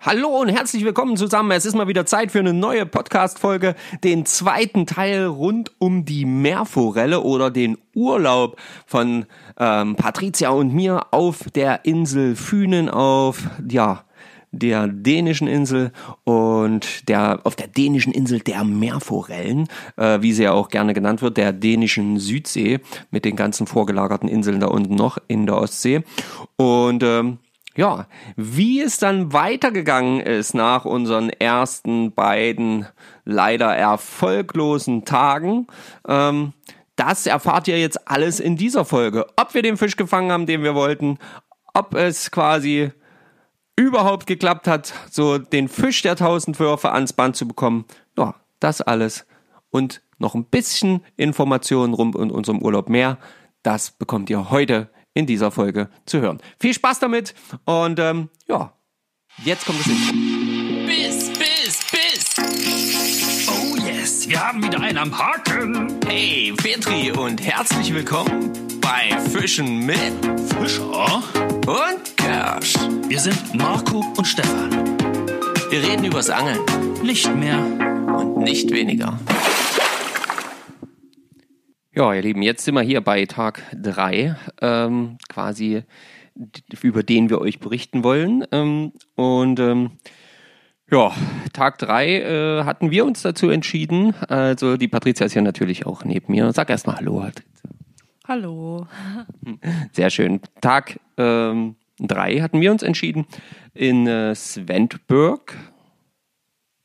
Hallo 0.00 0.28
und 0.28 0.48
herzlich 0.48 0.84
willkommen 0.84 1.16
zusammen. 1.16 1.50
Es 1.50 1.66
ist 1.66 1.74
mal 1.74 1.88
wieder 1.88 2.06
Zeit 2.06 2.30
für 2.30 2.38
eine 2.38 2.52
neue 2.52 2.86
Podcast-Folge, 2.86 3.74
den 4.04 4.24
zweiten 4.26 4.86
Teil 4.86 5.24
rund 5.24 5.72
um 5.78 6.04
die 6.04 6.24
Meerforelle 6.24 7.20
oder 7.20 7.50
den 7.50 7.78
Urlaub 7.96 8.60
von 8.86 9.26
ähm, 9.58 9.96
Patricia 9.96 10.50
und 10.50 10.72
mir 10.72 11.12
auf 11.12 11.50
der 11.52 11.84
Insel 11.84 12.36
Fünen 12.36 12.88
auf, 12.88 13.50
ja, 13.68 14.04
der 14.52 14.86
dänischen 14.86 15.48
Insel 15.48 15.90
und 16.22 17.08
der 17.08 17.40
auf 17.42 17.56
der 17.56 17.66
dänischen 17.66 18.12
Insel 18.12 18.38
der 18.38 18.62
Meerforellen, 18.62 19.66
äh, 19.96 20.22
wie 20.22 20.32
sie 20.32 20.44
ja 20.44 20.52
auch 20.52 20.68
gerne 20.68 20.94
genannt 20.94 21.22
wird, 21.22 21.36
der 21.36 21.52
dänischen 21.52 22.20
Südsee 22.20 22.78
mit 23.10 23.24
den 23.24 23.34
ganzen 23.34 23.66
vorgelagerten 23.66 24.28
Inseln 24.28 24.60
da 24.60 24.68
unten 24.68 24.94
noch 24.94 25.18
in 25.26 25.46
der 25.46 25.56
Ostsee 25.56 26.04
und 26.56 27.02
ähm, 27.02 27.38
ja, 27.76 28.06
wie 28.36 28.80
es 28.80 28.98
dann 28.98 29.32
weitergegangen 29.32 30.20
ist 30.20 30.54
nach 30.54 30.84
unseren 30.84 31.30
ersten 31.30 32.12
beiden 32.12 32.86
leider 33.24 33.74
erfolglosen 33.74 35.04
Tagen, 35.04 35.66
ähm, 36.06 36.52
das 36.96 37.26
erfahrt 37.26 37.68
ihr 37.68 37.78
jetzt 37.78 38.08
alles 38.08 38.40
in 38.40 38.56
dieser 38.56 38.84
Folge. 38.84 39.26
Ob 39.36 39.54
wir 39.54 39.62
den 39.62 39.76
Fisch 39.76 39.96
gefangen 39.96 40.32
haben, 40.32 40.46
den 40.46 40.64
wir 40.64 40.74
wollten, 40.74 41.18
ob 41.72 41.94
es 41.94 42.32
quasi 42.32 42.90
überhaupt 43.76 44.26
geklappt 44.26 44.66
hat, 44.66 44.92
so 45.08 45.38
den 45.38 45.68
Fisch 45.68 46.02
der 46.02 46.16
tausend 46.16 46.58
Würfe 46.58 46.90
ans 46.90 47.12
Band 47.12 47.36
zu 47.36 47.46
bekommen. 47.46 47.84
Ja, 48.16 48.34
das 48.58 48.80
alles 48.80 49.26
und 49.70 50.02
noch 50.18 50.34
ein 50.34 50.44
bisschen 50.44 51.04
Informationen 51.16 51.94
rund 51.94 52.16
um 52.16 52.30
unserem 52.30 52.60
Urlaub 52.60 52.88
mehr. 52.88 53.18
Das 53.62 53.92
bekommt 53.92 54.30
ihr 54.30 54.50
heute 54.50 54.90
in 55.14 55.26
dieser 55.26 55.50
Folge 55.50 55.88
zu 56.06 56.20
hören. 56.20 56.40
Viel 56.60 56.74
Spaß 56.74 57.00
damit 57.00 57.34
und 57.64 57.98
ähm, 57.98 58.28
ja, 58.48 58.72
jetzt 59.44 59.66
kommt 59.66 59.80
das 59.80 59.86
Intro. 59.86 60.12
Biss, 60.86 61.30
Biss, 61.38 61.80
Biss. 61.90 63.48
Oh 63.48 63.76
yes, 63.86 64.28
wir 64.28 64.40
haben 64.46 64.62
wieder 64.62 64.80
einen 64.80 64.98
am 64.98 65.16
Haken. 65.18 65.98
Hey, 66.06 66.52
Petri 66.56 67.10
und 67.12 67.40
herzlich 67.44 67.92
willkommen 67.92 68.52
bei 68.80 69.18
Fischen 69.30 69.84
mit 69.84 69.98
Fischer. 70.58 71.22
und 71.66 72.16
Kersch. 72.16 72.74
Wir 73.08 73.20
sind 73.20 73.54
Marco 73.54 74.04
und 74.16 74.24
Stefan. 74.26 74.70
Wir 75.70 75.82
reden 75.82 76.04
übers 76.04 76.30
Angeln 76.30 76.58
Nicht 77.02 77.34
mehr. 77.34 77.58
und 77.58 78.38
nicht 78.38 78.70
weniger. 78.70 79.18
Ja, 81.98 82.14
ihr 82.14 82.22
Lieben, 82.22 82.42
jetzt 82.42 82.64
sind 82.64 82.76
wir 82.76 82.82
hier 82.82 83.00
bei 83.00 83.26
Tag 83.26 83.60
3, 83.72 84.36
ähm, 84.60 85.18
quasi 85.28 85.82
über 86.80 87.02
den 87.02 87.28
wir 87.28 87.40
euch 87.40 87.58
berichten 87.58 88.04
wollen. 88.04 88.44
Ähm, 88.52 88.92
und 89.16 89.58
ähm, 89.58 89.90
ja, 90.88 91.10
Tag 91.52 91.76
3 91.78 92.06
äh, 92.06 92.62
hatten 92.62 92.92
wir 92.92 93.04
uns 93.04 93.22
dazu 93.22 93.50
entschieden. 93.50 94.14
Also 94.28 94.76
die 94.76 94.86
Patricia 94.86 95.26
ist 95.26 95.32
hier 95.32 95.42
natürlich 95.42 95.86
auch 95.86 96.04
neben 96.04 96.30
mir. 96.30 96.52
Sag 96.52 96.70
erstmal 96.70 96.98
Hallo. 96.98 97.18
Patricia. 97.18 97.70
Hallo. 98.28 98.86
Sehr 99.90 100.10
schön. 100.10 100.40
Tag 100.60 101.00
3 101.16 101.80
hatten 102.40 102.60
wir 102.60 102.70
uns 102.70 102.84
entschieden 102.84 103.26
in 103.74 104.06
äh, 104.06 104.36
Svendborg. 104.36 105.56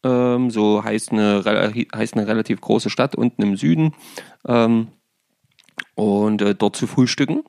Ähm, 0.04 0.50
so 0.50 0.84
heißt 0.84 1.12
eine, 1.12 1.44
heißt 1.96 2.18
eine 2.18 2.26
relativ 2.26 2.62
große 2.62 2.90
Stadt 2.90 3.14
unten 3.14 3.44
im 3.44 3.58
Süden. 3.58 3.94
Ähm, 4.48 4.88
und 5.96 6.42
äh, 6.42 6.56
dort 6.56 6.76
zu 6.76 6.88
frühstücken 6.88 7.44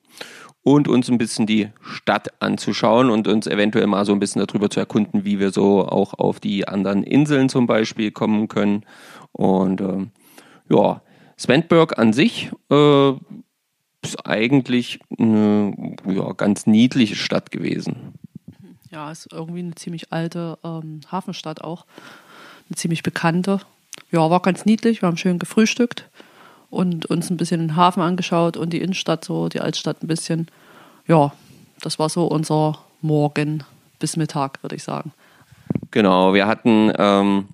und 0.65 0.89
uns 0.89 1.11
ein 1.11 1.19
bisschen 1.19 1.47
die 1.47 1.69
Stadt 1.83 2.29
anzuschauen 2.41 3.11
und 3.11 3.29
uns 3.29 3.47
eventuell 3.47 3.87
mal 3.87 4.05
so 4.05 4.13
ein 4.13 4.19
bisschen 4.19 4.45
darüber 4.45 4.71
zu 4.71 4.81
erkunden, 4.81 5.25
wie 5.25 5.39
wir 5.39 5.51
so 5.51 5.87
auch 5.87 6.15
auf 6.15 6.41
die 6.41 6.67
anderen 6.67 7.05
Inseln 7.05 7.49
zum 7.49 7.67
Beispiel 7.67 8.11
kommen 8.11 8.49
können. 8.49 8.85
Und 9.33 9.83
ähm, 9.83 10.11
ja, 10.71 11.03
Svendborg 11.39 11.99
an 11.99 12.15
sich 12.15 12.51
äh, 12.71 13.13
ist 14.03 14.27
eigentlich 14.27 15.01
eine 15.19 15.97
ja, 16.07 16.33
ganz 16.33 16.67
niedliche 16.67 17.17
Stadt 17.17 17.51
gewesen. 17.51 18.15
Ja, 18.91 19.11
ist 19.11 19.29
irgendwie 19.33 19.61
eine 19.61 19.75
ziemlich 19.75 20.13
alte 20.13 20.59
ähm, 20.65 21.01
Hafenstadt 21.11 21.63
auch. 21.63 21.85
Eine 22.71 22.77
ziemlich 22.77 23.03
bekannte. 23.03 23.61
Ja, 24.11 24.31
war 24.31 24.41
ganz 24.41 24.65
niedlich. 24.65 25.03
Wir 25.03 25.09
haben 25.09 25.19
schön 25.19 25.39
gefrühstückt 25.39 26.09
und 26.75 27.07
uns 27.07 27.31
ein 27.31 27.37
bisschen 27.37 27.61
den 27.61 27.77
Hafen 27.77 28.03
angeschaut 28.03 28.57
und 28.57 28.73
die 28.73 28.81
Innenstadt, 28.81 29.25
so 29.25 29.49
die 29.49 29.61
Altstadt 29.61 30.03
ein 30.03 30.09
bisschen. 30.09 30.49
Ja, 31.07 31.33
das 31.81 31.99
war 31.99 32.09
so 32.09 32.27
unser 32.27 32.79
Morgen 33.01 33.65
bis 33.99 34.17
Mittag, 34.17 34.63
würde 34.63 34.77
ich 34.77 34.83
sagen. 34.83 35.13
Genau, 35.91 36.35
wir 36.35 36.47
hatten 36.47 36.93
ähm, 36.99 37.49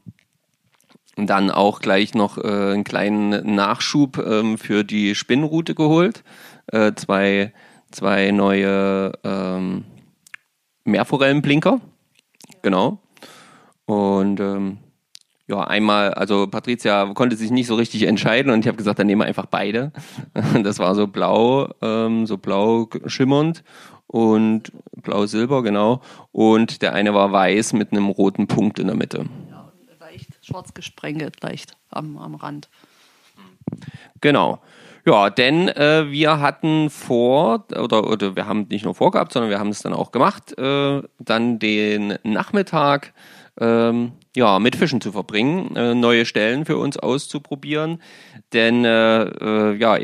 dann 1.17 1.51
auch 1.51 1.81
gleich 1.81 2.15
noch 2.15 2.39
äh, 2.39 2.73
einen 2.73 2.85
kleinen 2.85 3.55
Nachschub 3.55 4.19
ähm, 4.19 4.59
für 4.59 4.85
die 4.85 5.15
Spinnroute 5.15 5.75
geholt. 5.75 6.23
Äh, 6.69 6.93
zwei, 6.95 7.53
zwei 7.91 8.31
neue 8.31 9.13
ähm, 9.25 9.85
Meerforellenblinker. 10.85 11.81
Genau. 12.63 12.99
Und 13.87 14.41
ähm, 14.41 14.79
ja, 15.51 15.65
einmal, 15.65 16.15
also 16.15 16.47
Patricia 16.47 17.13
konnte 17.13 17.35
sich 17.35 17.51
nicht 17.51 17.67
so 17.67 17.75
richtig 17.75 18.05
entscheiden 18.05 18.53
und 18.53 18.61
ich 18.61 18.69
habe 18.69 18.77
gesagt, 18.77 19.01
dann 19.01 19.09
nehmen 19.09 19.21
wir 19.21 19.27
einfach 19.27 19.47
beide. 19.47 19.93
Das 20.63 20.79
war 20.79 20.95
so 20.95 21.07
blau, 21.07 21.69
ähm, 21.83 22.27
so 22.27 22.39
blau 22.39 22.89
schimmernd 23.07 23.65
und 24.07 24.71
blau-silber, 25.03 25.63
genau. 25.63 26.03
Und 26.33 26.83
der 26.83 26.93
eine 26.95 27.15
war 27.15 27.33
weiß 27.33 27.73
mit 27.73 27.93
einem 27.93 28.09
roten 28.09 28.47
Punkt 28.47 28.79
in 28.79 28.87
der 28.87 28.97
Mitte. 28.97 29.27
Ja, 29.51 29.73
leicht 29.99 30.29
schwarz 30.43 30.73
gesprengelt, 30.73 31.43
leicht 31.43 31.73
am, 31.91 32.17
am 32.17 32.37
Rand. 32.37 32.69
Genau. 34.21 34.61
Ja, 35.07 35.31
denn 35.31 35.69
äh, 35.69 36.11
wir 36.11 36.41
hatten 36.41 36.91
vor, 36.91 37.65
oder, 37.71 38.09
oder 38.09 38.37
wir 38.37 38.47
haben 38.47 38.67
nicht 38.71 38.85
nur 38.85 38.95
vorgehabt, 38.95 39.33
sondern 39.33 39.51
wir 39.51 39.59
haben 39.59 39.71
es 39.71 39.83
dann 39.83 39.95
auch 39.95 40.13
gemacht, 40.13 40.57
äh, 40.59 41.03
dann 41.19 41.59
den 41.59 42.19
Nachmittag 42.23 43.13
ähm, 43.61 44.13
ja, 44.35 44.59
mit 44.59 44.75
Fischen 44.77 45.01
zu 45.01 45.13
verbringen, 45.13 45.77
äh, 45.77 45.95
neue 45.95 46.25
Stellen 46.25 46.65
für 46.65 46.79
uns 46.79 46.97
auszuprobieren. 46.97 48.03
Denn 48.53 48.85
äh, 48.85 49.23
äh, 49.23 49.77
ja, 49.77 49.99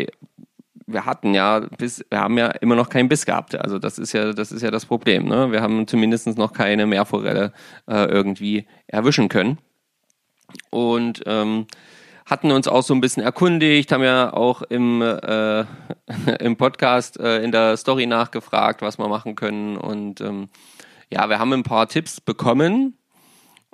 wir 0.86 1.04
hatten 1.04 1.34
ja 1.34 1.60
bis, 1.60 2.04
wir 2.10 2.20
haben 2.20 2.38
ja 2.38 2.48
immer 2.48 2.76
noch 2.76 2.88
keinen 2.88 3.08
Biss 3.08 3.26
gehabt. 3.26 3.56
Also 3.56 3.78
das 3.78 3.98
ist 3.98 4.12
ja, 4.12 4.32
das 4.32 4.52
ist 4.52 4.62
ja 4.62 4.70
das 4.70 4.86
Problem. 4.86 5.26
Ne? 5.26 5.50
Wir 5.50 5.62
haben 5.62 5.86
zumindest 5.86 6.28
noch 6.38 6.52
keine 6.52 6.86
Meerforelle 6.86 7.52
äh, 7.88 8.04
irgendwie 8.04 8.66
erwischen 8.86 9.28
können. 9.28 9.58
Und 10.70 11.22
ähm, 11.26 11.66
hatten 12.24 12.52
uns 12.52 12.68
auch 12.68 12.82
so 12.82 12.94
ein 12.94 13.00
bisschen 13.00 13.22
erkundigt, 13.22 13.90
haben 13.90 14.02
ja 14.02 14.32
auch 14.32 14.62
im, 14.62 15.02
äh, 15.02 15.64
im 16.40 16.56
Podcast 16.56 17.18
äh, 17.18 17.42
in 17.42 17.52
der 17.52 17.76
Story 17.76 18.06
nachgefragt, 18.06 18.82
was 18.82 18.98
wir 18.98 19.08
machen 19.08 19.34
können. 19.34 19.76
Und 19.76 20.20
ähm, 20.20 20.48
ja, 21.10 21.28
wir 21.28 21.38
haben 21.38 21.52
ein 21.52 21.62
paar 21.62 21.88
Tipps 21.88 22.20
bekommen 22.20 22.96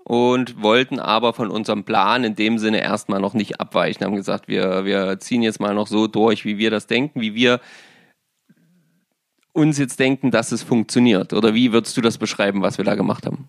und 0.04 0.62
wollten 0.62 0.98
aber 0.98 1.32
von 1.32 1.50
unserem 1.50 1.84
Plan 1.84 2.24
in 2.24 2.34
dem 2.34 2.58
Sinne 2.58 2.80
erstmal 2.80 3.20
noch 3.20 3.34
nicht 3.34 3.60
abweichen. 3.60 4.04
Haben 4.04 4.16
gesagt, 4.16 4.48
wir, 4.48 4.84
wir 4.84 5.20
ziehen 5.20 5.42
jetzt 5.42 5.60
mal 5.60 5.74
noch 5.74 5.86
so 5.86 6.06
durch, 6.06 6.44
wie 6.44 6.58
wir 6.58 6.70
das 6.70 6.86
denken, 6.86 7.20
wie 7.20 7.34
wir 7.34 7.60
uns 9.52 9.78
jetzt 9.78 10.00
denken, 10.00 10.30
dass 10.30 10.52
es 10.52 10.62
funktioniert. 10.62 11.32
Oder 11.32 11.54
wie 11.54 11.72
würdest 11.72 11.96
du 11.96 12.00
das 12.00 12.18
beschreiben, 12.18 12.62
was 12.62 12.78
wir 12.78 12.84
da 12.84 12.94
gemacht 12.94 13.26
haben? 13.26 13.48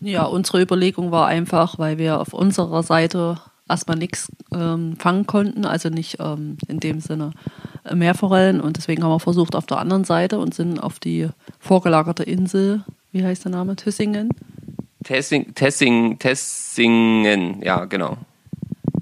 Ja, 0.00 0.24
unsere 0.24 0.60
Überlegung 0.60 1.10
war 1.10 1.26
einfach, 1.26 1.78
weil 1.78 1.98
wir 1.98 2.20
auf 2.20 2.32
unserer 2.32 2.82
Seite 2.82 3.40
erstmal 3.68 3.96
nichts 3.96 4.30
ähm, 4.52 4.96
fangen 4.96 5.26
konnten, 5.26 5.64
also 5.64 5.88
nicht 5.88 6.18
ähm, 6.20 6.56
in 6.68 6.80
dem 6.80 7.00
Sinne 7.00 7.32
Meerforellen 7.92 8.60
und 8.60 8.76
deswegen 8.76 9.02
haben 9.02 9.10
wir 9.10 9.20
versucht 9.20 9.56
auf 9.56 9.66
der 9.66 9.78
anderen 9.78 10.04
Seite 10.04 10.38
und 10.38 10.54
sind 10.54 10.78
auf 10.78 11.00
die 11.00 11.28
vorgelagerte 11.58 12.22
Insel, 12.22 12.84
wie 13.10 13.24
heißt 13.24 13.44
der 13.44 13.52
Name, 13.52 13.74
Tüssingen, 13.74 14.30
Tessing, 15.04 15.54
Tessing, 15.54 16.18
Tessingen, 16.18 17.62
ja, 17.62 17.84
genau. 17.84 18.16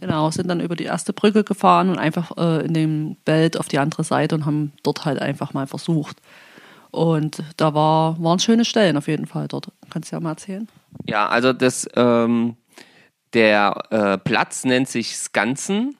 genau, 0.01 0.31
sind 0.31 0.49
dann 0.49 0.61
über 0.61 0.77
die 0.77 0.85
erste 0.85 1.13
Brücke 1.13 1.45
gefahren 1.45 1.91
und 1.91 1.99
einfach 1.99 2.37
äh, 2.37 2.65
in 2.65 2.75
dem 2.75 3.17
Belt 3.25 3.59
auf 3.59 3.69
die 3.69 3.79
andere 3.79 4.05
Seite 4.05 4.35
und 4.35 4.47
haben 4.47 4.73
dort 4.83 5.05
halt 5.05 5.21
einfach 5.21 5.53
mal 5.53 5.67
versucht. 5.67 6.17
Und 6.91 7.43
da 7.57 7.75
war, 7.75 8.21
waren 8.21 8.39
schöne 8.39 8.65
Stellen 8.65 8.97
auf 8.97 9.07
jeden 9.07 9.27
Fall 9.27 9.47
dort. 9.47 9.69
Kannst 9.91 10.11
du 10.11 10.17
ja 10.17 10.21
mal 10.21 10.31
erzählen? 10.31 10.69
Ja, 11.07 11.29
also 11.29 11.53
das, 11.53 11.89
ähm, 11.95 12.57
der 13.33 13.83
äh, 13.91 14.19
Platz 14.19 14.65
nennt 14.65 14.89
sich 14.89 15.17
Skansen. 15.17 15.97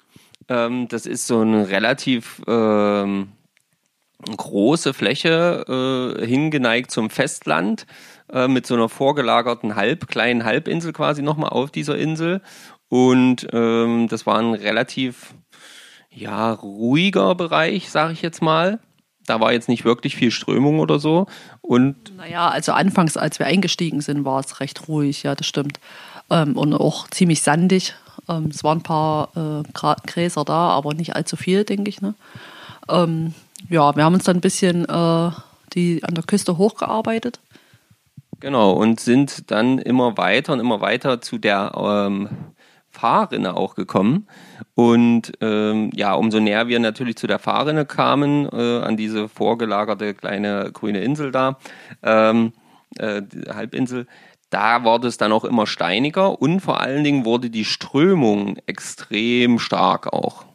Ähm, 0.49 0.89
das 0.89 1.07
ist 1.07 1.27
so 1.27 1.41
eine 1.41 1.69
relativ 1.69 2.43
ähm, 2.49 3.29
große 4.37 4.93
Fläche 4.95 6.17
äh, 6.19 6.27
hingeneigt 6.27 6.91
zum 6.91 7.09
Festland 7.09 7.87
äh, 8.33 8.49
mit 8.49 8.67
so 8.67 8.75
einer 8.75 8.89
vorgelagerten 8.89 9.77
halb 9.77 10.09
kleinen 10.09 10.45
Halbinsel 10.45 10.93
quasi 10.93 11.23
nochmal 11.23 11.51
auf 11.51 11.71
dieser 11.71 11.97
Insel. 11.97 12.41
Und 12.89 13.47
ähm, 13.53 14.09
das 14.09 14.27
war 14.27 14.39
ein 14.39 14.55
relativ 14.55 15.35
ja 16.11 16.53
ruhiger 16.53 17.35
Bereich, 17.35 17.91
sage 17.91 18.13
ich 18.13 18.23
jetzt 18.23 18.43
mal. 18.43 18.81
da 19.27 19.39
war 19.39 19.53
jetzt 19.53 19.69
nicht 19.69 19.85
wirklich 19.85 20.17
viel 20.17 20.33
Strömung 20.33 20.81
oder 20.81 20.99
so. 20.99 21.27
Und 21.61 22.17
Naja, 22.17 22.49
also 22.49 22.73
anfangs, 22.73 23.17
als 23.17 23.39
wir 23.39 23.47
eingestiegen 23.47 24.01
sind, 24.01 24.25
war 24.25 24.41
es 24.41 24.59
recht 24.59 24.89
ruhig, 24.89 25.23
ja, 25.23 25.37
das 25.37 25.47
stimmt. 25.47 25.79
Ähm, 26.31 26.57
und 26.57 26.75
auch 26.75 27.09
ziemlich 27.09 27.43
sandig. 27.43 27.95
Ähm, 28.29 28.47
es 28.47 28.65
waren 28.65 28.79
ein 28.79 28.83
paar 28.83 29.29
äh, 29.37 30.03
Gräser 30.07 30.45
da, 30.45 30.71
aber 30.71 30.95
nicht 30.95 31.15
allzu 31.15 31.37
viel, 31.37 31.65
denke 31.65 31.89
ich. 31.89 32.01
Ne? 32.01 32.15
Ähm, 32.89 33.35
ja, 33.69 33.95
wir 33.95 34.05
haben 34.05 34.15
uns 34.15 34.25
dann 34.25 34.39
ein 34.39 34.41
bisschen 34.41 34.85
äh, 34.85 35.31
die 35.75 36.03
an 36.03 36.15
der 36.15 36.25
Küste 36.25 36.59
hochgearbeitet. 36.59 37.39
Genau, 38.41 38.73
und 38.73 39.01
sind 39.01 39.51
dann 39.51 39.79
immer 39.79 40.17
weiter 40.17 40.55
und 40.55 40.61
immer 40.61 40.81
weiter 40.81 41.21
zu 41.21 41.37
der 41.37 41.73
ähm, 41.77 42.29
Fahrrinne 42.91 43.55
auch 43.55 43.75
gekommen. 43.75 44.27
Und 44.75 45.33
ähm, 45.43 45.91
ja, 45.95 46.15
umso 46.15 46.41
näher 46.41 46.67
wir 46.67 46.81
natürlich 46.81 47.17
zu 47.17 47.27
der 47.27 47.39
Fahrrinne 47.39 47.85
kamen, 47.85 48.49
äh, 48.51 48.81
an 48.81 48.97
diese 48.97 49.29
vorgelagerte 49.29 50.15
kleine 50.15 50.71
grüne 50.73 51.01
Insel 51.01 51.33
da, 51.33 51.59
ähm, 52.03 52.53
äh, 52.99 53.23
Halbinsel, 53.55 54.07
da 54.49 54.85
wurde 54.85 55.09
es 55.09 55.19
dann 55.19 55.33
auch 55.33 55.45
immer 55.45 55.67
steiniger 55.67 56.41
und 56.41 56.61
vor 56.61 56.81
allen 56.81 57.05
Dingen 57.05 57.25
wurde 57.25 57.51
die 57.51 57.65
Strömung 57.65 58.57
extrem 58.67 59.59
stark 59.59 60.13
auch. 60.13 60.47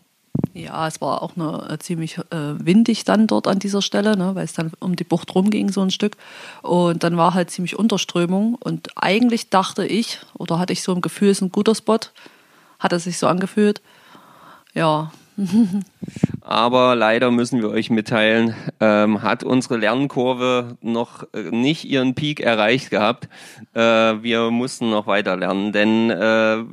Ja, 0.55 0.87
es 0.87 1.01
war 1.01 1.21
auch 1.21 1.35
eine, 1.35 1.67
äh, 1.69 1.77
ziemlich 1.79 2.17
äh, 2.17 2.65
windig 2.65 3.03
dann 3.03 3.27
dort 3.27 3.45
an 3.45 3.59
dieser 3.59 3.81
Stelle, 3.81 4.15
ne, 4.15 4.35
weil 4.35 4.45
es 4.45 4.53
dann 4.53 4.71
um 4.79 4.95
die 4.95 5.03
Bucht 5.03 5.35
rumging 5.35 5.69
so 5.69 5.81
ein 5.81 5.91
Stück. 5.91 6.15
Und 6.61 7.03
dann 7.03 7.17
war 7.17 7.33
halt 7.33 7.51
ziemlich 7.51 7.77
Unterströmung. 7.77 8.55
Und 8.55 8.87
eigentlich 8.95 9.49
dachte 9.49 9.85
ich, 9.85 10.19
oder 10.33 10.57
hatte 10.57 10.71
ich 10.71 10.81
so 10.81 10.95
ein 10.95 11.01
Gefühl, 11.01 11.29
es 11.29 11.39
ist 11.39 11.41
ein 11.41 11.51
guter 11.51 11.75
Spot. 11.75 11.99
Hat 12.79 12.93
es 12.93 13.03
sich 13.03 13.17
so 13.17 13.27
angefühlt. 13.27 13.81
Ja, 14.73 15.11
Aber 16.41 16.95
leider 16.95 17.31
müssen 17.31 17.61
wir 17.61 17.69
euch 17.69 17.89
mitteilen, 17.89 18.55
ähm, 18.79 19.21
hat 19.21 19.43
unsere 19.43 19.75
Lernkurve 19.75 20.77
noch 20.81 21.23
äh, 21.33 21.51
nicht 21.51 21.83
ihren 21.83 22.15
Peak 22.15 22.39
erreicht 22.39 22.91
gehabt. 22.91 23.27
Äh, 23.73 23.81
wir 23.81 24.51
mussten 24.51 24.89
noch 24.89 25.07
weiter 25.07 25.35
lernen, 25.35 25.73
denn 25.73 26.09
äh, 26.11 26.63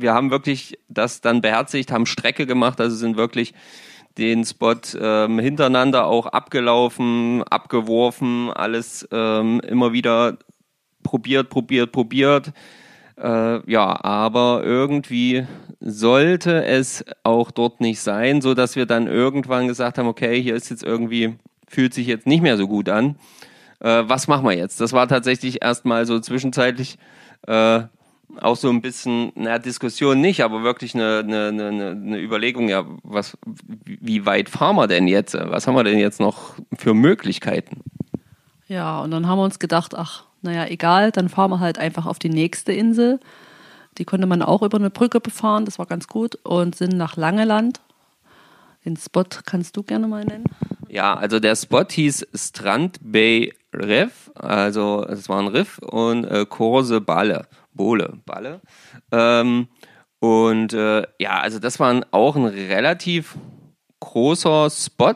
wir 0.00 0.14
haben 0.14 0.30
wirklich 0.30 0.78
das 0.88 1.20
dann 1.20 1.40
beherzigt, 1.40 1.92
haben 1.92 2.06
Strecke 2.06 2.46
gemacht, 2.46 2.80
also 2.80 2.96
sind 2.96 3.16
wirklich 3.16 3.54
den 4.16 4.44
Spot 4.44 4.74
ähm, 5.00 5.38
hintereinander 5.38 6.06
auch 6.06 6.26
abgelaufen, 6.26 7.42
abgeworfen, 7.44 8.50
alles 8.50 9.08
ähm, 9.12 9.60
immer 9.60 9.92
wieder 9.92 10.38
probiert, 11.02 11.48
probiert, 11.48 11.92
probiert. 11.92 12.52
Äh, 13.16 13.70
ja, 13.70 14.04
aber 14.04 14.62
irgendwie 14.64 15.46
sollte 15.80 16.64
es 16.64 17.04
auch 17.22 17.50
dort 17.50 17.80
nicht 17.80 18.00
sein, 18.00 18.40
so 18.40 18.54
dass 18.54 18.76
wir 18.76 18.86
dann 18.86 19.06
irgendwann 19.06 19.68
gesagt 19.68 19.98
haben, 19.98 20.08
okay, 20.08 20.40
hier 20.42 20.54
ist 20.54 20.70
jetzt 20.70 20.82
irgendwie, 20.82 21.36
fühlt 21.68 21.94
sich 21.94 22.06
jetzt 22.06 22.26
nicht 22.26 22.42
mehr 22.42 22.56
so 22.56 22.66
gut 22.66 22.88
an. 22.88 23.16
Äh, 23.80 24.04
was 24.06 24.26
machen 24.26 24.44
wir 24.44 24.56
jetzt? 24.56 24.80
Das 24.80 24.92
war 24.92 25.06
tatsächlich 25.06 25.62
erstmal 25.62 26.06
so 26.06 26.18
zwischenzeitlich 26.18 26.98
äh, 27.46 27.82
auch 28.40 28.56
so 28.56 28.68
ein 28.68 28.80
bisschen, 28.80 29.32
naja, 29.34 29.58
Diskussion 29.58 30.20
nicht, 30.20 30.42
aber 30.42 30.62
wirklich 30.62 30.94
eine, 30.94 31.18
eine, 31.18 31.48
eine, 31.48 31.90
eine 31.90 32.20
Überlegung, 32.20 32.68
ja, 32.68 32.84
was, 33.02 33.36
wie 33.84 34.26
weit 34.26 34.48
fahren 34.48 34.76
wir 34.76 34.86
denn 34.86 35.08
jetzt? 35.08 35.34
Was 35.34 35.66
haben 35.66 35.74
wir 35.74 35.84
denn 35.84 35.98
jetzt 35.98 36.20
noch 36.20 36.54
für 36.76 36.94
Möglichkeiten? 36.94 37.82
ja, 38.68 39.00
und 39.00 39.10
dann 39.10 39.26
haben 39.26 39.38
wir 39.38 39.44
uns 39.44 39.58
gedacht, 39.58 39.94
ach, 39.96 40.24
naja, 40.42 40.66
egal, 40.66 41.10
dann 41.10 41.28
fahren 41.28 41.50
wir 41.50 41.60
halt 41.60 41.78
einfach 41.78 42.06
auf 42.06 42.18
die 42.18 42.28
nächste 42.28 42.72
Insel. 42.72 43.18
Die 43.96 44.04
konnte 44.04 44.26
man 44.26 44.42
auch 44.42 44.62
über 44.62 44.78
eine 44.78 44.90
Brücke 44.90 45.20
befahren, 45.20 45.64
das 45.64 45.78
war 45.78 45.86
ganz 45.86 46.06
gut. 46.06 46.36
Und 46.44 46.76
sind 46.76 46.96
nach 46.96 47.16
Langeland. 47.16 47.80
Den 48.84 48.96
Spot 48.96 49.24
kannst 49.44 49.76
du 49.76 49.82
gerne 49.82 50.06
mal 50.06 50.24
nennen. 50.24 50.44
Ja, 50.88 51.14
also 51.14 51.40
der 51.40 51.56
Spot 51.56 51.84
hieß 51.88 52.28
Strand 52.34 52.98
Bay 53.02 53.52
Riff, 53.74 54.30
also 54.34 55.04
es 55.04 55.28
war 55.28 55.40
ein 55.40 55.48
Riff 55.48 55.78
und 55.78 56.24
äh, 56.24 56.46
Kurse 56.46 57.00
Balle, 57.00 57.46
Bole, 57.72 58.18
Balle. 58.24 58.60
Ähm, 59.12 59.68
und 60.20 60.72
äh, 60.72 61.06
ja, 61.18 61.40
also 61.40 61.58
das 61.58 61.78
war 61.78 62.04
auch 62.10 62.36
ein 62.36 62.46
relativ 62.46 63.36
großer 64.00 64.70
Spot. 64.70 65.14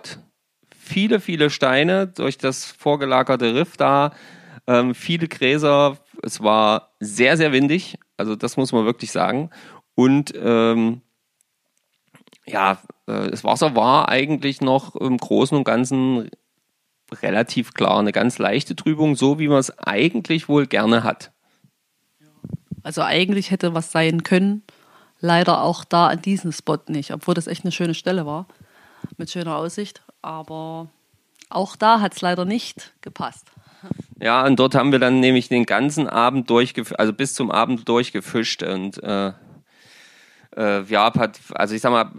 Viele, 0.76 1.20
viele 1.20 1.50
Steine 1.50 2.06
durch 2.06 2.38
das 2.38 2.66
vorgelagerte 2.66 3.54
Riff 3.54 3.76
da, 3.76 4.12
ähm, 4.66 4.94
viele 4.94 5.28
Gräser. 5.28 5.98
Es 6.22 6.42
war 6.42 6.92
sehr, 7.00 7.36
sehr 7.36 7.52
windig, 7.52 7.98
also 8.16 8.36
das 8.36 8.56
muss 8.56 8.72
man 8.72 8.84
wirklich 8.84 9.10
sagen. 9.10 9.50
Und 9.94 10.32
ähm, 10.36 11.02
ja, 12.46 12.78
äh, 13.06 13.30
das 13.30 13.44
Wasser 13.44 13.74
war 13.74 14.08
eigentlich 14.08 14.60
noch 14.60 14.96
im 14.96 15.16
Großen 15.16 15.56
und 15.56 15.64
Ganzen 15.64 16.30
relativ 17.20 17.74
klar. 17.74 17.98
Eine 17.98 18.12
ganz 18.12 18.38
leichte 18.38 18.76
Trübung, 18.76 19.16
so 19.16 19.38
wie 19.38 19.48
man 19.48 19.58
es 19.58 19.76
eigentlich 19.78 20.48
wohl 20.48 20.66
gerne 20.66 21.04
hat. 21.04 21.31
Also 22.82 23.02
eigentlich 23.02 23.50
hätte 23.50 23.74
was 23.74 23.92
sein 23.92 24.22
können. 24.22 24.62
Leider 25.20 25.62
auch 25.62 25.84
da 25.84 26.08
an 26.08 26.20
diesem 26.20 26.52
Spot 26.52 26.78
nicht, 26.88 27.12
obwohl 27.12 27.34
das 27.34 27.46
echt 27.46 27.64
eine 27.64 27.72
schöne 27.72 27.94
Stelle 27.94 28.26
war. 28.26 28.46
Mit 29.16 29.30
schöner 29.30 29.56
Aussicht. 29.56 30.02
Aber 30.20 30.88
auch 31.48 31.76
da 31.76 32.00
hat 32.00 32.14
es 32.14 32.20
leider 32.20 32.44
nicht 32.44 32.92
gepasst. 33.02 33.46
Ja, 34.20 34.44
und 34.46 34.58
dort 34.58 34.74
haben 34.74 34.92
wir 34.92 34.98
dann 34.98 35.20
nämlich 35.20 35.48
den 35.48 35.66
ganzen 35.66 36.08
Abend 36.08 36.48
durchgefischt, 36.50 36.98
also 36.98 37.12
bis 37.12 37.34
zum 37.34 37.50
Abend 37.50 37.88
durchgefischt. 37.88 38.62
Und 38.62 39.02
äh, 39.02 39.32
äh, 40.56 40.82
ja, 40.84 41.10
Pat 41.10 41.40
also 41.54 41.74
ich 41.74 41.80
sag 41.80 41.90
mal, 41.90 42.10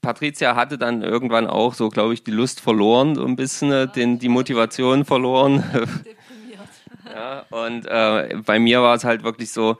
Patricia 0.00 0.54
hatte 0.54 0.78
dann 0.78 1.02
irgendwann 1.02 1.48
auch 1.48 1.74
so, 1.74 1.88
glaube 1.88 2.14
ich, 2.14 2.22
die 2.22 2.30
Lust 2.30 2.60
verloren, 2.60 3.16
so 3.16 3.24
ein 3.24 3.34
bisschen 3.34 3.72
äh, 3.72 3.88
den, 3.88 4.18
die 4.20 4.28
Motivation 4.28 5.04
verloren. 5.04 5.64
ja, 7.16 7.46
und 7.50 7.86
äh, 7.86 8.36
bei 8.44 8.58
mir 8.58 8.82
war 8.82 8.94
es 8.94 9.04
halt 9.04 9.22
wirklich 9.22 9.50
so, 9.50 9.78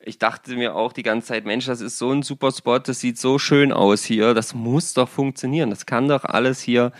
ich 0.00 0.18
dachte 0.18 0.54
mir 0.54 0.74
auch 0.74 0.92
die 0.92 1.02
ganze 1.02 1.28
Zeit, 1.28 1.44
Mensch, 1.44 1.66
das 1.66 1.80
ist 1.80 1.98
so 1.98 2.10
ein 2.10 2.22
super 2.22 2.50
Spot, 2.50 2.78
das 2.78 3.00
sieht 3.00 3.18
so 3.18 3.38
schön 3.38 3.72
aus 3.72 4.04
hier, 4.04 4.32
das 4.32 4.54
muss 4.54 4.94
doch 4.94 5.08
funktionieren, 5.08 5.70
das 5.70 5.86
kann 5.86 6.08
doch 6.08 6.24
alles 6.24 6.60
hier 6.60 6.92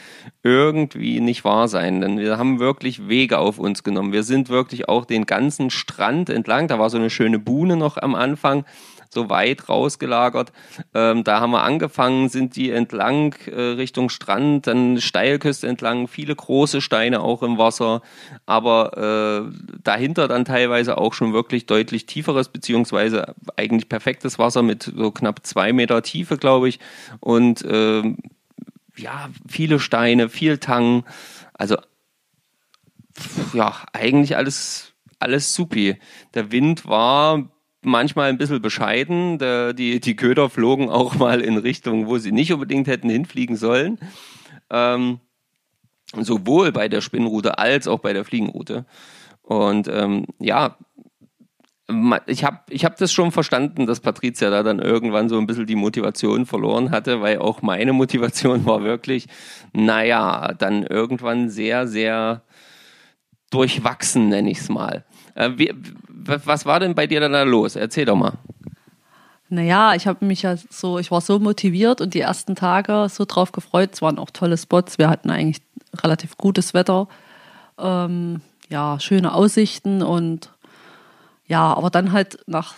irgendwie 0.42 1.20
nicht 1.20 1.44
wahr 1.44 1.68
sein, 1.68 2.00
denn 2.00 2.18
wir 2.18 2.36
haben 2.36 2.58
wirklich 2.58 3.08
Wege 3.08 3.38
auf 3.38 3.58
uns 3.58 3.82
genommen. 3.82 4.12
Wir 4.12 4.24
sind 4.24 4.50
wirklich 4.50 4.88
auch 4.88 5.06
den 5.06 5.26
ganzen 5.26 5.70
Strand 5.70 6.28
entlang, 6.28 6.68
da 6.68 6.78
war 6.78 6.90
so 6.90 6.98
eine 6.98 7.10
schöne 7.10 7.38
Buhne 7.38 7.76
noch 7.76 7.96
am 7.96 8.14
Anfang, 8.14 8.64
so 9.10 9.30
weit 9.30 9.68
rausgelagert. 9.68 10.52
Ähm, 10.94 11.24
da 11.24 11.40
haben 11.40 11.50
wir 11.50 11.62
angefangen, 11.62 12.28
sind 12.28 12.56
die 12.56 12.70
entlang 12.70 13.34
äh, 13.46 13.60
Richtung 13.60 14.10
Strand, 14.10 14.66
dann 14.66 15.00
Steilküste 15.00 15.66
entlang, 15.66 16.08
viele 16.08 16.34
große 16.34 16.80
Steine 16.80 17.20
auch 17.20 17.42
im 17.42 17.58
Wasser, 17.58 18.02
aber 18.46 19.48
äh, 19.48 19.78
dahinter 19.82 20.28
dann 20.28 20.44
teilweise 20.44 20.98
auch 20.98 21.14
schon 21.14 21.32
wirklich 21.32 21.66
deutlich 21.66 22.06
tieferes, 22.06 22.48
beziehungsweise 22.48 23.34
eigentlich 23.56 23.88
perfektes 23.88 24.38
Wasser 24.38 24.62
mit 24.62 24.92
so 24.94 25.10
knapp 25.10 25.44
zwei 25.44 25.72
Meter 25.72 26.02
Tiefe, 26.02 26.36
glaube 26.36 26.68
ich. 26.68 26.78
Und 27.20 27.64
ähm, 27.68 28.18
ja, 28.96 29.30
viele 29.48 29.80
Steine, 29.80 30.28
viel 30.28 30.58
Tang. 30.58 31.04
Also 31.54 31.76
ja, 33.52 33.74
eigentlich 33.92 34.36
alles, 34.36 34.92
alles 35.18 35.54
supi. 35.54 35.96
Der 36.34 36.52
Wind 36.52 36.86
war 36.86 37.48
manchmal 37.88 38.28
ein 38.28 38.38
bisschen 38.38 38.62
bescheiden. 38.62 39.38
Der, 39.38 39.72
die, 39.72 40.00
die 40.00 40.16
Köder 40.16 40.50
flogen 40.50 40.90
auch 40.90 41.14
mal 41.16 41.40
in 41.40 41.58
Richtungen, 41.58 42.06
wo 42.06 42.18
sie 42.18 42.32
nicht 42.32 42.52
unbedingt 42.52 42.86
hätten 42.86 43.10
hinfliegen 43.10 43.56
sollen. 43.56 43.98
Ähm, 44.70 45.20
sowohl 46.14 46.72
bei 46.72 46.88
der 46.88 47.00
Spinnroute 47.00 47.58
als 47.58 47.88
auch 47.88 47.98
bei 47.98 48.12
der 48.12 48.24
Fliegenroute. 48.24 48.86
Und 49.42 49.88
ähm, 49.88 50.26
ja, 50.38 50.76
ich 52.26 52.44
habe 52.44 52.60
ich 52.68 52.84
hab 52.84 52.96
das 52.96 53.12
schon 53.12 53.32
verstanden, 53.32 53.86
dass 53.86 54.00
Patricia 54.00 54.50
da 54.50 54.62
dann 54.62 54.78
irgendwann 54.78 55.30
so 55.30 55.38
ein 55.38 55.46
bisschen 55.46 55.66
die 55.66 55.74
Motivation 55.74 56.44
verloren 56.44 56.90
hatte, 56.90 57.22
weil 57.22 57.38
auch 57.38 57.62
meine 57.62 57.94
Motivation 57.94 58.66
war 58.66 58.82
wirklich, 58.82 59.26
naja, 59.72 60.52
dann 60.58 60.82
irgendwann 60.82 61.48
sehr, 61.48 61.86
sehr 61.88 62.42
durchwachsen, 63.50 64.28
nenne 64.28 64.50
ich 64.50 64.58
es 64.58 64.68
mal. 64.68 65.04
Äh, 65.38 65.52
wie, 65.56 65.72
was 66.08 66.66
war 66.66 66.80
denn 66.80 66.94
bei 66.94 67.06
dir 67.06 67.20
dann 67.20 67.32
da 67.32 67.44
los? 67.44 67.76
Erzähl 67.76 68.04
doch 68.04 68.16
mal. 68.16 68.32
Naja, 69.48 69.94
ich 69.94 70.06
habe 70.06 70.24
mich 70.24 70.42
ja 70.42 70.56
so, 70.56 70.98
ich 70.98 71.10
war 71.10 71.20
so 71.20 71.38
motiviert 71.38 72.00
und 72.00 72.12
die 72.12 72.20
ersten 72.20 72.54
Tage 72.54 73.06
so 73.08 73.24
drauf 73.24 73.52
gefreut. 73.52 73.90
Es 73.94 74.02
waren 74.02 74.18
auch 74.18 74.30
tolle 74.30 74.58
Spots. 74.58 74.98
Wir 74.98 75.08
hatten 75.08 75.30
eigentlich 75.30 75.62
relativ 76.02 76.36
gutes 76.36 76.74
Wetter. 76.74 77.08
Ähm, 77.78 78.42
ja, 78.68 78.98
schöne 79.00 79.32
Aussichten 79.32 80.02
und 80.02 80.52
ja, 81.46 81.72
aber 81.72 81.88
dann 81.88 82.12
halt 82.12 82.40
nach 82.46 82.74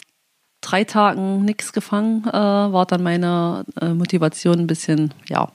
drei 0.60 0.84
Tagen 0.84 1.44
nichts 1.44 1.72
gefangen, 1.72 2.24
äh, 2.28 2.32
war 2.32 2.86
dann 2.86 3.02
meine 3.02 3.64
äh, 3.80 3.88
Motivation 3.88 4.60
ein 4.60 4.66
bisschen, 4.68 5.12
ja, 5.26 5.50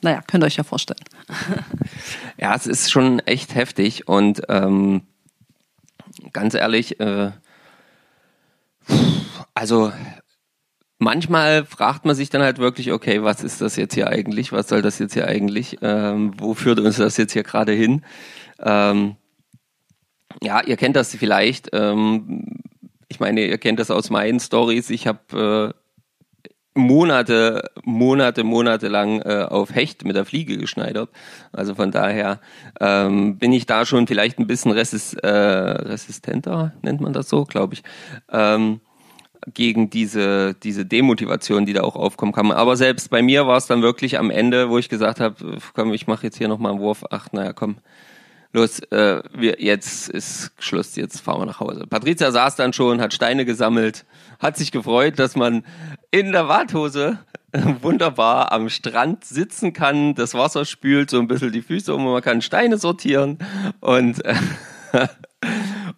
naja, 0.00 0.22
könnt 0.26 0.44
ihr 0.44 0.46
euch 0.46 0.56
ja 0.56 0.64
vorstellen. 0.64 1.00
Ja, 2.36 2.54
es 2.54 2.66
ist 2.66 2.90
schon 2.90 3.20
echt 3.20 3.54
heftig 3.54 4.08
und 4.08 4.42
ähm, 4.48 5.02
ganz 6.32 6.54
ehrlich, 6.54 7.00
äh, 7.00 7.32
also 9.54 9.92
manchmal 10.98 11.64
fragt 11.64 12.04
man 12.04 12.14
sich 12.14 12.30
dann 12.30 12.42
halt 12.42 12.58
wirklich, 12.58 12.92
okay, 12.92 13.22
was 13.22 13.42
ist 13.42 13.60
das 13.60 13.76
jetzt 13.76 13.94
hier 13.94 14.08
eigentlich? 14.08 14.52
Was 14.52 14.68
soll 14.68 14.82
das 14.82 14.98
jetzt 14.98 15.14
hier 15.14 15.26
eigentlich? 15.26 15.78
Ähm, 15.82 16.32
wo 16.38 16.54
führt 16.54 16.80
uns 16.80 16.96
das 16.96 17.16
jetzt 17.16 17.32
hier 17.32 17.42
gerade 17.42 17.72
hin? 17.72 18.04
Ähm, 18.58 19.16
ja, 20.42 20.62
ihr 20.62 20.76
kennt 20.76 20.96
das 20.96 21.14
vielleicht. 21.14 21.70
Ähm, 21.72 22.62
ich 23.08 23.20
meine, 23.20 23.46
ihr 23.46 23.58
kennt 23.58 23.78
das 23.78 23.90
aus 23.90 24.10
meinen 24.10 24.40
Stories. 24.40 24.90
Ich 24.90 25.06
habe 25.06 25.74
äh, 25.74 25.83
Monate, 26.74 27.70
Monate, 27.84 28.42
Monate 28.42 28.88
lang 28.88 29.20
äh, 29.20 29.46
auf 29.48 29.74
Hecht 29.74 30.04
mit 30.04 30.16
der 30.16 30.24
Fliege 30.24 30.58
geschneidert. 30.58 31.08
Also 31.52 31.76
von 31.76 31.92
daher 31.92 32.40
ähm, 32.80 33.38
bin 33.38 33.52
ich 33.52 33.66
da 33.66 33.86
schon 33.86 34.08
vielleicht 34.08 34.38
ein 34.40 34.48
bisschen 34.48 34.72
resist, 34.72 35.14
äh, 35.22 35.28
resistenter, 35.28 36.72
nennt 36.82 37.00
man 37.00 37.12
das 37.12 37.28
so, 37.28 37.44
glaube 37.44 37.74
ich. 37.74 37.82
Ähm, 38.30 38.80
gegen 39.52 39.90
diese, 39.90 40.54
diese 40.54 40.86
Demotivation, 40.86 41.66
die 41.66 41.74
da 41.74 41.82
auch 41.82 41.96
aufkommen 41.96 42.32
kann. 42.32 42.50
Aber 42.50 42.76
selbst 42.76 43.10
bei 43.10 43.22
mir 43.22 43.46
war 43.46 43.58
es 43.58 43.66
dann 43.66 43.82
wirklich 43.82 44.18
am 44.18 44.30
Ende, 44.30 44.70
wo 44.70 44.78
ich 44.78 44.88
gesagt 44.88 45.20
habe, 45.20 45.58
komm, 45.74 45.92
ich 45.92 46.06
mache 46.06 46.24
jetzt 46.24 46.38
hier 46.38 46.48
nochmal 46.48 46.72
einen 46.72 46.80
Wurf. 46.80 47.04
Ach, 47.10 47.28
naja, 47.32 47.52
komm, 47.52 47.76
los, 48.54 48.78
äh, 48.90 49.20
wir, 49.34 49.60
jetzt 49.60 50.08
ist 50.08 50.52
Schluss, 50.58 50.96
jetzt 50.96 51.20
fahren 51.20 51.42
wir 51.42 51.46
nach 51.46 51.60
Hause. 51.60 51.86
Patricia 51.86 52.30
saß 52.30 52.56
dann 52.56 52.72
schon, 52.72 53.00
hat 53.00 53.12
Steine 53.12 53.44
gesammelt, 53.44 54.06
hat 54.38 54.56
sich 54.56 54.72
gefreut, 54.72 55.18
dass 55.18 55.36
man 55.36 55.64
in 56.14 56.30
der 56.30 56.46
Warthose 56.46 57.18
wunderbar 57.82 58.52
am 58.52 58.68
Strand 58.68 59.24
sitzen 59.24 59.72
kann, 59.72 60.14
das 60.14 60.34
Wasser 60.34 60.64
spült 60.64 61.10
so 61.10 61.18
ein 61.18 61.26
bisschen 61.26 61.50
die 61.50 61.60
Füße 61.60 61.92
um 61.92 62.06
und 62.06 62.12
man 62.12 62.22
kann 62.22 62.40
Steine 62.40 62.78
sortieren 62.78 63.38
und, 63.80 64.24
äh, 64.24 64.36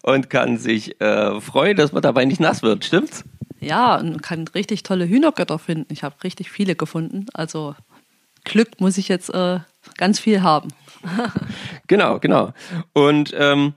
und 0.02 0.30
kann 0.30 0.56
sich 0.56 0.99
äh, 1.02 1.38
freuen, 1.42 1.76
dass 1.76 1.92
man 1.92 2.00
dabei 2.00 2.25
nicht 2.25 2.40
nass 2.40 2.62
wird, 2.62 2.87
stimmt's? 2.87 3.25
Ja, 3.61 3.96
und 3.96 4.23
kann 4.23 4.49
richtig 4.49 4.85
tolle 4.85 5.06
Hühnergötter 5.06 5.58
finden. 5.58 5.92
Ich 5.92 6.02
habe 6.02 6.14
richtig 6.25 6.50
viele 6.50 6.76
gefunden. 6.76 7.26
Also 7.35 7.75
Glück 8.44 8.80
muss 8.80 8.96
ich 8.96 9.08
jetzt 9.08 9.28
äh, 9.28 9.61
ganz 9.99 10.18
viel 10.18 10.40
haben. 10.40 10.68
genau, 11.88 12.20
genau. 12.20 12.54
Und 12.94 13.35
ähm, 13.37 13.75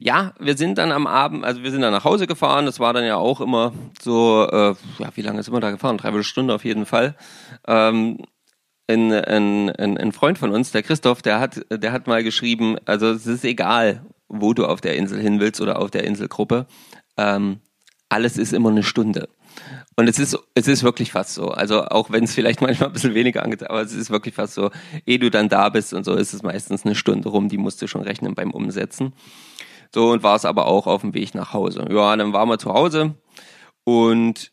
ja, 0.00 0.32
wir 0.38 0.56
sind 0.56 0.78
dann 0.78 0.92
am 0.92 1.06
Abend, 1.06 1.44
also 1.44 1.62
wir 1.62 1.70
sind 1.70 1.82
dann 1.82 1.92
nach 1.92 2.04
Hause 2.04 2.26
gefahren. 2.26 2.66
Das 2.66 2.78
war 2.78 2.92
dann 2.92 3.04
ja 3.04 3.16
auch 3.16 3.40
immer 3.40 3.72
so, 4.00 4.46
äh, 4.50 4.74
ja, 4.98 5.10
wie 5.14 5.22
lange 5.22 5.42
sind 5.42 5.52
wir 5.52 5.60
da 5.60 5.70
gefahren? 5.70 5.98
Dreiviertel 5.98 6.24
Stunde 6.24 6.54
auf 6.54 6.64
jeden 6.64 6.86
Fall. 6.86 7.16
Ähm, 7.66 8.18
ein, 8.86 9.12
ein, 9.12 9.70
ein, 9.70 9.98
ein 9.98 10.12
Freund 10.12 10.38
von 10.38 10.50
uns, 10.50 10.70
der 10.70 10.82
Christoph, 10.82 11.20
der 11.20 11.40
hat, 11.40 11.60
der 11.70 11.92
hat 11.92 12.06
mal 12.06 12.22
geschrieben, 12.22 12.76
also 12.86 13.10
es 13.10 13.26
ist 13.26 13.44
egal, 13.44 14.06
wo 14.28 14.54
du 14.54 14.66
auf 14.66 14.80
der 14.80 14.96
Insel 14.96 15.20
hin 15.20 15.40
willst 15.40 15.60
oder 15.60 15.78
auf 15.78 15.90
der 15.90 16.04
Inselgruppe. 16.04 16.66
Ähm, 17.16 17.60
alles 18.08 18.38
ist 18.38 18.52
immer 18.52 18.70
eine 18.70 18.82
Stunde. 18.82 19.28
Und 19.96 20.08
es 20.08 20.18
ist, 20.18 20.38
es 20.54 20.68
ist 20.68 20.84
wirklich 20.84 21.12
fast 21.12 21.34
so. 21.34 21.48
Also 21.48 21.84
auch 21.84 22.10
wenn 22.10 22.24
es 22.24 22.34
vielleicht 22.34 22.60
manchmal 22.62 22.88
ein 22.88 22.92
bisschen 22.92 23.14
weniger 23.14 23.42
angeht, 23.42 23.68
aber 23.68 23.82
es 23.82 23.92
ist 23.92 24.10
wirklich 24.10 24.34
fast 24.34 24.54
so, 24.54 24.70
ehe 25.04 25.18
du 25.18 25.30
dann 25.30 25.48
da 25.48 25.68
bist 25.68 25.92
und 25.92 26.04
so, 26.04 26.14
ist 26.14 26.32
es 26.32 26.42
meistens 26.42 26.86
eine 26.86 26.94
Stunde 26.94 27.28
rum, 27.28 27.48
die 27.48 27.58
musst 27.58 27.82
du 27.82 27.88
schon 27.88 28.02
rechnen 28.02 28.34
beim 28.34 28.52
Umsetzen. 28.52 29.12
So, 29.94 30.10
und 30.10 30.22
war 30.22 30.36
es 30.36 30.44
aber 30.44 30.66
auch 30.66 30.86
auf 30.86 31.00
dem 31.00 31.14
Weg 31.14 31.34
nach 31.34 31.52
Hause. 31.52 31.86
Ja, 31.90 32.14
dann 32.16 32.32
waren 32.32 32.48
wir 32.48 32.58
zu 32.58 32.72
Hause 32.72 33.14
und 33.84 34.52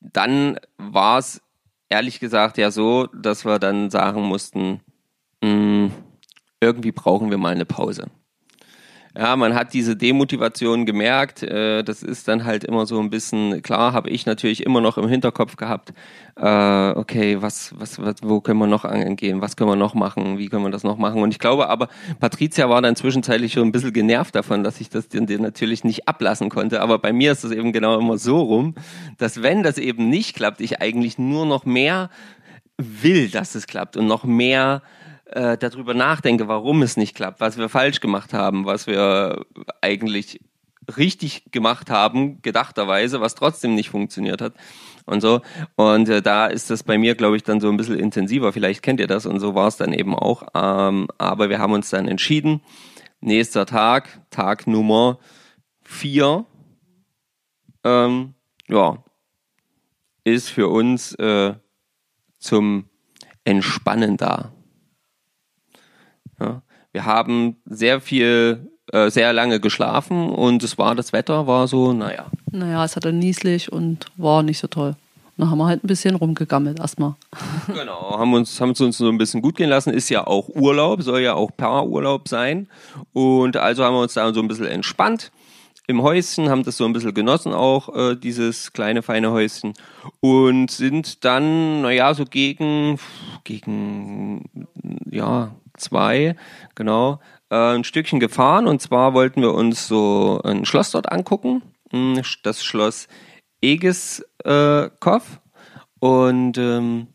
dann 0.00 0.58
war 0.78 1.18
es 1.18 1.42
ehrlich 1.88 2.20
gesagt 2.20 2.56
ja 2.56 2.70
so, 2.70 3.06
dass 3.08 3.44
wir 3.44 3.58
dann 3.58 3.90
sagen 3.90 4.22
mussten, 4.22 4.80
mh, 5.42 5.50
hm, 5.50 5.92
irgendwie 6.60 6.92
brauchen 6.92 7.30
wir 7.30 7.38
mal 7.38 7.52
eine 7.52 7.66
Pause 7.66 8.10
ja, 9.16 9.34
man 9.36 9.54
hat 9.54 9.72
diese 9.72 9.96
Demotivation 9.96 10.86
gemerkt. 10.86 11.42
Äh, 11.42 11.82
das 11.82 12.02
ist 12.02 12.28
dann 12.28 12.44
halt 12.44 12.64
immer 12.64 12.86
so 12.86 13.00
ein 13.00 13.10
bisschen, 13.10 13.62
klar, 13.62 13.92
habe 13.92 14.10
ich 14.10 14.26
natürlich 14.26 14.64
immer 14.64 14.80
noch 14.80 14.98
im 14.98 15.08
Hinterkopf 15.08 15.56
gehabt, 15.56 15.92
äh, 16.36 16.90
okay, 16.90 17.42
was, 17.42 17.74
was, 17.76 18.00
was, 18.00 18.16
wo 18.22 18.40
können 18.40 18.58
wir 18.60 18.66
noch 18.66 18.84
angehen, 18.84 19.40
was 19.40 19.56
können 19.56 19.70
wir 19.70 19.76
noch 19.76 19.94
machen, 19.94 20.38
wie 20.38 20.48
können 20.48 20.64
wir 20.64 20.70
das 20.70 20.84
noch 20.84 20.96
machen? 20.96 21.22
Und 21.22 21.32
ich 21.32 21.38
glaube 21.38 21.68
aber, 21.68 21.88
Patricia 22.20 22.68
war 22.68 22.80
dann 22.82 22.96
zwischenzeitlich 22.96 23.52
schon 23.52 23.68
ein 23.68 23.72
bisschen 23.72 23.92
genervt 23.92 24.34
davon, 24.34 24.62
dass 24.62 24.80
ich 24.80 24.88
das 24.88 25.08
dir 25.08 25.40
natürlich 25.40 25.84
nicht 25.84 26.08
ablassen 26.08 26.48
konnte. 26.48 26.80
Aber 26.80 26.98
bei 26.98 27.12
mir 27.12 27.32
ist 27.32 27.44
es 27.44 27.50
eben 27.50 27.72
genau 27.72 27.98
immer 27.98 28.16
so 28.16 28.40
rum, 28.40 28.74
dass 29.18 29.42
wenn 29.42 29.62
das 29.62 29.78
eben 29.78 30.08
nicht 30.08 30.36
klappt, 30.36 30.60
ich 30.60 30.80
eigentlich 30.80 31.18
nur 31.18 31.46
noch 31.46 31.64
mehr 31.64 32.10
will, 32.78 33.28
dass 33.28 33.54
es 33.54 33.66
klappt 33.66 33.96
und 33.96 34.06
noch 34.06 34.24
mehr 34.24 34.82
äh, 35.30 35.56
darüber 35.56 35.94
nachdenke, 35.94 36.48
warum 36.48 36.82
es 36.82 36.96
nicht 36.96 37.14
klappt, 37.14 37.40
was 37.40 37.58
wir 37.58 37.68
falsch 37.68 38.00
gemacht 38.00 38.32
haben, 38.32 38.66
was 38.66 38.86
wir 38.86 39.44
eigentlich 39.80 40.40
richtig 40.96 41.52
gemacht 41.52 41.90
haben, 41.90 42.42
gedachterweise, 42.42 43.20
was 43.20 43.34
trotzdem 43.34 43.74
nicht 43.74 43.90
funktioniert 43.90 44.40
hat 44.40 44.54
und 45.06 45.20
so. 45.20 45.40
Und 45.76 46.08
äh, 46.08 46.22
da 46.22 46.46
ist 46.46 46.70
das 46.70 46.82
bei 46.82 46.98
mir, 46.98 47.14
glaube 47.14 47.36
ich, 47.36 47.42
dann 47.42 47.60
so 47.60 47.68
ein 47.68 47.76
bisschen 47.76 47.98
intensiver. 47.98 48.52
Vielleicht 48.52 48.82
kennt 48.82 49.00
ihr 49.00 49.06
das 49.06 49.26
und 49.26 49.40
so 49.40 49.54
war 49.54 49.68
es 49.68 49.76
dann 49.76 49.92
eben 49.92 50.14
auch. 50.14 50.42
Ähm, 50.54 51.08
aber 51.18 51.48
wir 51.48 51.58
haben 51.58 51.72
uns 51.72 51.90
dann 51.90 52.08
entschieden, 52.08 52.60
nächster 53.20 53.66
Tag, 53.66 54.08
Tag 54.30 54.66
Nummer 54.66 55.18
vier, 55.82 56.46
ähm, 57.84 58.34
ja, 58.68 59.02
ist 60.24 60.48
für 60.48 60.68
uns 60.68 61.14
äh, 61.14 61.54
zum 62.38 62.88
Entspannen 63.44 64.16
da. 64.16 64.52
Wir 66.92 67.04
haben 67.04 67.56
sehr 67.64 68.00
viel, 68.00 68.70
äh, 68.92 69.10
sehr 69.10 69.32
lange 69.32 69.60
geschlafen 69.60 70.30
und 70.30 70.62
es 70.62 70.78
war, 70.78 70.94
das 70.94 71.12
Wetter 71.12 71.46
war 71.46 71.68
so, 71.68 71.92
naja. 71.92 72.26
Naja, 72.50 72.84
es 72.84 72.96
hatte 72.96 73.12
nieslich 73.12 73.72
und 73.72 74.06
war 74.16 74.42
nicht 74.42 74.58
so 74.58 74.66
toll. 74.66 74.96
Dann 75.36 75.50
haben 75.50 75.58
wir 75.58 75.66
halt 75.66 75.82
ein 75.82 75.86
bisschen 75.86 76.16
rumgegammelt 76.16 76.80
erstmal. 76.80 77.14
Genau, 77.72 78.18
haben 78.18 78.34
uns, 78.34 78.60
haben 78.60 78.72
es 78.72 78.80
uns 78.80 78.98
so 78.98 79.08
ein 79.08 79.16
bisschen 79.16 79.40
gut 79.40 79.56
gehen 79.56 79.70
lassen. 79.70 79.90
Ist 79.90 80.10
ja 80.10 80.26
auch 80.26 80.48
Urlaub, 80.48 81.02
soll 81.02 81.20
ja 81.20 81.34
auch 81.34 81.50
Paarurlaub 81.56 82.28
sein. 82.28 82.68
Und 83.12 83.56
also 83.56 83.84
haben 83.84 83.94
wir 83.94 84.02
uns 84.02 84.14
da 84.14 84.32
so 84.34 84.40
ein 84.40 84.48
bisschen 84.48 84.66
entspannt 84.66 85.30
im 85.86 86.02
Häuschen, 86.02 86.48
haben 86.48 86.62
das 86.62 86.76
so 86.76 86.84
ein 86.84 86.92
bisschen 86.92 87.14
genossen 87.14 87.52
auch, 87.52 87.94
äh, 87.94 88.16
dieses 88.16 88.72
kleine, 88.72 89.02
feine 89.02 89.30
Häuschen. 89.30 89.74
Und 90.20 90.70
sind 90.70 91.24
dann, 91.24 91.82
naja, 91.82 92.12
so 92.14 92.24
gegen, 92.24 92.98
gegen, 93.44 94.44
ja, 95.10 95.52
zwei, 95.80 96.36
genau, 96.74 97.20
äh, 97.50 97.74
ein 97.74 97.84
Stückchen 97.84 98.20
gefahren. 98.20 98.66
Und 98.66 98.80
zwar 98.80 99.14
wollten 99.14 99.42
wir 99.42 99.54
uns 99.54 99.88
so 99.88 100.40
ein 100.44 100.64
Schloss 100.64 100.90
dort 100.90 101.10
angucken. 101.10 101.62
Hm, 101.90 102.22
das 102.42 102.62
Schloss 102.62 103.08
Egiskopf. 103.60 105.40
Und 105.98 106.56
ähm, 106.56 107.08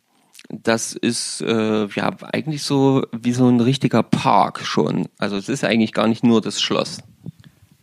das 0.50 0.94
ist 0.94 1.42
äh, 1.42 1.88
ja 1.88 2.16
eigentlich 2.32 2.64
so 2.64 3.04
wie 3.12 3.32
so 3.32 3.48
ein 3.48 3.60
richtiger 3.60 4.04
Park 4.04 4.62
schon. 4.62 5.08
Also 5.18 5.38
es 5.38 5.50
ist 5.50 5.64
eigentlich 5.64 5.94
gar 5.94 6.08
nicht 6.08 6.24
nur 6.24 6.42
das 6.42 6.62
Schloss. 6.62 7.00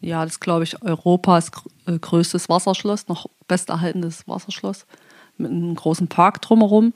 Ja, 0.00 0.24
das 0.24 0.40
glaube 0.40 0.64
ich 0.64 0.82
Europas 0.82 1.50
äh, 1.86 1.98
größtes 1.98 2.48
Wasserschloss, 2.48 3.08
noch 3.08 3.26
besterhaltenes 3.48 4.26
Wasserschloss 4.28 4.86
mit 5.38 5.50
einem 5.50 5.74
großen 5.74 6.08
Park 6.08 6.42
drumherum 6.42 6.92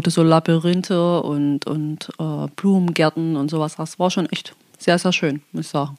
du 0.00 0.10
so 0.10 0.22
Labyrinthe 0.22 1.22
und, 1.22 1.66
und 1.66 2.10
äh, 2.18 2.46
Blumengärten 2.56 3.36
und 3.36 3.50
sowas 3.50 3.78
hast. 3.78 3.98
War 3.98 4.10
schon 4.10 4.26
echt 4.26 4.54
sehr, 4.78 4.98
sehr 4.98 5.12
schön, 5.12 5.42
muss 5.52 5.66
ich 5.66 5.70
sagen. 5.70 5.96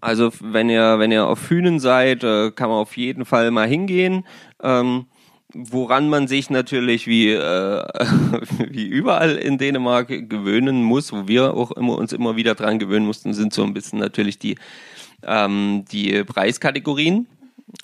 Also 0.00 0.32
wenn 0.40 0.70
ihr, 0.70 0.98
wenn 0.98 1.10
ihr 1.10 1.26
auf 1.26 1.50
Hühnen 1.50 1.80
seid, 1.80 2.22
äh, 2.22 2.50
kann 2.52 2.68
man 2.68 2.78
auf 2.78 2.96
jeden 2.96 3.24
Fall 3.24 3.50
mal 3.50 3.66
hingehen. 3.66 4.24
Ähm, 4.62 5.06
woran 5.52 6.08
man 6.08 6.28
sich 6.28 6.50
natürlich 6.50 7.06
wie, 7.06 7.32
äh, 7.32 7.84
wie 8.70 8.86
überall 8.86 9.36
in 9.36 9.58
Dänemark 9.58 10.08
gewöhnen 10.08 10.82
muss, 10.82 11.12
wo 11.12 11.26
wir 11.26 11.54
auch 11.54 11.72
immer, 11.72 11.96
uns 11.98 12.12
immer 12.12 12.36
wieder 12.36 12.54
dran 12.54 12.78
gewöhnen 12.78 13.06
mussten, 13.06 13.34
sind 13.34 13.52
so 13.52 13.64
ein 13.64 13.74
bisschen 13.74 13.98
natürlich 13.98 14.38
die, 14.38 14.56
ähm, 15.22 15.84
die 15.90 16.24
Preiskategorien. 16.24 17.26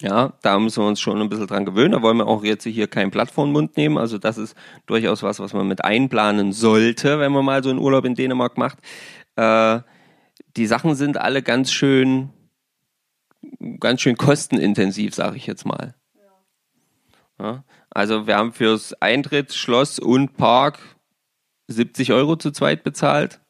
Ja, 0.01 0.33
da 0.43 0.59
müssen 0.59 0.83
wir 0.83 0.89
uns 0.89 1.01
schon 1.01 1.21
ein 1.21 1.29
bisschen 1.29 1.47
dran 1.47 1.65
gewöhnen. 1.65 1.93
Da 1.93 2.03
wollen 2.03 2.17
wir 2.17 2.27
auch 2.27 2.45
jetzt 2.45 2.65
hier 2.65 2.87
kein 2.87 3.11
Blatt 3.11 3.31
vor 3.31 3.47
den 3.47 3.53
Mund 3.53 3.77
nehmen. 3.77 3.99
Also 3.99 4.19
das 4.19 4.39
ist 4.39 4.57
durchaus 4.87 5.23
was, 5.23 5.41
was 5.41 5.53
man 5.53 5.67
mit 5.67 5.85
einplanen 5.85 6.53
sollte, 6.53 7.19
wenn 7.19 7.33
man 7.33 7.45
mal 7.45 7.63
so 7.65 7.71
einen 7.71 7.81
Urlaub 7.81 8.05
in 8.05 8.15
Dänemark 8.15 8.59
macht. 8.59 8.79
Äh, 9.37 9.81
die 10.57 10.67
Sachen 10.67 10.95
sind 10.95 11.17
alle 11.17 11.43
ganz 11.43 11.73
schön, 11.73 12.31
ganz 13.81 14.03
schön 14.03 14.17
kostenintensiv, 14.17 15.15
sage 15.15 15.37
ich 15.37 15.47
jetzt 15.47 15.67
mal. 15.67 15.95
Ja, 17.41 17.65
also 17.91 18.27
wir 18.27 18.37
haben 18.37 18.53
fürs 18.53 18.95
Eintritt, 19.01 19.53
Schloss 19.53 19.99
und 19.99 20.37
Park 20.37 20.79
70 21.67 22.13
Euro 22.13 22.37
zu 22.37 22.53
zweit 22.53 22.85
bezahlt. 22.85 23.41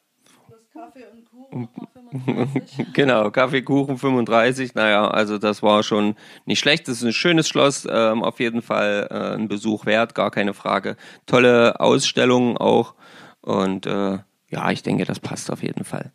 Plus 0.47 0.69
Kaffee 0.71 1.05
und 1.11 1.25
Kuchen. 1.25 1.69
genau, 2.93 3.31
Kaffeekuchen 3.31 3.97
35. 3.97 4.75
Naja, 4.75 5.07
also 5.07 5.37
das 5.37 5.63
war 5.63 5.83
schon 5.83 6.15
nicht 6.45 6.59
schlecht. 6.59 6.87
Das 6.87 6.97
ist 6.97 7.03
ein 7.03 7.13
schönes 7.13 7.47
Schloss, 7.47 7.87
ähm, 7.89 8.23
auf 8.23 8.39
jeden 8.39 8.61
Fall 8.61 9.07
äh, 9.09 9.35
ein 9.35 9.47
Besuch 9.47 9.85
wert, 9.85 10.15
gar 10.15 10.31
keine 10.31 10.53
Frage. 10.53 10.95
Tolle 11.25 11.79
Ausstellungen 11.79 12.57
auch. 12.57 12.93
Und 13.41 13.85
äh, 13.85 14.19
ja, 14.49 14.71
ich 14.71 14.83
denke, 14.83 15.05
das 15.05 15.19
passt 15.19 15.51
auf 15.51 15.63
jeden 15.63 15.83
Fall. 15.83 16.11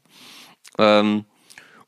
Ähm, 0.78 1.24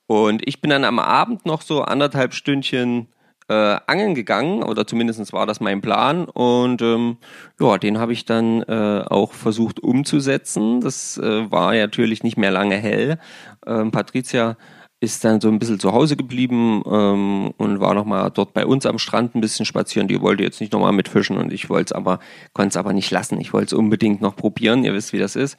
und 0.07 0.47
ich 0.47 0.61
bin 0.61 0.71
dann 0.71 0.85
am 0.85 0.99
Abend 0.99 1.47
noch 1.47 1.63
so 1.63 1.83
anderthalb 1.83 2.35
Stündchen 2.35 3.07
äh, 3.51 3.81
angeln 3.89 4.15
gegangen 4.15 4.63
oder 4.63 4.87
zumindest 4.87 5.33
war 5.33 5.45
das 5.45 5.59
mein 5.59 5.81
Plan 5.81 6.27
und 6.27 6.81
ähm, 6.83 7.17
ja, 7.59 7.79
den 7.79 7.99
habe 7.99 8.13
ich 8.13 8.25
dann 8.25 8.63
äh, 8.63 9.03
auch 9.09 9.33
versucht 9.33 9.81
umzusetzen. 9.81 10.81
Das 10.81 11.19
äh, 11.19 11.51
war 11.51 11.75
natürlich 11.75 12.23
nicht 12.23 12.37
mehr 12.37 12.53
lange 12.53 12.77
hell. 12.77 13.19
Ähm, 13.67 13.91
Patricia 13.91 14.57
ist 15.01 15.25
dann 15.25 15.41
so 15.41 15.49
ein 15.49 15.59
bisschen 15.59 15.81
zu 15.81 15.93
Hause 15.93 16.17
geblieben 16.17 16.85
ähm, 16.87 17.53
und 17.57 17.81
war 17.81 17.95
nochmal 17.95 18.31
dort 18.31 18.53
bei 18.55 18.65
uns 18.65 18.87
am 18.87 18.99
Strand 19.01 19.35
ein 19.35 19.41
bisschen 19.41 19.67
spazieren. 19.67 20.07
Die 20.07 20.21
wollte 20.21 20.45
jetzt 20.45 20.61
nicht 20.61 20.73
nochmal 20.73 20.93
mitfischen 20.93 21.37
und 21.37 21.53
ich 21.53 21.69
wollte 21.69 21.87
es 21.87 21.93
aber, 21.93 22.21
konnte 22.53 22.69
es 22.69 22.77
aber 22.77 22.93
nicht 22.93 23.11
lassen. 23.11 23.41
Ich 23.41 23.53
wollte 23.53 23.67
es 23.67 23.73
unbedingt 23.73 24.21
noch 24.21 24.37
probieren. 24.37 24.85
Ihr 24.85 24.95
wisst, 24.95 25.13
wie 25.13 25.19
das 25.19 25.35
ist. 25.35 25.59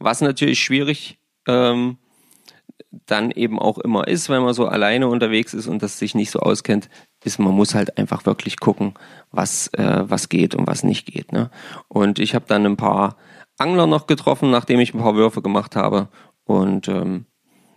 Was 0.00 0.20
natürlich 0.20 0.58
schwierig 0.58 1.20
ähm, 1.46 1.98
dann 2.90 3.30
eben 3.30 3.58
auch 3.58 3.78
immer 3.78 4.08
ist, 4.08 4.28
wenn 4.28 4.42
man 4.42 4.54
so 4.54 4.66
alleine 4.66 5.08
unterwegs 5.08 5.54
ist 5.54 5.68
und 5.68 5.82
das 5.82 5.98
sich 5.98 6.14
nicht 6.14 6.30
so 6.30 6.40
auskennt, 6.40 6.88
ist, 7.24 7.38
man 7.38 7.54
muss 7.54 7.74
halt 7.74 7.98
einfach 7.98 8.26
wirklich 8.26 8.58
gucken, 8.58 8.94
was, 9.30 9.68
äh, 9.74 10.04
was 10.08 10.28
geht 10.28 10.54
und 10.54 10.66
was 10.66 10.82
nicht 10.82 11.06
geht. 11.06 11.32
Ne? 11.32 11.50
Und 11.88 12.18
ich 12.18 12.34
habe 12.34 12.46
dann 12.48 12.66
ein 12.66 12.76
paar 12.76 13.16
Angler 13.58 13.86
noch 13.86 14.06
getroffen, 14.06 14.50
nachdem 14.50 14.80
ich 14.80 14.94
ein 14.94 15.00
paar 15.00 15.14
Würfe 15.14 15.42
gemacht 15.42 15.76
habe. 15.76 16.08
Und 16.44 16.88
ähm, 16.88 17.26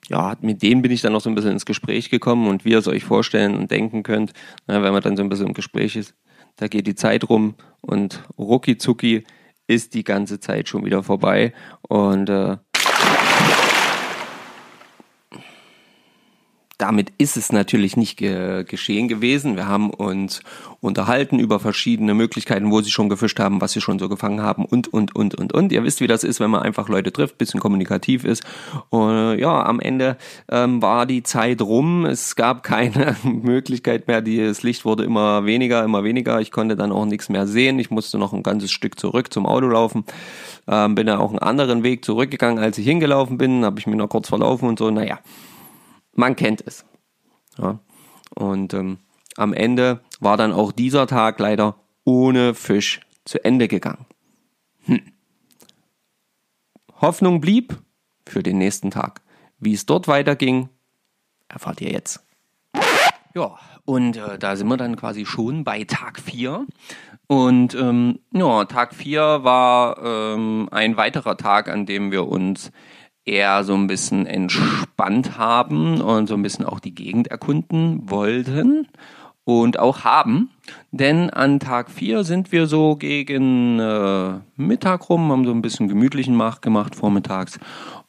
ja, 0.10 0.36
mit 0.42 0.64
denen 0.64 0.82
bin 0.82 0.92
ich 0.92 1.02
dann 1.02 1.14
noch 1.14 1.22
so 1.22 1.30
ein 1.30 1.36
bisschen 1.36 1.52
ins 1.52 1.66
Gespräch 1.66 2.10
gekommen 2.10 2.48
und 2.48 2.66
wie 2.66 2.72
ihr 2.72 2.80
es 2.80 2.88
euch 2.88 3.04
vorstellen 3.04 3.56
und 3.56 3.70
denken 3.70 4.04
könnt, 4.04 4.34
na, 4.68 4.82
wenn 4.82 4.94
man 4.94 5.04
dann 5.04 5.16
so 5.16 5.24
ein 5.24 5.30
bisschen 5.30 5.48
im 5.48 5.54
Gespräch 5.54 5.96
ist, 5.96 6.16
da 6.56 6.68
geht 6.68 6.88
die 6.88 6.96
Zeit 6.96 7.30
rum 7.30 7.56
und 7.82 8.24
rucki 8.38 8.78
zucki 8.78 9.24
ist 9.66 9.94
die 9.94 10.04
ganze 10.04 10.40
Zeit 10.40 10.68
schon 10.68 10.84
wieder 10.86 11.04
vorbei 11.04 11.54
und 11.88 12.30
äh, 12.30 12.58
damit 16.84 17.14
ist 17.18 17.38
es 17.38 17.54
natürlich 17.54 17.96
nicht 17.96 18.18
ge 18.18 18.66
geschehen 18.66 19.08
gewesen. 19.08 19.56
Wir 19.56 19.70
haben 19.70 19.90
uns 19.90 20.42
unterhalten 20.82 21.40
über 21.40 21.62
verschiedene 21.62 22.14
Möglichkeiten, 22.14 22.72
wo 22.72 22.82
sie 22.82 22.92
schon 22.92 23.08
gefischt 23.08 23.40
haben, 23.40 23.62
was 23.62 23.72
sie 23.72 23.80
schon 23.80 24.00
so 24.00 24.10
gefangen 24.10 24.42
haben 24.42 24.66
und, 24.66 24.92
und, 24.92 25.16
und, 25.16 25.34
und, 25.34 25.54
und. 25.54 25.72
Ihr 25.72 25.86
wisst, 25.86 26.02
wie 26.02 26.08
das 26.08 26.26
ist, 26.26 26.42
wenn 26.42 26.52
man 26.52 26.62
einfach 26.62 26.90
Leute 26.90 27.14
trifft, 27.14 27.38
bisschen 27.38 27.62
kommunikativ 27.62 28.26
ist. 28.26 28.44
Und 28.90 29.40
ja, 29.40 29.66
am 29.66 29.80
Ende 29.80 30.18
ähm, 30.52 30.82
war 30.82 31.06
die 31.06 31.24
Zeit 31.24 31.62
rum. 31.62 32.06
Es 32.06 32.36
gab 32.36 32.64
keine 32.64 33.16
Möglichkeit 33.24 34.10
mehr. 34.10 34.22
Das 34.22 34.62
Licht 34.64 34.84
wurde 34.84 35.06
immer 35.06 35.46
weniger, 35.46 35.86
immer 35.86 36.04
weniger. 36.04 36.42
Ich 36.42 36.52
konnte 36.52 36.76
dann 36.76 36.92
auch 36.92 37.06
nichts 37.06 37.30
mehr 37.30 37.48
sehen. 37.48 37.80
Ich 37.80 37.92
musste 37.92 38.18
noch 38.18 38.34
ein 38.34 38.44
ganzes 38.44 38.74
Stück 38.74 39.00
zurück 39.00 39.32
zum 39.32 39.46
Auto 39.46 39.68
laufen. 39.68 40.04
Ähm, 40.68 40.96
bin 40.96 41.08
dann 41.08 41.20
auch 41.20 41.30
einen 41.30 41.40
anderen 41.40 41.84
Weg 41.84 42.04
zurückgegangen, 42.04 42.62
als 42.62 42.78
ich 42.78 42.86
hingelaufen 42.86 43.38
bin. 43.38 43.64
Habe 43.64 43.80
ich 43.80 43.88
mir 43.88 43.96
noch 43.96 44.10
kurz 44.10 44.28
verlaufen 44.28 44.68
und 44.68 44.80
so. 44.80 44.92
Naja 44.92 45.20
man 46.14 46.36
kennt 46.36 46.64
es. 46.66 46.86
Ja. 47.58 47.80
Und 48.36 48.74
ähm, 48.74 49.00
am 49.38 49.54
Ende 49.54 50.02
war 50.20 50.38
dann 50.38 50.52
auch 50.54 50.72
dieser 50.72 51.08
Tag 51.08 51.40
leider 51.40 51.76
ohne 52.04 52.54
Fisch 52.54 53.02
zu 53.26 53.44
Ende 53.44 53.68
gegangen. 53.68 54.06
Hm. 54.86 55.02
Hoffnung 57.00 57.42
blieb 57.42 57.78
für 58.28 58.44
den 58.44 58.58
nächsten 58.58 58.92
Tag. 58.92 59.22
Wie 59.60 59.74
es 59.74 59.86
dort 59.86 60.08
weiterging, 60.08 60.70
erfahrt 61.48 61.82
ihr 61.82 61.92
jetzt. 61.92 62.26
Ja, 63.34 63.58
und 63.86 64.16
äh, 64.16 64.38
da 64.38 64.56
sind 64.56 64.68
wir 64.68 64.78
dann 64.78 64.96
quasi 64.96 65.26
schon 65.26 65.64
bei 65.64 65.84
Tag 65.84 66.20
4. 66.20 66.66
Und 67.28 67.74
ähm, 67.76 68.20
ja, 68.32 68.66
Tag 68.66 68.94
4 68.94 69.44
war 69.44 69.98
ähm, 70.04 70.70
ein 70.72 70.98
weiterer 70.98 71.38
Tag, 71.38 71.68
an 71.68 71.86
dem 71.86 72.12
wir 72.12 72.28
uns 72.28 72.72
eher 73.26 73.64
so 73.64 73.74
ein 73.74 73.88
bisschen 73.88 74.26
entspannt 74.26 75.38
haben 75.38 76.02
und 76.02 76.28
so 76.28 76.34
ein 76.34 76.44
bisschen 76.44 76.66
auch 76.66 76.80
die 76.80 76.96
Gegend 76.96 77.28
erkunden 77.28 78.10
wollten 78.10 78.88
und 79.46 79.80
auch 79.80 80.04
haben. 80.04 80.50
Denn 80.92 81.30
an 81.30 81.60
Tag 81.60 81.90
4 81.90 82.24
sind 82.24 82.52
wir 82.52 82.68
so 82.68 82.96
gegen 82.96 83.80
äh, 83.80 84.40
Mittag 84.56 85.10
rum, 85.10 85.32
haben 85.32 85.46
so 85.46 85.52
ein 85.52 85.62
bisschen 85.62 85.88
gemütlichen 85.88 86.36
Mach 86.36 86.62
gemacht 86.62 86.96
vormittags 86.96 87.60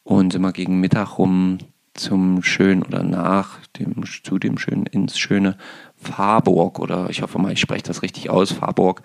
und 0.02 0.32
sind 0.32 0.42
wir 0.42 0.52
gegen 0.52 0.80
Mittag 0.80 1.18
rum 1.18 1.58
zum 1.94 2.42
schönen 2.42 2.82
oder 2.82 3.04
nach 3.04 3.58
dem 3.78 4.04
zu 4.24 4.38
dem 4.38 4.58
schönen 4.58 4.86
ins 4.86 5.16
schöne 5.16 5.56
Farburg 5.96 6.80
oder 6.80 7.08
ich 7.08 7.22
hoffe 7.22 7.38
mal, 7.38 7.52
ich 7.52 7.60
spreche 7.60 7.84
das 7.84 8.02
richtig 8.02 8.30
aus, 8.30 8.50
Farburg 8.50 9.02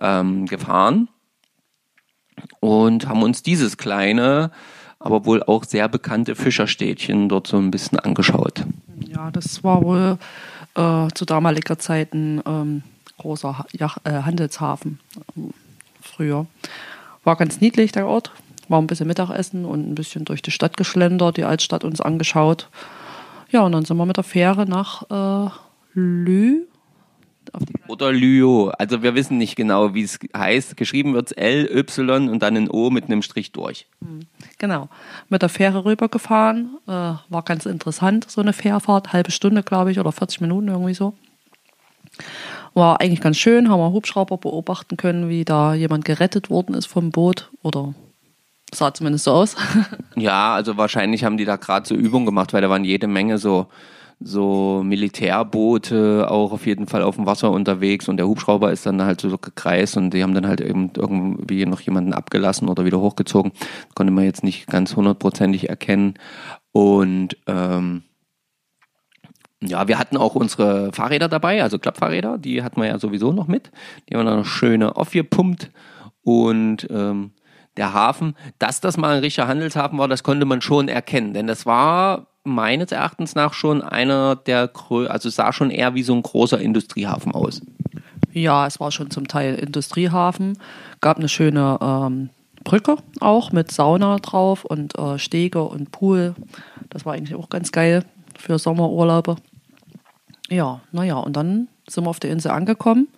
ähm, 0.00 0.46
gefahren 0.46 1.08
und 2.60 3.08
haben 3.08 3.22
uns 3.22 3.42
dieses 3.42 3.76
kleine 3.76 4.52
aber 5.00 5.24
wohl 5.24 5.42
auch 5.42 5.64
sehr 5.64 5.88
bekannte 5.88 6.36
Fischerstädtchen 6.36 7.28
dort 7.28 7.46
so 7.46 7.56
ein 7.56 7.70
bisschen 7.70 7.98
angeschaut. 7.98 8.64
Ja, 9.00 9.30
das 9.30 9.64
war 9.64 9.82
wohl 9.82 10.18
äh, 10.76 11.08
zu 11.14 11.24
damaliger 11.24 11.78
Zeit 11.78 12.14
ein 12.14 12.42
ähm, 12.46 12.82
großer 13.18 13.66
ja, 13.72 13.92
äh, 14.04 14.22
Handelshafen 14.22 15.00
äh, 15.36 15.40
früher. 16.00 16.46
War 17.24 17.36
ganz 17.36 17.60
niedlich 17.60 17.92
der 17.92 18.06
Ort, 18.06 18.30
war 18.68 18.80
ein 18.80 18.86
bisschen 18.86 19.06
Mittagessen 19.06 19.64
und 19.64 19.90
ein 19.90 19.94
bisschen 19.94 20.24
durch 20.24 20.42
die 20.42 20.50
Stadt 20.50 20.76
geschlendert, 20.76 21.38
die 21.38 21.44
Altstadt 21.44 21.82
uns 21.82 22.00
angeschaut. 22.00 22.68
Ja, 23.50 23.62
und 23.62 23.72
dann 23.72 23.84
sind 23.84 23.96
wir 23.96 24.06
mit 24.06 24.16
der 24.16 24.24
Fähre 24.24 24.66
nach 24.66 25.48
äh, 25.48 25.50
Lü 25.94 26.66
oder 27.88 28.12
Lyo. 28.12 28.72
Also 28.78 29.02
wir 29.02 29.14
wissen 29.14 29.38
nicht 29.38 29.56
genau, 29.56 29.94
wie 29.94 30.02
es 30.02 30.18
heißt. 30.36 30.76
Geschrieben 30.76 31.14
wird 31.14 31.30
es 31.30 31.32
L, 31.32 31.68
Y 31.70 32.28
und 32.28 32.42
dann 32.42 32.56
ein 32.56 32.70
O 32.70 32.90
mit 32.90 33.04
einem 33.04 33.22
Strich 33.22 33.52
durch. 33.52 33.86
Hm, 34.00 34.20
genau. 34.58 34.88
Mit 35.28 35.42
der 35.42 35.48
Fähre 35.48 35.84
rübergefahren. 35.84 36.76
Äh, 36.86 36.90
war 36.90 37.42
ganz 37.44 37.66
interessant, 37.66 38.30
so 38.30 38.40
eine 38.40 38.52
Fährfahrt. 38.52 39.12
Halbe 39.12 39.30
Stunde, 39.30 39.62
glaube 39.62 39.90
ich, 39.90 39.98
oder 39.98 40.12
40 40.12 40.40
Minuten 40.40 40.68
irgendwie 40.68 40.94
so. 40.94 41.14
War 42.74 43.00
eigentlich 43.00 43.20
ganz 43.20 43.36
schön, 43.36 43.68
haben 43.68 43.80
wir 43.80 43.92
Hubschrauber 43.92 44.38
beobachten 44.38 44.96
können, 44.96 45.28
wie 45.28 45.44
da 45.44 45.74
jemand 45.74 46.04
gerettet 46.04 46.50
worden 46.50 46.74
ist 46.74 46.86
vom 46.86 47.10
Boot 47.10 47.50
oder 47.62 47.94
sah 48.72 48.94
zumindest 48.94 49.24
so 49.24 49.32
aus. 49.32 49.56
ja, 50.16 50.54
also 50.54 50.76
wahrscheinlich 50.76 51.24
haben 51.24 51.36
die 51.36 51.44
da 51.44 51.56
gerade 51.56 51.86
so 51.86 51.94
Übungen 51.94 52.26
gemacht, 52.26 52.52
weil 52.52 52.62
da 52.62 52.70
waren 52.70 52.84
jede 52.84 53.08
Menge 53.08 53.38
so 53.38 53.66
so 54.20 54.82
Militärboote 54.84 56.30
auch 56.30 56.52
auf 56.52 56.66
jeden 56.66 56.86
Fall 56.86 57.02
auf 57.02 57.16
dem 57.16 57.24
Wasser 57.24 57.50
unterwegs 57.50 58.06
und 58.08 58.18
der 58.18 58.28
Hubschrauber 58.28 58.70
ist 58.70 58.84
dann 58.84 59.02
halt 59.02 59.22
so 59.22 59.38
gekreist 59.38 59.96
und 59.96 60.10
die 60.10 60.22
haben 60.22 60.34
dann 60.34 60.46
halt 60.46 60.60
eben 60.60 60.90
irgendwie 60.94 61.64
noch 61.64 61.80
jemanden 61.80 62.12
abgelassen 62.12 62.68
oder 62.68 62.84
wieder 62.84 63.00
hochgezogen. 63.00 63.52
Konnte 63.94 64.12
man 64.12 64.24
jetzt 64.24 64.44
nicht 64.44 64.66
ganz 64.66 64.94
hundertprozentig 64.94 65.70
erkennen. 65.70 66.14
Und 66.72 67.38
ähm, 67.46 68.02
ja, 69.62 69.88
wir 69.88 69.98
hatten 69.98 70.18
auch 70.18 70.34
unsere 70.34 70.92
Fahrräder 70.92 71.28
dabei, 71.28 71.62
also 71.62 71.78
Klappfahrräder, 71.78 72.38
die 72.38 72.62
hatten 72.62 72.80
wir 72.80 72.88
ja 72.88 72.98
sowieso 72.98 73.32
noch 73.32 73.48
mit. 73.48 73.70
Die 74.08 74.16
haben 74.16 74.26
dann 74.26 74.38
noch 74.38 74.46
schöne 74.46 74.96
aufgepumpt 74.96 75.70
und 76.22 76.86
ähm, 76.90 77.32
der 77.76 77.94
Hafen, 77.94 78.36
dass 78.58 78.80
das 78.80 78.96
mal 78.96 79.16
ein 79.16 79.20
richtiger 79.20 79.48
Handelshafen 79.48 79.98
war, 79.98 80.08
das 80.08 80.22
konnte 80.22 80.44
man 80.44 80.60
schon 80.60 80.88
erkennen, 80.88 81.32
denn 81.32 81.46
das 81.46 81.64
war 81.64 82.29
meines 82.44 82.92
Erachtens 82.92 83.34
nach 83.34 83.52
schon 83.52 83.82
einer 83.82 84.36
der, 84.36 84.70
also 85.08 85.28
sah 85.28 85.52
schon 85.52 85.70
eher 85.70 85.94
wie 85.94 86.02
so 86.02 86.14
ein 86.14 86.22
großer 86.22 86.60
Industriehafen 86.60 87.32
aus. 87.32 87.60
Ja, 88.32 88.66
es 88.66 88.80
war 88.80 88.92
schon 88.92 89.10
zum 89.10 89.28
Teil 89.28 89.56
Industriehafen, 89.56 90.58
gab 91.00 91.18
eine 91.18 91.28
schöne 91.28 91.78
ähm, 91.80 92.30
Brücke 92.62 92.96
auch 93.20 93.52
mit 93.52 93.72
Sauna 93.72 94.18
drauf 94.18 94.64
und 94.64 94.98
äh, 94.98 95.18
Stege 95.18 95.62
und 95.62 95.90
Pool. 95.90 96.34
Das 96.90 97.04
war 97.04 97.14
eigentlich 97.14 97.34
auch 97.34 97.48
ganz 97.48 97.72
geil 97.72 98.04
für 98.38 98.58
Sommerurlaube. 98.58 99.36
Ja, 100.48 100.80
naja, 100.92 101.16
und 101.16 101.36
dann 101.36 101.68
sind 101.88 102.04
wir 102.04 102.10
auf 102.10 102.20
der 102.20 102.30
Insel 102.30 102.50
angekommen 102.50 103.08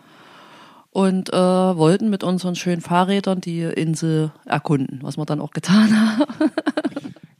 und 0.91 1.33
äh, 1.33 1.37
wollten 1.37 2.11
mit 2.11 2.25
unseren 2.25 2.55
schönen 2.55 2.83
Fahrrädern 2.83 3.41
die 3.41 3.63
Insel 3.63 4.33
erkunden, 4.45 5.01
was 5.03 5.17
wir 5.17 5.25
dann 5.25 5.41
auch 5.41 5.51
getan 5.51 6.19
haben. 6.19 6.51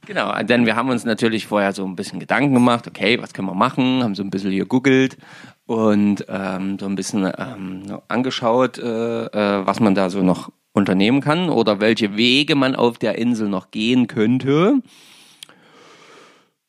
Genau, 0.05 0.33
denn 0.43 0.65
wir 0.65 0.75
haben 0.75 0.89
uns 0.89 1.05
natürlich 1.05 1.47
vorher 1.47 1.71
so 1.71 1.85
ein 1.85 1.95
bisschen 1.95 2.19
Gedanken 2.19 2.53
gemacht, 2.53 2.87
okay, 2.87 3.21
was 3.21 3.33
können 3.33 3.47
wir 3.47 3.55
machen, 3.55 4.03
haben 4.03 4.15
so 4.15 4.23
ein 4.23 4.29
bisschen 4.29 4.51
gegoogelt 4.51 5.17
und 5.65 6.25
ähm, 6.27 6.77
so 6.77 6.87
ein 6.87 6.95
bisschen 6.95 7.31
ähm, 7.37 7.99
angeschaut, 8.09 8.77
äh, 8.79 9.25
äh, 9.25 9.65
was 9.65 9.79
man 9.79 9.95
da 9.95 10.09
so 10.09 10.21
noch 10.21 10.51
unternehmen 10.73 11.21
kann 11.21 11.49
oder 11.49 11.79
welche 11.79 12.17
Wege 12.17 12.55
man 12.55 12.75
auf 12.75 12.97
der 12.97 13.17
Insel 13.17 13.47
noch 13.47 13.71
gehen 13.71 14.07
könnte. 14.07 14.81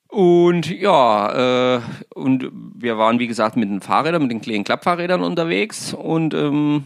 Und 0.06 0.70
ja, 0.70 1.76
äh, 1.76 1.80
und 2.14 2.48
wir 2.52 2.98
waren 2.98 3.18
wie 3.18 3.26
gesagt 3.26 3.56
mit 3.56 3.68
den 3.68 3.80
Fahrrädern, 3.80 4.22
mit 4.22 4.30
den 4.30 4.42
kleinen 4.42 4.62
Klappfahrrädern 4.62 5.24
unterwegs 5.24 5.92
und 5.92 6.34
ähm, 6.34 6.84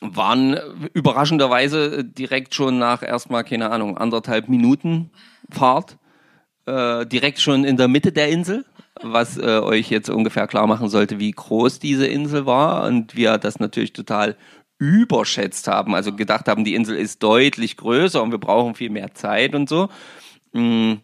waren 0.00 0.58
überraschenderweise 0.92 2.04
direkt 2.04 2.54
schon 2.54 2.78
nach 2.78 3.02
erstmal, 3.02 3.44
keine 3.44 3.70
Ahnung, 3.70 3.96
anderthalb 3.96 4.48
Minuten 4.48 5.10
Fahrt, 5.50 5.98
äh, 6.66 7.06
direkt 7.06 7.40
schon 7.40 7.64
in 7.64 7.76
der 7.76 7.88
Mitte 7.88 8.12
der 8.12 8.28
Insel, 8.28 8.64
was 9.00 9.38
äh, 9.38 9.60
euch 9.60 9.90
jetzt 9.90 10.10
ungefähr 10.10 10.46
klar 10.46 10.66
machen 10.66 10.88
sollte, 10.88 11.18
wie 11.18 11.30
groß 11.30 11.78
diese 11.78 12.06
Insel 12.06 12.46
war 12.46 12.86
und 12.86 13.16
wir 13.16 13.38
das 13.38 13.60
natürlich 13.60 13.92
total 13.92 14.36
überschätzt 14.78 15.66
haben, 15.66 15.94
also 15.94 16.14
gedacht 16.14 16.48
haben, 16.48 16.64
die 16.64 16.74
Insel 16.74 16.96
ist 16.96 17.22
deutlich 17.22 17.76
größer 17.76 18.22
und 18.22 18.30
wir 18.30 18.38
brauchen 18.38 18.74
viel 18.74 18.90
mehr 18.90 19.12
Zeit 19.14 19.54
und 19.54 19.68
so. 19.68 19.88
Mm. 20.52 20.94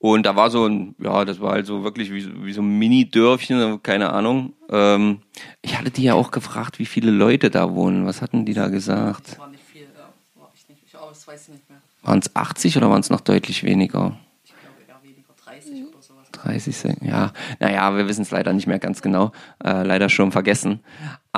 Und 0.00 0.26
da 0.26 0.36
war 0.36 0.50
so 0.50 0.66
ein, 0.66 0.94
ja, 1.00 1.24
das 1.24 1.40
war 1.40 1.52
halt 1.52 1.66
so 1.66 1.82
wirklich 1.82 2.12
wie, 2.12 2.44
wie 2.44 2.52
so 2.52 2.62
ein 2.62 2.78
Mini-Dörfchen, 2.78 3.82
keine 3.82 4.12
Ahnung. 4.12 4.52
Ähm, 4.70 5.22
ich 5.60 5.76
hatte 5.76 5.90
die 5.90 6.04
ja 6.04 6.14
auch 6.14 6.30
gefragt, 6.30 6.78
wie 6.78 6.86
viele 6.86 7.10
Leute 7.10 7.50
da 7.50 7.74
wohnen. 7.74 8.06
Was 8.06 8.22
hatten 8.22 8.44
die 8.44 8.54
da 8.54 8.68
gesagt? 8.68 9.38
War 9.38 9.48
nicht 9.48 9.64
viel, 9.64 9.82
ja. 9.82 10.40
War 10.40 10.50
ich 10.54 10.68
nicht. 10.68 10.82
Ich, 10.86 10.94
aber 10.94 11.08
das 11.08 11.26
weiß 11.26 11.42
ich 11.42 11.54
nicht 11.54 11.68
mehr. 11.68 11.80
Waren 12.02 12.20
es 12.20 12.34
80 12.36 12.76
oder 12.76 12.90
waren 12.90 13.00
es 13.00 13.10
noch 13.10 13.20
deutlich 13.20 13.64
weniger? 13.64 14.16
Ich 14.44 14.52
glaube 14.52 14.76
eher 14.88 15.02
weniger, 15.02 15.32
30 15.44 15.88
oder 15.88 16.00
sowas. 16.00 16.30
30, 16.30 16.76
Cent, 16.76 17.02
ja. 17.02 17.32
Naja, 17.58 17.96
wir 17.96 18.06
wissen 18.06 18.22
es 18.22 18.30
leider 18.30 18.52
nicht 18.52 18.68
mehr 18.68 18.78
ganz 18.78 19.02
genau. 19.02 19.32
Äh, 19.64 19.82
leider 19.82 20.08
schon 20.08 20.30
vergessen. 20.30 20.78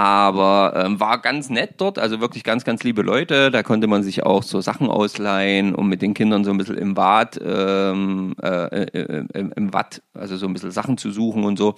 Aber 0.01 0.73
ähm, 0.83 0.99
war 0.99 1.21
ganz 1.21 1.51
nett 1.51 1.75
dort, 1.77 1.99
also 1.99 2.21
wirklich 2.23 2.43
ganz, 2.43 2.65
ganz 2.65 2.83
liebe 2.83 3.03
Leute. 3.03 3.51
Da 3.51 3.63
konnte 3.63 3.87
man 3.87 4.03
sich 4.03 4.25
auch 4.25 4.43
so 4.43 4.63
Sachen 4.63 4.89
ausleihen, 4.89 5.75
um 5.75 5.91
mit 5.91 6.01
den 6.01 6.15
Kindern 6.15 6.43
so 6.43 6.51
ein 6.51 6.57
bisschen 6.57 6.79
im 6.79 6.97
Watt, 6.97 7.39
ähm, 7.45 8.35
äh, 8.43 8.85
äh, 8.85 9.27
im, 9.35 9.53
im 9.53 9.75
Watt, 9.75 10.01
also 10.15 10.39
so 10.39 10.47
ein 10.47 10.55
bisschen 10.55 10.71
Sachen 10.71 10.97
zu 10.97 11.11
suchen 11.11 11.45
und 11.45 11.59
so. 11.59 11.75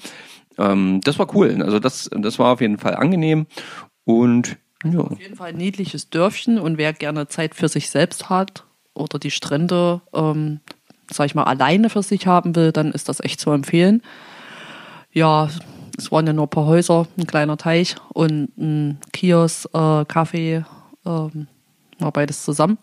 Ähm, 0.57 1.01
das 1.03 1.19
war 1.19 1.35
cool. 1.35 1.61
Also 1.65 1.81
das, 1.81 2.09
das 2.13 2.39
war 2.39 2.53
auf 2.53 2.61
jeden 2.61 2.79
Fall 2.79 2.95
angenehm. 2.95 3.49
Und 4.05 4.57
ja. 4.85 5.01
Auf 5.01 5.21
jeden 5.21 5.35
Fall 5.35 5.49
ein 5.49 5.57
niedliches 5.57 6.09
Dörfchen 6.09 6.61
und 6.61 6.79
wer 6.79 6.93
gerne 6.93 7.27
Zeit 7.27 7.57
für 7.57 7.67
sich 7.67 7.91
selbst 7.91 8.31
hat 8.31 8.63
oder 8.95 9.19
die 9.19 9.33
Strände, 9.33 10.01
ähm, 10.15 10.61
sag 11.11 11.27
ich 11.27 11.35
mal, 11.35 11.43
alleine 11.43 11.91
für 11.91 12.05
sich 12.05 12.29
haben 12.29 12.55
will, 12.55 12.71
dann 12.71 12.93
ist 12.93 13.09
das 13.09 13.19
echt 13.19 13.41
zu 13.41 13.51
empfehlen. 13.51 14.01
Ja, 15.11 15.49
es 16.03 16.11
waren 16.11 16.27
ja 16.27 16.33
nur 16.33 16.47
ein 16.47 16.51
paar 16.51 16.67
Häuser, 16.67 17.07
ein 17.17 17.27
kleiner 17.27 17.57
Teich 17.57 17.95
und 18.13 18.57
ein 18.59 18.99
Kiosk, 19.13 19.67
äh, 19.73 20.05
Kaffee, 20.05 20.65
ähm, 21.07 21.47
war 21.99 22.11
beides 22.13 22.43
zusammen. 22.43 22.79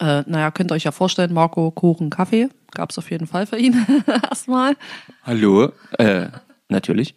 Äh, 0.00 0.22
naja, 0.26 0.50
könnt 0.50 0.72
ihr 0.72 0.74
euch 0.74 0.84
ja 0.84 0.90
vorstellen, 0.90 1.32
Marco, 1.32 1.70
Kuchen, 1.70 2.10
Kaffee, 2.10 2.48
gab 2.72 2.90
es 2.90 2.98
auf 2.98 3.10
jeden 3.10 3.28
Fall 3.28 3.46
für 3.46 3.56
ihn 3.56 3.86
erstmal. 4.28 4.76
Hallo? 5.22 5.70
Äh, 5.98 6.26
natürlich. 6.68 7.14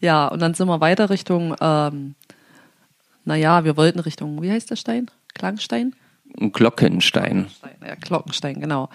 Ja, 0.00 0.28
und 0.28 0.42
dann 0.42 0.52
sind 0.52 0.68
wir 0.68 0.80
weiter 0.82 1.08
Richtung, 1.08 1.56
ähm, 1.60 2.14
naja, 3.24 3.64
wir 3.64 3.78
wollten 3.78 4.00
Richtung, 4.00 4.42
wie 4.42 4.50
heißt 4.50 4.70
der 4.70 4.76
Stein? 4.76 5.10
Klangstein? 5.32 5.94
Ein 6.40 6.52
Glockenstein. 6.52 7.46
Stein, 7.56 7.76
ja, 7.86 7.94
Glockenstein, 7.94 8.60
genau. 8.60 8.88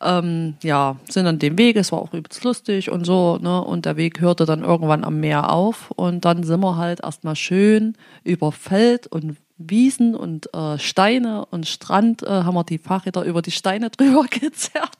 Ähm, 0.00 0.54
ja, 0.62 0.96
sind 1.08 1.24
dann 1.24 1.38
dem 1.38 1.56
Weg, 1.56 1.76
es 1.76 1.92
war 1.92 2.00
auch 2.00 2.12
übelst 2.12 2.44
lustig 2.44 2.90
und 2.90 3.04
so, 3.04 3.38
ne? 3.38 3.62
Und 3.62 3.86
der 3.86 3.96
Weg 3.96 4.20
hörte 4.20 4.44
dann 4.44 4.62
irgendwann 4.62 5.04
am 5.04 5.20
Meer 5.20 5.50
auf 5.50 5.90
und 5.92 6.24
dann 6.24 6.42
sind 6.42 6.60
wir 6.60 6.76
halt 6.76 7.00
erstmal 7.02 7.36
schön 7.36 7.96
über 8.22 8.52
Feld 8.52 9.06
und 9.06 9.36
Wiesen 9.56 10.14
und 10.14 10.52
äh, 10.52 10.78
Steine 10.78 11.46
und 11.46 11.66
Strand 11.66 12.22
äh, 12.22 12.26
haben 12.28 12.54
wir 12.54 12.64
die 12.64 12.78
Fahrräder 12.78 13.22
über 13.22 13.40
die 13.40 13.52
Steine 13.52 13.90
drüber 13.96 14.24
gezerrt. 14.24 14.98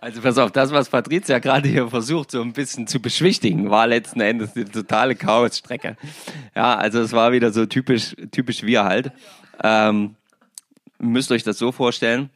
Also 0.00 0.20
pass 0.20 0.36
auf, 0.36 0.52
das, 0.52 0.70
was 0.70 0.90
Patricia 0.90 1.38
gerade 1.38 1.66
hier 1.66 1.88
versucht, 1.88 2.30
so 2.30 2.42
ein 2.42 2.52
bisschen 2.52 2.86
zu 2.86 3.00
beschwichtigen, 3.00 3.70
war 3.70 3.86
letzten 3.86 4.20
Endes 4.20 4.54
eine 4.54 4.66
totale 4.66 5.14
Chaosstrecke. 5.14 5.96
Ja, 6.54 6.76
also 6.76 7.00
es 7.00 7.12
war 7.12 7.32
wieder 7.32 7.50
so 7.52 7.64
typisch, 7.64 8.14
typisch 8.30 8.62
wir 8.64 8.84
halt. 8.84 9.12
Ähm, 9.62 10.16
müsst 11.04 11.30
euch 11.30 11.42
das 11.42 11.58
so 11.58 11.72
vorstellen. 11.72 12.30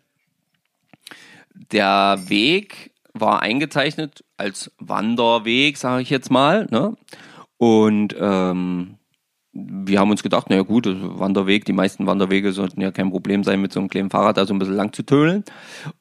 Der 1.73 2.19
Weg 2.29 2.93
war 3.15 3.43
eingezeichnet 3.43 4.25
als 4.37 4.71
Wanderweg, 4.79 5.77
sage 5.77 6.03
ich 6.03 6.11
jetzt 6.11 6.31
mal. 6.31 6.67
Ne? 6.71 6.97
Und 7.57 8.15
ähm, 8.19 8.98
wir 9.67 9.99
haben 9.99 10.11
uns 10.11 10.23
gedacht, 10.23 10.51
naja 10.51 10.63
gut, 10.63 10.87
also 10.87 11.19
Wanderweg, 11.19 11.65
die 11.65 11.73
meisten 11.73 12.07
Wanderwege 12.07 12.53
sollten 12.53 12.81
ja 12.81 12.91
kein 12.91 13.11
Problem 13.11 13.45
sein, 13.45 13.61
mit 13.61 13.73
so 13.73 13.81
einem 13.81 13.89
kleinen 13.89 14.11
Fahrrad 14.11 14.37
da 14.37 14.47
so 14.47 14.55
ein 14.55 14.59
bisschen 14.59 14.77
lang 14.77 14.93
zu 14.93 15.03
tönen. 15.03 15.45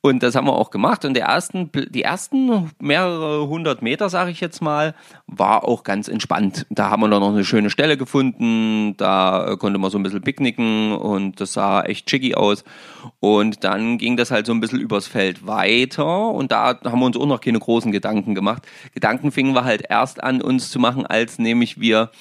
Und 0.01 0.23
das 0.23 0.35
haben 0.35 0.47
wir 0.47 0.53
auch 0.53 0.69
gemacht. 0.69 1.05
Und 1.05 1.13
der 1.13 1.25
ersten, 1.25 1.71
die 1.89 2.03
ersten 2.03 2.71
mehrere 2.79 3.47
hundert 3.47 3.81
Meter, 3.81 4.09
sage 4.09 4.31
ich 4.31 4.39
jetzt 4.39 4.61
mal, 4.61 4.93
war 5.25 5.63
auch 5.63 5.83
ganz 5.83 6.07
entspannt. 6.07 6.65
Da 6.69 6.89
haben 6.89 7.01
wir 7.01 7.09
dann 7.09 7.21
noch 7.21 7.33
eine 7.33 7.45
schöne 7.45 7.69
Stelle 7.69 7.97
gefunden, 7.97 8.95
da 8.97 9.55
konnte 9.59 9.79
man 9.79 9.91
so 9.91 9.97
ein 9.97 10.03
bisschen 10.03 10.21
picknicken 10.21 10.93
und 10.93 11.41
das 11.41 11.53
sah 11.53 11.81
echt 11.81 12.07
chicky 12.07 12.35
aus. 12.35 12.63
Und 13.19 13.63
dann 13.63 13.97
ging 13.97 14.17
das 14.17 14.31
halt 14.31 14.45
so 14.45 14.53
ein 14.53 14.59
bisschen 14.59 14.79
übers 14.79 15.07
Feld 15.07 15.47
weiter 15.47 16.29
und 16.29 16.51
da 16.51 16.79
haben 16.83 16.99
wir 16.99 17.05
uns 17.05 17.17
auch 17.17 17.25
noch 17.25 17.41
keine 17.41 17.59
großen 17.59 17.91
Gedanken 17.91 18.35
gemacht. 18.35 18.63
Gedanken 18.93 19.31
fingen 19.31 19.53
wir 19.53 19.63
halt 19.63 19.83
erst 19.89 20.23
an, 20.23 20.41
uns 20.41 20.69
zu 20.69 20.79
machen, 20.79 21.05
als 21.05 21.39
nämlich 21.39 21.79
wir 21.79 22.11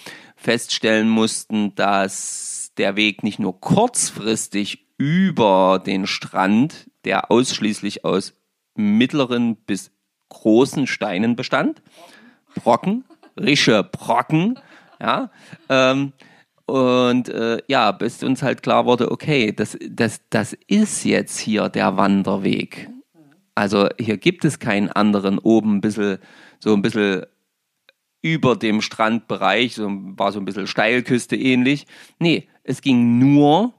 feststellen 0.47 1.09
mussten, 1.09 1.75
dass 1.75 2.71
der 2.79 2.95
Weg 2.95 3.25
nicht 3.25 3.41
nur 3.41 3.61
kurzfristig 3.61 4.87
über 4.97 5.83
den 5.85 6.07
Strand, 6.07 6.89
der 7.05 7.33
ausschließlich 7.33 8.05
aus 8.05 8.33
mittleren 8.77 9.57
bis 9.57 9.91
großen 10.29 10.87
Steinen 10.87 11.35
bestand, 11.35 11.83
Brocken, 12.55 13.03
rische 13.37 13.83
Brocken, 13.83 14.57
ja, 15.01 15.33
ähm, 15.69 16.13
und 16.67 17.29
äh, 17.29 17.59
ja, 17.67 17.91
bis 17.91 18.23
uns 18.23 18.45
halt 18.45 18.63
klar 18.63 18.87
wurde, 18.87 19.11
okay, 19.11 19.51
das, 19.53 19.77
das, 19.91 20.21
das 20.31 20.57
ist 20.69 21.05
jetzt 21.05 21.39
hier 21.39 21.69
der 21.69 21.97
Wanderweg. 21.97 22.89
Also 23.57 23.89
hier 23.99 24.17
gibt 24.17 24.45
es 24.45 24.61
keinen 24.61 24.91
anderen 24.91 25.41
oben 25.41 25.79
ein 25.79 25.81
bisschen, 25.81 26.19
so 26.61 26.73
ein 26.73 26.83
bisschen 26.83 27.27
über 28.27 28.57
dem 28.57 28.81
Strandbereich, 28.81 29.77
so, 29.77 29.89
war 29.89 30.33
so 30.33 30.41
ein 30.41 30.45
bisschen 30.45 30.67
Steilküste 30.67 31.37
ähnlich. 31.37 31.87
Nee, 32.19 32.49
es 32.65 32.81
ging 32.83 33.19
nur 33.19 33.73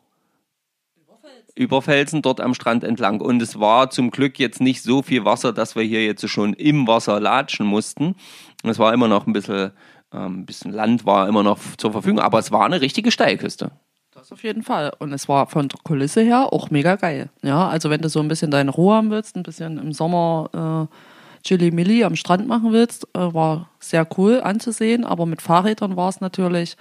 über 1.53 1.81
Felsen 1.81 2.21
dort 2.21 2.39
am 2.39 2.53
Strand 2.53 2.83
entlang. 2.83 3.19
Und 3.19 3.41
es 3.41 3.60
war 3.60 3.89
zum 3.89 4.12
Glück 4.12 4.39
jetzt 4.39 4.62
nicht 4.62 4.83
so 4.83 5.01
viel 5.01 5.25
Wasser, 5.25 5.51
dass 5.51 5.75
wir 5.75 5.83
hier 5.83 6.05
jetzt 6.05 6.27
schon 6.29 6.53
im 6.53 6.88
Wasser 6.88 7.19
latschen 7.19 7.65
mussten. 7.65 8.15
Es 8.63 8.79
war 8.79 8.93
immer 8.93 9.07
noch 9.07 9.27
ein 9.27 9.33
bisschen, 9.33 9.71
ähm, 10.13 10.45
bisschen 10.45 10.71
Land 10.71 11.05
war 11.05 11.27
immer 11.27 11.43
noch 11.43 11.60
zur 11.77 11.91
Verfügung, 11.91 12.19
aber 12.19 12.39
es 12.39 12.51
war 12.51 12.65
eine 12.65 12.79
richtige 12.79 13.12
Steilküste. 13.12 13.71
Das 14.12 14.31
auf 14.31 14.43
jeden 14.43 14.63
Fall. 14.63 14.93
Und 14.99 15.12
es 15.13 15.27
war 15.27 15.47
von 15.47 15.67
der 15.67 15.79
Kulisse 15.83 16.21
her 16.21 16.53
auch 16.53 16.69
mega 16.69 16.95
geil. 16.95 17.29
Ja, 17.43 17.67
also 17.67 17.89
wenn 17.89 18.01
du 18.01 18.10
so 18.10 18.19
ein 18.19 18.27
bisschen 18.27 18.51
deine 18.51 18.71
Ruhe 18.71 18.95
haben 18.95 19.12
willst, 19.12 19.36
ein 19.36 19.43
bisschen 19.43 19.77
im 19.77 19.93
Sommer 19.93 20.88
äh, 20.89 20.95
Chili 21.47 21.71
Milli 21.71 22.03
am 22.03 22.17
Strand 22.17 22.45
machen 22.45 22.73
willst, 22.73 23.07
äh, 23.13 23.19
war 23.19 23.69
sehr 23.79 24.05
cool 24.17 24.41
anzusehen. 24.41 25.05
Aber 25.05 25.25
mit 25.25 25.41
Fahrrädern 25.41 25.95
war 25.95 26.10
es 26.10 26.19
natürlich, 26.19 26.75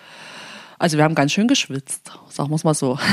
also 0.77 0.97
wir 0.97 1.05
haben 1.05 1.15
ganz 1.15 1.31
schön 1.31 1.47
geschwitzt, 1.47 2.11
sagen 2.29 2.51
wir 2.51 2.57
es 2.57 2.65
mal 2.65 2.75
so. 2.75 2.99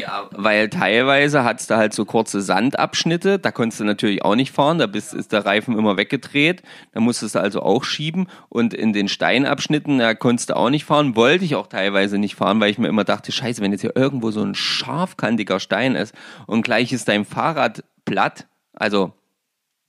Ja, 0.00 0.28
weil 0.32 0.68
teilweise 0.68 1.44
hat 1.44 1.60
es 1.60 1.66
da 1.66 1.76
halt 1.76 1.92
so 1.92 2.04
kurze 2.04 2.40
Sandabschnitte, 2.40 3.38
da 3.38 3.50
konntest 3.50 3.80
du 3.80 3.84
natürlich 3.84 4.24
auch 4.24 4.34
nicht 4.34 4.52
fahren, 4.52 4.78
da 4.78 4.86
bist, 4.86 5.14
ist 5.14 5.32
der 5.32 5.44
Reifen 5.44 5.78
immer 5.78 5.96
weggedreht, 5.96 6.62
da 6.92 7.00
musstest 7.00 7.34
du 7.34 7.40
also 7.40 7.62
auch 7.62 7.84
schieben 7.84 8.26
und 8.48 8.74
in 8.74 8.92
den 8.92 9.08
Steinabschnitten, 9.08 9.98
da 9.98 10.14
konntest 10.14 10.50
du 10.50 10.56
auch 10.56 10.70
nicht 10.70 10.84
fahren, 10.84 11.14
wollte 11.14 11.44
ich 11.44 11.54
auch 11.54 11.66
teilweise 11.66 12.18
nicht 12.18 12.34
fahren, 12.34 12.60
weil 12.60 12.70
ich 12.70 12.78
mir 12.78 12.88
immer 12.88 13.04
dachte, 13.04 13.32
scheiße, 13.32 13.60
wenn 13.60 13.72
jetzt 13.72 13.82
hier 13.82 13.96
irgendwo 13.96 14.30
so 14.30 14.42
ein 14.42 14.54
scharfkantiger 14.54 15.60
Stein 15.60 15.94
ist 15.94 16.14
und 16.46 16.62
gleich 16.62 16.92
ist 16.92 17.08
dein 17.08 17.24
Fahrrad 17.24 17.84
platt, 18.04 18.46
also 18.72 19.12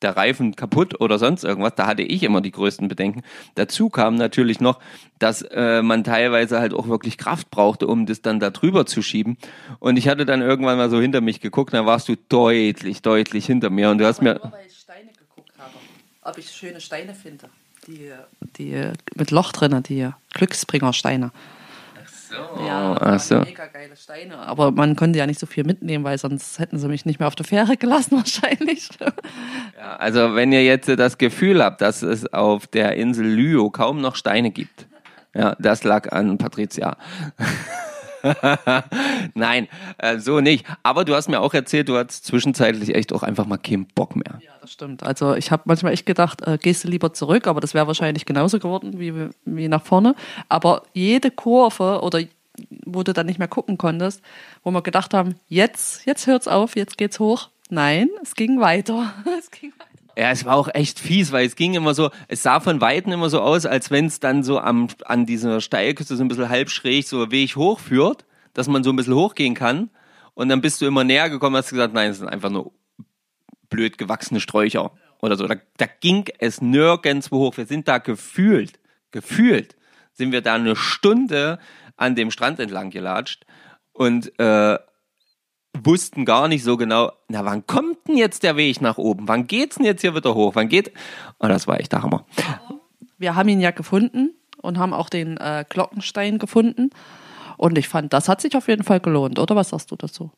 der 0.03 0.15
Reifen 0.15 0.55
kaputt 0.55 0.99
oder 1.01 1.17
sonst 1.17 1.43
irgendwas. 1.43 1.73
Da 1.75 1.87
hatte 1.87 2.03
ich 2.03 2.23
immer 2.23 2.41
die 2.41 2.51
größten 2.51 2.87
Bedenken. 2.87 3.23
Dazu 3.55 3.89
kam 3.89 4.15
natürlich 4.15 4.59
noch, 4.59 4.79
dass 5.19 5.41
äh, 5.41 5.81
man 5.81 6.03
teilweise 6.03 6.59
halt 6.59 6.73
auch 6.73 6.87
wirklich 6.87 7.17
Kraft 7.17 7.49
brauchte, 7.49 7.87
um 7.87 8.05
das 8.05 8.21
dann 8.21 8.39
da 8.39 8.49
drüber 8.49 8.85
zu 8.85 9.01
schieben. 9.01 9.37
Und 9.79 9.97
ich 9.97 10.07
hatte 10.07 10.25
dann 10.25 10.41
irgendwann 10.41 10.77
mal 10.77 10.89
so 10.89 10.99
hinter 10.99 11.21
mich 11.21 11.39
geguckt, 11.39 11.73
dann 11.73 11.85
warst 11.85 12.09
du 12.09 12.15
deutlich, 12.29 13.01
deutlich 13.01 13.45
hinter 13.45 13.69
mir. 13.69 13.89
Und 13.89 13.97
du 13.97 14.05
hast 14.05 14.21
mir. 14.21 14.35
Nur 14.35 14.51
weil 14.51 14.67
ich 14.67 14.77
Steine 14.77 15.09
geguckt 15.17 15.51
habe, 15.57 15.73
ob 16.21 16.37
ich 16.37 16.49
schöne 16.51 16.81
Steine 16.81 17.13
finde. 17.13 17.49
Die, 17.87 18.11
die 18.57 18.91
mit 19.15 19.31
Loch 19.31 19.51
drinnen, 19.51 19.83
die 19.83 20.09
Glücksbringersteine. 20.33 21.31
Ja, 22.65 22.95
ach 22.99 23.19
so. 23.19 23.39
mega 23.39 23.67
geile 23.67 23.95
Steine. 23.95 24.37
Aber 24.37 24.71
man 24.71 24.95
konnte 24.95 25.19
ja 25.19 25.25
nicht 25.25 25.39
so 25.39 25.45
viel 25.45 25.63
mitnehmen, 25.63 26.03
weil 26.03 26.17
sonst 26.17 26.59
hätten 26.59 26.77
sie 26.77 26.87
mich 26.87 27.05
nicht 27.05 27.19
mehr 27.19 27.27
auf 27.27 27.35
der 27.35 27.45
Fähre 27.45 27.77
gelassen 27.77 28.11
wahrscheinlich. 28.17 28.89
Ja, 29.77 29.95
also 29.97 30.35
wenn 30.35 30.51
ihr 30.51 30.63
jetzt 30.63 30.89
das 30.89 31.17
Gefühl 31.17 31.63
habt, 31.63 31.81
dass 31.81 32.01
es 32.01 32.31
auf 32.33 32.67
der 32.67 32.95
Insel 32.95 33.25
Lyo 33.25 33.69
kaum 33.69 34.01
noch 34.01 34.15
Steine 34.15 34.51
gibt, 34.51 34.87
ja, 35.35 35.55
das 35.59 35.83
lag 35.83 36.11
an 36.11 36.37
Patricia. 36.37 36.97
Nein, 39.33 39.67
äh, 39.97 40.17
so 40.17 40.39
nicht. 40.39 40.65
Aber 40.83 41.05
du 41.05 41.15
hast 41.15 41.29
mir 41.29 41.41
auch 41.41 41.53
erzählt, 41.53 41.89
du 41.89 41.97
hattest 41.97 42.25
zwischenzeitlich 42.25 42.95
echt 42.95 43.13
auch 43.13 43.23
einfach 43.23 43.45
mal 43.45 43.57
keinen 43.57 43.85
Bock 43.85 44.15
mehr. 44.15 44.39
Ja, 44.41 44.51
das 44.61 44.71
stimmt. 44.71 45.03
Also 45.03 45.35
ich 45.35 45.51
habe 45.51 45.63
manchmal 45.65 45.93
echt 45.93 46.05
gedacht, 46.05 46.41
äh, 46.47 46.57
gehst 46.57 46.83
du 46.83 46.87
lieber 46.87 47.13
zurück, 47.13 47.47
aber 47.47 47.59
das 47.61 47.73
wäre 47.73 47.87
wahrscheinlich 47.87 48.25
genauso 48.25 48.59
geworden 48.59 48.99
wie, 48.99 49.29
wie 49.45 49.67
nach 49.67 49.83
vorne. 49.83 50.15
Aber 50.49 50.83
jede 50.93 51.31
Kurve 51.31 52.01
oder 52.01 52.21
wo 52.85 53.03
du 53.03 53.13
dann 53.13 53.25
nicht 53.25 53.39
mehr 53.39 53.47
gucken 53.47 53.77
konntest, 53.77 54.21
wo 54.63 54.71
wir 54.71 54.81
gedacht 54.81 55.13
haben, 55.13 55.35
jetzt, 55.47 56.05
jetzt 56.05 56.27
hört's 56.27 56.47
auf, 56.47 56.75
jetzt 56.75 56.97
geht's 56.97 57.19
hoch. 57.19 57.49
Nein, 57.69 58.09
es 58.21 58.35
ging 58.35 58.59
weiter. 58.59 59.13
es 59.39 59.49
ging 59.51 59.71
weiter. 59.71 59.92
Ja, 60.15 60.29
es 60.29 60.45
war 60.45 60.55
auch 60.55 60.69
echt 60.73 60.99
fies, 60.99 61.31
weil 61.31 61.47
es 61.47 61.55
ging 61.55 61.73
immer 61.73 61.93
so, 61.93 62.11
es 62.27 62.43
sah 62.43 62.59
von 62.59 62.81
Weitem 62.81 63.11
immer 63.11 63.29
so 63.29 63.41
aus, 63.41 63.65
als 63.65 63.89
wenn 63.89 64.05
es 64.05 64.19
dann 64.19 64.43
so 64.43 64.59
am, 64.59 64.87
an 65.05 65.25
dieser 65.25 65.59
Steilküste 65.59 66.15
so 66.15 66.23
ein 66.23 66.27
bisschen 66.27 66.49
halb 66.49 66.69
schräg 66.69 67.07
so 67.07 67.31
Weg 67.31 67.55
hochführt, 67.55 68.25
dass 68.53 68.67
man 68.67 68.83
so 68.83 68.91
ein 68.91 68.95
bisschen 68.95 69.15
hochgehen 69.15 69.55
kann. 69.55 69.89
Und 70.35 70.49
dann 70.49 70.61
bist 70.61 70.81
du 70.81 70.85
immer 70.85 71.03
näher 71.03 71.29
gekommen, 71.29 71.55
hast 71.55 71.71
gesagt, 71.71 71.93
nein, 71.93 72.11
es 72.11 72.19
sind 72.19 72.27
einfach 72.27 72.49
nur 72.49 72.71
blöd 73.69 73.97
gewachsene 73.97 74.39
Sträucher 74.39 74.91
oder 75.19 75.35
so. 75.35 75.47
Da, 75.47 75.55
da 75.77 75.87
ging 75.99 76.25
es 76.37 76.61
nirgendwo 76.61 77.39
hoch. 77.39 77.57
Wir 77.57 77.65
sind 77.65 77.87
da 77.87 77.97
gefühlt, 77.97 78.79
gefühlt, 79.11 79.75
sind 80.13 80.31
wir 80.31 80.41
da 80.41 80.53
eine 80.53 80.75
Stunde 80.75 81.57
an 81.97 82.15
dem 82.15 82.29
Strand 82.29 82.59
entlang 82.59 82.91
gelatscht 82.91 83.45
und 83.93 84.37
äh, 84.39 84.77
wussten 85.81 86.25
gar 86.25 86.47
nicht 86.47 86.63
so 86.63 86.77
genau, 86.77 87.11
na 87.29 87.43
wann 87.45 87.65
kommt 87.65 87.97
denn 88.07 88.17
jetzt 88.17 88.43
der 88.43 88.55
Weg 88.57 88.81
nach 88.81 88.97
oben? 88.97 89.27
Wann 89.27 89.47
geht's 89.47 89.75
denn 89.77 89.85
jetzt 89.85 90.01
hier 90.01 90.15
wieder 90.15 90.35
hoch? 90.35 90.55
Wann 90.55 90.69
geht? 90.69 90.91
Und 91.39 91.49
das 91.49 91.67
war 91.67 91.79
echt 91.79 91.91
der 91.91 92.03
Hammer. 92.03 92.25
Wir 93.17 93.35
haben 93.35 93.49
ihn 93.49 93.59
ja 93.61 93.71
gefunden 93.71 94.31
und 94.61 94.77
haben 94.77 94.93
auch 94.93 95.09
den 95.09 95.37
äh, 95.37 95.65
Glockenstein 95.67 96.37
gefunden. 96.37 96.89
Und 97.57 97.77
ich 97.77 97.87
fand, 97.87 98.13
das 98.13 98.29
hat 98.29 98.41
sich 98.41 98.55
auf 98.55 98.67
jeden 98.67 98.83
Fall 98.83 98.99
gelohnt, 98.99 99.39
oder? 99.39 99.55
Was 99.55 99.69
sagst 99.69 99.91
du 99.91 99.95
dazu? 99.95 100.31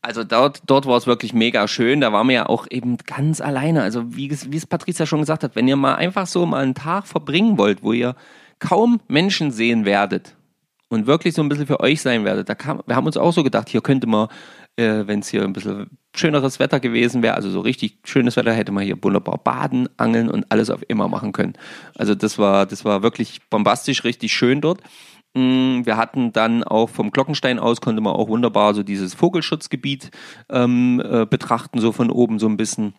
Also 0.00 0.22
dort, 0.24 0.62
dort 0.66 0.86
war 0.86 0.96
es 0.96 1.06
wirklich 1.06 1.32
mega 1.32 1.66
schön. 1.66 2.00
Da 2.00 2.12
waren 2.12 2.28
wir 2.28 2.34
ja 2.34 2.46
auch 2.46 2.66
eben 2.70 2.98
ganz 2.98 3.40
alleine. 3.40 3.82
Also 3.82 4.14
wie, 4.16 4.28
es- 4.30 4.50
wie 4.52 4.56
es 4.56 4.66
Patricia 4.66 5.06
schon 5.06 5.20
gesagt 5.20 5.42
hat, 5.44 5.56
wenn 5.56 5.66
ihr 5.68 5.76
mal 5.76 5.96
einfach 5.96 6.26
so 6.26 6.46
mal 6.46 6.62
einen 6.62 6.74
Tag 6.74 7.06
verbringen 7.08 7.58
wollt, 7.58 7.82
wo 7.82 7.92
ihr 7.92 8.14
kaum 8.60 9.00
Menschen 9.08 9.50
sehen 9.50 9.84
werdet 9.84 10.34
und 10.88 11.06
wirklich 11.06 11.34
so 11.34 11.42
ein 11.42 11.48
bisschen 11.48 11.66
für 11.66 11.80
euch 11.80 12.00
sein 12.00 12.24
werdet, 12.24 12.48
da 12.48 12.54
kam, 12.54 12.82
wir 12.86 12.96
haben 12.96 13.06
uns 13.06 13.16
auch 13.16 13.32
so 13.32 13.42
gedacht, 13.42 13.68
hier 13.68 13.80
könnte 13.80 14.06
man, 14.06 14.28
äh, 14.76 15.06
wenn 15.06 15.20
es 15.20 15.28
hier 15.28 15.44
ein 15.44 15.52
bisschen 15.52 15.98
schöneres 16.14 16.58
Wetter 16.58 16.80
gewesen 16.80 17.22
wäre, 17.22 17.34
also 17.34 17.50
so 17.50 17.60
richtig 17.60 17.98
schönes 18.04 18.36
Wetter, 18.36 18.52
hätte 18.52 18.72
man 18.72 18.84
hier 18.84 19.02
wunderbar 19.02 19.38
baden, 19.38 19.88
angeln 19.96 20.30
und 20.30 20.50
alles 20.50 20.70
auf 20.70 20.80
immer 20.88 21.08
machen 21.08 21.32
können. 21.32 21.54
Also 21.96 22.14
das 22.14 22.38
war, 22.38 22.66
das 22.66 22.84
war 22.84 23.02
wirklich 23.02 23.40
bombastisch, 23.50 24.04
richtig 24.04 24.32
schön 24.32 24.60
dort. 24.60 24.80
Mm, 25.34 25.84
Wir 25.84 25.96
hatten 25.96 26.32
dann 26.32 26.64
auch 26.64 26.88
vom 26.88 27.10
Glockenstein 27.10 27.58
aus 27.58 27.80
konnte 27.80 28.00
man 28.00 28.14
auch 28.14 28.28
wunderbar 28.28 28.74
so 28.74 28.82
dieses 28.82 29.14
Vogelschutzgebiet 29.14 30.10
ähm, 30.50 31.02
äh, 31.04 31.26
betrachten, 31.26 31.80
so 31.80 31.92
von 31.92 32.10
oben 32.10 32.38
so 32.38 32.48
ein 32.48 32.56
bisschen. 32.56 32.94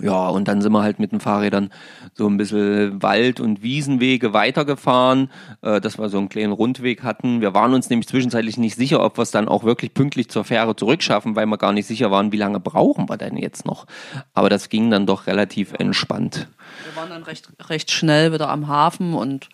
Ja, 0.00 0.28
und 0.28 0.48
dann 0.48 0.60
sind 0.60 0.72
wir 0.72 0.82
halt 0.82 0.98
mit 0.98 1.12
den 1.12 1.20
Fahrrädern 1.20 1.70
so 2.14 2.28
ein 2.28 2.36
bisschen 2.36 3.02
Wald- 3.02 3.40
und 3.40 3.62
Wiesenwege 3.62 4.32
weitergefahren, 4.32 5.30
äh, 5.62 5.80
dass 5.80 5.98
wir 5.98 6.08
so 6.08 6.18
einen 6.18 6.28
kleinen 6.28 6.52
Rundweg 6.52 7.02
hatten. 7.02 7.40
Wir 7.40 7.54
waren 7.54 7.74
uns 7.74 7.88
nämlich 7.88 8.08
zwischenzeitlich 8.08 8.58
nicht 8.58 8.76
sicher, 8.76 9.02
ob 9.02 9.18
wir 9.18 9.22
es 9.22 9.30
dann 9.30 9.48
auch 9.48 9.64
wirklich 9.64 9.94
pünktlich 9.94 10.28
zur 10.28 10.44
Fähre 10.44 10.76
zurückschaffen, 10.76 11.36
weil 11.36 11.46
wir 11.46 11.58
gar 11.58 11.72
nicht 11.72 11.86
sicher 11.86 12.10
waren, 12.10 12.32
wie 12.32 12.36
lange 12.36 12.60
brauchen 12.60 13.08
wir 13.08 13.16
denn 13.16 13.36
jetzt 13.36 13.66
noch. 13.66 13.86
Aber 14.34 14.50
das 14.50 14.68
ging 14.68 14.90
dann 14.90 15.06
doch 15.06 15.26
relativ 15.26 15.72
entspannt. 15.72 16.48
Wir 16.84 16.96
waren 17.00 17.10
dann 17.10 17.22
recht, 17.22 17.48
recht 17.68 17.90
schnell 17.90 18.32
wieder 18.32 18.50
am 18.50 18.68
Hafen 18.68 19.14
und 19.14 19.48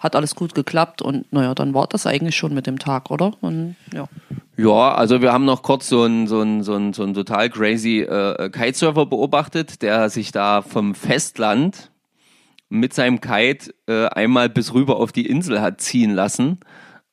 hat 0.00 0.16
alles 0.16 0.34
gut 0.34 0.54
geklappt. 0.54 1.02
Und 1.02 1.32
naja, 1.32 1.54
dann 1.54 1.74
war 1.74 1.86
das 1.86 2.06
eigentlich 2.06 2.34
schon 2.34 2.54
mit 2.54 2.66
dem 2.66 2.78
Tag, 2.78 3.10
oder? 3.10 3.32
Und, 3.40 3.76
ja. 3.94 4.08
Ja, 4.56 4.94
also 4.94 5.22
wir 5.22 5.32
haben 5.32 5.44
noch 5.44 5.62
kurz 5.62 5.88
so 5.88 6.02
einen 6.02 6.26
so 6.26 6.44
so 6.62 6.74
einen, 6.74 6.92
so 6.92 7.02
einen 7.02 7.14
total 7.14 7.48
crazy 7.48 8.00
äh, 8.00 8.50
Kitesurfer 8.50 9.06
beobachtet, 9.06 9.80
der 9.80 10.10
sich 10.10 10.32
da 10.32 10.60
vom 10.60 10.94
Festland 10.94 11.90
mit 12.68 12.92
seinem 12.92 13.20
Kite 13.20 13.74
äh, 13.86 14.06
einmal 14.06 14.48
bis 14.48 14.74
rüber 14.74 14.96
auf 14.96 15.12
die 15.12 15.26
Insel 15.26 15.60
hat 15.60 15.80
ziehen 15.80 16.10
lassen. 16.10 16.60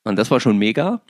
Und 0.04 0.18
das 0.18 0.32
war 0.32 0.40
schon 0.40 0.58
mega. 0.58 1.02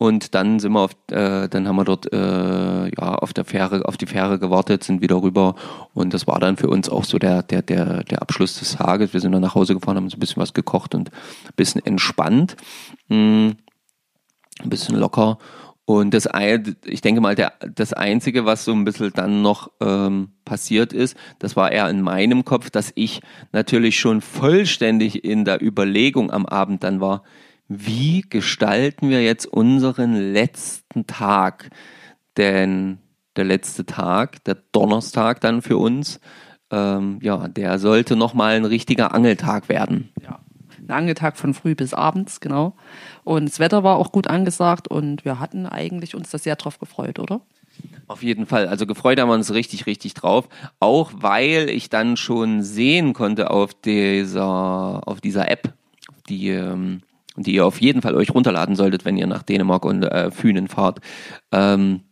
Und 0.00 0.34
dann 0.34 0.60
sind 0.60 0.72
wir 0.72 0.80
auf, 0.80 0.92
äh, 1.10 1.46
dann 1.50 1.68
haben 1.68 1.76
wir 1.76 1.84
dort 1.84 2.10
äh, 2.10 2.84
ja 2.88 3.14
auf 3.16 3.34
der 3.34 3.44
Fähre, 3.44 3.84
auf 3.84 3.98
die 3.98 4.06
Fähre 4.06 4.38
gewartet, 4.38 4.82
sind 4.82 5.02
wieder 5.02 5.20
rüber 5.20 5.56
und 5.92 6.14
das 6.14 6.26
war 6.26 6.40
dann 6.40 6.56
für 6.56 6.68
uns 6.70 6.88
auch 6.88 7.04
so 7.04 7.18
der 7.18 7.42
der 7.42 7.60
der 7.60 8.02
der 8.04 8.22
Abschluss 8.22 8.58
des 8.58 8.76
Tages. 8.76 9.12
Wir 9.12 9.20
sind 9.20 9.32
dann 9.32 9.42
nach 9.42 9.54
Hause 9.54 9.74
gefahren, 9.74 9.98
haben 9.98 10.08
so 10.08 10.16
ein 10.16 10.20
bisschen 10.20 10.40
was 10.40 10.54
gekocht 10.54 10.94
und 10.94 11.10
ein 11.10 11.54
bisschen 11.54 11.84
entspannt, 11.84 12.56
mm, 13.08 13.48
ein 14.62 14.70
bisschen 14.70 14.96
locker. 14.96 15.36
Und 15.84 16.14
das, 16.14 16.26
ich 16.86 17.00
denke 17.02 17.20
mal, 17.20 17.34
der, 17.34 17.52
das 17.74 17.92
Einzige, 17.92 18.46
was 18.46 18.64
so 18.64 18.72
ein 18.72 18.84
bisschen 18.84 19.12
dann 19.12 19.42
noch 19.42 19.70
ähm, 19.80 20.30
passiert 20.46 20.94
ist, 20.94 21.14
das 21.40 21.56
war 21.56 21.72
eher 21.72 21.90
in 21.90 22.00
meinem 22.00 22.46
Kopf, 22.46 22.70
dass 22.70 22.90
ich 22.94 23.20
natürlich 23.52 24.00
schon 24.00 24.22
vollständig 24.22 25.24
in 25.24 25.44
der 25.44 25.60
Überlegung 25.60 26.30
am 26.30 26.46
Abend 26.46 26.84
dann 26.84 27.00
war, 27.02 27.22
wie 27.72 28.22
gestalten 28.22 29.10
wir 29.10 29.22
jetzt 29.22 29.46
unseren 29.46 30.14
letzten 30.14 31.06
Tag? 31.06 31.70
Denn 32.36 32.98
der 33.36 33.44
letzte 33.44 33.86
Tag, 33.86 34.42
der 34.42 34.56
Donnerstag 34.72 35.40
dann 35.40 35.62
für 35.62 35.76
uns, 35.78 36.20
ähm, 36.72 37.20
ja, 37.22 37.46
der 37.46 37.78
sollte 37.78 38.16
nochmal 38.16 38.56
ein 38.56 38.64
richtiger 38.64 39.14
Angeltag 39.14 39.68
werden. 39.68 40.10
ja. 40.20 40.40
Ein 40.80 40.90
Angeltag 40.90 41.36
von 41.36 41.54
früh 41.54 41.76
bis 41.76 41.94
abends, 41.94 42.40
genau. 42.40 42.74
Und 43.22 43.48
das 43.48 43.60
Wetter 43.60 43.84
war 43.84 43.96
auch 43.96 44.10
gut 44.10 44.26
angesagt 44.26 44.88
und 44.88 45.24
wir 45.24 45.38
hatten 45.38 45.66
eigentlich 45.66 46.16
uns 46.16 46.30
das 46.30 46.42
sehr 46.42 46.56
drauf 46.56 46.80
gefreut, 46.80 47.20
oder? 47.20 47.42
Auf 48.08 48.24
jeden 48.24 48.46
Fall. 48.46 48.66
Also 48.66 48.86
gefreut 48.86 49.20
haben 49.20 49.28
wir 49.28 49.34
uns 49.34 49.52
richtig, 49.52 49.86
richtig 49.86 50.14
drauf. 50.14 50.48
Auch 50.80 51.12
weil 51.14 51.70
ich 51.70 51.90
dann 51.90 52.16
schon 52.16 52.62
sehen 52.62 53.12
konnte 53.12 53.50
auf 53.50 53.74
dieser, 53.74 55.06
auf 55.06 55.20
dieser 55.20 55.48
App, 55.48 55.74
die, 56.28 56.48
ähm, 56.48 57.02
die 57.42 57.54
ihr 57.54 57.66
auf 57.66 57.80
jeden 57.80 58.02
Fall 58.02 58.14
euch 58.14 58.34
runterladen 58.34 58.76
solltet, 58.76 59.04
wenn 59.04 59.16
ihr 59.16 59.26
nach 59.26 59.42
Dänemark 59.42 59.84
und 59.84 60.02
äh, 60.02 60.30
Fünen 60.30 60.68
fahrt. 60.68 61.00
Ähm, 61.52 62.02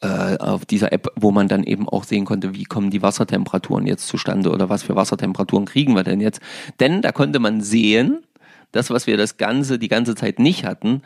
äh, 0.00 0.36
auf 0.38 0.64
dieser 0.64 0.92
App, 0.92 1.08
wo 1.16 1.30
man 1.30 1.48
dann 1.48 1.64
eben 1.64 1.88
auch 1.88 2.04
sehen 2.04 2.24
konnte, 2.24 2.54
wie 2.54 2.64
kommen 2.64 2.90
die 2.90 3.02
Wassertemperaturen 3.02 3.86
jetzt 3.86 4.06
zustande 4.06 4.50
oder 4.50 4.68
was 4.68 4.82
für 4.82 4.96
Wassertemperaturen 4.96 5.66
kriegen 5.66 5.94
wir 5.94 6.04
denn 6.04 6.20
jetzt. 6.20 6.40
Denn 6.78 7.02
da 7.02 7.12
konnte 7.12 7.38
man 7.38 7.60
sehen, 7.60 8.24
das, 8.72 8.90
was 8.90 9.06
wir 9.06 9.16
das 9.16 9.38
Ganze, 9.38 9.78
die 9.78 9.88
ganze 9.88 10.14
Zeit 10.14 10.38
nicht 10.38 10.64
hatten, 10.64 11.02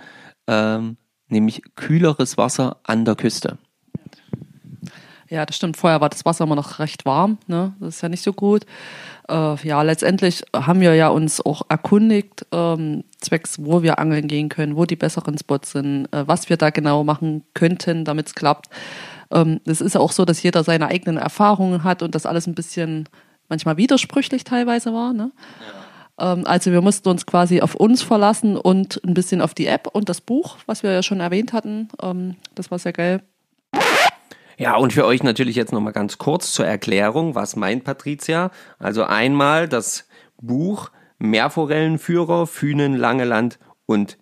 ähm, 0.46 0.96
nämlich 1.28 1.62
kühleres 1.76 2.36
Wasser 2.36 2.80
an 2.84 3.04
der 3.04 3.14
Küste. 3.14 3.58
Ja, 5.28 5.46
das 5.46 5.56
stimmt. 5.56 5.78
Vorher 5.78 6.02
war 6.02 6.10
das 6.10 6.26
Wasser 6.26 6.44
immer 6.44 6.56
noch 6.56 6.78
recht 6.78 7.06
warm. 7.06 7.38
Ne? 7.46 7.74
Das 7.80 7.96
ist 7.96 8.02
ja 8.02 8.10
nicht 8.10 8.22
so 8.22 8.34
gut. 8.34 8.66
Äh, 9.28 9.56
ja, 9.66 9.82
letztendlich 9.82 10.42
haben 10.54 10.80
wir 10.80 10.94
ja 10.94 11.08
uns 11.08 11.40
auch 11.40 11.62
erkundigt, 11.68 12.46
ähm, 12.52 13.04
zwecks, 13.20 13.56
wo 13.60 13.82
wir 13.82 13.98
angeln 13.98 14.28
gehen 14.28 14.48
können, 14.48 14.76
wo 14.76 14.84
die 14.84 14.96
besseren 14.96 15.38
Spots 15.38 15.72
sind, 15.72 16.06
äh, 16.12 16.26
was 16.26 16.48
wir 16.48 16.56
da 16.56 16.70
genau 16.70 17.04
machen 17.04 17.44
könnten, 17.54 18.04
damit 18.04 18.28
es 18.28 18.34
klappt. 18.34 18.68
Ähm, 19.30 19.60
es 19.64 19.80
ist 19.80 19.96
auch 19.96 20.12
so, 20.12 20.24
dass 20.24 20.42
jeder 20.42 20.64
seine 20.64 20.88
eigenen 20.88 21.18
Erfahrungen 21.18 21.84
hat 21.84 22.02
und 22.02 22.14
das 22.14 22.26
alles 22.26 22.46
ein 22.46 22.54
bisschen 22.54 23.08
manchmal 23.48 23.76
widersprüchlich 23.76 24.44
teilweise 24.44 24.92
war. 24.92 25.12
Ne? 25.12 25.30
Ähm, 26.18 26.46
also 26.46 26.72
wir 26.72 26.82
mussten 26.82 27.08
uns 27.08 27.26
quasi 27.26 27.60
auf 27.60 27.74
uns 27.74 28.02
verlassen 28.02 28.56
und 28.56 29.00
ein 29.04 29.14
bisschen 29.14 29.40
auf 29.40 29.54
die 29.54 29.66
App 29.66 29.88
und 29.92 30.08
das 30.08 30.20
Buch, 30.20 30.56
was 30.66 30.82
wir 30.82 30.92
ja 30.92 31.02
schon 31.02 31.20
erwähnt 31.20 31.52
hatten. 31.52 31.88
Ähm, 32.02 32.36
das 32.54 32.70
war 32.70 32.78
sehr 32.78 32.92
geil. 32.92 33.22
Ja, 34.58 34.76
und 34.76 34.92
für 34.92 35.06
euch 35.06 35.22
natürlich 35.22 35.56
jetzt 35.56 35.72
nochmal 35.72 35.92
ganz 35.92 36.18
kurz 36.18 36.52
zur 36.52 36.66
Erklärung, 36.66 37.34
was 37.34 37.56
meint 37.56 37.84
Patricia? 37.84 38.50
Also 38.78 39.04
einmal 39.04 39.68
das 39.68 40.08
Buch 40.40 40.90
Meerforellenführer, 41.18 42.46
Fünen, 42.46 42.96
Langeland 42.96 43.58
und 43.86 44.18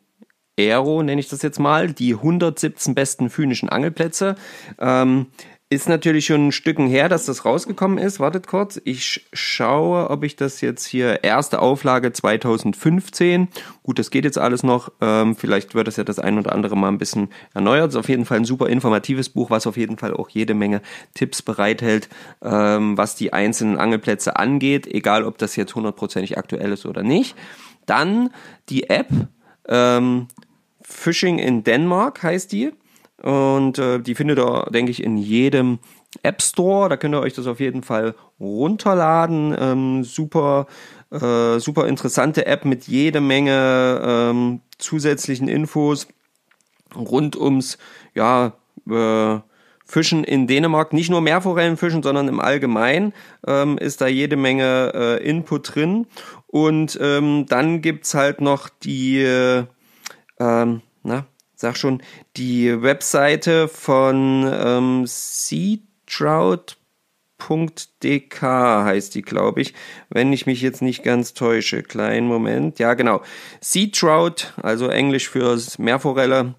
Aero, 0.59 1.03
nenne 1.03 1.21
ich 1.21 1.29
das 1.29 1.43
jetzt 1.43 1.59
mal, 1.59 1.93
die 1.93 2.15
117 2.15 2.95
besten 2.95 3.31
fünischen 3.31 3.69
Angelplätze. 3.71 4.35
Ähm, 4.79 5.29
ist 5.73 5.89
natürlich 5.89 6.27
schon 6.27 6.49
ein 6.49 6.53
Stücken 6.53 6.89
her, 6.89 7.09
dass 7.09 7.27
das 7.27 7.45
rausgekommen 7.45 7.97
ist. 7.97 8.19
Wartet 8.19 8.49
kurz, 8.49 8.81
ich 8.85 9.03
sch- 9.03 9.21
schaue, 9.33 10.11
ob 10.11 10.25
ich 10.25 10.35
das 10.35 10.61
jetzt 10.61 10.85
hier, 10.85 11.23
erste 11.23 11.61
Auflage 11.61 12.13
2015. 12.13 13.47
Gut, 13.85 14.01
das 14.01 14.11
geht 14.11 14.25
jetzt 14.25 14.37
alles 14.37 14.65
noch. 14.65 14.91
Ähm, 15.01 15.37
vielleicht 15.37 15.77
wird 15.77 15.87
das 15.87 15.97
ja 15.97 16.03
das 16.03 16.19
ein 16.19 16.39
oder 16.39 16.53
andere 16.53 16.77
mal 16.77 16.89
ein 16.89 16.99
bisschen 16.99 17.29
erneuert. 17.55 17.91
Ist 17.91 17.97
auf 17.97 18.09
jeden 18.09 18.25
Fall 18.25 18.39
ein 18.39 18.45
super 18.45 18.69
informatives 18.69 19.29
Buch, 19.29 19.49
was 19.51 19.69
auf 19.69 19.77
jeden 19.77 19.97
Fall 19.97 20.13
auch 20.13 20.29
jede 20.29 20.55
Menge 20.55 20.83
Tipps 21.15 21.41
bereithält, 21.41 22.09
ähm, 22.43 22.99
was 22.99 23.15
die 23.15 23.33
einzelnen 23.33 23.79
Angelplätze 23.79 24.35
angeht, 24.37 24.89
egal 24.89 25.25
ob 25.25 25.39
das 25.39 25.55
jetzt 25.55 25.77
hundertprozentig 25.77 26.37
aktuell 26.37 26.73
ist 26.73 26.85
oder 26.85 27.05
nicht. 27.05 27.37
Dann 27.87 28.31
die 28.71 28.91
App, 28.91 29.09
ähm, 29.69 30.27
Fishing 30.83 31.39
in 31.39 31.63
Denmark 31.63 32.25
heißt 32.25 32.51
die. 32.51 32.73
Und 33.23 33.79
äh, 33.79 34.01
die 34.01 34.15
findet 34.15 34.39
ihr, 34.39 34.67
denke 34.71 34.91
ich, 34.91 35.03
in 35.03 35.17
jedem 35.17 35.79
App 36.23 36.43
Store. 36.43 36.89
Da 36.89 36.97
könnt 36.97 37.15
ihr 37.15 37.21
euch 37.21 37.35
das 37.35 37.47
auf 37.47 37.61
jeden 37.61 37.83
Fall 37.83 38.15
runterladen. 38.39 39.55
Ähm, 39.59 40.05
super, 40.05 40.67
äh, 41.11 41.59
super 41.59 41.87
interessante 41.87 42.47
App 42.47 42.65
mit 42.65 42.89
jede 42.89 43.21
Menge 43.21 44.01
ähm, 44.03 44.61
zusätzlichen 44.79 45.49
Infos 45.49 46.09
rund 46.95 47.37
ums 47.37 47.79
ja, 48.15 48.55
äh, 48.89 49.41
Fischen 49.85 50.25
in 50.25 50.47
Dänemark. 50.47 50.93
Nicht 50.93 51.11
nur 51.11 51.21
Meerforellenfischen, 51.21 52.03
sondern 52.03 52.29
im 52.29 52.41
Allgemeinen 52.41 53.13
ähm, 53.47 53.77
ist 53.77 54.01
da 54.01 54.07
jede 54.07 54.37
Menge 54.37 54.93
äh, 54.95 55.29
Input 55.29 55.75
drin. 55.75 56.07
Und 56.47 56.99
ähm, 57.01 57.47
dann 57.49 57.83
gibt's 57.83 58.15
halt 58.15 58.41
noch 58.41 58.69
die, 58.69 59.21
äh, 59.21 59.65
ähm, 60.39 60.83
na, 61.03 61.27
sag 61.61 61.77
schon, 61.77 62.03
die 62.37 62.83
Webseite 62.83 63.69
von 63.69 64.51
ähm, 64.53 65.05
seatrout.dk 65.07 66.77
heißt 68.43 69.15
die, 69.15 69.23
glaube 69.23 69.61
ich, 69.61 69.75
wenn 70.09 70.33
ich 70.33 70.47
mich 70.47 70.63
jetzt 70.63 70.81
nicht 70.81 71.03
ganz 71.03 71.35
täusche. 71.35 71.83
Kleinen 71.83 72.27
Moment. 72.27 72.79
Ja, 72.79 72.95
genau. 72.95 73.21
Seatrout, 73.61 74.55
also 74.63 74.89
Englisch 74.89 75.29
fürs 75.29 75.79
Meerforelle.dk 75.79 76.55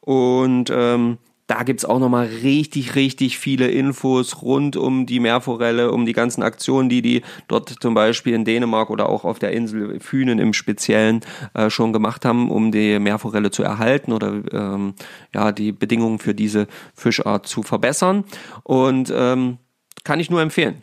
und 0.00 0.70
ähm, 0.72 1.18
da 1.50 1.64
gibt's 1.64 1.84
auch 1.84 1.98
nochmal 1.98 2.26
richtig, 2.26 2.94
richtig 2.94 3.36
viele 3.36 3.66
Infos 3.68 4.40
rund 4.40 4.76
um 4.76 5.04
die 5.04 5.18
Meerforelle, 5.18 5.90
um 5.90 6.06
die 6.06 6.12
ganzen 6.12 6.44
Aktionen, 6.44 6.88
die 6.88 7.02
die 7.02 7.22
dort 7.48 7.74
zum 7.80 7.92
Beispiel 7.92 8.34
in 8.34 8.44
Dänemark 8.44 8.88
oder 8.88 9.08
auch 9.08 9.24
auf 9.24 9.40
der 9.40 9.50
Insel 9.50 9.98
Fünen 9.98 10.38
im 10.38 10.52
Speziellen 10.52 11.22
äh, 11.54 11.68
schon 11.68 11.92
gemacht 11.92 12.24
haben, 12.24 12.52
um 12.52 12.70
die 12.70 13.00
Meerforelle 13.00 13.50
zu 13.50 13.64
erhalten 13.64 14.12
oder 14.12 14.42
ähm, 14.52 14.94
ja 15.34 15.50
die 15.50 15.72
Bedingungen 15.72 16.20
für 16.20 16.34
diese 16.34 16.68
Fischart 16.94 17.48
zu 17.48 17.64
verbessern. 17.64 18.22
Und 18.62 19.12
ähm, 19.12 19.58
kann 20.04 20.20
ich 20.20 20.30
nur 20.30 20.42
empfehlen. 20.42 20.82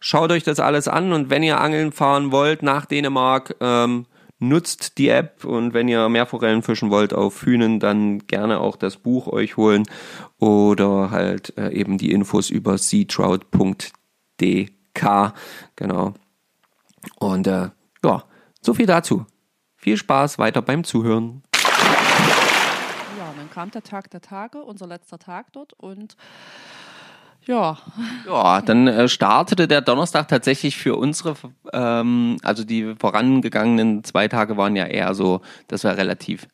Schaut 0.00 0.32
euch 0.32 0.42
das 0.42 0.58
alles 0.58 0.88
an 0.88 1.12
und 1.12 1.30
wenn 1.30 1.44
ihr 1.44 1.60
angeln 1.60 1.92
fahren 1.92 2.32
wollt 2.32 2.64
nach 2.64 2.86
Dänemark, 2.86 3.54
ähm, 3.60 4.06
nutzt 4.42 4.98
die 4.98 5.08
App 5.08 5.44
und 5.44 5.72
wenn 5.72 5.88
ihr 5.88 6.08
Meerforellen 6.08 6.62
fischen 6.62 6.90
wollt 6.90 7.14
auf 7.14 7.42
Hühnen, 7.42 7.80
dann 7.80 8.26
gerne 8.26 8.60
auch 8.60 8.76
das 8.76 8.96
Buch 8.96 9.28
euch 9.28 9.56
holen 9.56 9.84
oder 10.38 11.10
halt 11.10 11.56
äh, 11.56 11.70
eben 11.70 11.96
die 11.96 12.12
Infos 12.12 12.50
über 12.50 12.76
seatrout.dk. 12.76 13.92
Genau. 15.76 16.14
Und 17.18 17.46
äh, 17.46 17.70
ja, 18.04 18.24
so 18.60 18.74
viel 18.74 18.86
dazu. 18.86 19.26
Viel 19.76 19.96
Spaß 19.96 20.38
weiter 20.38 20.62
beim 20.62 20.84
Zuhören. 20.84 21.42
Ja, 23.18 23.32
dann 23.36 23.50
kam 23.50 23.70
der 23.70 23.82
Tag 23.82 24.10
der 24.10 24.20
Tage, 24.20 24.58
unser 24.58 24.86
letzter 24.86 25.18
Tag 25.18 25.52
dort 25.52 25.72
und 25.72 26.16
ja. 27.46 27.78
Ja, 28.26 28.60
dann 28.62 28.86
äh, 28.86 29.08
startete 29.08 29.68
der 29.68 29.80
Donnerstag 29.80 30.28
tatsächlich 30.28 30.76
für 30.76 30.96
unsere, 30.96 31.34
ähm, 31.72 32.36
also 32.42 32.64
die 32.64 32.94
vorangegangenen 32.98 34.04
zwei 34.04 34.28
Tage 34.28 34.56
waren 34.56 34.76
ja 34.76 34.86
eher 34.86 35.14
so, 35.14 35.40
dass 35.68 35.84
wir 35.84 35.96
relativ 35.96 36.46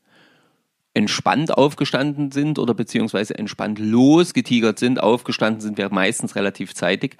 entspannt 0.99 1.57
aufgestanden 1.57 2.33
sind 2.33 2.59
oder 2.59 2.75
beziehungsweise 2.75 3.39
entspannt 3.39 3.79
losgetigert 3.79 4.81
sind. 4.81 5.01
Aufgestanden 5.01 5.61
sind 5.61 5.79
wir 5.79 5.91
meistens 5.93 6.35
relativ 6.35 6.75
zeitig. 6.75 7.17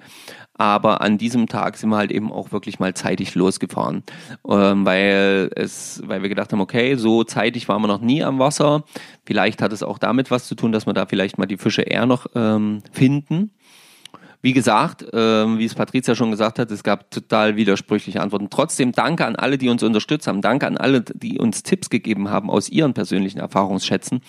Aber 0.53 0.99
an 0.99 1.17
diesem 1.17 1.47
Tag 1.47 1.77
sind 1.77 1.89
wir 1.89 1.95
halt 1.95 2.11
eben 2.11 2.33
auch 2.33 2.51
wirklich 2.51 2.79
mal 2.79 2.93
zeitig 2.93 3.35
losgefahren. 3.35 4.03
Ähm, 4.45 4.85
weil 4.85 5.49
es, 5.55 6.01
weil 6.05 6.21
wir 6.21 6.27
gedacht 6.27 6.51
haben, 6.51 6.59
okay, 6.59 6.95
so 6.95 7.23
zeitig 7.23 7.69
waren 7.69 7.81
wir 7.81 7.87
noch 7.87 8.01
nie 8.01 8.21
am 8.21 8.39
Wasser. 8.39 8.83
Vielleicht 9.25 9.61
hat 9.61 9.71
es 9.71 9.83
auch 9.83 9.97
damit 9.97 10.29
was 10.29 10.47
zu 10.47 10.55
tun, 10.55 10.73
dass 10.73 10.85
wir 10.85 10.93
da 10.93 11.05
vielleicht 11.05 11.37
mal 11.37 11.45
die 11.45 11.57
Fische 11.57 11.83
eher 11.83 12.05
noch 12.05 12.25
ähm, 12.35 12.81
finden. 12.91 13.51
Wie 14.41 14.53
gesagt, 14.53 15.03
äh, 15.13 15.57
wie 15.57 15.65
es 15.65 15.75
Patricia 15.75 16.15
schon 16.15 16.31
gesagt 16.31 16.59
hat, 16.59 16.71
es 16.71 16.83
gab 16.83 17.11
total 17.11 17.57
widersprüchliche 17.57 18.21
Antworten. 18.21 18.49
Trotzdem 18.49 18.93
danke 18.93 19.25
an 19.25 19.35
alle, 19.35 19.57
die 19.57 19.67
uns 19.67 19.83
unterstützt 19.83 20.27
haben. 20.27 20.41
Danke 20.41 20.65
an 20.65 20.77
alle, 20.77 21.01
die 21.01 21.39
uns 21.39 21.61
Tipps 21.63 21.89
gegeben 21.89 22.29
haben 22.29 22.49
aus 22.49 22.69
ihren 22.69 22.93
persönlichen 22.93 23.39
Erfahrungsschätzen. 23.39 24.21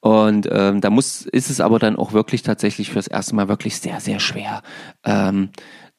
Und 0.00 0.46
ähm, 0.50 0.82
da 0.82 0.90
muss, 0.90 1.22
ist 1.22 1.48
es 1.48 1.60
aber 1.60 1.78
dann 1.78 1.96
auch 1.96 2.12
wirklich 2.12 2.42
tatsächlich 2.42 2.90
fürs 2.90 3.06
erste 3.06 3.34
Mal 3.34 3.48
wirklich 3.48 3.78
sehr, 3.78 4.00
sehr 4.00 4.20
schwer. 4.20 4.62
Ähm, 5.02 5.48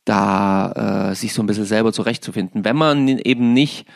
da 0.05 1.09
äh, 1.11 1.15
sich 1.15 1.33
so 1.33 1.41
ein 1.41 1.47
bisschen 1.47 1.65
selber 1.65 1.91
zurechtzufinden, 1.91 2.63
wenn 2.63 2.75
man 2.75 3.07
eben 3.07 3.53
nicht 3.53 3.87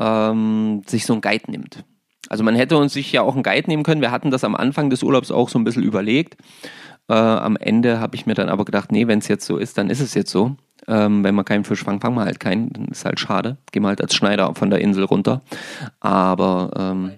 ähm, 0.00 0.82
sich 0.86 1.06
so 1.06 1.14
ein 1.14 1.20
Guide 1.20 1.48
nimmt. 1.48 1.84
Also 2.28 2.44
man 2.44 2.54
hätte 2.54 2.76
uns 2.76 2.92
sich 2.92 3.12
ja 3.12 3.22
auch 3.22 3.34
einen 3.34 3.42
Guide 3.42 3.68
nehmen 3.68 3.82
können. 3.82 4.00
Wir 4.00 4.10
hatten 4.10 4.30
das 4.30 4.42
am 4.42 4.54
Anfang 4.54 4.90
des 4.90 5.02
Urlaubs 5.02 5.30
auch 5.30 5.48
so 5.48 5.58
ein 5.58 5.64
bisschen 5.64 5.82
überlegt. 5.82 6.36
Äh, 7.08 7.14
am 7.14 7.56
Ende 7.56 8.00
habe 8.00 8.16
ich 8.16 8.26
mir 8.26 8.34
dann 8.34 8.48
aber 8.48 8.64
gedacht, 8.64 8.92
nee, 8.92 9.06
wenn 9.06 9.18
es 9.18 9.28
jetzt 9.28 9.46
so 9.46 9.56
ist, 9.56 9.78
dann 9.78 9.90
ist 9.90 10.00
es 10.00 10.14
jetzt 10.14 10.30
so. 10.30 10.56
Ähm, 10.88 11.22
wenn 11.22 11.34
wir 11.34 11.44
keinen 11.44 11.64
Fisch 11.64 11.84
fangen, 11.84 12.00
fangen 12.00 12.16
wir 12.16 12.24
halt 12.24 12.40
keinen. 12.40 12.72
Dann 12.72 12.86
ist 12.86 13.04
halt 13.04 13.20
schade. 13.20 13.56
Gehen 13.70 13.82
wir 13.82 13.88
halt 13.88 14.00
als 14.00 14.14
Schneider 14.14 14.54
von 14.54 14.70
der 14.70 14.80
Insel 14.80 15.04
runter. 15.04 15.42
Aber 16.00 16.70
ähm, 16.76 17.12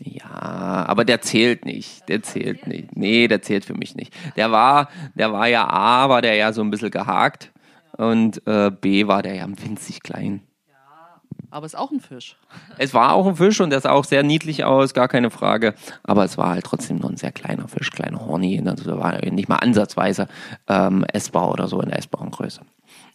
ja, 0.00 0.84
aber 0.86 1.04
der 1.04 1.20
zählt 1.20 1.64
nicht. 1.64 2.08
Der 2.08 2.22
zählt 2.22 2.66
nicht. 2.66 2.96
Nee, 2.96 3.26
der 3.28 3.42
zählt 3.42 3.64
für 3.64 3.74
mich 3.74 3.96
nicht. 3.96 4.14
Der 4.36 4.52
war, 4.52 4.88
der 5.14 5.32
war 5.32 5.48
ja 5.48 5.68
A, 5.68 6.08
war 6.08 6.22
der 6.22 6.34
ja 6.34 6.52
so 6.52 6.62
ein 6.62 6.70
bisschen 6.70 6.90
gehakt. 6.90 7.52
Und 7.96 8.46
äh, 8.46 8.70
B 8.70 9.08
war 9.08 9.22
der 9.22 9.34
ja 9.34 9.48
winzig 9.48 10.02
klein. 10.02 10.42
Aber 11.50 11.66
es 11.66 11.74
ist 11.74 11.78
auch 11.78 11.90
ein 11.90 12.00
Fisch. 12.00 12.36
Es 12.78 12.94
war 12.94 13.12
auch 13.12 13.26
ein 13.26 13.36
Fisch 13.36 13.60
und 13.60 13.70
der 13.70 13.80
sah 13.80 13.90
auch 13.90 14.04
sehr 14.04 14.22
niedlich 14.22 14.64
aus, 14.64 14.94
gar 14.94 15.08
keine 15.08 15.30
Frage. 15.30 15.74
Aber 16.02 16.24
es 16.24 16.38
war 16.38 16.50
halt 16.50 16.64
trotzdem 16.64 16.98
noch 16.98 17.10
ein 17.10 17.16
sehr 17.16 17.32
kleiner 17.32 17.66
Fisch, 17.68 17.90
kleiner 17.90 18.24
Horny. 18.24 18.62
Also 18.64 18.98
war 18.98 19.18
nicht 19.24 19.48
mal 19.48 19.56
ansatzweise 19.56 20.28
ähm, 20.68 21.04
essbar 21.12 21.50
oder 21.50 21.66
so 21.66 21.80
in 21.80 21.88
der 21.88 21.98
essbaren 21.98 22.30
Größe. 22.30 22.60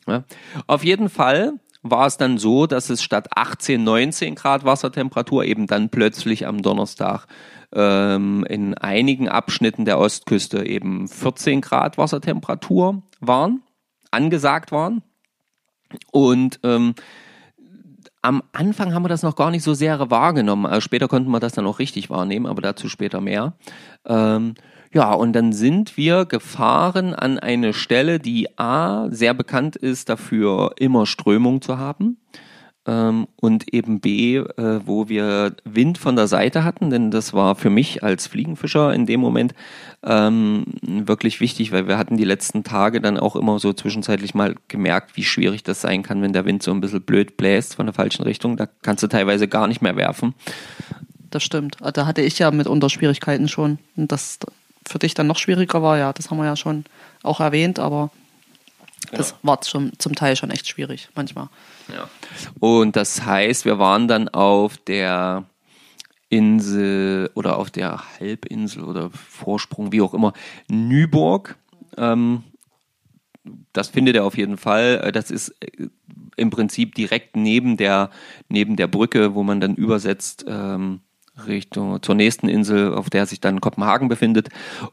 Ja. 0.08 0.24
Auf 0.68 0.84
jeden 0.84 1.10
Fall 1.10 1.54
war 1.84 2.08
es 2.08 2.18
dann 2.18 2.38
so, 2.38 2.66
dass 2.66 2.90
es 2.90 3.04
statt 3.04 3.28
18, 3.36 3.84
19 3.84 4.36
Grad 4.36 4.66
Wassertemperatur 4.66 5.46
eben 5.46 5.68
dann 5.68 5.90
plötzlich 5.90 6.48
am 6.48 6.62
Donnerstag 6.62 7.28
ähm, 7.74 8.46
in 8.50 8.74
einigen 8.74 9.30
Abschnitten 9.30 9.86
der 9.86 10.00
Ostküste 10.00 10.66
eben 10.66 11.08
14 11.08 11.62
Grad 11.62 11.98
Wassertemperatur 11.98 13.02
waren, 13.20 13.62
angesagt 14.12 14.72
waren. 14.72 15.04
Und 16.12 16.60
ähm, 16.64 16.96
am 18.24 18.42
Anfang 18.54 18.94
haben 18.94 19.04
wir 19.04 19.10
das 19.10 19.22
noch 19.22 19.36
gar 19.36 19.52
nicht 19.52 19.64
so 19.64 19.74
sehr 19.74 20.10
wahrgenommen. 20.10 20.66
Also 20.66 20.82
später 20.82 21.08
konnten 21.08 21.30
wir 21.30 21.40
das 21.40 21.54
dann 21.54 21.68
auch 21.68 21.78
richtig 21.80 22.10
wahrnehmen, 22.10 22.48
aber 22.48 22.62
dazu 22.62 22.90
später 22.90 23.22
mehr. 23.22 23.54
Ähm, 24.06 24.56
ja, 24.94 25.12
und 25.14 25.34
dann 25.34 25.54
sind 25.54 25.98
wir 25.98 26.26
gefahren 26.26 27.14
an 27.14 27.38
eine 27.38 27.74
Stelle, 27.74 28.20
die 28.20 28.58
A 28.58 29.10
sehr 29.10 29.34
bekannt 29.34 29.76
ist 29.76 30.08
dafür, 30.08 30.72
immer 30.78 31.06
Strömung 31.06 31.62
zu 31.62 31.78
haben 31.78 32.18
ähm, 32.86 33.28
und 33.38 33.74
eben 33.74 34.00
B, 34.00 34.38
äh, 34.38 34.80
wo 34.86 35.08
wir 35.10 35.56
Wind 35.64 35.98
von 35.98 36.16
der 36.16 36.28
Seite 36.28 36.64
hatten, 36.64 36.90
denn 36.90 37.12
das 37.12 37.34
war 37.34 37.56
für 37.56 37.70
mich 37.70 38.04
als 38.04 38.28
Fliegenfischer 38.28 38.94
in 38.94 39.06
dem 39.06 39.20
Moment 39.20 39.54
ähm, 40.04 40.66
wirklich 40.82 41.40
wichtig, 41.40 41.72
weil 41.72 41.88
wir 41.88 41.98
hatten 41.98 42.18
die 42.18 42.26
letzten 42.26 42.64
Tage 42.64 43.00
dann 43.00 43.18
auch 43.18 43.36
immer 43.36 43.60
so 43.60 43.74
zwischenzeitlich 43.74 44.34
mal 44.34 44.56
gemerkt, 44.68 45.16
wie 45.16 45.24
schwierig 45.24 45.64
das 45.64 45.82
sein 45.82 46.04
kann, 46.04 46.22
wenn 46.22 46.34
der 46.34 46.46
Wind 46.46 46.64
so 46.64 46.72
ein 46.72 46.82
bisschen 46.82 47.02
blöd 47.02 47.38
bläst 47.38 47.76
von 47.76 47.86
der 47.86 47.94
falschen 47.94 48.24
Richtung. 48.24 48.58
Da 48.58 48.68
kannst 48.82 49.04
du 49.04 49.08
teilweise 49.08 49.48
gar 49.48 49.68
nicht 49.68 49.82
mehr 49.82 49.96
werfen. 49.96 50.34
Das 51.32 51.44
stimmt. 51.44 51.78
Da 51.82 52.06
hatte 52.06 52.22
ich 52.22 52.38
ja 52.38 52.52
mitunter 52.52 52.90
Schwierigkeiten 52.90 53.48
schon. 53.48 53.80
Und 53.96 54.12
das 54.12 54.40
für 54.86 55.00
dich 55.00 55.14
dann 55.14 55.28
noch 55.28 55.38
schwieriger 55.38 55.82
war, 55.82 55.98
ja, 55.98 56.14
das 56.14 56.30
haben 56.30 56.38
wir 56.38 56.46
ja 56.46 56.56
schon 56.56 56.84
auch 57.24 57.40
erwähnt, 57.40 57.80
aber 57.80 58.12
Das 59.12 59.36
war 59.44 59.60
schon 59.64 59.92
zum 59.98 60.16
Teil 60.16 60.36
schon 60.36 60.52
echt 60.52 60.68
schwierig, 60.68 61.10
manchmal. 61.16 61.50
Ja. 61.94 62.10
Und 62.60 62.96
das 62.96 63.26
heißt, 63.26 63.66
wir 63.66 63.80
waren 63.80 64.08
dann 64.08 64.30
auf 64.30 64.78
der 64.78 65.46
Insel 66.30 67.30
oder 67.36 67.58
auf 67.58 67.70
der 67.70 68.02
Halbinsel 68.20 68.84
oder 68.84 69.12
Vorsprung, 69.12 69.92
wie 69.92 70.02
auch 70.02 70.14
immer, 70.14 70.34
Nyborg. 70.68 71.56
Ähm, 71.96 72.44
das 73.74 73.90
findet 73.90 74.16
er 74.16 74.26
auf 74.26 74.38
jeden 74.38 74.58
Fall. 74.58 75.02
Äh, 75.04 75.12
das 75.12 75.32
ist 75.32 75.50
äh, 75.60 75.88
im 76.36 76.50
Prinzip 76.50 76.96
direkt 76.96 77.36
neben 77.36 77.78
der, 77.78 78.10
neben 78.50 78.76
der 78.76 78.88
Brücke, 78.88 79.36
wo 79.36 79.44
man 79.44 79.60
dann 79.60 79.76
übersetzt 79.76 80.46
ähm, 80.48 81.02
Richtung 81.48 82.02
zur 82.02 82.16
nächsten 82.16 82.48
Insel, 82.48 82.94
auf 82.94 83.10
der 83.10 83.26
sich 83.26 83.42
dann 83.42 83.62
Kopenhagen 83.62 84.08
befindet. 84.08 84.50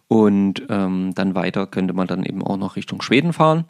Und 0.09 0.63
ähm, 0.69 1.13
dann 1.15 1.35
weiter 1.35 1.67
könnte 1.67 1.95
man 1.95 2.07
dann 2.07 2.23
eben 2.23 2.43
auch 2.43 2.57
noch 2.57 2.77
Richtung 2.77 3.03
Schweden 3.03 3.33
fahren. 3.33 3.65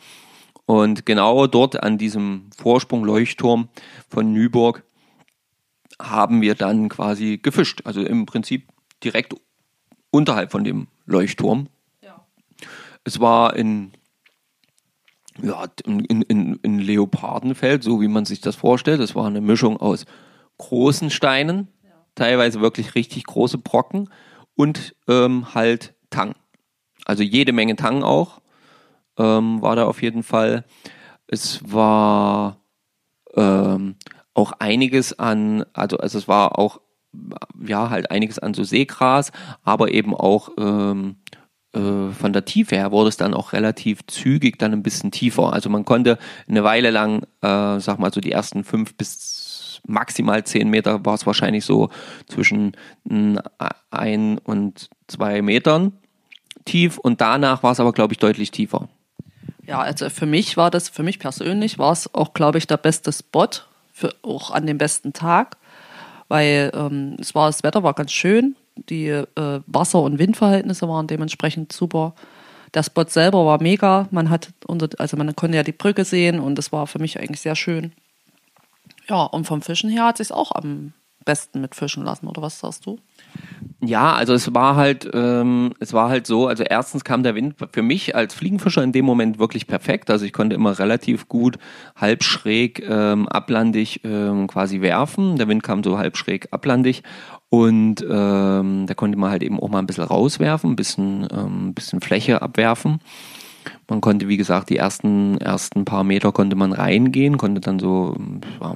Und 0.71 1.05
genau 1.05 1.49
dort 1.49 1.83
an 1.83 1.99
diesem 1.99 2.49
Vorsprung 2.57 3.03
Leuchtturm 3.03 3.71
von 4.09 4.33
Nyborg 4.33 4.85
haben 6.01 6.43
wir 6.43 6.55
dann 6.55 6.89
quasi 6.89 7.39
gefischt. 7.39 7.81
Also 7.87 8.03
im 8.03 8.25
Prinzip 8.25 8.69
direkt 9.03 9.35
unterhalb 10.13 10.53
von 10.53 10.63
dem 10.63 10.87
Leuchtturm. 11.07 11.67
Ja. 12.05 12.25
Es 13.03 13.19
war 13.19 13.57
in, 13.57 13.91
ja, 15.43 15.67
in, 15.85 16.05
in, 16.05 16.61
in 16.63 16.79
Leopardenfeld, 16.79 17.83
so 17.83 18.01
wie 18.01 18.07
man 18.07 18.25
sich 18.25 18.41
das 18.41 18.55
vorstellt. 18.55 19.01
Es 19.01 19.17
war 19.17 19.27
eine 19.27 19.41
Mischung 19.41 19.77
aus 19.77 20.07
großen 20.59 21.11
Steinen, 21.11 21.67
ja. 21.83 21.91
teilweise 22.15 22.61
wirklich 22.61 22.95
richtig 22.95 23.25
große 23.25 23.59
Brocken 23.59 24.09
und 24.55 24.95
ähm, 25.09 25.53
halt 25.53 25.97
Tang. 26.11 26.37
Also 27.07 27.25
jede 27.25 27.53
Menge 27.53 27.75
Tang 27.75 28.05
auch 28.05 28.40
ähm, 29.19 29.63
war 29.63 29.77
da 29.77 29.87
auf 29.87 30.03
jeden 30.03 30.23
Fall. 30.23 30.65
Es 31.27 31.61
war 31.71 32.61
ähm, 33.35 33.97
auch 34.35 34.53
einiges 34.59 35.19
an, 35.19 35.65
also, 35.73 35.99
also 35.99 36.19
es 36.19 36.29
war 36.29 36.59
auch, 36.59 36.81
ja, 37.65 37.91
halt 37.91 38.11
einiges 38.11 38.39
an 38.39 38.55
so 38.55 38.65
Seegras, 38.65 39.33
aber 39.63 39.93
eben 39.93 40.15
auch 40.15 40.51
ähm, 40.59 41.17
äh, 41.73 42.11
von 42.13 42.33
der 42.33 42.45
Tiefe 42.45 42.77
her 42.77 42.93
wurde 42.93 43.09
es 43.09 43.17
dann 43.17 43.35
auch 43.35 43.53
relativ 43.53 44.07
zügig 44.07 44.59
dann 44.59 44.73
ein 44.73 44.83
bisschen 44.83 45.11
tiefer. 45.11 45.53
Also 45.53 45.71
man 45.71 45.85
konnte 45.85 46.19
eine 46.49 46.65
Weile 46.65 46.91
lang, 46.91 47.23
äh, 47.43 47.81
sag 47.81 47.99
mal 47.99 48.13
so 48.13 48.21
die 48.21 48.33
ersten 48.33 48.65
fünf 48.65 48.97
bis 48.97 49.81
maximal 49.87 50.45
zehn 50.45 50.69
Meter 50.69 51.05
war 51.05 51.15
es 51.15 51.27
wahrscheinlich 51.27 51.65
so 51.65 51.89
zwischen 52.27 52.77
ein 53.91 54.39
und 54.39 54.91
zwei 55.07 55.43
Metern 55.43 55.93
tief 56.65 56.99
und 56.99 57.21
danach 57.21 57.63
war 57.63 57.73
es 57.73 57.81
aber, 57.81 57.93
glaube 57.93 58.13
ich, 58.13 58.19
deutlich 58.19 58.51
tiefer. 58.51 58.89
Ja, 59.71 59.79
also 59.79 60.11
für 60.11 60.27
mich 60.27 60.57
war 60.57 60.69
das, 60.69 60.89
für 60.89 61.05
mich 61.05 61.21
persönlich 61.21 61.79
war 61.79 61.93
es 61.93 62.13
auch, 62.13 62.35
glaube 62.35 62.59
ich, 62.59 62.67
der 62.67 62.77
beste 62.77 63.13
Spot, 63.13 63.47
für, 63.93 64.13
auch 64.23 64.51
an 64.51 64.67
dem 64.67 64.79
besten 64.79 65.13
Tag, 65.13 65.59
weil 66.27 66.73
ähm, 66.75 67.17
es 67.21 67.37
war, 67.37 67.47
das 67.47 67.63
Wetter 67.63 67.85
war 67.85 67.95
ganz 67.95 68.11
schön. 68.11 68.57
die 68.75 69.07
äh, 69.07 69.27
Wasser- 69.69 70.03
und 70.03 70.19
Windverhältnisse 70.19 70.89
waren 70.89 71.07
dementsprechend 71.07 71.73
super. 71.73 72.15
Der 72.75 72.83
Spot 72.83 73.05
selber 73.07 73.47
war 73.47 73.63
mega. 73.63 74.09
Man 74.11 74.29
hat 74.29 74.53
unter, 74.67 74.89
also 74.99 75.17
man 75.17 75.37
konnte 75.37 75.57
ja 75.57 75.63
die 75.63 75.71
Brücke 75.71 76.05
sehen 76.05 76.41
und 76.41 76.57
das 76.57 76.73
war 76.73 76.89
für 76.89 76.99
mich 76.99 77.21
eigentlich 77.21 77.41
sehr 77.41 77.55
schön. 77.55 77.93
Ja, 79.09 79.23
und 79.23 79.45
vom 79.47 79.63
Fischen 79.63 79.89
her 79.89 80.07
hat 80.07 80.17
sich 80.17 80.33
auch 80.33 80.51
am 80.51 80.95
besten 81.25 81.61
mit 81.61 81.77
fischen 81.77 82.05
lassen, 82.05 82.27
oder 82.27 82.43
was 82.43 82.59
sagst 82.59 82.87
du? 82.87 82.99
Ja, 83.83 84.13
also 84.13 84.35
es 84.35 84.53
war 84.55 84.77
halt, 84.77 85.09
ähm, 85.15 85.73
es 85.81 85.95
war 85.95 86.11
halt 86.11 86.27
so, 86.27 86.47
also 86.47 86.63
erstens 86.63 87.03
kam 87.03 87.23
der 87.23 87.35
Wind 87.35 87.55
für 87.73 87.83
mich 87.83 88.15
als 88.15 88.35
Fliegenfischer 88.35 88.83
in 88.83 88.93
dem 88.93 89.07
Moment 89.07 89.39
wirklich 89.39 89.67
perfekt. 89.67 90.11
Also 90.11 90.27
ich 90.27 90.35
konnte 90.35 90.55
immer 90.55 90.79
relativ 90.79 91.29
gut 91.29 91.57
halb 91.97 92.23
schräg 92.23 92.87
ähm, 92.87 93.27
ablandig 93.27 94.03
ähm, 94.05 94.49
quasi 94.49 94.83
werfen. 94.83 95.37
Der 95.37 95.49
Wind 95.49 95.63
kam 95.63 95.83
so 95.83 95.97
halb 95.97 96.19
schräg 96.19 96.49
ablandig 96.51 97.03
und 97.49 98.05
ähm, 98.09 98.85
da 98.87 98.95
konnte 98.95 99.19
man 99.19 99.31
halt 99.31 99.43
eben 99.43 99.59
auch 99.59 99.69
mal 99.69 99.79
ein 99.79 99.87
bisschen 99.87 100.05
rauswerfen, 100.05 100.73
ein 100.73 100.77
bisschen, 100.77 101.27
ähm, 101.33 101.73
bisschen 101.73 102.03
Fläche 102.03 102.43
abwerfen. 102.43 103.01
Man 103.89 104.01
konnte, 104.01 104.29
wie 104.29 104.37
gesagt, 104.37 104.71
die 104.71 104.77
ersten, 104.77 105.39
ersten 105.39 105.85
paar 105.85 106.05
Meter 106.05 106.33
konnte 106.33 106.57
man 106.57 106.73
reingehen, 106.73 107.39
konnte 107.39 107.61
dann 107.61 107.79
so 107.79 108.15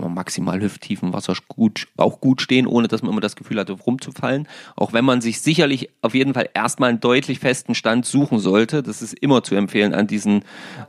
maximal 0.09 0.61
hüfttiefen 0.61 1.13
Wasser 1.13 1.35
gut, 1.49 1.87
auch 1.97 2.21
gut 2.21 2.43
stehen, 2.43 2.67
ohne 2.67 2.89
dass 2.89 3.03
man 3.03 3.13
immer 3.13 3.21
das 3.21 3.37
Gefühl 3.37 3.61
hatte, 3.61 3.73
rumzufallen. 3.73 4.49
Auch 4.77 4.93
wenn 4.93 5.05
man 5.05 5.21
sich 5.21 5.41
sicherlich 5.41 5.91
auf 6.03 6.15
jeden 6.15 6.35
Fall 6.35 6.49
erstmal 6.55 6.91
einen 6.91 7.01
deutlich 7.01 7.39
festen 7.39 7.75
Stand 7.75 8.07
suchen 8.07 8.39
sollte. 8.39 8.83
Das 8.83 9.03
ist 9.03 9.15
immer 9.15 9.43
zu 9.43 9.55
empfehlen 9.55 9.95
an 9.95 10.07
diesen, 10.07 10.45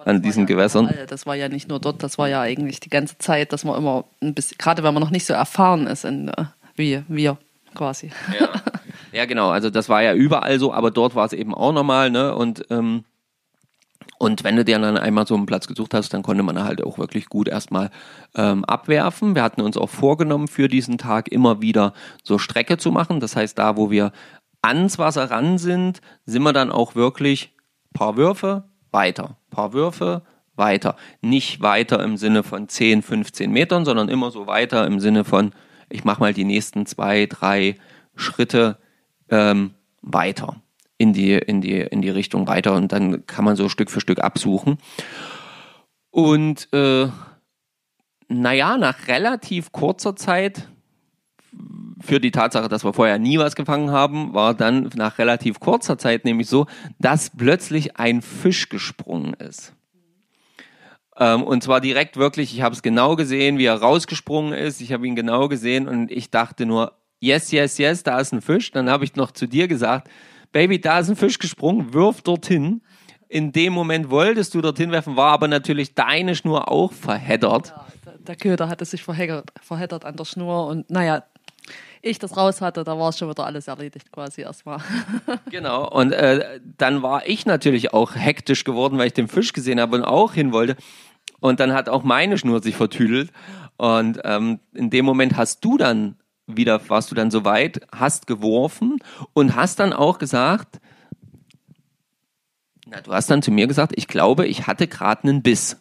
an 0.05 0.21
diesen 0.21 0.41
ja 0.41 0.47
Gewässern. 0.47 0.85
Überall. 0.89 1.05
Das 1.05 1.25
war 1.25 1.35
ja 1.35 1.49
nicht 1.49 1.69
nur 1.69 1.79
dort, 1.79 2.01
das 2.03 2.17
war 2.17 2.27
ja 2.27 2.41
eigentlich 2.41 2.79
die 2.79 2.89
ganze 2.89 3.17
Zeit, 3.17 3.53
dass 3.53 3.63
man 3.63 3.77
immer 3.77 4.05
ein 4.21 4.33
bisschen, 4.33 4.57
gerade 4.57 4.83
wenn 4.83 4.93
man 4.93 5.01
noch 5.03 5.11
nicht 5.11 5.25
so 5.25 5.33
erfahren 5.33 5.87
ist 5.87 6.05
in, 6.05 6.29
äh, 6.29 6.45
wie 6.75 7.03
wir 7.07 7.37
quasi. 7.75 8.11
Ja. 8.39 8.49
ja, 9.11 9.25
genau. 9.25 9.49
Also 9.49 9.69
das 9.69 9.89
war 9.89 10.01
ja 10.01 10.13
überall 10.13 10.59
so, 10.59 10.73
aber 10.73 10.91
dort 10.91 11.15
war 11.15 11.25
es 11.25 11.33
eben 11.33 11.53
auch 11.53 11.73
normal, 11.73 12.09
ne? 12.09 12.35
Und 12.35 12.65
ähm, 12.69 13.03
und 14.25 14.43
wenn 14.43 14.55
du 14.55 14.65
dir 14.65 14.79
dann 14.79 14.97
einmal 14.97 15.27
so 15.27 15.35
einen 15.35 15.45
Platz 15.45 15.67
gesucht 15.67 15.93
hast, 15.93 16.11
dann 16.11 16.23
konnte 16.23 16.41
man 16.41 16.63
halt 16.63 16.83
auch 16.83 16.97
wirklich 16.97 17.29
gut 17.29 17.47
erstmal 17.47 17.91
ähm, 18.33 18.65
abwerfen. 18.65 19.35
Wir 19.35 19.43
hatten 19.43 19.61
uns 19.61 19.77
auch 19.77 19.89
vorgenommen, 19.91 20.47
für 20.47 20.67
diesen 20.67 20.97
Tag 20.97 21.27
immer 21.27 21.61
wieder 21.61 21.93
so 22.23 22.39
Strecke 22.39 22.77
zu 22.77 22.91
machen. 22.91 23.19
Das 23.19 23.35
heißt, 23.35 23.59
da, 23.59 23.77
wo 23.77 23.91
wir 23.91 24.11
ans 24.63 24.97
Wasser 24.97 25.29
ran 25.29 25.59
sind, 25.59 26.01
sind 26.25 26.41
wir 26.41 26.53
dann 26.53 26.71
auch 26.71 26.95
wirklich 26.95 27.53
paar 27.93 28.17
Würfe 28.17 28.63
weiter, 28.89 29.37
paar 29.51 29.73
Würfe 29.73 30.23
weiter. 30.55 30.95
Nicht 31.21 31.61
weiter 31.61 32.03
im 32.03 32.17
Sinne 32.17 32.41
von 32.41 32.67
10, 32.67 33.03
15 33.03 33.51
Metern, 33.51 33.85
sondern 33.85 34.09
immer 34.09 34.31
so 34.31 34.47
weiter 34.47 34.87
im 34.87 34.99
Sinne 34.99 35.23
von, 35.23 35.51
ich 35.87 36.03
mache 36.03 36.19
mal 36.19 36.33
die 36.33 36.45
nächsten 36.45 36.87
zwei, 36.87 37.27
drei 37.27 37.77
Schritte 38.15 38.79
ähm, 39.29 39.75
weiter 40.01 40.63
in 40.97 41.13
die, 41.13 41.33
in 41.33 41.61
die, 41.61 41.79
in 41.79 42.01
die 42.01 42.09
Richtung 42.09 42.47
weiter 42.47 42.73
und 42.73 42.91
dann 42.91 43.25
kann 43.25 43.45
man 43.45 43.55
so 43.55 43.69
Stück 43.69 43.91
für 43.91 44.01
Stück 44.01 44.19
absuchen. 44.19 44.77
Und 46.09 46.71
äh, 46.73 47.07
naja, 48.27 48.77
nach 48.77 49.07
relativ 49.07 49.71
kurzer 49.71 50.15
Zeit, 50.15 50.67
für 52.01 52.19
die 52.19 52.31
Tatsache, 52.31 52.69
dass 52.69 52.83
wir 52.83 52.93
vorher 52.93 53.19
nie 53.19 53.39
was 53.39 53.55
gefangen 53.55 53.91
haben, 53.91 54.33
war 54.33 54.53
dann 54.53 54.89
nach 54.95 55.17
relativ 55.17 55.59
kurzer 55.59 55.97
Zeit 55.97 56.25
nämlich 56.25 56.47
so, 56.47 56.67
dass 56.99 57.29
plötzlich 57.29 57.97
ein 57.97 58.21
Fisch 58.21 58.69
gesprungen 58.69 59.33
ist. 59.33 59.73
Ähm, 61.17 61.43
und 61.43 61.63
zwar 61.63 61.81
direkt 61.81 62.17
wirklich, 62.17 62.53
ich 62.53 62.61
habe 62.61 62.75
es 62.75 62.81
genau 62.81 63.15
gesehen, 63.15 63.57
wie 63.57 63.65
er 63.65 63.81
rausgesprungen 63.81 64.53
ist. 64.53 64.81
Ich 64.81 64.91
habe 64.91 65.07
ihn 65.07 65.15
genau 65.15 65.47
gesehen 65.47 65.87
und 65.87 66.11
ich 66.11 66.29
dachte 66.29 66.65
nur, 66.65 66.93
yes, 67.19 67.51
yes, 67.51 67.77
yes, 67.77 68.03
da 68.03 68.19
ist 68.19 68.33
ein 68.33 68.41
Fisch. 68.41 68.71
Dann 68.71 68.89
habe 68.89 69.05
ich 69.05 69.15
noch 69.15 69.31
zu 69.31 69.47
dir 69.47 69.67
gesagt, 69.67 70.09
Baby, 70.55 70.79
da 70.79 70.99
ist 70.99 71.09
ein 71.09 71.17
Fisch 71.17 71.37
gesprungen, 71.37 71.93
wirf 71.93 72.21
dorthin. 72.21 72.81
In 73.27 73.51
dem 73.51 73.73
Moment 73.73 74.09
wolltest 74.09 74.53
du 74.53 74.61
dorthin 74.61 74.89
werfen, 74.89 75.17
war 75.17 75.33
aber 75.33 75.49
natürlich 75.49 75.95
deine 75.95 76.33
Schnur 76.33 76.71
auch 76.71 76.93
verheddert. 76.93 77.73
Ja, 77.75 78.13
der 78.25 78.37
Köder 78.37 78.69
hatte 78.69 78.85
sich 78.85 79.03
verheddert, 79.03 79.51
verheddert 79.61 80.05
an 80.05 80.15
der 80.15 80.23
Schnur 80.23 80.67
und 80.67 80.89
naja, 80.89 81.25
ich 82.01 82.19
das 82.19 82.37
raus 82.37 82.61
hatte, 82.61 82.85
da 82.85 82.97
war 82.97 83.11
schon 83.11 83.29
wieder 83.29 83.45
alles 83.45 83.67
erledigt 83.67 84.13
quasi 84.13 84.43
erstmal. 84.43 84.79
Genau, 85.51 85.89
und 85.89 86.13
äh, 86.13 86.61
dann 86.77 87.03
war 87.03 87.27
ich 87.27 87.45
natürlich 87.45 87.93
auch 87.93 88.15
hektisch 88.15 88.63
geworden, 88.63 88.97
weil 88.97 89.07
ich 89.07 89.13
den 89.13 89.27
Fisch 89.27 89.51
gesehen 89.51 89.81
habe 89.81 89.97
und 89.97 90.05
auch 90.05 90.35
hin 90.35 90.53
wollte. 90.53 90.77
Und 91.41 91.59
dann 91.59 91.73
hat 91.73 91.89
auch 91.89 92.03
meine 92.03 92.37
Schnur 92.37 92.63
sich 92.63 92.77
vertüdelt. 92.77 93.29
Und 93.75 94.21
ähm, 94.23 94.61
in 94.73 94.89
dem 94.89 95.03
Moment 95.03 95.35
hast 95.35 95.65
du 95.65 95.77
dann 95.77 96.15
wieder 96.47 96.89
warst 96.89 97.11
du 97.11 97.15
dann 97.15 97.31
so 97.31 97.45
weit, 97.45 97.81
hast 97.91 98.27
geworfen 98.27 98.99
und 99.33 99.55
hast 99.55 99.79
dann 99.79 99.93
auch 99.93 100.19
gesagt, 100.19 100.79
na, 102.87 103.01
du 103.01 103.11
hast 103.11 103.29
dann 103.29 103.41
zu 103.41 103.51
mir 103.51 103.67
gesagt, 103.67 103.93
ich 103.95 104.07
glaube, 104.07 104.45
ich 104.45 104.67
hatte 104.67 104.87
gerade 104.87 105.23
einen 105.23 105.41
Biss. 105.41 105.77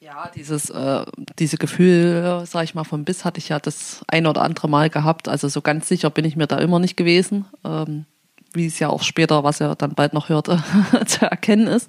Ja, 0.00 0.28
dieses 0.34 0.68
äh, 0.70 1.04
diese 1.38 1.56
Gefühl, 1.56 2.42
sag 2.44 2.64
ich 2.64 2.74
mal, 2.74 2.82
vom 2.82 3.04
Biss 3.04 3.24
hatte 3.24 3.38
ich 3.38 3.48
ja 3.48 3.60
das 3.60 4.04
ein 4.08 4.26
oder 4.26 4.42
andere 4.42 4.68
Mal 4.68 4.90
gehabt. 4.90 5.28
Also 5.28 5.48
so 5.48 5.62
ganz 5.62 5.88
sicher 5.88 6.10
bin 6.10 6.24
ich 6.24 6.34
mir 6.34 6.48
da 6.48 6.58
immer 6.58 6.80
nicht 6.80 6.96
gewesen, 6.96 7.46
ähm, 7.64 8.06
wie 8.52 8.66
es 8.66 8.80
ja 8.80 8.88
auch 8.88 9.04
später, 9.04 9.44
was 9.44 9.60
er 9.60 9.76
dann 9.76 9.94
bald 9.94 10.12
noch 10.12 10.28
hörte, 10.28 10.62
zu 11.06 11.24
erkennen 11.24 11.68
ist. 11.68 11.88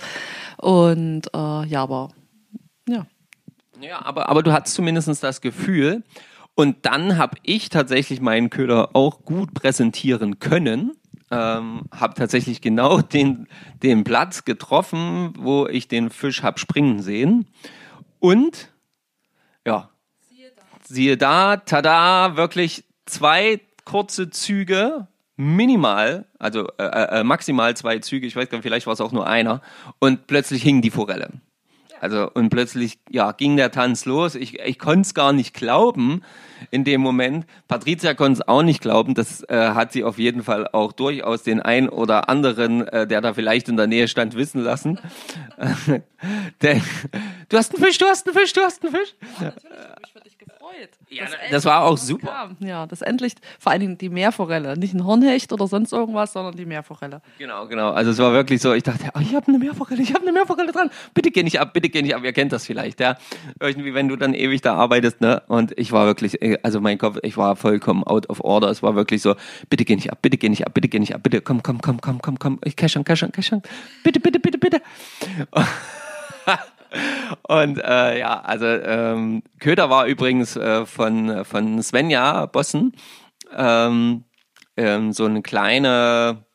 Und 0.57 1.27
äh, 1.33 1.65
ja, 1.65 1.81
aber 1.81 2.09
ja. 2.87 3.07
Ja, 3.81 4.05
aber, 4.05 4.29
aber 4.29 4.43
du 4.43 4.53
hattest 4.53 4.75
zumindest 4.75 5.23
das 5.23 5.41
Gefühl. 5.41 6.03
Und 6.55 6.85
dann 6.85 7.17
habe 7.17 7.37
ich 7.43 7.69
tatsächlich 7.69 8.21
meinen 8.21 8.49
Köder 8.49 8.95
auch 8.95 9.23
gut 9.23 9.53
präsentieren 9.53 10.39
können. 10.39 10.91
Ähm, 11.31 11.83
habe 11.91 12.13
tatsächlich 12.13 12.61
genau 12.61 13.01
den, 13.01 13.47
den 13.81 14.03
Platz 14.03 14.45
getroffen, 14.45 15.33
wo 15.37 15.67
ich 15.67 15.87
den 15.87 16.09
Fisch 16.09 16.43
habe 16.43 16.59
springen 16.59 17.01
sehen. 17.01 17.47
Und 18.19 18.69
ja, 19.65 19.89
siehe 20.29 20.51
da, 20.55 20.63
siehe 20.83 21.17
da 21.17 21.57
tada, 21.57 22.37
wirklich 22.37 22.83
zwei 23.05 23.59
kurze 23.85 24.29
Züge, 24.29 25.07
minimal, 25.35 26.25
also 26.39 26.67
äh, 26.77 27.19
äh, 27.19 27.23
maximal 27.23 27.75
zwei 27.75 27.99
Züge, 27.99 28.27
ich 28.27 28.35
weiß 28.35 28.49
gar 28.49 28.57
nicht, 28.57 28.63
vielleicht 28.63 28.85
war 28.85 28.93
es 28.93 29.01
auch 29.01 29.11
nur 29.11 29.27
einer, 29.27 29.61
und 29.99 30.27
plötzlich 30.27 30.63
hing 30.63 30.81
die 30.81 30.91
Forelle. 30.91 31.31
Also 32.03 32.29
und 32.33 32.49
plötzlich 32.49 32.99
ja 33.09 33.31
ging 33.31 33.55
der 33.55 33.71
Tanz 33.71 34.05
los. 34.05 34.35
Ich, 34.35 34.59
ich 34.59 34.77
konnte 34.77 35.01
es 35.01 35.13
gar 35.13 35.31
nicht 35.31 35.53
glauben 35.53 36.21
in 36.69 36.83
dem 36.83 37.01
Moment. 37.01 37.45
Patricia 37.67 38.13
konnte 38.13 38.41
es 38.41 38.47
auch 38.47 38.61
nicht 38.61 38.81
glauben. 38.81 39.15
Das 39.15 39.41
äh, 39.49 39.71
hat 39.73 39.93
sie 39.93 40.03
auf 40.03 40.19
jeden 40.19 40.43
Fall 40.43 40.67
auch 40.67 40.91
durchaus 40.91 41.43
den 41.43 41.61
ein 41.61 41.87
oder 41.87 42.29
anderen, 42.29 42.87
äh, 42.87 43.07
der 43.07 43.21
da 43.21 43.33
vielleicht 43.33 43.69
in 43.69 43.77
der 43.77 43.87
Nähe 43.87 44.07
stand, 44.07 44.35
wissen 44.35 44.61
lassen. 44.61 44.99
der, 46.61 46.81
du 47.49 47.57
hast 47.57 47.73
einen 47.73 47.83
Fisch, 47.83 47.97
du 47.97 48.05
hast 48.05 48.27
einen 48.27 48.37
Fisch, 48.37 48.53
du 48.53 48.61
hast 48.61 48.83
einen 48.83 48.93
Fisch. 48.93 49.15
Ja, 49.41 49.53
gefreut. 50.63 50.89
Ja, 51.09 51.25
das, 51.25 51.33
das 51.51 51.65
war 51.65 51.83
auch 51.83 51.97
super. 51.97 52.27
Kam. 52.27 52.57
Ja, 52.59 52.85
das 52.85 53.01
endlich, 53.01 53.33
vor 53.59 53.71
allen 53.71 53.81
Dingen 53.81 53.97
die 53.97 54.09
Meerforelle. 54.09 54.77
Nicht 54.77 54.93
ein 54.93 55.05
Hornhecht 55.05 55.51
oder 55.53 55.67
sonst 55.67 55.91
irgendwas, 55.91 56.33
sondern 56.33 56.55
die 56.55 56.65
Meerforelle. 56.65 57.21
Genau, 57.37 57.67
genau. 57.67 57.91
Also 57.91 58.11
es 58.11 58.17
war 58.17 58.33
wirklich 58.33 58.61
so, 58.61 58.73
ich 58.73 58.83
dachte, 58.83 59.09
oh, 59.13 59.19
ich 59.19 59.35
habe 59.35 59.47
eine 59.47 59.59
Meerforelle, 59.59 60.01
ich 60.01 60.13
habe 60.13 60.21
eine 60.21 60.31
Meerforelle 60.31 60.71
dran. 60.71 60.89
Bitte 61.13 61.31
geh 61.31 61.43
nicht 61.43 61.59
ab, 61.59 61.73
bitte 61.73 61.89
geh 61.89 62.01
nicht 62.01 62.15
ab. 62.15 62.23
Ihr 62.23 62.33
kennt 62.33 62.51
das 62.51 62.65
vielleicht, 62.65 62.99
ja. 62.99 63.17
Irgendwie, 63.59 63.93
wenn 63.93 64.07
du 64.07 64.15
dann 64.15 64.33
ewig 64.33 64.61
da 64.61 64.75
arbeitest, 64.75 65.21
ne? 65.21 65.43
Und 65.47 65.77
ich 65.77 65.91
war 65.91 66.05
wirklich, 66.05 66.41
äh, 66.41 66.57
also 66.63 66.79
mein 66.79 66.97
Kopf, 66.97 67.17
ich 67.23 67.37
war 67.37 67.55
vollkommen 67.55 68.03
out 68.03 68.29
of 68.29 68.41
order. 68.41 68.69
Es 68.69 68.81
war 68.83 68.95
wirklich 68.95 69.21
so, 69.21 69.35
bitte 69.69 69.85
geh 69.85 69.95
nicht 69.95 70.11
ab, 70.11 70.19
bitte 70.21 70.37
geh 70.37 70.49
nicht 70.49 70.65
ab, 70.65 70.73
bitte 70.73 70.87
geh 70.87 70.99
nicht 70.99 71.13
ab, 71.13 71.23
bitte 71.23 71.41
komm, 71.41 71.63
komm, 71.63 71.81
komm, 71.81 72.01
komm, 72.01 72.21
komm, 72.21 72.39
komm. 72.39 72.59
Ich 72.63 72.75
cash 72.75 72.95
on, 72.97 73.03
cash 73.03 73.23
on, 73.23 73.31
cash 73.31 73.51
on. 73.51 73.61
Bitte, 74.03 74.19
bitte, 74.19 74.39
bitte, 74.39 74.57
bitte. 74.57 74.81
Und 77.47 77.79
äh, 77.79 78.19
ja, 78.19 78.41
also 78.41 78.65
ähm, 78.65 79.43
Köder 79.59 79.89
war 79.89 80.05
übrigens 80.05 80.55
äh, 80.55 80.85
von, 80.85 81.45
von 81.45 81.81
Svenja 81.81 82.45
Bossen 82.45 82.93
ähm, 83.55 84.23
ähm, 84.77 85.13
so 85.13 85.25
eine 85.25 85.41
kleine, 85.41 86.45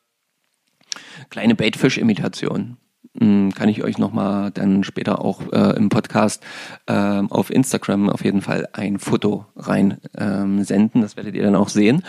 kleine 1.29 1.55
Baitfish-Imitation. 1.55 2.77
Hm, 3.17 3.53
kann 3.53 3.69
ich 3.69 3.83
euch 3.83 3.97
nochmal 3.97 4.51
dann 4.51 4.83
später 4.83 5.23
auch 5.23 5.41
äh, 5.51 5.75
im 5.75 5.89
Podcast 5.89 6.43
äh, 6.85 6.93
auf 6.93 7.49
Instagram 7.49 8.09
auf 8.09 8.23
jeden 8.23 8.41
Fall 8.41 8.67
ein 8.73 8.99
Foto 8.99 9.45
rein 9.55 9.99
ähm, 10.17 10.63
senden. 10.63 11.01
Das 11.01 11.15
werdet 11.15 11.35
ihr 11.35 11.43
dann 11.43 11.55
auch 11.55 11.69
sehen. 11.69 12.03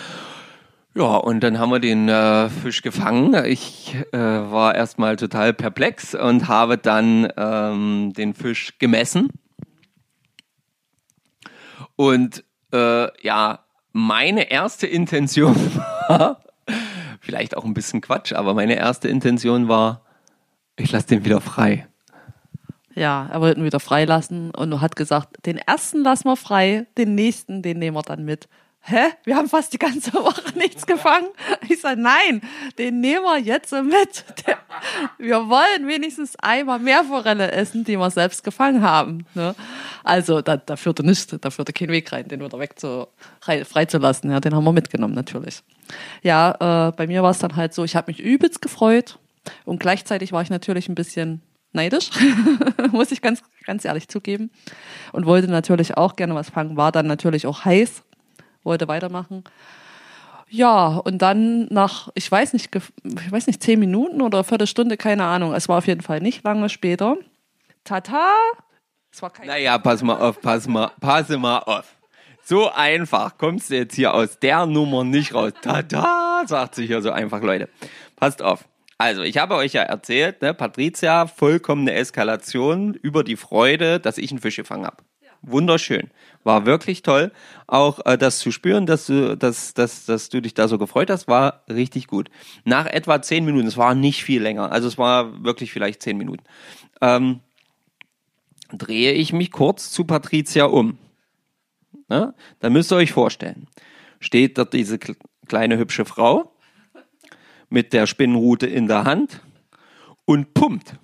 Ja, 0.95 1.17
und 1.17 1.41
dann 1.41 1.59
haben 1.61 1.71
wir 1.71 1.79
den 1.79 2.09
äh, 2.09 2.49
Fisch 2.49 2.83
gefangen. 2.83 3.45
Ich 3.45 3.97
äh, 4.13 4.19
war 4.19 4.75
erstmal 4.75 5.15
total 5.17 5.53
perplex 5.53 6.17
und 6.17 6.49
habe 6.49 6.79
dann 6.79 7.33
ähm, 7.37 8.13
den 8.17 8.35
Fisch 8.35 8.77
gemessen. 8.79 9.29
Und 11.95 12.45
äh, 12.73 13.07
ja, 13.25 13.61
meine 13.93 14.51
erste 14.51 14.89
Intention 14.89 15.55
war, 16.09 16.43
vielleicht 17.21 17.57
auch 17.57 17.65
ein 17.65 17.75
bisschen 17.75 18.01
Quatsch, 18.01 18.33
aber 18.33 18.55
meine 18.55 18.75
erste 18.75 19.09
Intention 19.09 19.69
war, 19.69 20.05
ich 20.77 20.91
lasse 20.91 21.07
den 21.07 21.25
wieder 21.25 21.41
frei. 21.41 21.87
Ja, 22.95 23.29
er 23.31 23.41
wollte 23.41 23.61
ihn 23.61 23.65
wieder 23.65 23.81
freilassen 23.81 24.51
und 24.51 24.81
hat 24.81 24.97
gesagt, 24.97 25.47
den 25.47 25.59
ersten 25.59 26.03
lassen 26.03 26.25
wir 26.25 26.37
frei, 26.37 26.87
den 26.99 27.15
nächsten, 27.15 27.63
den 27.63 27.79
nehmen 27.79 27.97
wir 27.97 28.03
dann 28.03 28.25
mit. 28.25 28.49
Hä, 28.83 29.11
wir 29.25 29.37
haben 29.37 29.49
fast 29.49 29.73
die 29.73 29.79
ganze 29.79 30.13
Woche 30.15 30.57
nichts 30.59 30.87
gefangen. 30.87 31.29
Ich 31.69 31.81
sage, 31.81 32.01
nein, 32.01 32.43
den 32.79 33.01
nehmen 33.01 33.25
wir 33.25 33.39
jetzt 33.39 33.73
mit. 33.73 34.25
Wir 35.19 35.49
wollen 35.49 35.87
wenigstens 35.87 36.37
einmal 36.37 36.79
mehr 36.79 37.05
Forelle 37.05 37.51
essen, 37.53 37.85
die 37.85 37.99
wir 37.99 38.11
selbst 38.11 38.43
gefangen 38.45 38.83
haben. 38.83 39.27
Ne? 39.35 39.55
Also 40.05 40.41
da, 40.41 40.57
da 40.57 40.77
führte 40.77 41.05
nichts, 41.05 41.27
da 41.27 41.51
führte 41.51 41.73
kein 41.73 41.89
Weg 41.89 42.11
rein, 42.13 42.29
den 42.29 42.43
wieder 42.43 42.59
weg 42.59 42.79
zu, 42.79 43.09
freizulassen. 43.41 44.31
Ja, 44.31 44.41
den 44.41 44.55
haben 44.55 44.65
wir 44.65 44.73
mitgenommen 44.73 45.15
natürlich. 45.15 45.63
Ja, 46.23 46.89
äh, 46.89 46.93
bei 46.93 47.07
mir 47.07 47.23
war 47.23 47.33
es 47.33 47.39
dann 47.39 47.57
halt 47.57 47.75
so, 47.75 47.85
ich 47.85 47.97
habe 47.97 48.11
mich 48.11 48.21
übelst 48.21 48.63
gefreut 48.63 49.19
und 49.65 49.81
gleichzeitig 49.81 50.33
war 50.33 50.43
ich 50.43 50.51
natürlich 50.51 50.89
ein 50.89 50.95
bisschen 50.95 51.43
neidisch, 51.73 52.11
muss 52.93 53.13
ich 53.13 53.21
ganz, 53.21 53.43
ganz 53.67 53.85
ehrlich 53.85 54.09
zugeben. 54.09 54.51
Und 55.13 55.27
wollte 55.27 55.49
natürlich 55.49 55.97
auch 55.97 56.17
gerne 56.17 56.35
was 56.35 56.51
fangen, 56.51 56.77
war 56.77 56.93
dann 56.93 57.07
natürlich 57.07 57.47
auch 57.47 57.65
heiß, 57.65 58.03
wollte 58.63 58.89
weitermachen. 58.89 59.45
Ja, 60.49 60.97
und 60.97 61.19
dann 61.19 61.67
nach, 61.67 62.09
ich 62.15 62.31
weiß 62.31 62.55
nicht, 62.55 62.75
ich 62.75 63.33
weiß 63.33 63.47
nicht, 63.47 63.63
zehn 63.63 63.79
Minuten 63.79 64.21
oder 64.21 64.43
Viertelstunde, 64.43 64.97
keine 64.97 65.25
Ahnung. 65.25 65.55
Es 65.55 65.69
war 65.69 65.79
auf 65.79 65.87
jeden 65.87 66.01
Fall 66.01 66.21
nicht 66.21 66.43
lange 66.43 66.69
später. 66.69 67.17
Tata! 67.85 68.35
Es 69.13 69.23
war 69.23 69.31
kein 69.31 69.47
naja, 69.47 69.79
pass 69.79 70.03
mal 70.03 70.19
auf, 70.19 70.41
pass 70.41 70.67
mal, 70.67 70.91
passe 71.01 71.39
mal 71.39 71.59
auf. 71.59 71.97
So 72.43 72.71
einfach 72.71 73.39
kommst 73.39 73.71
du 73.71 73.77
jetzt 73.77 73.95
hier 73.95 74.13
aus 74.13 74.39
der 74.41 74.67
Nummer 74.67 75.05
nicht 75.05 75.35
raus. 75.35 75.53
Tata, 75.63 76.43
sagt 76.47 76.75
sich 76.75 76.89
hier 76.89 77.01
so 77.01 77.13
einfach, 77.13 77.43
Leute. 77.43 77.69
Passt 78.17 78.43
auf. 78.43 78.65
Also, 78.99 79.23
ich 79.23 79.39
habe 79.39 79.55
euch 79.55 79.73
ja 79.73 79.83
erzählt, 79.83 80.43
ne, 80.43 80.53
Patricia, 80.53 81.27
vollkommene 81.27 81.95
Eskalation 81.95 82.95
über 82.95 83.25
die 83.25 83.37
Freude, 83.37 83.99
dass 83.99 84.19
ich 84.19 84.31
einen 84.31 84.41
Fisch 84.41 84.57
gefangen 84.57 84.85
habe. 84.85 84.99
Ja. 85.23 85.31
Wunderschön. 85.43 86.11
War 86.43 86.65
wirklich 86.65 87.03
toll. 87.03 87.33
Auch 87.67 88.01
äh, 88.07 88.17
das 88.17 88.39
zu 88.39 88.51
spüren, 88.51 88.87
dass 88.87 89.07
du, 89.07 89.37
dass, 89.37 89.75
dass, 89.75 90.07
dass 90.07 90.31
du 90.31 90.41
dich 90.41 90.55
da 90.55 90.69
so 90.69 90.79
gefreut 90.79 91.11
hast, 91.11 91.29
war 91.29 91.65
richtig 91.69 92.07
gut. 92.07 92.31
Nach 92.65 92.87
etwa 92.87 93.21
zehn 93.21 93.45
Minuten, 93.45 93.67
es 93.67 93.77
war 93.77 93.95
nicht 93.95 94.25
viel 94.25 94.43
länger, 94.43 94.73
also 94.73 94.89
es 94.89 94.97
war 94.97 95.45
wirklich 95.45 95.71
vielleicht 95.73 96.03
zehn 96.03 96.17
Minuten, 96.17 96.45
ähm, 97.01 97.41
drehe 98.73 99.13
ich 99.13 99.33
mich 99.33 99.51
kurz 99.51 99.91
zu 99.91 100.05
Patricia 100.05 100.65
um. 100.65 100.99
Ne? 102.09 102.35
Da 102.61 102.71
müsst 102.71 102.93
ihr 102.93 102.97
euch 102.97 103.13
vorstellen, 103.13 103.67
steht 104.19 104.57
dort 104.59 104.73
diese 104.73 104.99
kleine 105.47 105.77
hübsche 105.77 106.05
Frau, 106.05 106.53
mit 107.71 107.93
der 107.93 108.07
Spinnenrute 108.07 108.67
in 108.67 108.89
der 108.89 109.05
Hand 109.05 109.41
und 110.25 110.53
pumpt. 110.55 110.97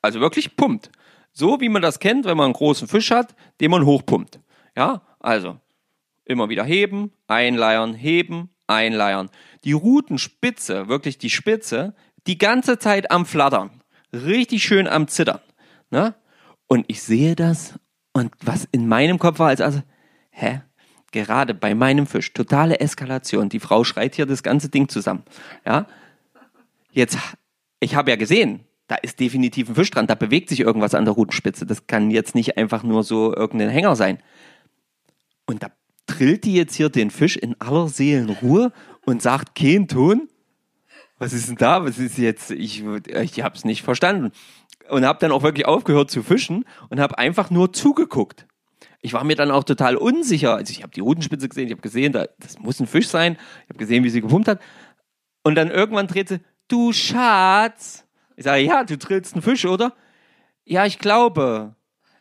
Also 0.00 0.20
wirklich 0.20 0.56
pumpt. 0.56 0.90
So 1.38 1.60
wie 1.60 1.68
man 1.68 1.82
das 1.82 1.98
kennt, 1.98 2.24
wenn 2.24 2.38
man 2.38 2.46
einen 2.46 2.54
großen 2.54 2.88
Fisch 2.88 3.10
hat, 3.10 3.34
den 3.60 3.70
man 3.70 3.84
hochpumpt. 3.84 4.40
Ja, 4.74 5.02
also 5.20 5.60
immer 6.24 6.48
wieder 6.48 6.64
heben, 6.64 7.12
einleiern, 7.26 7.92
heben, 7.92 8.48
einleiern. 8.66 9.28
Die 9.62 9.72
Rutenspitze, 9.72 10.88
wirklich 10.88 11.18
die 11.18 11.28
Spitze, 11.28 11.94
die 12.26 12.38
ganze 12.38 12.78
Zeit 12.78 13.10
am 13.10 13.26
Flattern. 13.26 13.82
Richtig 14.14 14.62
schön 14.62 14.88
am 14.88 15.08
Zittern. 15.08 15.40
Ne? 15.90 16.14
Und 16.68 16.86
ich 16.88 17.02
sehe 17.02 17.36
das 17.36 17.78
und 18.14 18.32
was 18.40 18.66
in 18.72 18.88
meinem 18.88 19.18
Kopf 19.18 19.38
war, 19.38 19.48
als 19.48 19.60
also, 19.60 19.82
hä? 20.30 20.62
gerade 21.12 21.52
bei 21.52 21.74
meinem 21.74 22.06
Fisch 22.06 22.32
totale 22.32 22.80
Eskalation. 22.80 23.50
Die 23.50 23.60
Frau 23.60 23.84
schreit 23.84 24.14
hier 24.14 24.26
das 24.26 24.42
ganze 24.42 24.70
Ding 24.70 24.88
zusammen. 24.88 25.22
Ja, 25.66 25.86
jetzt, 26.92 27.18
ich 27.80 27.94
habe 27.94 28.10
ja 28.10 28.16
gesehen, 28.16 28.65
da 28.88 28.94
ist 28.96 29.18
definitiv 29.18 29.68
ein 29.68 29.74
Fisch 29.74 29.90
dran, 29.90 30.06
da 30.06 30.14
bewegt 30.14 30.48
sich 30.48 30.60
irgendwas 30.60 30.94
an 30.94 31.04
der 31.04 31.14
Rutenspitze. 31.14 31.66
Das 31.66 31.86
kann 31.86 32.10
jetzt 32.10 32.34
nicht 32.34 32.56
einfach 32.56 32.82
nur 32.82 33.02
so 33.02 33.34
irgendein 33.34 33.68
Hänger 33.68 33.96
sein. 33.96 34.18
Und 35.46 35.62
da 35.62 35.70
trillt 36.06 36.44
die 36.44 36.54
jetzt 36.54 36.74
hier 36.74 36.88
den 36.88 37.10
Fisch 37.10 37.36
in 37.36 37.60
aller 37.60 37.88
Seelenruhe 37.88 38.72
und 39.04 39.22
sagt 39.22 39.54
kein 39.54 39.88
Ton. 39.88 40.28
Was 41.18 41.32
ist 41.32 41.48
denn 41.48 41.56
da? 41.56 41.84
Was 41.84 41.98
ist 41.98 42.18
jetzt? 42.18 42.50
Ich, 42.50 42.84
ich 42.84 43.42
habe 43.42 43.56
es 43.56 43.64
nicht 43.64 43.82
verstanden. 43.82 44.32
Und 44.88 45.04
habe 45.04 45.18
dann 45.18 45.32
auch 45.32 45.42
wirklich 45.42 45.66
aufgehört 45.66 46.10
zu 46.10 46.22
fischen 46.22 46.64
und 46.90 47.00
habe 47.00 47.18
einfach 47.18 47.50
nur 47.50 47.72
zugeguckt. 47.72 48.46
Ich 49.00 49.12
war 49.12 49.24
mir 49.24 49.34
dann 49.34 49.50
auch 49.50 49.64
total 49.64 49.96
unsicher. 49.96 50.54
Also 50.54 50.70
ich 50.70 50.82
habe 50.82 50.92
die 50.92 51.00
Rutenspitze 51.00 51.48
gesehen, 51.48 51.66
ich 51.66 51.72
habe 51.72 51.82
gesehen, 51.82 52.12
da, 52.12 52.26
das 52.38 52.58
muss 52.58 52.78
ein 52.78 52.86
Fisch 52.86 53.08
sein. 53.08 53.36
Ich 53.64 53.70
habe 53.70 53.78
gesehen, 53.78 54.04
wie 54.04 54.10
sie 54.10 54.20
gepumpt 54.20 54.46
hat. 54.46 54.60
Und 55.42 55.56
dann 55.56 55.70
irgendwann 55.70 56.06
dreht 56.06 56.28
sie, 56.28 56.40
du 56.68 56.92
Schatz. 56.92 58.05
Ich 58.36 58.44
sage, 58.44 58.62
ja, 58.62 58.84
du 58.84 58.98
trillst 58.98 59.34
einen 59.34 59.42
Fisch, 59.42 59.64
oder? 59.64 59.92
Ja, 60.64 60.84
ich 60.86 60.98
glaube. 60.98 61.74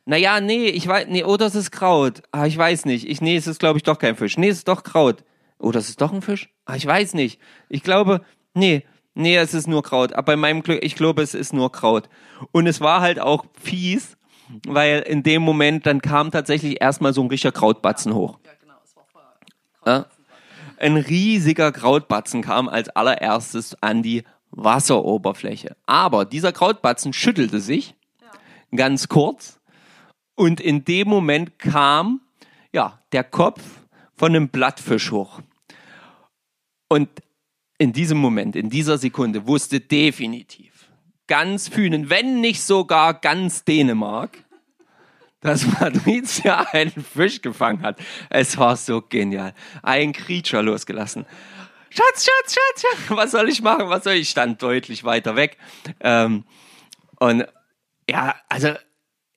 Naja, 0.06 0.40
nee, 0.40 0.68
ich 0.68 0.88
weiß, 0.88 1.08
nee, 1.10 1.24
oder 1.24 1.48
es 1.48 1.56
ist 1.56 1.72
Kraut. 1.72 2.22
Ah, 2.32 2.46
ich 2.46 2.58
weiß 2.58 2.86
nicht. 2.86 3.08
Ich, 3.10 3.22
nee, 3.22 3.36
es 3.36 3.48
ist, 3.48 3.60
glaube 3.60 3.78
ich, 3.78 3.84
doch 3.84 3.98
kein 3.98 4.16
Fisch. 4.16 4.38
Nee, 4.38 4.50
es 4.50 4.60
ist 4.60 4.68
doch 4.68 4.84
Kraut. 4.84 5.24
Oder 5.58 5.80
es 5.80 5.90
ist 5.90 6.00
doch 6.00 6.14
ein 6.14 6.22
Fisch? 6.22 6.50
Ah, 6.66 6.76
ich 6.76 6.86
weiß 6.86 7.16
nicht. 7.16 7.40
Ich 7.70 7.82
glaube, 7.82 8.22
nee, 8.54 8.86
nee, 9.16 9.36
es 9.36 9.54
ist 9.54 9.68
nur 9.68 9.84
Kraut. 9.84 10.14
Aber 10.14 10.24
bei 10.24 10.36
meinem 10.36 10.62
Glück, 10.62 10.84
ich 10.84 10.96
glaube, 10.96 11.24
es 11.24 11.34
ist 11.34 11.54
nur 11.54 11.72
Kraut. 11.72 12.08
Und 12.52 12.68
es 12.68 12.82
war 12.82 13.02
halt 13.02 13.20
auch 13.20 13.46
fies, 13.60 14.16
weil 14.68 15.00
in 15.02 15.24
dem 15.24 15.42
Moment 15.42 15.86
dann 15.86 16.02
kam 16.02 16.32
tatsächlich 16.32 16.82
erstmal 16.82 17.14
so 17.14 17.24
ein 17.24 17.28
richtiger 17.28 17.52
Krautbatzen 17.52 18.14
hoch. 18.14 18.38
Ja, 18.46 18.52
genau, 18.62 18.76
es 18.84 18.96
war 18.96 19.94
ja? 19.94 20.06
Ein 20.78 20.98
riesiger 20.98 21.72
Krautbatzen 21.72 22.42
kam 22.42 22.70
als 22.70 22.90
allererstes 22.90 23.82
an 23.82 24.04
die 24.04 24.24
Wasseroberfläche. 24.56 25.76
Aber 25.86 26.26
dieser 26.26 26.52
Krautbatzen 26.52 27.14
schüttelte 27.14 27.60
sich 27.60 27.96
ja. 28.22 28.32
ganz 28.76 29.08
kurz 29.08 29.60
und 30.36 30.60
in 30.60 30.86
dem 30.86 31.08
Moment 31.08 31.60
kam 31.60 32.22
ja 32.74 33.00
der 33.12 33.24
Kopf 33.24 33.62
von 34.16 34.36
einem 34.36 34.50
Blattfisch 34.50 35.12
hoch. 35.12 35.42
Und 36.88 37.10
in 37.78 37.94
diesem 37.94 38.18
Moment, 38.18 38.56
in 38.56 38.70
dieser 38.70 38.98
Sekunde 38.98 39.48
wusste 39.48 39.80
definitiv 39.80 40.76
ganz 41.28 41.68
Fühnen, 41.68 42.10
wenn 42.10 42.42
nicht 42.42 42.62
sogar 42.62 43.14
ganz 43.14 43.64
Dänemark, 43.64 44.38
dass 45.42 45.66
Patricia 45.66 46.66
einen 46.72 46.92
Fisch 46.92 47.42
gefangen 47.42 47.82
hat. 47.84 48.00
Es 48.30 48.58
war 48.58 48.76
so 48.76 49.02
genial. 49.02 49.54
Ein 49.84 50.12
Creature 50.14 50.64
losgelassen. 50.64 51.26
Schatz, 51.96 52.26
Schatz, 52.26 52.56
Schatz, 52.56 52.82
Schatz, 52.82 53.00
was 53.18 53.32
soll 53.32 53.48
ich 53.48 53.62
machen? 53.62 53.90
Was 53.90 54.04
soll 54.04 54.14
ich? 54.14 54.24
Ich 54.24 54.30
stand 54.30 54.62
deutlich 54.62 55.06
weiter 55.06 55.36
weg. 55.36 55.58
Ähm, 56.02 56.44
und 57.20 57.46
ja, 58.10 58.36
also 58.50 58.74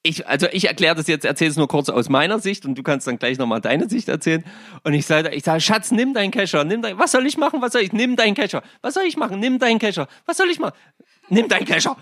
ich, 0.03 0.27
also 0.27 0.49
ich 0.51 0.67
erkläre 0.67 0.97
das 0.97 1.07
jetzt, 1.07 1.25
erzähle 1.25 1.51
es 1.51 1.57
nur 1.57 1.69
kurz 1.69 1.89
aus 1.89 2.09
meiner 2.09 2.41
Sicht 2.41 2.65
und 2.65 2.77
du 2.77 2.83
kannst 2.83 3.07
dann 3.07 3.19
gleich 3.19 3.39
nochmal 3.39 3.61
deine 3.61 3.89
Sicht 3.89 4.09
erzählen. 4.09 4.45
Und 4.83 4.95
ich 4.95 5.07
sage, 5.07 5.31
ich 5.31 5.45
sage, 5.45 5.61
Schatz, 5.61 5.93
nimm 5.93 6.15
deinen 6.15 6.33
Kescher, 6.33 6.65
nimm 6.65 6.83
dein, 6.83 6.99
was 6.99 7.13
soll 7.13 7.27
ich 7.27 7.37
machen? 7.37 7.63
Was 7.63 7.73
soll 7.73 7.83
ich? 7.83 7.93
Nimm 7.93 8.17
deinen 8.17 8.35
Kescher. 8.35 8.63
Was 8.83 8.95
soll 8.95 9.05
ich 9.05 9.17
machen? 9.17 9.39
Nimm 9.39 9.61
deinen 9.61 9.79
Kescher. 9.79 10.09
Was 10.27 10.37
soll 10.37 10.49
ich 10.49 10.59
machen? 10.59 10.75
Nimm 11.29 11.49
deinen 11.49 11.67
Kescher. 11.67 11.97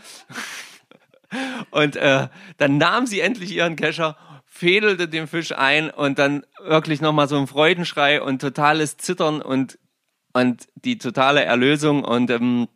Und 1.70 1.96
äh, 1.96 2.28
dann 2.57 2.78
nahm 2.78 3.07
sie 3.07 3.20
endlich 3.20 3.52
ihren 3.52 3.76
Kescher, 3.76 4.16
fädelte 4.44 5.09
den 5.09 5.26
Fisch 5.26 5.52
ein 5.52 5.90
und 5.90 6.18
dann 6.18 6.46
wirklich 6.62 7.00
nochmal 7.00 7.28
so 7.28 7.36
ein 7.36 7.46
Freudenschrei 7.46 8.22
und 8.22 8.40
totales 8.40 8.96
Zittern 8.96 9.42
und, 9.42 9.78
und 10.37 10.68
die 10.84 10.99
totale 10.99 11.45
Erlösung. 11.45 12.05
Und 12.05 12.30
ähm, 12.30 12.68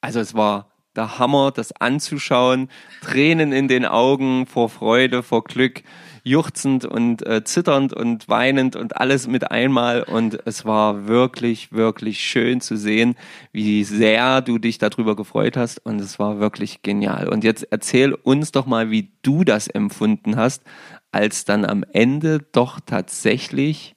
also 0.00 0.18
es 0.18 0.34
war 0.34 0.72
der 0.96 1.18
Hammer, 1.18 1.52
das 1.52 1.72
anzuschauen, 1.72 2.68
Tränen 3.00 3.52
in 3.52 3.68
den 3.68 3.84
Augen 3.84 4.46
vor 4.46 4.68
Freude, 4.68 5.22
vor 5.22 5.44
Glück, 5.44 5.82
juchzend 6.24 6.84
und 6.84 7.24
äh, 7.24 7.44
zitternd 7.44 7.92
und 7.92 8.28
weinend 8.28 8.74
und 8.74 8.96
alles 8.96 9.28
mit 9.28 9.52
einmal. 9.52 10.02
Und 10.02 10.40
es 10.46 10.64
war 10.64 11.06
wirklich, 11.06 11.70
wirklich 11.70 12.20
schön 12.20 12.60
zu 12.60 12.76
sehen, 12.76 13.14
wie 13.52 13.84
sehr 13.84 14.40
du 14.40 14.58
dich 14.58 14.78
darüber 14.78 15.14
gefreut 15.14 15.56
hast. 15.56 15.78
Und 15.86 16.00
es 16.00 16.18
war 16.18 16.40
wirklich 16.40 16.82
genial. 16.82 17.28
Und 17.28 17.44
jetzt 17.44 17.68
erzähl 17.70 18.14
uns 18.14 18.50
doch 18.50 18.66
mal, 18.66 18.90
wie 18.90 19.12
du 19.22 19.44
das 19.44 19.68
empfunden 19.68 20.36
hast, 20.36 20.64
als 21.12 21.44
dann 21.44 21.64
am 21.64 21.84
Ende 21.92 22.40
doch 22.50 22.80
tatsächlich, 22.84 23.94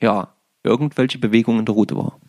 ja, 0.00 0.34
irgendwelche 0.62 1.18
Bewegungen 1.18 1.60
in 1.60 1.64
der 1.66 1.74
Route 1.74 1.96
war. 1.96 2.20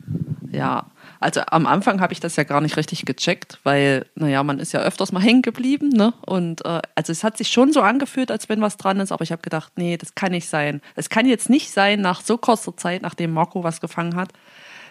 Ja, 0.52 0.88
also 1.22 1.42
am 1.48 1.66
Anfang 1.66 2.02
habe 2.02 2.12
ich 2.12 2.20
das 2.20 2.36
ja 2.36 2.44
gar 2.44 2.60
nicht 2.60 2.76
richtig 2.76 3.06
gecheckt, 3.06 3.60
weil, 3.64 4.06
naja, 4.16 4.44
man 4.44 4.60
ist 4.60 4.74
ja 4.74 4.82
öfters 4.82 5.14
mal 5.14 5.22
hängen 5.22 5.42
geblieben, 5.42 5.88
ne? 5.90 6.14
Und 6.26 6.66
äh, 6.66 6.82
also 6.94 7.14
es 7.14 7.24
hat 7.24 7.38
sich 7.38 7.48
schon 7.48 7.72
so 7.72 7.82
angefühlt, 7.82 8.32
als 8.32 8.50
wenn 8.50 8.60
was 8.60 8.76
dran 8.76 9.00
ist, 9.00 9.14
aber 9.14 9.24
ich 9.24 9.32
habe 9.32 9.42
gedacht, 9.42 9.72
nee, 9.78 9.96
das 9.96 10.14
kann 10.14 10.32
nicht 10.32 10.50
sein. 10.50 10.82
Es 10.96 11.10
kann 11.10 11.26
jetzt 11.26 11.50
nicht 11.50 11.72
sein, 11.72 12.02
nach 12.02 12.20
so 12.20 12.38
kurzer 12.38 12.76
Zeit, 12.76 13.02
nachdem 13.02 13.32
Marco 13.32 13.64
was 13.64 13.80
gefangen 13.80 14.18
hat, 14.18 14.34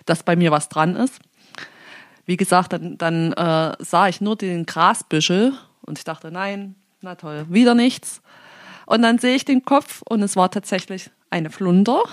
dass 0.07 0.23
bei 0.23 0.35
mir 0.35 0.51
was 0.51 0.71
dran 0.71 0.97
ist. 0.97 1.19
Wie 2.25 2.39
gesagt, 2.39 2.73
dann, 2.73 2.97
dann 2.97 3.33
äh, 3.35 3.77
sah 3.81 4.09
ich 4.09 4.23
nur 4.23 4.37
den 4.37 4.65
Grasbüschel 4.65 5.53
und 5.83 5.99
ich 5.99 6.05
dachte, 6.05 6.31
nein, 6.31 6.75
na 7.03 7.17
toll, 7.17 7.45
wieder 7.51 7.75
nichts. 7.75 8.23
Und 8.87 9.03
dann 9.03 9.19
sehe 9.19 9.37
ich 9.37 9.45
den 9.45 9.65
Kopf 9.65 10.03
und 10.09 10.23
es 10.23 10.37
war 10.37 10.51
tatsächlich 10.51 11.11
eine 11.29 11.51
Flunder. 11.51 12.03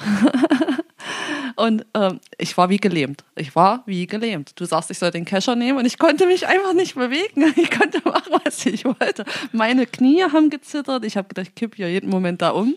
Und 1.58 1.88
ähm, 1.96 2.20
ich 2.38 2.56
war 2.56 2.70
wie 2.70 2.78
gelähmt. 2.78 3.24
Ich 3.36 3.56
war 3.56 3.82
wie 3.88 4.06
gelähmt. 4.06 4.52
Du 4.60 4.66
sagst, 4.66 4.92
ich 4.92 5.00
soll 5.00 5.10
den 5.10 5.26
Kescher 5.26 5.56
nehmen 5.56 5.80
und 5.80 5.86
ich 5.86 5.98
konnte 5.98 6.28
mich 6.28 6.48
einfach 6.48 6.74
nicht 6.74 6.94
bewegen. 6.96 7.52
Ich 7.58 7.72
konnte 7.72 8.00
machen, 8.08 8.34
was 8.44 8.64
ich 8.68 8.86
wollte. 8.86 9.26
Meine 9.52 9.88
Knie 9.88 10.22
haben 10.22 10.52
gezittert. 10.52 11.04
Ich 11.04 11.18
habe 11.18 11.28
gedacht, 11.28 11.48
ich 11.48 11.56
kipp 11.56 11.76
hier 11.76 11.90
jeden 11.90 12.12
Moment 12.12 12.44
da 12.44 12.52
um. 12.52 12.76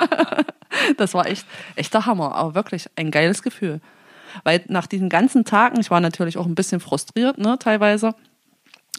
das 0.98 1.14
war 1.14 1.26
echt, 1.26 1.46
echt 1.74 1.94
der 1.94 2.04
Hammer. 2.04 2.34
Aber 2.34 2.54
wirklich 2.54 2.86
ein 2.96 3.10
geiles 3.10 3.42
Gefühl. 3.42 3.80
Weil 4.44 4.62
nach 4.68 4.86
diesen 4.86 5.08
ganzen 5.08 5.46
Tagen, 5.46 5.80
ich 5.80 5.90
war 5.90 6.00
natürlich 6.00 6.36
auch 6.36 6.46
ein 6.46 6.54
bisschen 6.54 6.80
frustriert, 6.80 7.38
ne, 7.38 7.58
teilweise. 7.58 8.14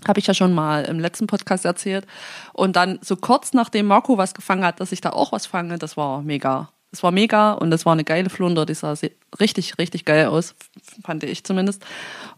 Habe 0.07 0.19
ich 0.19 0.25
ja 0.25 0.33
schon 0.33 0.53
mal 0.53 0.85
im 0.85 0.99
letzten 0.99 1.27
Podcast 1.27 1.65
erzählt. 1.65 2.07
Und 2.53 2.75
dann 2.75 2.97
so 3.03 3.15
kurz 3.15 3.53
nachdem 3.53 3.85
Marco 3.85 4.17
was 4.17 4.33
gefangen 4.33 4.65
hat, 4.65 4.79
dass 4.79 4.91
ich 4.91 5.01
da 5.01 5.11
auch 5.11 5.31
was 5.31 5.45
fange, 5.45 5.77
das 5.77 5.97
war 5.97 6.23
mega. 6.23 6.69
Das 6.91 7.03
war 7.03 7.11
mega 7.11 7.53
und 7.53 7.71
das 7.71 7.85
war 7.85 7.93
eine 7.93 8.03
geile 8.03 8.29
Flunder, 8.29 8.65
die 8.65 8.73
sah 8.73 8.93
richtig, 9.39 9.77
richtig 9.77 10.03
geil 10.03 10.27
aus, 10.27 10.55
fand 11.03 11.23
ich 11.23 11.45
zumindest. 11.45 11.85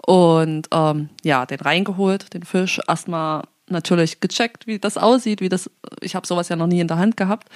Und 0.05 0.67
ähm, 0.71 1.09
ja, 1.23 1.45
den 1.47 1.59
reingeholt, 1.59 2.33
den 2.33 2.43
Fisch, 2.43 2.79
erstmal 2.87 3.43
natürlich 3.67 4.19
gecheckt, 4.19 4.67
wie 4.67 4.77
das 4.77 4.97
aussieht, 4.97 5.41
wie 5.41 5.49
das, 5.49 5.71
ich 6.01 6.15
habe 6.15 6.27
sowas 6.27 6.49
ja 6.49 6.55
noch 6.55 6.67
nie 6.67 6.79
in 6.79 6.87
der 6.87 6.97
Hand 6.97 7.17
gehabt. 7.17 7.49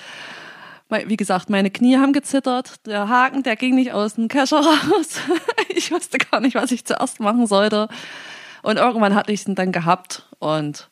Wie 0.90 1.18
gesagt, 1.18 1.50
meine 1.50 1.70
Knie 1.70 1.98
haben 1.98 2.14
gezittert, 2.14 2.86
der 2.86 3.10
Haken, 3.10 3.44
der 3.44 3.58
ging 3.58 3.76
nicht 3.76 3.92
aus 3.92 4.16
dem 4.16 4.30
Kescher 4.30 4.62
raus. 4.62 5.20
ich 5.70 5.92
wusste 5.92 6.18
gar 6.18 6.40
nicht, 6.40 6.56
was 6.56 6.72
ich 6.72 6.86
zuerst 6.86 7.20
machen 7.20 7.46
sollte. 7.46 7.90
Und 8.64 8.78
irgendwann 8.78 9.14
hatte 9.14 9.32
ich 9.32 9.48
ihn 9.48 9.56
dann 9.56 9.72
gehabt 9.72 10.26
und 10.40 10.90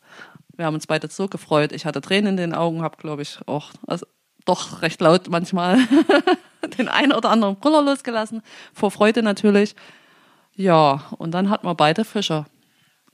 wir 0.55 0.65
haben 0.65 0.75
uns 0.75 0.87
beide 0.87 1.07
so 1.07 1.27
gefreut. 1.27 1.71
Ich 1.71 1.85
hatte 1.85 2.01
Tränen 2.01 2.31
in 2.31 2.37
den 2.37 2.53
Augen, 2.53 2.81
habe, 2.81 2.97
glaube 2.97 3.21
ich, 3.21 3.39
auch 3.45 3.71
also 3.87 4.05
doch 4.45 4.81
recht 4.81 5.01
laut 5.01 5.29
manchmal 5.29 5.79
den 6.77 6.87
einen 6.87 7.11
oder 7.11 7.29
anderen 7.29 7.57
Brüller 7.57 7.81
losgelassen. 7.81 8.41
Vor 8.73 8.91
Freude 8.91 9.23
natürlich. 9.23 9.75
Ja, 10.55 11.03
und 11.17 11.31
dann 11.31 11.49
hatten 11.49 11.67
wir 11.67 11.75
beide 11.75 12.05
Fische. 12.05 12.45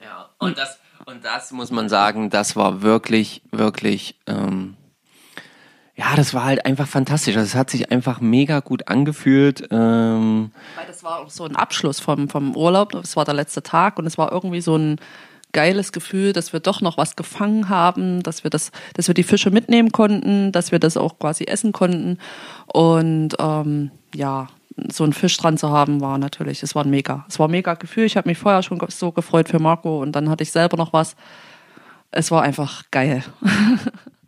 Ja, 0.01 0.29
und 0.38 0.57
das, 0.57 0.79
und 1.05 1.25
das 1.25 1.51
muss 1.51 1.71
man 1.71 1.89
sagen, 1.89 2.29
das 2.29 2.55
war 2.55 2.82
wirklich, 2.82 3.41
wirklich, 3.51 4.15
ähm, 4.27 4.75
ja, 5.95 6.15
das 6.15 6.34
war 6.34 6.45
halt 6.45 6.65
einfach 6.65 6.88
fantastisch. 6.88 7.36
Also 7.36 7.45
es 7.45 7.55
hat 7.55 7.69
sich 7.69 7.91
einfach 7.91 8.21
mega 8.21 8.59
gut 8.59 8.88
angefühlt. 8.88 9.67
Ähm, 9.71 10.51
Weil 10.75 10.88
das 10.88 11.03
war 11.03 11.19
auch 11.19 11.29
so 11.29 11.45
ein 11.45 11.55
Abschluss 11.55 11.99
vom, 11.99 12.29
vom 12.29 12.55
Urlaub. 12.55 12.95
Es 12.95 13.15
war 13.15 13.25
der 13.25 13.34
letzte 13.34 13.61
Tag 13.61 13.99
und 13.99 14.05
es 14.05 14.17
war 14.17 14.32
irgendwie 14.32 14.61
so 14.61 14.75
ein 14.75 14.99
geiles 15.52 15.91
Gefühl, 15.91 16.34
dass 16.34 16.54
wir 16.54 16.60
doch 16.60 16.82
noch 16.82 16.97
was 16.97 17.16
gefangen 17.16 17.70
haben, 17.70 18.24
dass 18.24 18.43
wir 18.43 18.49
das, 18.49 18.72
dass 18.93 19.08
wir 19.08 19.14
die 19.14 19.24
Fische 19.24 19.52
mitnehmen 19.52 19.91
konnten, 19.91 20.52
dass 20.52 20.72
wir 20.72 20.80
das 20.80 20.97
auch 20.97 21.20
quasi 21.20 21.45
essen 21.45 21.72
konnten. 21.72 22.18
Und 22.68 23.36
ähm, 23.39 23.91
ja, 24.16 24.47
so 24.91 25.04
einen 25.04 25.14
Fisch 25.14 25.38
dran 25.38 25.58
zu 25.58 25.70
haben, 25.70 26.02
war 26.02 26.18
natürlich, 26.18 26.64
es 26.64 26.76
war 26.76 26.86
mega. 26.86 27.26
Es 27.28 27.39
war 27.39 27.47
ein 27.47 27.52
mega 27.52 27.74
Gefühl. 27.74 28.06
Ich 28.06 28.18
habe 28.18 28.30
mich 28.30 28.38
vorher 28.38 28.64
schon 28.64 28.80
so 28.89 29.12
gefreut 29.12 29.49
für 29.49 29.60
Marco 29.60 30.02
und 30.02 30.14
dann 30.14 30.30
hatte 30.30 30.43
ich 30.43 30.52
selber 30.52 30.78
noch 30.78 30.93
was. 30.93 31.16
Es 32.12 32.32
war 32.32 32.41
einfach 32.41 32.84
geil. 32.91 33.24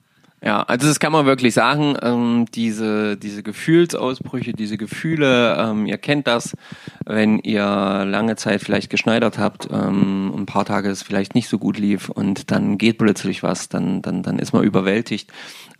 Ja, 0.46 0.64
also 0.64 0.88
das 0.88 1.00
kann 1.00 1.14
man 1.14 1.26
wirklich 1.26 1.54
sagen. 1.54 1.96
Ähm, 2.02 2.48
diese, 2.54 3.16
diese 3.16 3.44
Gefühlsausbrüche, 3.44 4.52
diese 4.52 4.78
Gefühle, 4.78 5.56
ähm, 5.58 5.86
ihr 5.86 5.98
kennt 5.98 6.28
das, 6.28 6.58
wenn 7.06 7.40
ihr 7.40 7.64
lange 7.64 8.36
Zeit 8.36 8.62
vielleicht 8.62 8.90
geschneidert 8.90 9.38
habt, 9.38 9.70
ähm, 9.72 10.34
ein 10.36 10.46
paar 10.46 10.66
Tage 10.66 10.90
es 10.90 11.02
vielleicht 11.02 11.34
nicht 11.34 11.48
so 11.48 11.58
gut 11.60 11.78
lief 11.78 12.10
und 12.10 12.52
dann 12.52 12.78
geht 12.78 12.98
plötzlich 12.98 13.42
was, 13.42 13.70
dann, 13.70 14.02
dann, 14.02 14.22
dann 14.22 14.38
ist 14.38 14.52
man 14.52 14.64
überwältigt. 14.64 15.32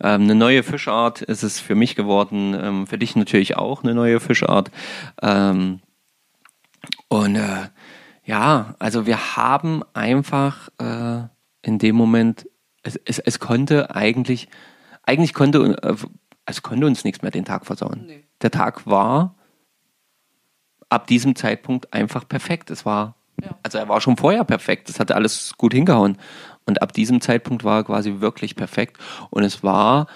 Ähm, 0.02 0.22
eine 0.22 0.34
neue 0.34 0.62
Fischart 0.62 1.20
ist 1.20 1.42
es 1.42 1.60
für 1.60 1.74
mich 1.74 1.94
geworden, 1.94 2.56
ähm, 2.58 2.86
für 2.86 2.96
dich 2.96 3.16
natürlich 3.16 3.58
auch 3.58 3.82
eine 3.82 3.94
neue 3.94 4.18
Fischart. 4.18 4.70
Ähm, 5.20 5.80
und 7.08 7.36
äh, 7.36 7.68
ja, 8.24 8.76
also 8.78 9.04
wir 9.04 9.36
haben 9.36 9.82
einfach 9.92 10.70
äh, 10.78 11.24
in 11.60 11.78
dem 11.78 11.96
Moment 11.96 12.46
es, 12.84 13.00
es, 13.04 13.18
es 13.18 13.38
konnte 13.40 13.94
eigentlich, 13.94 14.48
eigentlich 15.02 15.34
konnte, 15.34 15.76
äh, 15.82 15.96
es 16.46 16.62
konnte 16.62 16.86
uns 16.86 17.04
nichts 17.04 17.22
mehr 17.22 17.30
den 17.30 17.44
Tag 17.44 17.66
versauen. 17.66 18.04
Nee. 18.06 18.24
Der 18.42 18.50
Tag 18.50 18.86
war 18.86 19.34
ab 20.90 21.06
diesem 21.06 21.34
Zeitpunkt 21.34 21.92
einfach 21.92 22.28
perfekt. 22.28 22.70
Es 22.70 22.86
war, 22.86 23.16
ja. 23.42 23.58
also 23.62 23.78
er 23.78 23.88
war 23.88 24.00
schon 24.00 24.16
vorher 24.16 24.44
perfekt. 24.44 24.88
Es 24.88 25.00
hatte 25.00 25.16
alles 25.16 25.54
gut 25.56 25.74
hingehauen. 25.74 26.18
Und 26.66 26.82
ab 26.82 26.92
diesem 26.92 27.20
Zeitpunkt 27.20 27.64
war 27.64 27.78
er 27.78 27.84
quasi 27.84 28.20
wirklich 28.20 28.54
perfekt. 28.54 28.98
Und 29.30 29.42
es 29.42 29.62
war 29.62 30.06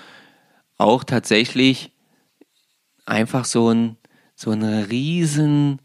auch 0.76 1.04
tatsächlich 1.04 1.92
einfach 3.06 3.44
so 3.44 3.70
ein, 3.70 3.96
so 4.34 4.50
ein 4.50 4.62
riesen, 4.62 5.80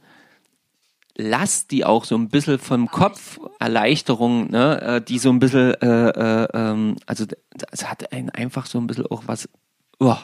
Last, 1.16 1.72
die 1.72 1.86
auch 1.86 2.06
so 2.06 2.16
ein 2.16 2.30
bisschen 2.30 2.58
vom 2.58 2.90
Kopf, 2.90 3.40
Erleichterung, 3.60 4.50
ne, 4.50 4.82
äh, 4.82 5.02
die 5.02 5.20
so 5.20 5.30
ein 5.30 5.40
bisschen, 5.40 5.74
äh, 5.76 6.10
äh, 6.10 6.48
ähm, 6.54 6.96
also 7.06 7.26
es 7.72 7.90
hat 7.90 8.12
einen 8.12 8.32
einfach 8.32 8.66
so 8.66 8.80
ein 8.80 8.88
bisschen 8.88 9.06
auch 9.08 9.24
was, 9.28 9.48
oh, 10.00 10.18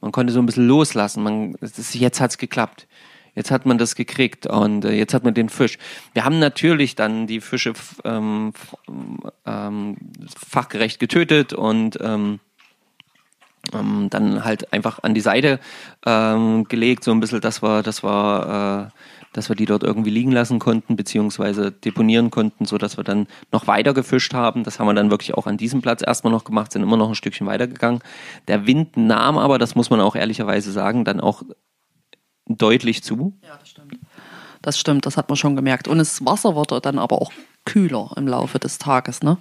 man 0.00 0.12
konnte 0.12 0.32
so 0.32 0.38
ein 0.40 0.46
bisschen 0.46 0.68
loslassen. 0.68 1.22
Man, 1.22 1.54
ist, 1.54 1.94
jetzt 1.94 2.20
hat's 2.20 2.38
geklappt. 2.38 2.86
Jetzt 3.34 3.50
hat 3.50 3.66
man 3.66 3.78
das 3.78 3.94
gekriegt 3.94 4.46
und 4.46 4.84
äh, 4.84 4.92
jetzt 4.92 5.14
hat 5.14 5.22
man 5.22 5.34
den 5.34 5.48
Fisch. 5.48 5.78
Wir 6.12 6.24
haben 6.24 6.38
natürlich 6.40 6.96
dann 6.96 7.26
die 7.28 7.40
Fische 7.40 7.72
ähm, 8.04 8.52
ähm, 9.46 9.96
fachgerecht 10.36 10.98
getötet 10.98 11.52
und 11.52 11.98
ähm, 12.00 12.40
ähm, 13.72 14.08
dann 14.10 14.44
halt 14.44 14.72
einfach 14.72 15.02
an 15.02 15.14
die 15.14 15.20
Seite 15.20 15.60
ähm, 16.04 16.64
gelegt, 16.64 17.04
so 17.04 17.12
ein 17.12 17.20
bisschen, 17.20 17.40
das 17.40 17.62
war, 17.62 17.82
das 17.82 18.02
war 18.02 18.86
äh, 18.86 18.90
dass 19.38 19.48
wir 19.48 19.54
die 19.54 19.66
dort 19.66 19.84
irgendwie 19.84 20.10
liegen 20.10 20.32
lassen 20.32 20.58
konnten, 20.58 20.96
beziehungsweise 20.96 21.70
deponieren 21.70 22.30
konnten, 22.30 22.64
sodass 22.64 22.96
wir 22.96 23.04
dann 23.04 23.28
noch 23.52 23.68
weiter 23.68 23.94
gefischt 23.94 24.34
haben. 24.34 24.64
Das 24.64 24.80
haben 24.80 24.88
wir 24.88 24.94
dann 24.94 25.12
wirklich 25.12 25.34
auch 25.34 25.46
an 25.46 25.56
diesem 25.56 25.80
Platz 25.80 26.02
erstmal 26.04 26.32
noch 26.32 26.42
gemacht, 26.42 26.72
sind 26.72 26.82
immer 26.82 26.96
noch 26.96 27.08
ein 27.08 27.14
Stückchen 27.14 27.46
weitergegangen. 27.46 28.00
Der 28.48 28.66
Wind 28.66 28.96
nahm 28.96 29.38
aber, 29.38 29.58
das 29.58 29.76
muss 29.76 29.90
man 29.90 30.00
auch 30.00 30.16
ehrlicherweise 30.16 30.72
sagen, 30.72 31.04
dann 31.04 31.20
auch 31.20 31.44
deutlich 32.46 33.04
zu. 33.04 33.38
Ja, 33.46 33.56
das 33.58 33.68
stimmt. 33.68 33.98
Das 34.60 34.76
stimmt, 34.76 35.06
das 35.06 35.16
hat 35.16 35.28
man 35.28 35.36
schon 35.36 35.54
gemerkt. 35.54 35.86
Und 35.86 35.98
das 35.98 36.24
Wasser 36.24 36.56
wurde 36.56 36.80
dann 36.80 36.98
aber 36.98 37.22
auch 37.22 37.30
kühler 37.64 38.10
im 38.16 38.26
Laufe 38.26 38.58
des 38.58 38.78
Tages, 38.78 39.22
ne? 39.22 39.38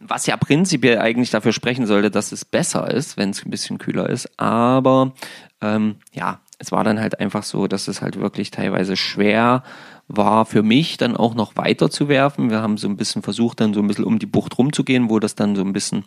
Was 0.00 0.26
ja 0.26 0.38
prinzipiell 0.38 0.98
eigentlich 0.98 1.30
dafür 1.30 1.52
sprechen 1.52 1.86
sollte, 1.86 2.10
dass 2.10 2.32
es 2.32 2.46
besser 2.46 2.90
ist, 2.90 3.18
wenn 3.18 3.30
es 3.30 3.44
ein 3.44 3.50
bisschen 3.50 3.76
kühler 3.76 4.08
ist. 4.08 4.38
Aber 4.38 5.12
ähm, 5.60 5.96
ja, 6.12 6.40
es 6.58 6.72
war 6.72 6.84
dann 6.84 7.00
halt 7.00 7.20
einfach 7.20 7.42
so, 7.42 7.66
dass 7.66 7.88
es 7.88 8.02
halt 8.02 8.18
wirklich 8.18 8.50
teilweise 8.50 8.96
schwer 8.96 9.62
war 10.06 10.44
für 10.44 10.62
mich 10.62 10.98
dann 10.98 11.16
auch 11.16 11.34
noch 11.34 11.56
weiter 11.56 11.90
zu 11.90 12.08
werfen. 12.08 12.50
Wir 12.50 12.60
haben 12.60 12.76
so 12.76 12.88
ein 12.88 12.96
bisschen 12.96 13.22
versucht, 13.22 13.60
dann 13.60 13.72
so 13.72 13.80
ein 13.80 13.86
bisschen 13.86 14.04
um 14.04 14.18
die 14.18 14.26
Bucht 14.26 14.58
rumzugehen, 14.58 15.08
wo 15.08 15.18
das 15.18 15.34
dann 15.34 15.56
so 15.56 15.62
ein 15.62 15.72
bisschen 15.72 16.04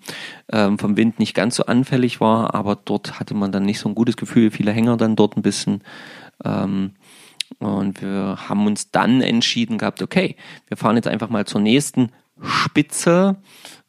ähm, 0.51 0.77
vom 0.77 0.97
Wind 0.97 1.19
nicht 1.19 1.33
ganz 1.33 1.55
so 1.55 1.65
anfällig 1.65 2.21
war, 2.21 2.53
aber 2.53 2.75
dort 2.75 3.19
hatte 3.19 3.33
man 3.33 3.51
dann 3.51 3.63
nicht 3.63 3.79
so 3.79 3.89
ein 3.89 3.95
gutes 3.95 4.17
Gefühl, 4.17 4.51
viele 4.51 4.71
Hänger 4.71 4.97
dann 4.97 5.15
dort 5.15 5.35
ein 5.35 5.41
bisschen. 5.41 5.81
Ähm, 6.43 6.91
und 7.59 8.01
wir 8.01 8.37
haben 8.47 8.67
uns 8.67 8.91
dann 8.91 9.21
entschieden 9.21 9.77
gehabt, 9.77 10.01
okay, 10.03 10.35
wir 10.67 10.77
fahren 10.77 10.95
jetzt 10.95 11.07
einfach 11.07 11.29
mal 11.29 11.45
zur 11.45 11.61
nächsten 11.61 12.11
Spitze, 12.41 13.37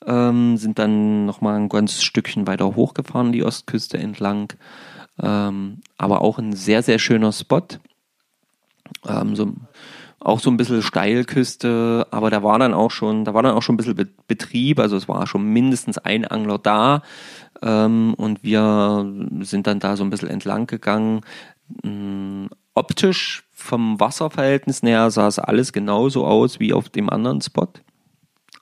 ähm, 0.06 0.56
sind 0.56 0.78
dann 0.78 1.26
nochmal 1.26 1.56
ein 1.56 1.68
ganz 1.68 2.02
Stückchen 2.02 2.46
weiter 2.46 2.76
hochgefahren, 2.76 3.32
die 3.32 3.44
Ostküste 3.44 3.98
entlang 3.98 4.54
ähm, 5.22 5.78
aber 5.96 6.22
auch 6.22 6.38
ein 6.38 6.52
sehr, 6.52 6.82
sehr 6.82 6.98
schöner 6.98 7.32
Spot. 7.32 7.66
Ähm, 9.06 9.36
so, 9.36 9.52
auch 10.20 10.40
so 10.40 10.50
ein 10.50 10.56
bisschen 10.56 10.82
Steilküste, 10.82 12.06
aber 12.10 12.30
da 12.30 12.42
war 12.42 12.58
dann 12.58 12.74
auch 12.74 12.90
schon, 12.90 13.24
da 13.24 13.34
war 13.34 13.42
dann 13.42 13.54
auch 13.54 13.62
schon 13.62 13.74
ein 13.74 13.78
bisschen 13.78 14.10
Betrieb, 14.26 14.80
also 14.80 14.96
es 14.96 15.08
war 15.08 15.26
schon 15.26 15.44
mindestens 15.44 15.98
ein 15.98 16.24
Angler 16.24 16.58
da 16.58 17.02
ähm, 17.62 18.14
und 18.14 18.42
wir 18.42 19.06
sind 19.40 19.66
dann 19.66 19.78
da 19.78 19.96
so 19.96 20.04
ein 20.04 20.10
bisschen 20.10 20.28
entlang 20.28 20.66
gegangen. 20.66 21.20
Ähm, 21.84 22.48
optisch 22.74 23.44
vom 23.52 24.00
Wasserverhältnis 24.00 24.82
näher 24.82 25.10
sah 25.10 25.28
es 25.28 25.38
alles 25.38 25.72
genauso 25.72 26.26
aus 26.26 26.58
wie 26.58 26.72
auf 26.72 26.88
dem 26.88 27.10
anderen 27.10 27.40
Spot. 27.40 27.68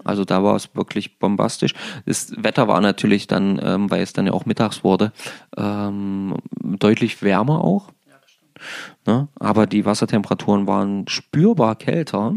Also 0.05 0.24
da 0.24 0.42
war 0.42 0.57
es 0.57 0.74
wirklich 0.74 1.18
bombastisch. 1.18 1.74
Das 2.05 2.32
Wetter 2.36 2.68
war 2.68 2.80
natürlich 2.80 3.26
dann, 3.26 3.61
ähm, 3.62 3.90
weil 3.90 4.03
es 4.03 4.12
dann 4.12 4.26
ja 4.26 4.32
auch 4.32 4.47
mittags 4.47 4.84
wurde, 4.84 5.12
ähm, 5.57 6.36
deutlich 6.62 7.22
wärmer 7.22 7.62
auch. 7.62 7.90
Ja, 8.07 8.14
das 8.20 8.30
stimmt. 8.30 8.59
Ne? 9.07 9.28
Aber 9.38 9.66
die 9.66 9.84
Wassertemperaturen 9.84 10.66
waren 10.66 11.09
spürbar 11.09 11.76
kälter. 11.76 12.34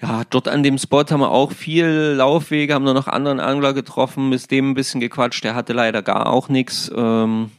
Ja, 0.00 0.22
dort 0.28 0.48
an 0.48 0.64
dem 0.64 0.78
Spot 0.78 1.04
haben 1.08 1.20
wir 1.20 1.30
auch 1.30 1.52
viel 1.52 2.14
Laufwege, 2.16 2.74
haben 2.74 2.84
wir 2.84 2.92
noch 2.92 3.06
anderen 3.06 3.38
Angler 3.38 3.72
getroffen, 3.72 4.30
mit 4.30 4.50
dem 4.50 4.70
ein 4.70 4.74
bisschen 4.74 5.00
gequatscht. 5.00 5.44
Der 5.44 5.54
hatte 5.54 5.72
leider 5.72 6.02
gar 6.02 6.26
auch 6.26 6.48
nichts. 6.48 6.90
Ähm, 6.94 7.52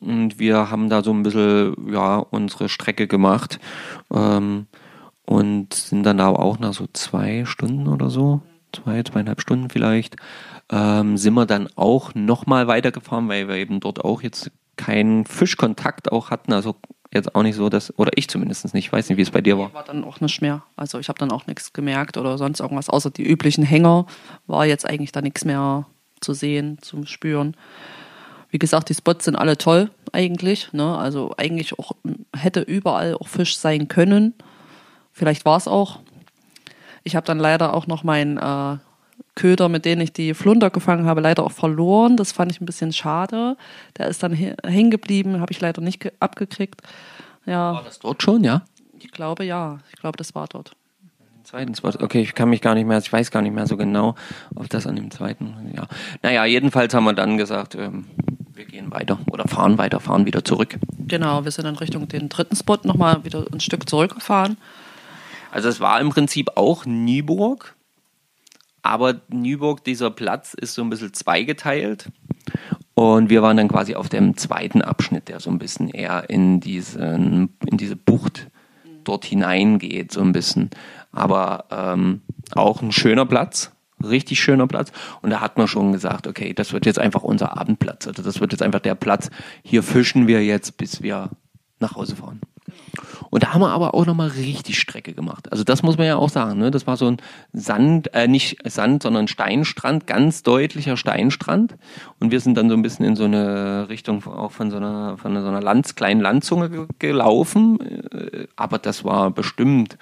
und 0.00 0.38
wir 0.38 0.70
haben 0.70 0.88
da 0.88 1.02
so 1.02 1.12
ein 1.12 1.22
bisschen, 1.22 1.76
ja, 1.92 2.16
unsere 2.16 2.68
Strecke 2.68 3.06
gemacht. 3.06 3.60
Ähm, 4.12 4.66
und 5.26 5.74
sind 5.74 6.04
dann 6.04 6.20
aber 6.20 6.40
auch 6.40 6.58
nach 6.58 6.74
so 6.74 6.86
zwei 6.92 7.44
Stunden 7.44 7.88
oder 7.88 8.10
so, 8.10 8.42
zwei, 8.72 9.02
zweieinhalb 9.02 9.40
Stunden 9.40 9.70
vielleicht, 9.70 10.16
ähm, 10.70 11.16
sind 11.16 11.34
wir 11.34 11.46
dann 11.46 11.68
auch 11.76 12.14
nochmal 12.14 12.66
weitergefahren, 12.66 13.28
weil 13.28 13.48
wir 13.48 13.56
eben 13.56 13.80
dort 13.80 14.04
auch 14.04 14.22
jetzt 14.22 14.50
keinen 14.76 15.24
Fischkontakt 15.24 16.12
auch 16.12 16.30
hatten. 16.30 16.52
Also 16.52 16.76
jetzt 17.12 17.34
auch 17.34 17.42
nicht 17.42 17.56
so, 17.56 17.68
dass, 17.68 17.96
oder 17.98 18.10
ich 18.16 18.28
zumindest 18.28 18.64
nicht, 18.74 18.86
ich 18.86 18.92
weiß 18.92 19.08
nicht, 19.08 19.18
wie 19.18 19.22
es 19.22 19.30
bei 19.30 19.40
dir 19.40 19.58
war. 19.58 19.72
War 19.72 19.84
dann 19.84 20.04
auch 20.04 20.20
nicht 20.20 20.42
mehr. 20.42 20.62
Also 20.76 20.98
ich 20.98 21.08
habe 21.08 21.18
dann 21.18 21.30
auch 21.30 21.46
nichts 21.46 21.72
gemerkt 21.72 22.16
oder 22.16 22.36
sonst 22.38 22.60
irgendwas, 22.60 22.90
außer 22.90 23.10
die 23.10 23.24
üblichen 23.24 23.64
Hänger 23.64 24.06
war 24.46 24.66
jetzt 24.66 24.86
eigentlich 24.86 25.12
da 25.12 25.22
nichts 25.22 25.44
mehr 25.44 25.86
zu 26.20 26.34
sehen, 26.34 26.78
zum 26.80 27.06
Spüren. 27.06 27.56
Wie 28.50 28.58
gesagt, 28.58 28.88
die 28.88 28.94
Spots 28.94 29.24
sind 29.24 29.36
alle 29.36 29.58
toll 29.58 29.90
eigentlich. 30.12 30.72
Ne? 30.72 30.96
Also 30.96 31.34
eigentlich 31.36 31.78
auch 31.78 31.92
hätte 32.36 32.60
überall 32.60 33.14
auch 33.14 33.28
Fisch 33.28 33.56
sein 33.56 33.88
können. 33.88 34.34
Vielleicht 35.14 35.44
war 35.44 35.56
es 35.56 35.68
auch. 35.68 36.00
Ich 37.04 37.14
habe 37.16 37.24
dann 37.24 37.38
leider 37.38 37.72
auch 37.72 37.86
noch 37.86 38.02
meinen 38.02 38.36
äh, 38.36 38.78
Köder, 39.36 39.68
mit 39.68 39.84
denen 39.84 40.02
ich 40.02 40.12
die 40.12 40.34
Flunder 40.34 40.70
gefangen 40.70 41.06
habe, 41.06 41.20
leider 41.20 41.44
auch 41.44 41.52
verloren. 41.52 42.16
Das 42.16 42.32
fand 42.32 42.50
ich 42.50 42.60
ein 42.60 42.66
bisschen 42.66 42.92
schade. 42.92 43.56
Der 43.96 44.08
ist 44.08 44.22
dann 44.24 44.32
hängen 44.32 44.90
geblieben, 44.90 45.40
habe 45.40 45.52
ich 45.52 45.60
leider 45.60 45.80
nicht 45.80 46.12
abgekriegt. 46.20 46.82
Ja. 47.46 47.74
War 47.74 47.84
das 47.84 48.00
dort 48.00 48.22
schon, 48.22 48.42
ja? 48.42 48.62
Ich 48.98 49.12
glaube 49.12 49.44
ja. 49.44 49.78
Ich 49.92 50.00
glaube, 50.00 50.16
das 50.16 50.34
war 50.34 50.48
dort. 50.48 50.72
Zweiten 51.44 51.74
Spot. 51.74 51.90
Okay, 52.00 52.22
ich 52.22 52.34
kann 52.34 52.48
mich 52.48 52.60
gar 52.62 52.74
nicht 52.74 52.86
mehr, 52.86 52.98
ich 52.98 53.12
weiß 53.12 53.30
gar 53.30 53.42
nicht 53.42 53.54
mehr 53.54 53.66
so 53.66 53.76
genau, 53.76 54.14
ob 54.54 54.68
das 54.70 54.86
an 54.86 54.96
dem 54.96 55.10
zweiten, 55.10 55.72
ja. 55.76 55.86
Naja, 56.22 56.46
jedenfalls 56.46 56.94
haben 56.94 57.04
wir 57.04 57.12
dann 57.12 57.36
gesagt, 57.36 57.74
ähm, 57.74 58.06
wir 58.54 58.64
gehen 58.64 58.90
weiter 58.90 59.18
oder 59.30 59.46
fahren 59.46 59.76
weiter, 59.76 60.00
fahren 60.00 60.24
wieder 60.24 60.42
zurück. 60.42 60.78
Genau, 61.06 61.44
wir 61.44 61.50
sind 61.50 61.66
in 61.66 61.76
Richtung 61.76 62.08
den 62.08 62.30
dritten 62.30 62.56
Spot 62.56 62.78
nochmal 62.84 63.24
wieder 63.24 63.44
ein 63.52 63.60
Stück 63.60 63.88
zurückgefahren. 63.88 64.56
Also 65.54 65.68
es 65.68 65.78
war 65.78 66.00
im 66.00 66.10
Prinzip 66.10 66.56
auch 66.56 66.84
Nyburg, 66.84 67.76
aber 68.82 69.20
Nyburg, 69.28 69.84
dieser 69.84 70.10
Platz 70.10 70.52
ist 70.52 70.74
so 70.74 70.82
ein 70.82 70.90
bisschen 70.90 71.14
zweigeteilt. 71.14 72.10
Und 72.94 73.30
wir 73.30 73.40
waren 73.40 73.56
dann 73.56 73.68
quasi 73.68 73.94
auf 73.94 74.08
dem 74.08 74.36
zweiten 74.36 74.82
Abschnitt, 74.82 75.28
der 75.28 75.38
so 75.38 75.50
ein 75.50 75.60
bisschen 75.60 75.90
eher 75.90 76.28
in, 76.28 76.58
diesen, 76.58 77.56
in 77.66 77.76
diese 77.76 77.94
Bucht 77.94 78.48
dort 79.04 79.26
hineingeht, 79.26 80.10
so 80.10 80.22
ein 80.22 80.32
bisschen. 80.32 80.70
Aber 81.12 81.66
ähm, 81.70 82.22
auch 82.56 82.82
ein 82.82 82.90
schöner 82.90 83.24
Platz, 83.24 83.70
richtig 84.02 84.40
schöner 84.40 84.66
Platz. 84.66 84.90
Und 85.22 85.30
da 85.30 85.40
hat 85.40 85.56
man 85.56 85.68
schon 85.68 85.92
gesagt, 85.92 86.26
okay, 86.26 86.52
das 86.52 86.72
wird 86.72 86.84
jetzt 86.84 86.98
einfach 86.98 87.22
unser 87.22 87.56
Abendplatz. 87.56 88.08
Also 88.08 88.24
das 88.24 88.40
wird 88.40 88.50
jetzt 88.50 88.62
einfach 88.62 88.80
der 88.80 88.96
Platz. 88.96 89.30
Hier 89.62 89.84
fischen 89.84 90.26
wir 90.26 90.44
jetzt, 90.44 90.78
bis 90.78 91.00
wir 91.00 91.30
nach 91.78 91.94
Hause 91.94 92.16
fahren. 92.16 92.40
Und 93.34 93.42
da 93.42 93.52
haben 93.52 93.62
wir 93.62 93.70
aber 93.70 93.94
auch 93.94 94.06
nochmal 94.06 94.28
richtig 94.28 94.78
Strecke 94.78 95.12
gemacht. 95.12 95.50
Also 95.50 95.64
das 95.64 95.82
muss 95.82 95.98
man 95.98 96.06
ja 96.06 96.14
auch 96.14 96.28
sagen. 96.28 96.60
Ne? 96.60 96.70
Das 96.70 96.86
war 96.86 96.96
so 96.96 97.08
ein 97.08 97.16
Sand, 97.52 98.14
äh, 98.14 98.28
nicht 98.28 98.58
Sand, 98.64 99.02
sondern 99.02 99.26
Steinstrand, 99.26 100.06
ganz 100.06 100.44
deutlicher 100.44 100.96
Steinstrand. 100.96 101.74
Und 102.20 102.30
wir 102.30 102.38
sind 102.38 102.56
dann 102.56 102.68
so 102.68 102.76
ein 102.76 102.82
bisschen 102.82 103.04
in 103.04 103.16
so 103.16 103.24
eine 103.24 103.88
Richtung 103.88 104.24
auch 104.24 104.52
von 104.52 104.70
so 104.70 104.76
einer, 104.76 105.18
von 105.18 105.34
so 105.34 105.48
einer 105.48 105.60
Lands, 105.60 105.96
kleinen 105.96 106.20
Landzunge 106.20 106.86
gelaufen. 107.00 107.80
Äh, 107.80 108.46
aber 108.54 108.78
das 108.78 109.02
war 109.02 109.32
bestimmt 109.32 109.98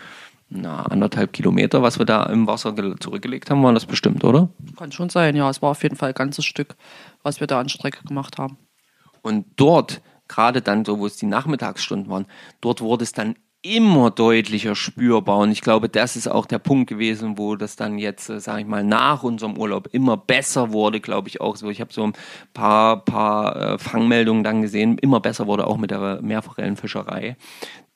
na, 0.51 0.83
anderthalb 0.83 1.33
Kilometer, 1.33 1.81
was 1.81 1.99
wir 1.99 2.05
da 2.05 2.25
im 2.25 2.47
Wasser 2.47 2.75
zurückgelegt 3.01 3.49
haben, 3.51 3.63
waren 3.63 3.75
das 3.75 3.87
bestimmt, 3.87 4.25
oder? 4.25 4.51
Kann 4.77 4.93
schon 4.93 5.09
sein, 5.09 5.37
ja. 5.37 5.49
Es 5.49 5.63
war 5.63 5.71
auf 5.71 5.83
jeden 5.83 5.97
Fall 5.97 6.11
ein 6.11 6.15
ganzes 6.15 6.45
Stück, 6.45 6.77
was 7.23 7.41
wir 7.41 7.47
da 7.47 7.61
an 7.61 7.71
Strecke 7.71 8.05
gemacht 8.05 8.37
haben. 8.37 8.59
Und 9.23 9.47
dort, 9.57 10.03
gerade 10.33 10.63
dann 10.63 10.85
so, 10.85 10.99
wo 10.99 11.07
es 11.07 11.17
die 11.17 11.27
Nachmittagsstunden 11.27 12.11
waren, 12.11 12.27
dort 12.61 12.81
wurde 12.81 13.05
es 13.05 13.13
dann 13.13 13.37
immer 13.63 14.11
deutlicher 14.11 14.75
spürbar. 14.75 15.39
Und 15.39 15.53
ich 15.53 15.61
glaube, 15.61 15.89
das 15.89 16.17
ist 16.17 16.27
auch 16.27 16.47
der 16.47 16.59
Punkt 16.59 16.89
gewesen, 16.89 17.39
wo 17.39 17.55
das 17.55 17.77
dann 17.77 17.97
jetzt, 17.97 18.29
äh, 18.29 18.41
sage 18.41 18.63
ich 18.63 18.67
mal, 18.67 18.83
nach 18.83 19.23
unserem 19.23 19.57
Urlaub 19.57 19.89
immer 19.93 20.17
besser 20.17 20.73
wurde, 20.73 21.01
glaube 21.01 21.29
ich 21.29 21.41
auch 21.41 21.57
so. 21.57 21.71
Ich 21.71 21.81
habe 21.81 21.93
so 21.93 22.03
ein 22.03 22.13
paar, 22.53 23.05
paar 23.05 23.57
äh, 23.57 23.79
Fangmeldungen 23.79 24.43
dann 24.43 24.63
gesehen, 24.63 24.99
immer 24.99 25.21
besser 25.21 25.47
wurde 25.47 25.67
auch 25.67 25.77
mit 25.77 25.93
der 25.93 26.21
Meerforellenfischerei. 26.23 27.37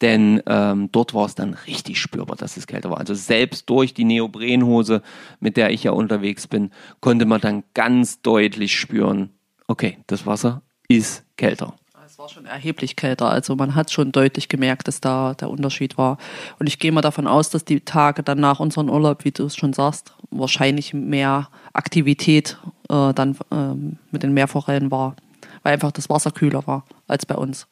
Denn 0.01 0.43
ähm, 0.47 0.91
dort 0.93 1.15
war 1.15 1.27
es 1.27 1.35
dann 1.35 1.55
richtig 1.67 2.01
spürbar, 2.01 2.37
dass 2.37 2.57
es 2.57 2.67
kälter 2.67 2.91
war. 2.91 2.99
Also 2.99 3.15
selbst 3.15 3.69
durch 3.69 3.93
die 3.93 4.05
Neoprenhose, 4.05 5.03
mit 5.41 5.57
der 5.57 5.71
ich 5.71 5.85
ja 5.85 5.91
unterwegs 5.91 6.47
bin, 6.47 6.71
konnte 7.01 7.25
man 7.25 7.41
dann 7.41 7.65
ganz 7.75 8.21
deutlich 8.21 8.79
spüren, 8.79 9.31
okay, 9.67 9.99
das 10.07 10.27
Wasser 10.27 10.63
ist 10.87 11.25
kälter 11.37 11.75
es 12.17 12.19
war 12.19 12.31
schon 12.31 12.47
erheblich 12.47 12.97
kälter. 12.97 13.29
Also 13.29 13.57
man 13.57 13.75
hat 13.75 13.93
schon 13.93 14.11
deutlich 14.11 14.49
gemerkt, 14.49 14.89
dass 14.89 15.03
da 15.03 15.35
der 15.35 15.51
Unterschied 15.51 15.99
war. 15.99 16.17
Und 16.59 16.67
ich 16.67 16.79
gehe 16.79 16.91
mal 16.91 17.03
davon 17.03 17.27
aus, 17.27 17.51
dass 17.51 17.67
die 17.67 17.81
Tage 17.81 18.23
dann 18.23 18.41
nach 18.41 18.59
unserem 18.59 18.89
Urlaub, 18.89 19.27
wie 19.27 19.33
du 19.33 19.45
es 19.45 19.55
schon 19.55 19.75
sagst, 19.75 20.15
wahrscheinlich 20.31 20.95
mehr 20.95 21.51
Aktivität 21.75 22.57
äh, 22.89 23.13
dann 23.13 23.37
ähm, 23.53 23.99
mit 24.13 24.23
den 24.23 24.33
Meerforellen 24.33 24.91
war. 24.91 25.15
Weil 25.63 25.75
einfach 25.75 25.93
das 25.93 26.09
Wasser 26.09 26.31
kühler 26.31 26.67
war 26.67 26.87
als 27.07 27.27
bei 27.27 27.35
uns. 27.35 27.67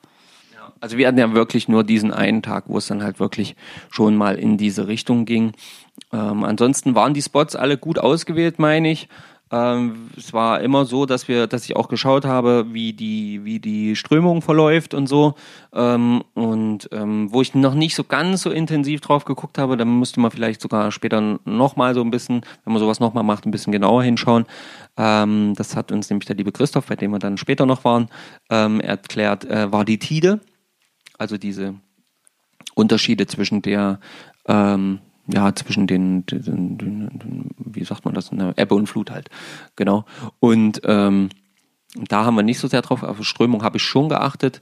Also 0.79 0.99
wir 0.99 1.09
hatten 1.09 1.17
ja 1.17 1.33
wirklich 1.33 1.67
nur 1.67 1.83
diesen 1.83 2.13
einen 2.13 2.43
Tag, 2.43 2.65
wo 2.67 2.77
es 2.77 2.87
dann 2.87 3.03
halt 3.03 3.21
wirklich 3.21 3.57
schon 3.89 4.15
mal 4.15 4.35
in 4.35 4.59
diese 4.59 4.89
Richtung 4.89 5.25
ging. 5.25 5.53
Ähm, 6.13 6.45
ansonsten 6.45 6.95
waren 6.95 7.15
die 7.15 7.23
Spots 7.23 7.57
alle 7.57 7.79
gut 7.79 7.99
ausgewählt, 7.99 8.59
meine 8.59 8.91
ich. 8.91 9.09
Ähm, 9.51 10.11
es 10.17 10.33
war 10.33 10.61
immer 10.63 10.85
so, 10.85 11.07
dass 11.07 11.29
wir, 11.29 11.47
dass 11.47 11.65
ich 11.65 11.77
auch 11.77 11.89
geschaut 11.89 12.25
habe, 12.25 12.67
wie 12.71 12.93
die, 12.93 13.45
wie 13.45 13.61
die 13.61 13.95
Strömung 13.95 14.43
verläuft 14.43 14.95
und 14.95 15.07
so. 15.07 15.35
Ähm, 15.73 16.25
und 16.35 16.89
ähm, 16.93 17.33
wo 17.33 17.43
ich 17.43 17.55
noch 17.55 17.75
nicht 17.75 17.95
so 17.95 18.05
ganz 18.05 18.43
so 18.43 18.51
intensiv 18.51 19.01
drauf 19.01 19.25
geguckt 19.25 19.59
habe, 19.59 19.77
dann 19.77 19.99
müsste 19.99 20.21
man 20.21 20.31
vielleicht 20.31 20.61
sogar 20.61 20.91
später 20.93 21.39
nochmal 21.45 21.95
so 21.95 22.01
ein 22.01 22.11
bisschen, 22.11 22.41
wenn 22.65 22.73
man 22.73 22.81
sowas 22.81 23.01
nochmal 23.01 23.25
macht, 23.25 23.47
ein 23.47 23.51
bisschen 23.51 23.73
genauer 23.73 24.03
hinschauen. 24.03 24.47
Ähm, 24.97 25.55
das 25.57 25.77
hat 25.77 25.93
uns 25.93 26.09
nämlich 26.09 26.27
der 26.27 26.37
liebe 26.37 26.53
Christoph, 26.53 26.87
bei 26.87 26.97
dem 26.97 27.11
wir 27.11 27.19
dann 27.19 27.37
später 27.37 27.67
noch 27.67 27.85
waren, 27.85 28.09
ähm, 28.51 28.81
erklärt, 28.81 29.45
äh, 29.45 29.71
war 29.71 29.85
die 29.85 29.99
Tide. 29.99 30.41
Also 31.19 31.37
diese 31.37 31.75
Unterschiede 32.75 33.27
zwischen 33.27 33.63
der 33.63 34.01
ähm, 34.47 35.01
ja, 35.27 35.55
zwischen 35.55 35.87
den, 35.87 36.27
den, 36.27 36.79
den, 36.79 37.51
wie 37.59 37.85
sagt 37.85 38.05
man 38.05 38.15
das, 38.15 38.31
eine 38.31 38.55
Ebbe 38.57 38.75
und 38.75 38.87
Flut 38.87 39.11
halt. 39.11 39.31
Genau. 39.77 40.05
Und 40.41 40.83
ähm, 40.85 41.31
da 41.95 42.25
haben 42.25 42.37
wir 42.37 42.43
nicht 42.43 42.59
so 42.59 42.69
sehr 42.69 42.83
drauf, 42.83 43.03
auf 43.03 43.25
Strömung 43.25 43.63
habe 43.63 43.79
ich 43.79 43.83
schon 43.83 44.09
geachtet. 44.09 44.61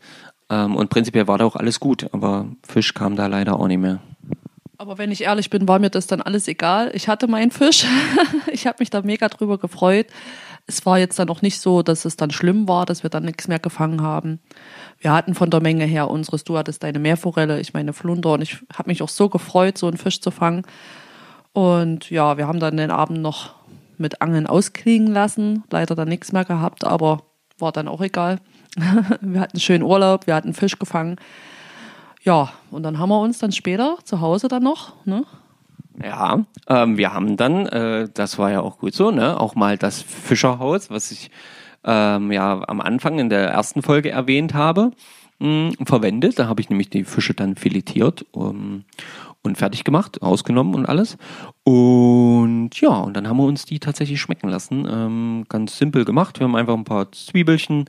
Ähm, 0.50 0.76
und 0.76 0.90
prinzipiell 0.90 1.26
war 1.28 1.38
da 1.38 1.44
auch 1.44 1.56
alles 1.56 1.80
gut, 1.80 2.08
aber 2.12 2.46
Fisch 2.62 2.94
kam 2.94 3.16
da 3.16 3.26
leider 3.26 3.58
auch 3.58 3.66
nicht 3.66 3.78
mehr. 3.78 4.00
Aber 4.78 4.98
wenn 4.98 5.12
ich 5.12 5.22
ehrlich 5.22 5.48
bin, 5.48 5.68
war 5.68 5.78
mir 5.78 5.90
das 5.90 6.08
dann 6.08 6.20
alles 6.20 6.48
egal. 6.48 6.90
Ich 6.94 7.06
hatte 7.06 7.28
meinen 7.28 7.52
Fisch. 7.52 7.86
ich 8.52 8.66
habe 8.66 8.78
mich 8.80 8.90
da 8.90 9.00
mega 9.02 9.28
drüber 9.28 9.58
gefreut. 9.58 10.06
Es 10.66 10.86
war 10.86 10.98
jetzt 10.98 11.18
dann 11.18 11.28
auch 11.28 11.42
nicht 11.42 11.60
so, 11.60 11.82
dass 11.82 12.04
es 12.04 12.16
dann 12.16 12.30
schlimm 12.30 12.68
war, 12.68 12.86
dass 12.86 13.02
wir 13.02 13.10
dann 13.10 13.24
nichts 13.24 13.48
mehr 13.48 13.58
gefangen 13.58 14.02
haben. 14.02 14.40
Wir 14.98 15.12
hatten 15.12 15.34
von 15.34 15.50
der 15.50 15.60
Menge 15.60 15.84
her 15.84 16.08
unseres, 16.08 16.44
du 16.44 16.56
hattest 16.56 16.82
deine 16.82 16.98
Meerforelle, 16.98 17.60
ich 17.60 17.74
meine 17.74 17.92
Flunder 17.92 18.34
und 18.34 18.42
ich 18.42 18.58
habe 18.72 18.90
mich 18.90 19.02
auch 19.02 19.08
so 19.08 19.28
gefreut, 19.28 19.76
so 19.76 19.88
einen 19.88 19.96
Fisch 19.96 20.20
zu 20.20 20.30
fangen. 20.30 20.62
Und 21.52 22.10
ja, 22.10 22.38
wir 22.38 22.46
haben 22.46 22.60
dann 22.60 22.76
den 22.76 22.90
Abend 22.90 23.20
noch 23.20 23.54
mit 23.98 24.22
Angeln 24.22 24.46
ausklingen 24.46 25.12
lassen, 25.12 25.64
leider 25.70 25.94
dann 25.94 26.08
nichts 26.08 26.32
mehr 26.32 26.44
gehabt, 26.44 26.84
aber 26.84 27.24
war 27.58 27.72
dann 27.72 27.88
auch 27.88 28.00
egal. 28.00 28.40
wir 28.76 29.40
hatten 29.40 29.56
einen 29.56 29.60
schönen 29.60 29.82
Urlaub, 29.82 30.26
wir 30.26 30.34
hatten 30.34 30.54
Fisch 30.54 30.78
gefangen. 30.78 31.16
Ja, 32.22 32.52
und 32.70 32.84
dann 32.84 32.98
haben 32.98 33.08
wir 33.08 33.20
uns 33.20 33.38
dann 33.38 33.52
später 33.52 33.98
zu 34.04 34.20
Hause 34.20 34.48
dann 34.48 34.62
noch, 34.62 35.04
ne? 35.04 35.24
Ja, 36.02 36.44
ähm, 36.68 36.96
wir 36.96 37.12
haben 37.12 37.36
dann, 37.36 37.66
äh, 37.66 38.08
das 38.12 38.38
war 38.38 38.50
ja 38.50 38.60
auch 38.60 38.78
gut 38.78 38.94
so, 38.94 39.10
ne, 39.10 39.38
auch 39.38 39.54
mal 39.54 39.76
das 39.76 40.00
Fischerhaus, 40.00 40.90
was 40.90 41.10
ich 41.10 41.30
ähm, 41.84 42.32
ja 42.32 42.62
am 42.66 42.80
Anfang 42.80 43.18
in 43.18 43.28
der 43.28 43.48
ersten 43.48 43.82
Folge 43.82 44.10
erwähnt 44.10 44.54
habe, 44.54 44.92
mh, 45.40 45.72
verwendet. 45.84 46.38
Da 46.38 46.46
habe 46.46 46.60
ich 46.60 46.70
nämlich 46.70 46.90
die 46.90 47.04
Fische 47.04 47.34
dann 47.34 47.56
filetiert 47.56 48.24
um, 48.30 48.84
und 49.42 49.58
fertig 49.58 49.84
gemacht, 49.84 50.22
ausgenommen 50.22 50.74
und 50.74 50.86
alles. 50.86 51.18
Und 51.64 52.70
ja, 52.80 52.90
und 52.90 53.14
dann 53.14 53.28
haben 53.28 53.36
wir 53.36 53.44
uns 53.44 53.64
die 53.64 53.80
tatsächlich 53.80 54.20
schmecken 54.20 54.48
lassen. 54.48 54.86
Ähm, 54.90 55.44
ganz 55.48 55.76
simpel 55.76 56.04
gemacht. 56.04 56.38
Wir 56.38 56.44
haben 56.44 56.56
einfach 56.56 56.74
ein 56.74 56.84
paar 56.84 57.10
Zwiebelchen 57.12 57.86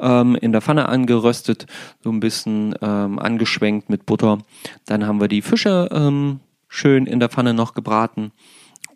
ähm, 0.00 0.34
in 0.36 0.52
der 0.52 0.62
Pfanne 0.62 0.88
angeröstet, 0.88 1.66
so 2.02 2.10
ein 2.10 2.20
bisschen 2.20 2.74
ähm, 2.82 3.18
angeschwenkt 3.18 3.90
mit 3.90 4.06
Butter. 4.06 4.38
Dann 4.86 5.06
haben 5.06 5.20
wir 5.20 5.28
die 5.28 5.42
Fische 5.42 5.88
ähm, 5.92 6.40
schön 6.74 7.06
in 7.06 7.20
der 7.20 7.28
Pfanne 7.28 7.54
noch 7.54 7.74
gebraten. 7.74 8.32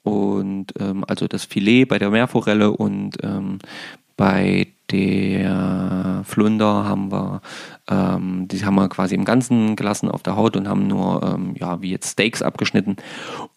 Und 0.02 0.72
ähm, 0.80 1.04
also 1.06 1.28
das 1.28 1.44
Filet 1.44 1.84
bei 1.84 1.98
der 1.98 2.10
Meerforelle 2.10 2.72
und 2.72 3.16
ähm, 3.22 3.58
bei 4.16 4.68
der 4.90 6.22
Flunder 6.24 6.84
haben 6.84 7.12
wir, 7.12 7.40
ähm, 7.88 8.48
die 8.48 8.64
haben 8.64 8.74
wir 8.74 8.88
quasi 8.88 9.14
im 9.14 9.24
Ganzen 9.24 9.76
gelassen 9.76 10.10
auf 10.10 10.22
der 10.22 10.34
Haut 10.34 10.56
und 10.56 10.68
haben 10.68 10.86
nur, 10.86 11.22
ähm, 11.22 11.54
ja, 11.58 11.80
wie 11.82 11.90
jetzt 11.90 12.12
Steaks 12.12 12.42
abgeschnitten. 12.42 12.96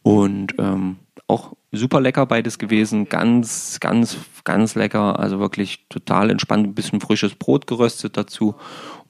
Und 0.03 0.53
ähm, 0.59 0.97
auch 1.27 1.53
super 1.71 2.01
lecker 2.01 2.25
beides 2.25 2.59
gewesen. 2.59 3.07
Ganz, 3.07 3.79
ganz, 3.79 4.17
ganz 4.43 4.75
lecker. 4.75 5.19
Also 5.19 5.39
wirklich 5.39 5.87
total 5.89 6.29
entspannt. 6.29 6.67
Ein 6.67 6.75
bisschen 6.75 7.01
frisches 7.01 7.35
Brot 7.35 7.65
geröstet 7.65 8.17
dazu. 8.17 8.55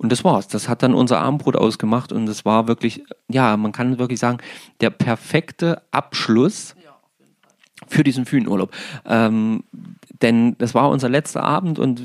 Und 0.02 0.12
das 0.12 0.24
war's. 0.24 0.47
Das 0.47 0.68
hat 0.68 0.82
dann 0.82 0.95
unser 0.95 1.20
Abendbrot 1.20 1.56
ausgemacht. 1.56 2.12
Und 2.12 2.28
es 2.28 2.43
war 2.43 2.68
wirklich, 2.68 3.04
ja, 3.30 3.56
man 3.56 3.72
kann 3.72 3.99
wirklich 3.99 4.20
sagen, 4.20 4.39
der 4.82 4.89
perfekte 4.89 5.84
Abschluss 5.91 6.76
für 7.88 8.04
diesen 8.04 8.26
Fühnurlaub. 8.26 8.72
Ähm, 9.06 9.64
denn 10.24 10.58
das 10.58 10.74
war 10.74 10.89
unser 10.89 11.08
letzter 11.08 11.43
Abend 11.43 11.78
und 11.78 12.02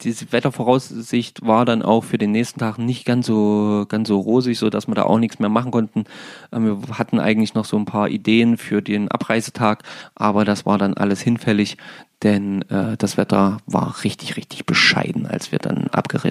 diese 0.00 0.32
Wettervoraussicht 0.32 1.46
war 1.46 1.64
dann 1.64 1.82
auch 1.82 2.04
für 2.04 2.18
den 2.18 2.32
nächsten 2.32 2.60
Tag 2.60 2.78
nicht 2.78 3.04
ganz 3.04 3.26
so, 3.26 3.86
ganz 3.88 4.08
so 4.08 4.18
rosig, 4.18 4.58
so 4.58 4.70
dass 4.70 4.88
wir 4.88 4.94
da 4.94 5.04
auch 5.04 5.18
nichts 5.18 5.38
mehr 5.38 5.48
machen 5.48 5.70
konnten. 5.70 6.04
Ähm, 6.52 6.86
wir 6.86 6.98
hatten 6.98 7.18
eigentlich 7.18 7.54
noch 7.54 7.64
so 7.64 7.76
ein 7.76 7.84
paar 7.84 8.08
Ideen 8.08 8.56
für 8.56 8.82
den 8.82 9.08
Abreisetag, 9.08 9.82
aber 10.14 10.44
das 10.44 10.66
war 10.66 10.78
dann 10.78 10.94
alles 10.94 11.20
hinfällig, 11.20 11.76
denn 12.22 12.62
äh, 12.70 12.96
das 12.96 13.16
Wetter 13.16 13.58
war 13.66 14.02
richtig, 14.04 14.36
richtig 14.36 14.66
bescheiden, 14.66 15.26
als 15.26 15.52
wir 15.52 15.58
dann 15.58 15.88
abgere, 15.88 16.30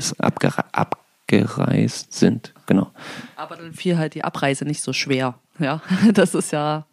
abgereist 0.72 2.14
sind. 2.14 2.53
Genau. 2.66 2.91
Aber 3.36 3.55
dann 3.55 3.74
fiel 3.74 3.97
halt 3.97 4.16
die 4.16 4.24
Abreise 4.24 4.66
nicht 4.66 4.82
so 4.82 4.93
schwer. 4.93 5.36
Ja, 5.59 5.82
das 6.14 6.36
ist 6.36 6.51
ja, 6.51 6.86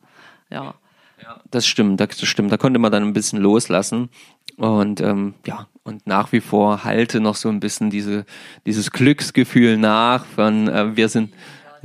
ja. 0.50 0.74
Ja, 1.22 1.38
das 1.50 1.66
stimmt, 1.66 2.00
das 2.00 2.18
stimmt. 2.22 2.50
Da 2.50 2.56
konnte 2.56 2.78
man 2.78 2.90
dann 2.90 3.02
ein 3.02 3.12
bisschen 3.12 3.40
loslassen. 3.40 4.08
Und 4.56 5.00
ähm, 5.00 5.34
ja, 5.46 5.66
und 5.90 6.06
nach 6.06 6.32
wie 6.32 6.40
vor 6.40 6.84
halte 6.84 7.20
noch 7.20 7.34
so 7.34 7.48
ein 7.48 7.60
bisschen 7.60 7.90
diese, 7.90 8.24
dieses 8.64 8.92
Glücksgefühl 8.92 9.76
nach 9.76 10.24
von 10.24 10.68
äh, 10.68 10.96
wir 10.96 11.08
sind. 11.08 11.34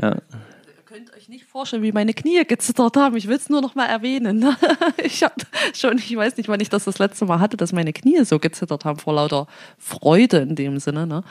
Ja. 0.01 0.11
Ihr 0.11 0.83
könnt 0.85 1.13
euch 1.15 1.27
nicht 1.27 1.45
vorstellen, 1.45 1.81
wie 1.81 1.91
meine 1.91 2.13
Knie 2.13 2.45
gezittert 2.45 2.95
haben. 2.97 3.17
Ich 3.17 3.27
will 3.27 3.35
es 3.35 3.49
nur 3.49 3.61
noch 3.61 3.75
mal 3.75 3.87
erwähnen. 3.87 4.45
Ich 5.03 5.23
habe 5.23 5.33
schon, 5.73 5.97
ich 5.97 6.15
weiß 6.15 6.37
nicht, 6.37 6.49
wann 6.49 6.59
ich 6.59 6.69
das 6.69 6.85
das 6.85 6.99
letzte 6.99 7.25
Mal 7.25 7.39
hatte, 7.39 7.57
dass 7.57 7.73
meine 7.73 7.93
Knie 7.93 8.23
so 8.23 8.39
gezittert 8.39 8.85
haben 8.85 8.99
vor 8.99 9.13
lauter 9.13 9.47
Freude 9.77 10.37
in 10.37 10.55
dem 10.55 10.79
Sinne. 10.79 11.05
Ne? 11.07 11.23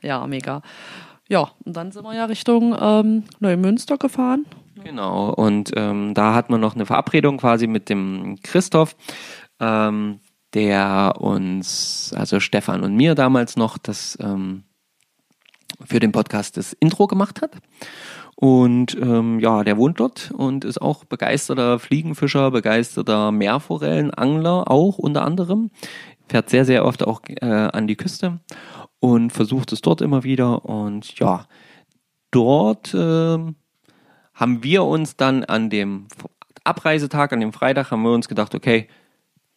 Ja, 0.00 0.26
mega. 0.26 0.62
Ja, 1.28 1.50
und 1.64 1.76
dann 1.76 1.92
sind 1.92 2.04
wir 2.04 2.14
ja 2.14 2.26
Richtung 2.26 2.76
ähm, 2.78 3.24
Neumünster 3.40 3.96
gefahren. 3.96 4.46
Genau, 4.82 5.30
und 5.30 5.70
ähm, 5.76 6.12
da 6.14 6.34
hat 6.34 6.50
man 6.50 6.60
noch 6.60 6.74
eine 6.74 6.86
Verabredung 6.86 7.38
quasi 7.38 7.66
mit 7.66 7.88
dem 7.88 8.36
Christoph, 8.42 8.96
ähm, 9.60 10.20
der 10.54 11.14
uns, 11.18 12.12
also 12.16 12.40
Stefan 12.40 12.82
und 12.82 12.94
mir 12.94 13.14
damals 13.14 13.56
noch, 13.56 13.76
das 13.76 14.16
ähm, 14.20 14.64
für 15.84 16.00
den 16.00 16.12
Podcast 16.12 16.56
das 16.56 16.72
Intro 16.74 17.06
gemacht 17.06 17.42
hat. 17.42 17.52
Und 18.36 18.96
ähm, 19.00 19.38
ja, 19.40 19.62
der 19.62 19.76
wohnt 19.76 20.00
dort 20.00 20.32
und 20.32 20.64
ist 20.64 20.82
auch 20.82 21.04
begeisterter 21.04 21.78
Fliegenfischer, 21.78 22.50
begeisterter 22.50 23.30
Meerforellenangler 23.32 24.70
auch 24.70 24.98
unter 24.98 25.24
anderem. 25.24 25.70
Fährt 26.28 26.50
sehr, 26.50 26.64
sehr 26.64 26.84
oft 26.84 27.06
auch 27.06 27.20
äh, 27.28 27.44
an 27.44 27.86
die 27.86 27.96
Küste 27.96 28.40
und 28.98 29.30
versucht 29.30 29.72
es 29.72 29.82
dort 29.82 30.00
immer 30.00 30.24
wieder. 30.24 30.64
Und 30.64 31.18
ja, 31.18 31.46
dort 32.30 32.92
äh, 32.94 33.38
haben 34.34 34.62
wir 34.62 34.84
uns 34.84 35.16
dann 35.16 35.44
an 35.44 35.70
dem 35.70 36.06
Abreisetag, 36.64 37.32
an 37.32 37.40
dem 37.40 37.52
Freitag, 37.52 37.90
haben 37.90 38.02
wir 38.02 38.12
uns 38.12 38.28
gedacht, 38.28 38.54
okay, 38.54 38.88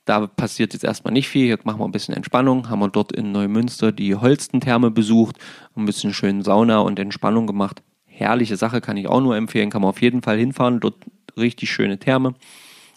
da 0.08 0.26
passiert 0.26 0.74
jetzt 0.74 0.84
erstmal 0.84 1.14
nicht 1.14 1.28
viel, 1.28 1.46
hier 1.46 1.60
machen 1.64 1.80
wir 1.80 1.86
ein 1.86 1.92
bisschen 1.92 2.16
Entspannung, 2.16 2.70
haben 2.70 2.80
wir 2.80 2.88
dort 2.88 3.12
in 3.12 3.32
Neumünster 3.32 3.92
die 3.92 4.16
Holstentherme 4.16 4.90
besucht, 4.90 5.38
ein 5.76 5.86
bisschen 5.86 6.14
schön 6.14 6.44
Sauna 6.44 6.80
und 6.80 6.98
Entspannung 6.98 7.46
gemacht. 7.46 7.84
Herrliche 8.06 8.56
Sache, 8.56 8.80
kann 8.82 8.98
ich 8.98 9.08
auch 9.08 9.22
nur 9.22 9.36
empfehlen, 9.36 9.70
kann 9.70 9.82
man 9.82 9.90
auf 9.90 10.02
jeden 10.02 10.22
Fall 10.22 10.38
hinfahren, 10.38 10.80
dort 10.80 10.96
richtig 11.38 11.70
schöne 11.72 12.00
Therme. 12.00 12.36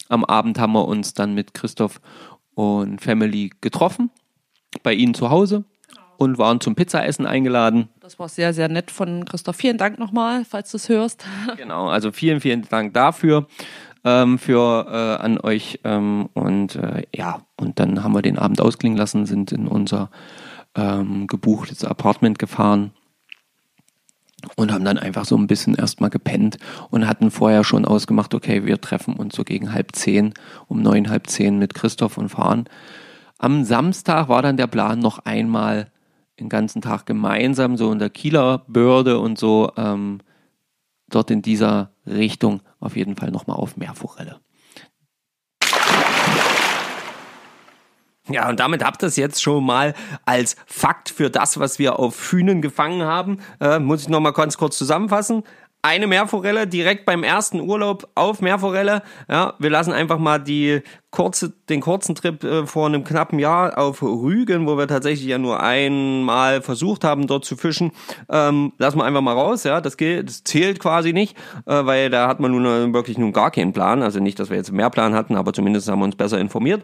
Am 0.09 0.25
Abend 0.25 0.59
haben 0.59 0.73
wir 0.73 0.87
uns 0.87 1.13
dann 1.13 1.35
mit 1.35 1.53
Christoph 1.53 2.01
und 2.55 3.01
Family 3.01 3.51
getroffen, 3.61 4.11
bei 4.83 4.95
ihnen 4.95 5.15
zu 5.15 5.31
Hause 5.31 5.65
und 6.17 6.39
waren 6.39 6.61
zum 6.61 6.75
Pizzaessen 6.75 7.27
eingeladen. 7.27 7.89
Das 8.01 8.19
war 8.19 8.29
sehr, 8.29 8.53
sehr 8.53 8.69
nett 8.69 8.91
von 8.91 9.25
Christoph. 9.25 9.57
Vielen 9.57 9.79
Dank 9.79 9.99
nochmal, 9.99 10.45
falls 10.45 10.71
du 10.71 10.77
es 10.77 10.89
hörst. 10.89 11.25
Genau, 11.57 11.89
also 11.89 12.13
vielen, 12.13 12.41
vielen 12.41 12.63
Dank 12.69 12.95
dafür. 12.95 13.47
Ähm, 14.03 14.39
für 14.39 14.87
äh, 14.89 15.23
an 15.23 15.39
euch 15.39 15.81
ähm, 15.85 16.31
und 16.33 16.75
äh, 16.77 17.03
ja 17.15 17.43
und 17.57 17.79
dann 17.79 18.03
haben 18.03 18.15
wir 18.15 18.23
den 18.23 18.39
Abend 18.39 18.61
ausklingen 18.63 18.97
lassen, 18.97 19.27
sind 19.27 19.53
in 19.53 19.69
unser 19.69 20.11
ähm, 20.75 21.27
gebuchtes 21.27 21.85
Apartment 21.85 22.39
gefahren 22.39 22.93
und 24.57 24.73
haben 24.73 24.85
dann 24.85 24.99
einfach 24.99 25.25
so 25.25 25.37
ein 25.37 25.47
bisschen 25.47 25.75
erstmal 25.75 26.11
gepennt 26.11 26.57
und 26.91 27.07
hatten 27.07 27.31
vorher 27.31 27.65
schon 27.65 27.85
ausgemacht, 27.85 28.35
okay, 28.35 28.65
wir 28.65 28.81
treffen 28.81 29.15
uns 29.15 29.37
so 29.37 29.45
gegen 29.45 29.73
halb 29.73 29.95
zehn, 29.95 30.33
um 30.67 30.81
neun, 30.83 31.11
halb 31.11 31.27
zehn 31.27 31.59
mit 31.59 31.75
Christoph 31.75 32.17
und 32.17 32.31
fahren. 32.31 32.65
Am 33.39 33.65
Samstag 33.65 34.29
war 34.29 34.43
dann 34.43 34.57
der 34.57 34.67
Plan 34.67 34.99
noch 34.99 35.19
einmal 35.21 35.91
den 36.39 36.49
ganzen 36.49 36.81
Tag 36.81 37.07
gemeinsam 37.07 37.77
so 37.77 37.93
in 37.93 37.99
der 37.99 38.11
Kieler 38.11 38.65
Börde 38.67 39.19
und 39.19 39.39
so 39.39 39.73
ähm, 39.77 40.21
dort 41.11 41.31
in 41.31 41.43
dieser 41.43 41.93
Richtung 42.07 42.63
auf 42.79 42.97
jeden 42.97 43.17
Fall 43.17 43.31
nochmal 43.31 43.57
auf 43.57 43.77
Meerforelle. 43.77 44.41
Ja, 48.31 48.49
und 48.49 48.61
damit 48.61 48.85
habt 48.85 49.03
ihr 49.03 49.09
es 49.09 49.17
jetzt 49.17 49.43
schon 49.43 49.65
mal 49.65 49.95
als 50.25 50.55
Fakt 50.67 51.11
für 51.11 51.31
das, 51.31 51.59
was 51.59 51.81
wir 51.81 51.99
auf 51.99 52.15
Fühnen 52.15 52.63
gefangen 52.63 53.03
haben. 53.03 53.39
Äh, 53.61 53.81
muss 53.81 54.03
ich 54.03 54.09
nochmal 54.09 54.33
ganz 54.33 54.57
kurz 54.57 54.79
zusammenfassen 54.79 55.43
eine 55.83 56.07
Meerforelle 56.07 56.67
direkt 56.67 57.07
beim 57.07 57.23
ersten 57.23 57.61
Urlaub 57.61 58.09
auf 58.15 58.41
Meerforelle. 58.43 59.03
Ja, 59.29 59.55
wir 59.59 59.71
lassen 59.71 59.93
einfach 59.93 60.19
mal 60.19 60.39
die 60.39 60.83
kurze, 61.11 61.51
den 61.69 61.81
kurzen 61.81 62.15
Trip 62.15 62.45
äh, 62.45 62.67
vor 62.67 62.87
einem 62.87 63.03
knappen 63.03 63.39
Jahr 63.39 63.79
auf 63.79 64.03
Rügen, 64.03 64.67
wo 64.67 64.77
wir 64.77 64.87
tatsächlich 64.87 65.27
ja 65.27 65.39
nur 65.39 65.63
einmal 65.63 66.61
versucht 66.61 67.03
haben, 67.05 67.27
dort 67.27 67.45
zu 67.45 67.57
fischen. 67.57 67.93
Ähm, 68.29 68.73
lassen 68.79 68.99
wir 68.99 69.05
einfach 69.05 69.23
mal 69.23 69.33
raus. 69.33 69.65
Ja, 69.65 69.81
das 69.81 69.97
geht, 69.97 70.29
das 70.29 70.45
zählt 70.45 70.81
quasi 70.81 71.13
nicht, 71.13 71.37
äh, 71.67 71.87
weil 71.87 72.11
da 72.11 72.29
hat 72.29 72.41
man 72.41 72.53
nun 72.53 72.67
äh, 72.67 72.93
wirklich 72.93 73.17
nun 73.17 73.33
gar 73.33 73.51
keinen 73.51 73.73
Plan. 73.73 74.03
Also 74.03 74.21
nicht, 74.21 74.39
dass 74.39 74.51
wir 74.51 74.57
jetzt 74.57 74.73
mehr 74.73 74.91
Plan 74.91 75.15
hatten, 75.15 75.37
aber 75.37 75.53
zumindest 75.53 75.89
haben 75.89 76.01
wir 76.01 76.05
uns 76.05 76.17
besser 76.17 76.39
informiert. 76.39 76.83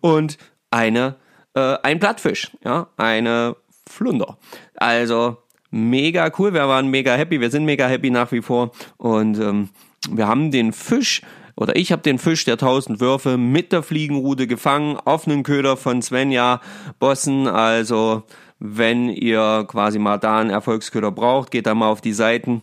Und 0.00 0.38
eine, 0.70 1.16
äh, 1.54 1.76
ein 1.82 1.98
Plattfisch, 1.98 2.56
ja, 2.64 2.88
eine 2.96 3.56
Flunder. 3.88 4.38
Also 4.76 5.38
mega 5.76 6.30
cool. 6.38 6.54
Wir 6.54 6.68
waren 6.68 6.88
mega 6.88 7.14
happy. 7.14 7.40
Wir 7.40 7.50
sind 7.50 7.64
mega 7.64 7.86
happy 7.86 8.10
nach 8.10 8.32
wie 8.32 8.42
vor. 8.42 8.72
Und 8.96 9.38
ähm, 9.38 9.68
wir 10.10 10.26
haben 10.26 10.50
den 10.50 10.72
Fisch 10.72 11.22
oder 11.56 11.74
ich 11.76 11.90
habe 11.90 12.02
den 12.02 12.18
Fisch 12.18 12.44
der 12.44 12.58
tausend 12.58 13.00
Würfe 13.00 13.38
mit 13.38 13.72
der 13.72 13.82
Fliegenrute 13.82 14.46
gefangen 14.46 14.98
auf 15.04 15.26
einen 15.26 15.42
Köder 15.42 15.76
von 15.76 16.02
Svenja 16.02 16.60
Bossen. 16.98 17.48
Also 17.48 18.24
wenn 18.58 19.08
ihr 19.08 19.64
quasi 19.66 19.98
mal 19.98 20.18
da 20.18 20.38
einen 20.38 20.50
Erfolgsköder 20.50 21.10
braucht, 21.10 21.50
geht 21.50 21.66
da 21.66 21.74
mal 21.74 21.88
auf 21.88 22.00
die 22.00 22.12
Seiten. 22.12 22.62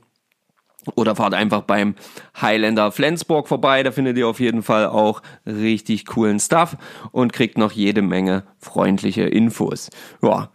Oder 0.95 1.15
fahrt 1.15 1.33
einfach 1.33 1.61
beim 1.61 1.95
Highlander 2.39 2.91
Flensburg 2.91 3.47
vorbei, 3.47 3.83
da 3.83 3.91
findet 3.91 4.17
ihr 4.17 4.27
auf 4.27 4.41
jeden 4.41 4.63
Fall 4.63 4.85
auch 4.87 5.21
richtig 5.45 6.05
coolen 6.05 6.41
Stuff 6.41 6.75
und 7.13 7.31
kriegt 7.31 7.57
noch 7.57 7.71
jede 7.71 8.01
Menge 8.01 8.43
freundliche 8.59 9.23
Infos. 9.23 9.89
Ja, 10.21 10.51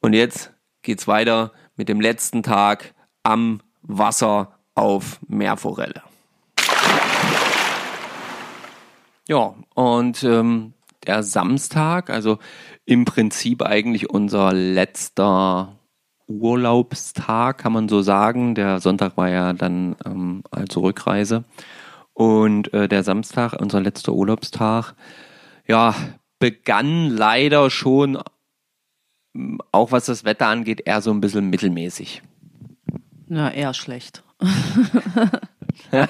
und 0.00 0.14
jetzt 0.14 0.54
geht's 0.80 1.06
weiter 1.06 1.52
mit 1.76 1.88
dem 1.88 2.00
letzten 2.00 2.42
Tag 2.42 2.94
am 3.22 3.60
Wasser 3.82 4.52
auf 4.74 5.20
Meerforelle. 5.28 6.02
Ja, 9.28 9.54
und 9.74 10.22
ähm, 10.22 10.72
der 11.06 11.22
Samstag, 11.22 12.10
also 12.10 12.38
im 12.84 13.04
Prinzip 13.04 13.62
eigentlich 13.62 14.10
unser 14.10 14.52
letzter 14.52 15.76
Urlaubstag, 16.28 17.58
kann 17.58 17.72
man 17.72 17.88
so 17.88 18.02
sagen. 18.02 18.54
Der 18.54 18.80
Sonntag 18.80 19.16
war 19.16 19.28
ja 19.28 19.52
dann 19.52 19.96
ähm, 20.04 20.42
als 20.50 20.76
Rückreise. 20.76 21.44
Und 22.12 22.72
äh, 22.72 22.88
der 22.88 23.02
Samstag, 23.02 23.54
unser 23.60 23.80
letzter 23.80 24.12
Urlaubstag, 24.12 24.94
ja, 25.66 25.94
begann 26.38 27.10
leider 27.10 27.70
schon 27.70 28.18
auch 29.72 29.92
was 29.92 30.06
das 30.06 30.24
Wetter 30.24 30.46
angeht, 30.48 30.82
eher 30.84 31.00
so 31.00 31.10
ein 31.10 31.20
bisschen 31.20 31.50
mittelmäßig. 31.50 32.22
Na, 33.28 33.52
eher 33.52 33.74
schlecht. 33.74 34.22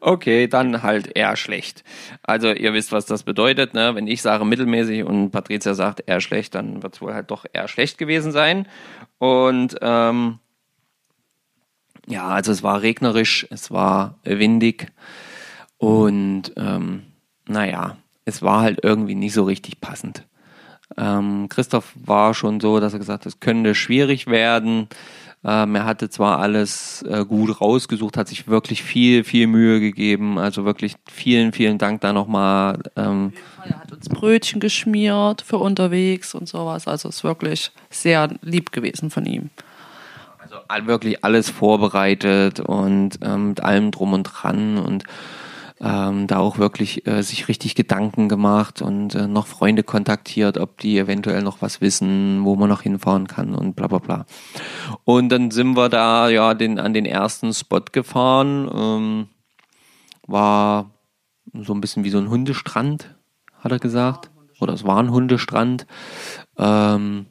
okay, 0.00 0.48
dann 0.48 0.82
halt 0.82 1.16
eher 1.16 1.36
schlecht. 1.36 1.84
Also 2.22 2.52
ihr 2.52 2.72
wisst, 2.72 2.92
was 2.92 3.06
das 3.06 3.22
bedeutet. 3.22 3.74
Ne? 3.74 3.94
Wenn 3.94 4.06
ich 4.06 4.22
sage 4.22 4.44
mittelmäßig 4.44 5.04
und 5.04 5.30
Patricia 5.30 5.74
sagt 5.74 6.02
eher 6.06 6.20
schlecht, 6.20 6.54
dann 6.54 6.82
wird 6.82 6.94
es 6.94 7.00
wohl 7.00 7.14
halt 7.14 7.30
doch 7.30 7.44
eher 7.52 7.68
schlecht 7.68 7.98
gewesen 7.98 8.32
sein. 8.32 8.66
Und 9.18 9.76
ähm, 9.80 10.38
ja, 12.06 12.28
also 12.28 12.52
es 12.52 12.62
war 12.62 12.82
regnerisch, 12.82 13.46
es 13.50 13.70
war 13.70 14.18
windig 14.22 14.92
und 15.78 16.52
ähm, 16.56 17.02
naja, 17.48 17.96
es 18.24 18.42
war 18.42 18.60
halt 18.60 18.80
irgendwie 18.82 19.14
nicht 19.14 19.34
so 19.34 19.44
richtig 19.44 19.80
passend. 19.80 20.24
Ähm, 20.96 21.48
Christoph 21.48 21.92
war 21.94 22.34
schon 22.34 22.60
so, 22.60 22.80
dass 22.80 22.92
er 22.92 22.98
gesagt 22.98 23.24
hat, 23.24 23.32
es 23.32 23.40
könnte 23.40 23.74
schwierig 23.74 24.26
werden. 24.26 24.88
Ähm, 25.44 25.76
er 25.76 25.84
hatte 25.84 26.08
zwar 26.10 26.38
alles 26.40 27.02
äh, 27.02 27.24
gut 27.24 27.60
rausgesucht, 27.60 28.16
hat 28.16 28.28
sich 28.28 28.48
wirklich 28.48 28.82
viel, 28.82 29.22
viel 29.22 29.46
Mühe 29.46 29.78
gegeben. 29.78 30.38
Also 30.38 30.64
wirklich 30.64 30.96
vielen, 31.08 31.52
vielen 31.52 31.78
Dank 31.78 32.00
da 32.00 32.12
nochmal. 32.12 32.80
Ähm, 32.96 33.32
er 33.64 33.80
hat 33.80 33.92
uns 33.92 34.08
Brötchen 34.08 34.60
geschmiert 34.60 35.42
für 35.42 35.58
unterwegs 35.58 36.34
und 36.34 36.48
sowas. 36.48 36.88
Also 36.88 37.08
es 37.08 37.16
ist 37.16 37.24
wirklich 37.24 37.70
sehr 37.90 38.30
lieb 38.42 38.72
gewesen 38.72 39.10
von 39.10 39.24
ihm. 39.24 39.50
Also 40.68 40.86
wirklich 40.86 41.24
alles 41.24 41.50
vorbereitet 41.50 42.60
und 42.60 43.18
ähm, 43.22 43.50
mit 43.50 43.62
allem 43.62 43.90
drum 43.90 44.14
und 44.14 44.24
dran 44.24 44.78
und 44.78 45.04
ähm, 45.80 46.26
da 46.26 46.38
auch 46.38 46.58
wirklich 46.58 47.06
äh, 47.06 47.22
sich 47.22 47.48
richtig 47.48 47.74
Gedanken 47.74 48.28
gemacht 48.28 48.80
und 48.80 49.14
äh, 49.14 49.28
noch 49.28 49.46
Freunde 49.46 49.82
kontaktiert, 49.82 50.58
ob 50.58 50.78
die 50.78 50.98
eventuell 50.98 51.42
noch 51.42 51.60
was 51.60 51.80
wissen, 51.80 52.44
wo 52.44 52.56
man 52.56 52.68
noch 52.68 52.82
hinfahren 52.82 53.26
kann 53.26 53.54
und 53.54 53.76
bla 53.76 53.86
bla 53.86 53.98
bla. 53.98 54.26
Und 55.04 55.28
dann 55.28 55.50
sind 55.50 55.76
wir 55.76 55.88
da 55.88 56.28
ja 56.28 56.54
den, 56.54 56.78
an 56.78 56.94
den 56.94 57.04
ersten 57.04 57.52
Spot 57.52 57.82
gefahren. 57.92 58.70
Ähm, 58.74 59.28
war 60.26 60.90
so 61.52 61.74
ein 61.74 61.80
bisschen 61.80 62.04
wie 62.04 62.10
so 62.10 62.18
ein 62.18 62.30
Hundestrand, 62.30 63.14
hat 63.60 63.72
er 63.72 63.78
gesagt. 63.78 64.30
Oder 64.60 64.72
es 64.72 64.84
war 64.84 64.98
ein 64.98 65.10
Hundestrand. 65.10 65.86
Ähm, 66.56 67.26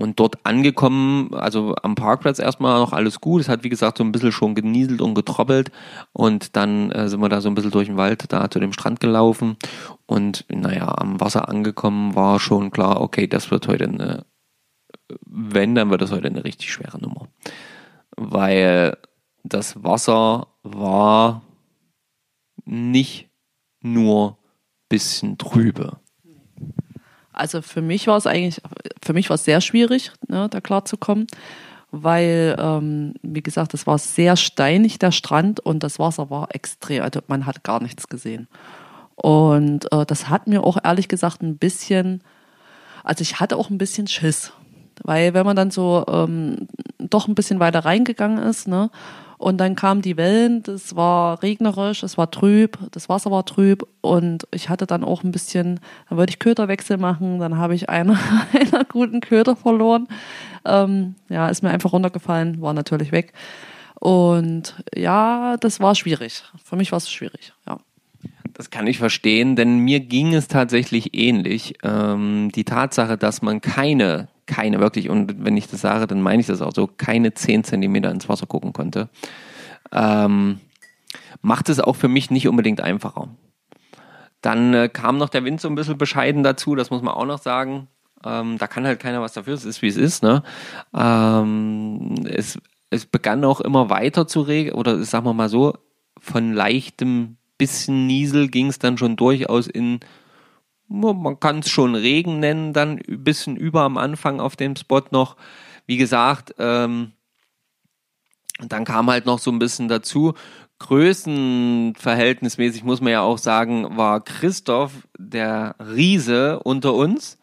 und 0.00 0.18
dort 0.18 0.38
angekommen, 0.46 1.34
also 1.34 1.74
am 1.82 1.94
Parkplatz 1.94 2.38
erstmal 2.38 2.80
noch 2.80 2.94
alles 2.94 3.20
gut. 3.20 3.42
Es 3.42 3.50
hat, 3.50 3.64
wie 3.64 3.68
gesagt, 3.68 3.98
so 3.98 4.04
ein 4.04 4.12
bisschen 4.12 4.32
schon 4.32 4.54
genieselt 4.54 5.02
und 5.02 5.14
getroppelt. 5.14 5.70
Und 6.14 6.56
dann 6.56 6.90
äh, 6.90 7.06
sind 7.06 7.20
wir 7.20 7.28
da 7.28 7.42
so 7.42 7.50
ein 7.50 7.54
bisschen 7.54 7.70
durch 7.70 7.88
den 7.88 7.98
Wald 7.98 8.32
da 8.32 8.50
zu 8.50 8.60
dem 8.60 8.72
Strand 8.72 9.00
gelaufen. 9.00 9.58
Und 10.06 10.46
naja, 10.48 10.88
am 10.96 11.20
Wasser 11.20 11.50
angekommen 11.50 12.14
war 12.14 12.40
schon 12.40 12.70
klar, 12.70 13.02
okay, 13.02 13.26
das 13.26 13.50
wird 13.50 13.68
heute 13.68 13.84
eine, 13.84 14.24
wenn, 15.26 15.74
dann 15.74 15.90
wird 15.90 16.00
das 16.00 16.12
heute 16.12 16.28
eine 16.28 16.44
richtig 16.44 16.72
schwere 16.72 16.98
Nummer. 16.98 17.28
Weil 18.16 18.96
das 19.44 19.84
Wasser 19.84 20.46
war 20.62 21.42
nicht 22.64 23.28
nur 23.82 24.38
bisschen 24.88 25.36
trübe. 25.36 26.00
Also 27.40 27.62
für 27.62 27.80
mich 27.80 28.06
war 28.06 28.18
es 28.18 28.26
eigentlich, 28.26 28.60
für 29.02 29.14
mich 29.14 29.30
war 29.30 29.36
es 29.36 29.46
sehr 29.46 29.62
schwierig, 29.62 30.12
ne, 30.28 30.48
da 30.50 30.60
klarzukommen, 30.60 31.26
weil, 31.90 32.54
ähm, 32.60 33.14
wie 33.22 33.42
gesagt, 33.42 33.72
es 33.72 33.86
war 33.86 33.96
sehr 33.96 34.36
steinig, 34.36 34.98
der 34.98 35.10
Strand, 35.10 35.58
und 35.58 35.82
das 35.82 35.98
Wasser 35.98 36.28
war 36.28 36.54
extrem, 36.54 37.02
also 37.02 37.20
man 37.28 37.46
hat 37.46 37.64
gar 37.64 37.82
nichts 37.82 38.08
gesehen. 38.08 38.46
Und 39.14 39.90
äh, 39.90 40.04
das 40.04 40.28
hat 40.28 40.48
mir 40.48 40.64
auch 40.64 40.76
ehrlich 40.84 41.08
gesagt 41.08 41.40
ein 41.40 41.56
bisschen, 41.56 42.22
also 43.04 43.22
ich 43.22 43.40
hatte 43.40 43.56
auch 43.56 43.70
ein 43.70 43.78
bisschen 43.78 44.06
Schiss, 44.06 44.52
weil 45.02 45.32
wenn 45.32 45.46
man 45.46 45.56
dann 45.56 45.70
so 45.70 46.04
ähm, 46.08 46.68
doch 46.98 47.26
ein 47.26 47.34
bisschen 47.34 47.58
weiter 47.58 47.86
reingegangen 47.86 48.36
ist, 48.36 48.68
ne, 48.68 48.90
und 49.40 49.56
dann 49.56 49.74
kamen 49.74 50.02
die 50.02 50.18
Wellen, 50.18 50.62
das 50.62 50.96
war 50.96 51.42
regnerisch, 51.42 52.02
es 52.02 52.18
war 52.18 52.30
trüb, 52.30 52.78
das 52.90 53.08
Wasser 53.08 53.30
war 53.30 53.46
trüb 53.46 53.88
und 54.02 54.46
ich 54.50 54.68
hatte 54.68 54.86
dann 54.86 55.02
auch 55.02 55.24
ein 55.24 55.32
bisschen, 55.32 55.80
dann 56.10 56.18
wollte 56.18 56.32
ich 56.32 56.38
Köderwechsel 56.38 56.98
machen, 56.98 57.38
dann 57.38 57.56
habe 57.56 57.74
ich 57.74 57.88
einen, 57.88 58.10
einen 58.52 58.84
guten 58.90 59.20
Köder 59.20 59.56
verloren. 59.56 60.08
Ähm, 60.66 61.14
ja, 61.30 61.48
ist 61.48 61.62
mir 61.62 61.70
einfach 61.70 61.94
runtergefallen, 61.94 62.60
war 62.60 62.74
natürlich 62.74 63.12
weg. 63.12 63.32
Und 63.94 64.74
ja, 64.94 65.56
das 65.58 65.80
war 65.80 65.94
schwierig. 65.94 66.42
Für 66.62 66.76
mich 66.76 66.92
war 66.92 66.98
es 66.98 67.10
schwierig, 67.10 67.54
ja. 67.66 67.78
Das 68.52 68.68
kann 68.68 68.86
ich 68.86 68.98
verstehen, 68.98 69.56
denn 69.56 69.78
mir 69.78 70.00
ging 70.00 70.34
es 70.34 70.48
tatsächlich 70.48 71.14
ähnlich. 71.14 71.78
Ähm, 71.82 72.52
die 72.54 72.64
Tatsache, 72.64 73.16
dass 73.16 73.40
man 73.40 73.62
keine 73.62 74.28
keine 74.50 74.80
wirklich, 74.80 75.08
und 75.08 75.44
wenn 75.44 75.56
ich 75.56 75.68
das 75.68 75.80
sage, 75.80 76.08
dann 76.08 76.20
meine 76.20 76.40
ich 76.40 76.48
das 76.48 76.60
auch 76.60 76.74
so, 76.74 76.88
keine 76.88 77.32
10 77.32 77.62
Zentimeter 77.62 78.10
ins 78.10 78.28
Wasser 78.28 78.46
gucken 78.46 78.72
konnte, 78.72 79.08
ähm, 79.92 80.58
macht 81.40 81.68
es 81.68 81.78
auch 81.78 81.94
für 81.94 82.08
mich 82.08 82.32
nicht 82.32 82.48
unbedingt 82.48 82.80
einfacher. 82.80 83.28
Dann 84.42 84.74
äh, 84.74 84.88
kam 84.88 85.18
noch 85.18 85.28
der 85.28 85.44
Wind 85.44 85.60
so 85.60 85.68
ein 85.68 85.76
bisschen 85.76 85.98
bescheiden 85.98 86.42
dazu, 86.42 86.74
das 86.74 86.90
muss 86.90 87.00
man 87.00 87.14
auch 87.14 87.26
noch 87.26 87.40
sagen. 87.40 87.86
Ähm, 88.24 88.58
da 88.58 88.66
kann 88.66 88.84
halt 88.84 88.98
keiner 88.98 89.22
was 89.22 89.34
dafür, 89.34 89.54
es 89.54 89.64
ist 89.64 89.82
wie 89.82 89.88
es 89.88 89.96
ist. 89.96 90.24
Ne? 90.24 90.42
Ähm, 90.92 92.16
es, 92.24 92.58
es 92.90 93.06
begann 93.06 93.44
auch 93.44 93.60
immer 93.60 93.88
weiter 93.88 94.26
zu 94.26 94.40
regeln, 94.40 94.74
oder 94.74 95.02
sagen 95.04 95.26
wir 95.26 95.32
mal 95.32 95.48
so, 95.48 95.78
von 96.18 96.52
leichtem 96.52 97.36
bisschen 97.56 98.08
Niesel 98.08 98.48
ging 98.48 98.66
es 98.66 98.78
dann 98.80 98.98
schon 98.98 99.16
durchaus 99.16 99.68
in 99.68 100.00
man 100.90 101.38
kann 101.38 101.60
es 101.60 101.70
schon 101.70 101.94
Regen 101.94 102.40
nennen, 102.40 102.72
dann 102.72 103.00
ein 103.08 103.24
bisschen 103.24 103.56
über 103.56 103.82
am 103.82 103.96
Anfang 103.96 104.40
auf 104.40 104.56
dem 104.56 104.74
Spot 104.76 105.02
noch. 105.10 105.36
Wie 105.86 105.96
gesagt, 105.96 106.54
ähm, 106.58 107.12
dann 108.58 108.84
kam 108.84 109.08
halt 109.08 109.24
noch 109.24 109.38
so 109.38 109.50
ein 109.50 109.58
bisschen 109.58 109.88
dazu. 109.88 110.34
Größenverhältnismäßig 110.80 112.84
muss 112.84 113.00
man 113.00 113.12
ja 113.12 113.22
auch 113.22 113.38
sagen, 113.38 113.96
war 113.96 114.20
Christoph 114.20 115.08
der 115.16 115.76
Riese 115.78 116.60
unter 116.60 116.94
uns. 116.94 117.38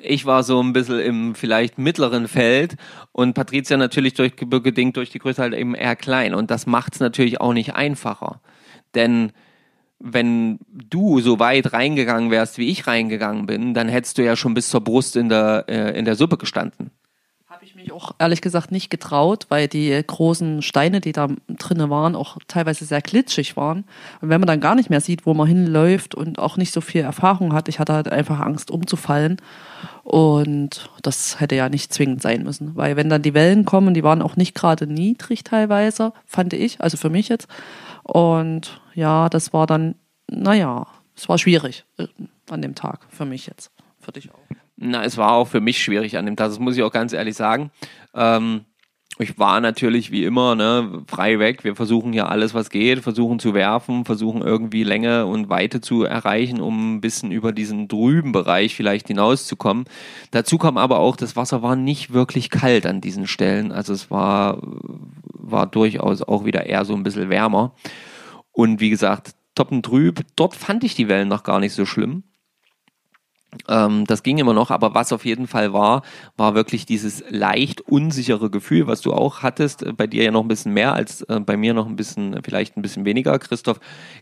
Ich 0.00 0.26
war 0.26 0.44
so 0.44 0.62
ein 0.62 0.72
bisschen 0.72 1.00
im 1.00 1.34
vielleicht 1.34 1.76
mittleren 1.76 2.28
Feld 2.28 2.76
und 3.12 3.34
Patricia 3.34 3.76
natürlich 3.76 4.14
durch, 4.14 4.36
bedingt 4.36 4.96
durch 4.96 5.10
die 5.10 5.18
Größe 5.18 5.42
halt 5.42 5.54
eben 5.54 5.74
eher 5.74 5.96
klein. 5.96 6.34
Und 6.34 6.52
das 6.52 6.66
macht 6.66 6.94
es 6.94 7.00
natürlich 7.00 7.40
auch 7.40 7.52
nicht 7.52 7.74
einfacher. 7.74 8.40
Denn 8.94 9.32
wenn 10.00 10.58
du 10.70 11.20
so 11.20 11.38
weit 11.38 11.72
reingegangen 11.72 12.30
wärst, 12.30 12.58
wie 12.58 12.68
ich 12.68 12.86
reingegangen 12.86 13.46
bin, 13.46 13.74
dann 13.74 13.88
hättest 13.88 14.18
du 14.18 14.24
ja 14.24 14.36
schon 14.36 14.54
bis 14.54 14.68
zur 14.68 14.80
Brust 14.80 15.16
in 15.16 15.28
der, 15.28 15.64
äh, 15.68 15.98
in 15.98 16.04
der 16.04 16.14
Suppe 16.14 16.36
gestanden. 16.36 16.90
Habe 17.48 17.64
ich 17.64 17.74
mich 17.74 17.90
auch 17.90 18.14
ehrlich 18.20 18.40
gesagt 18.40 18.70
nicht 18.70 18.88
getraut, 18.88 19.46
weil 19.48 19.66
die 19.66 20.00
großen 20.06 20.62
Steine, 20.62 21.00
die 21.00 21.10
da 21.10 21.26
drinnen 21.48 21.90
waren, 21.90 22.14
auch 22.14 22.36
teilweise 22.46 22.84
sehr 22.84 23.00
glitschig 23.00 23.56
waren. 23.56 23.84
Und 24.20 24.28
wenn 24.28 24.40
man 24.40 24.46
dann 24.46 24.60
gar 24.60 24.76
nicht 24.76 24.90
mehr 24.90 25.00
sieht, 25.00 25.26
wo 25.26 25.34
man 25.34 25.48
hinläuft 25.48 26.14
und 26.14 26.38
auch 26.38 26.56
nicht 26.56 26.72
so 26.72 26.80
viel 26.80 27.00
Erfahrung 27.00 27.52
hat, 27.52 27.68
ich 27.68 27.80
hatte 27.80 27.94
halt 27.94 28.08
einfach 28.12 28.38
Angst 28.38 28.70
umzufallen. 28.70 29.38
Und 30.04 30.88
das 31.02 31.40
hätte 31.40 31.56
ja 31.56 31.68
nicht 31.68 31.92
zwingend 31.92 32.22
sein 32.22 32.44
müssen, 32.44 32.76
weil 32.76 32.96
wenn 32.96 33.08
dann 33.08 33.22
die 33.22 33.34
Wellen 33.34 33.64
kommen, 33.64 33.92
die 33.92 34.04
waren 34.04 34.22
auch 34.22 34.36
nicht 34.36 34.54
gerade 34.54 34.86
niedrig 34.86 35.42
teilweise, 35.42 36.12
fand 36.26 36.52
ich, 36.52 36.80
also 36.80 36.96
für 36.96 37.10
mich 37.10 37.28
jetzt. 37.28 37.48
Und 38.08 38.80
ja, 38.94 39.28
das 39.28 39.52
war 39.52 39.66
dann, 39.66 39.94
naja, 40.30 40.86
es 41.14 41.28
war 41.28 41.38
schwierig 41.38 41.84
äh, 41.98 42.06
an 42.48 42.62
dem 42.62 42.74
Tag 42.74 43.06
für 43.10 43.26
mich 43.26 43.46
jetzt. 43.46 43.70
Für 44.00 44.12
dich 44.12 44.32
auch. 44.32 44.38
Na, 44.76 45.04
es 45.04 45.16
war 45.16 45.32
auch 45.32 45.48
für 45.48 45.60
mich 45.60 45.82
schwierig 45.82 46.16
an 46.16 46.24
dem 46.24 46.36
Tag, 46.36 46.48
das 46.48 46.58
muss 46.58 46.76
ich 46.76 46.82
auch 46.82 46.92
ganz 46.92 47.12
ehrlich 47.12 47.36
sagen. 47.36 47.70
Ähm, 48.14 48.64
ich 49.20 49.36
war 49.38 49.60
natürlich 49.60 50.12
wie 50.12 50.24
immer 50.24 50.54
ne, 50.54 51.02
frei 51.08 51.40
weg. 51.40 51.64
Wir 51.64 51.74
versuchen 51.74 52.12
ja 52.12 52.26
alles, 52.26 52.54
was 52.54 52.70
geht, 52.70 53.00
versuchen 53.00 53.40
zu 53.40 53.52
werfen, 53.52 54.04
versuchen 54.04 54.42
irgendwie 54.42 54.84
Länge 54.84 55.26
und 55.26 55.48
Weite 55.48 55.80
zu 55.80 56.04
erreichen, 56.04 56.60
um 56.60 56.94
ein 56.94 57.00
bisschen 57.00 57.32
über 57.32 57.50
diesen 57.50 57.88
trüben 57.88 58.30
Bereich 58.30 58.76
vielleicht 58.76 59.08
hinauszukommen. 59.08 59.86
Dazu 60.30 60.56
kam 60.56 60.76
aber 60.76 61.00
auch, 61.00 61.16
das 61.16 61.34
Wasser 61.34 61.62
war 61.62 61.74
nicht 61.74 62.12
wirklich 62.12 62.48
kalt 62.48 62.86
an 62.86 63.00
diesen 63.00 63.26
Stellen. 63.26 63.72
Also 63.72 63.92
es 63.92 64.08
war, 64.08 64.62
war 65.50 65.66
durchaus 65.66 66.22
auch 66.22 66.44
wieder 66.44 66.66
eher 66.66 66.84
so 66.84 66.94
ein 66.94 67.02
bisschen 67.02 67.30
wärmer. 67.30 67.74
Und 68.52 68.80
wie 68.80 68.90
gesagt, 68.90 69.34
trüb. 69.54 70.20
Dort 70.36 70.54
fand 70.54 70.84
ich 70.84 70.94
die 70.94 71.08
Wellen 71.08 71.28
noch 71.28 71.42
gar 71.42 71.60
nicht 71.60 71.72
so 71.72 71.84
schlimm. 71.84 72.22
Ähm, 73.66 74.04
das 74.04 74.22
ging 74.22 74.36
immer 74.36 74.52
noch, 74.52 74.70
aber 74.70 74.94
was 74.94 75.10
auf 75.10 75.24
jeden 75.24 75.46
Fall 75.46 75.72
war, 75.72 76.02
war 76.36 76.54
wirklich 76.54 76.84
dieses 76.84 77.24
leicht 77.30 77.80
unsichere 77.80 78.50
Gefühl, 78.50 78.86
was 78.86 79.00
du 79.00 79.14
auch 79.14 79.42
hattest, 79.42 79.82
äh, 79.82 79.92
bei 79.92 80.06
dir 80.06 80.24
ja 80.24 80.30
noch 80.30 80.42
ein 80.42 80.48
bisschen 80.48 80.74
mehr 80.74 80.92
als 80.92 81.22
äh, 81.22 81.40
bei 81.40 81.56
mir 81.56 81.72
noch 81.72 81.86
ein 81.86 81.96
bisschen, 81.96 82.40
vielleicht 82.44 82.76
ein 82.76 82.82
bisschen 82.82 83.06
weniger. 83.06 83.38
Christoph 83.38 83.80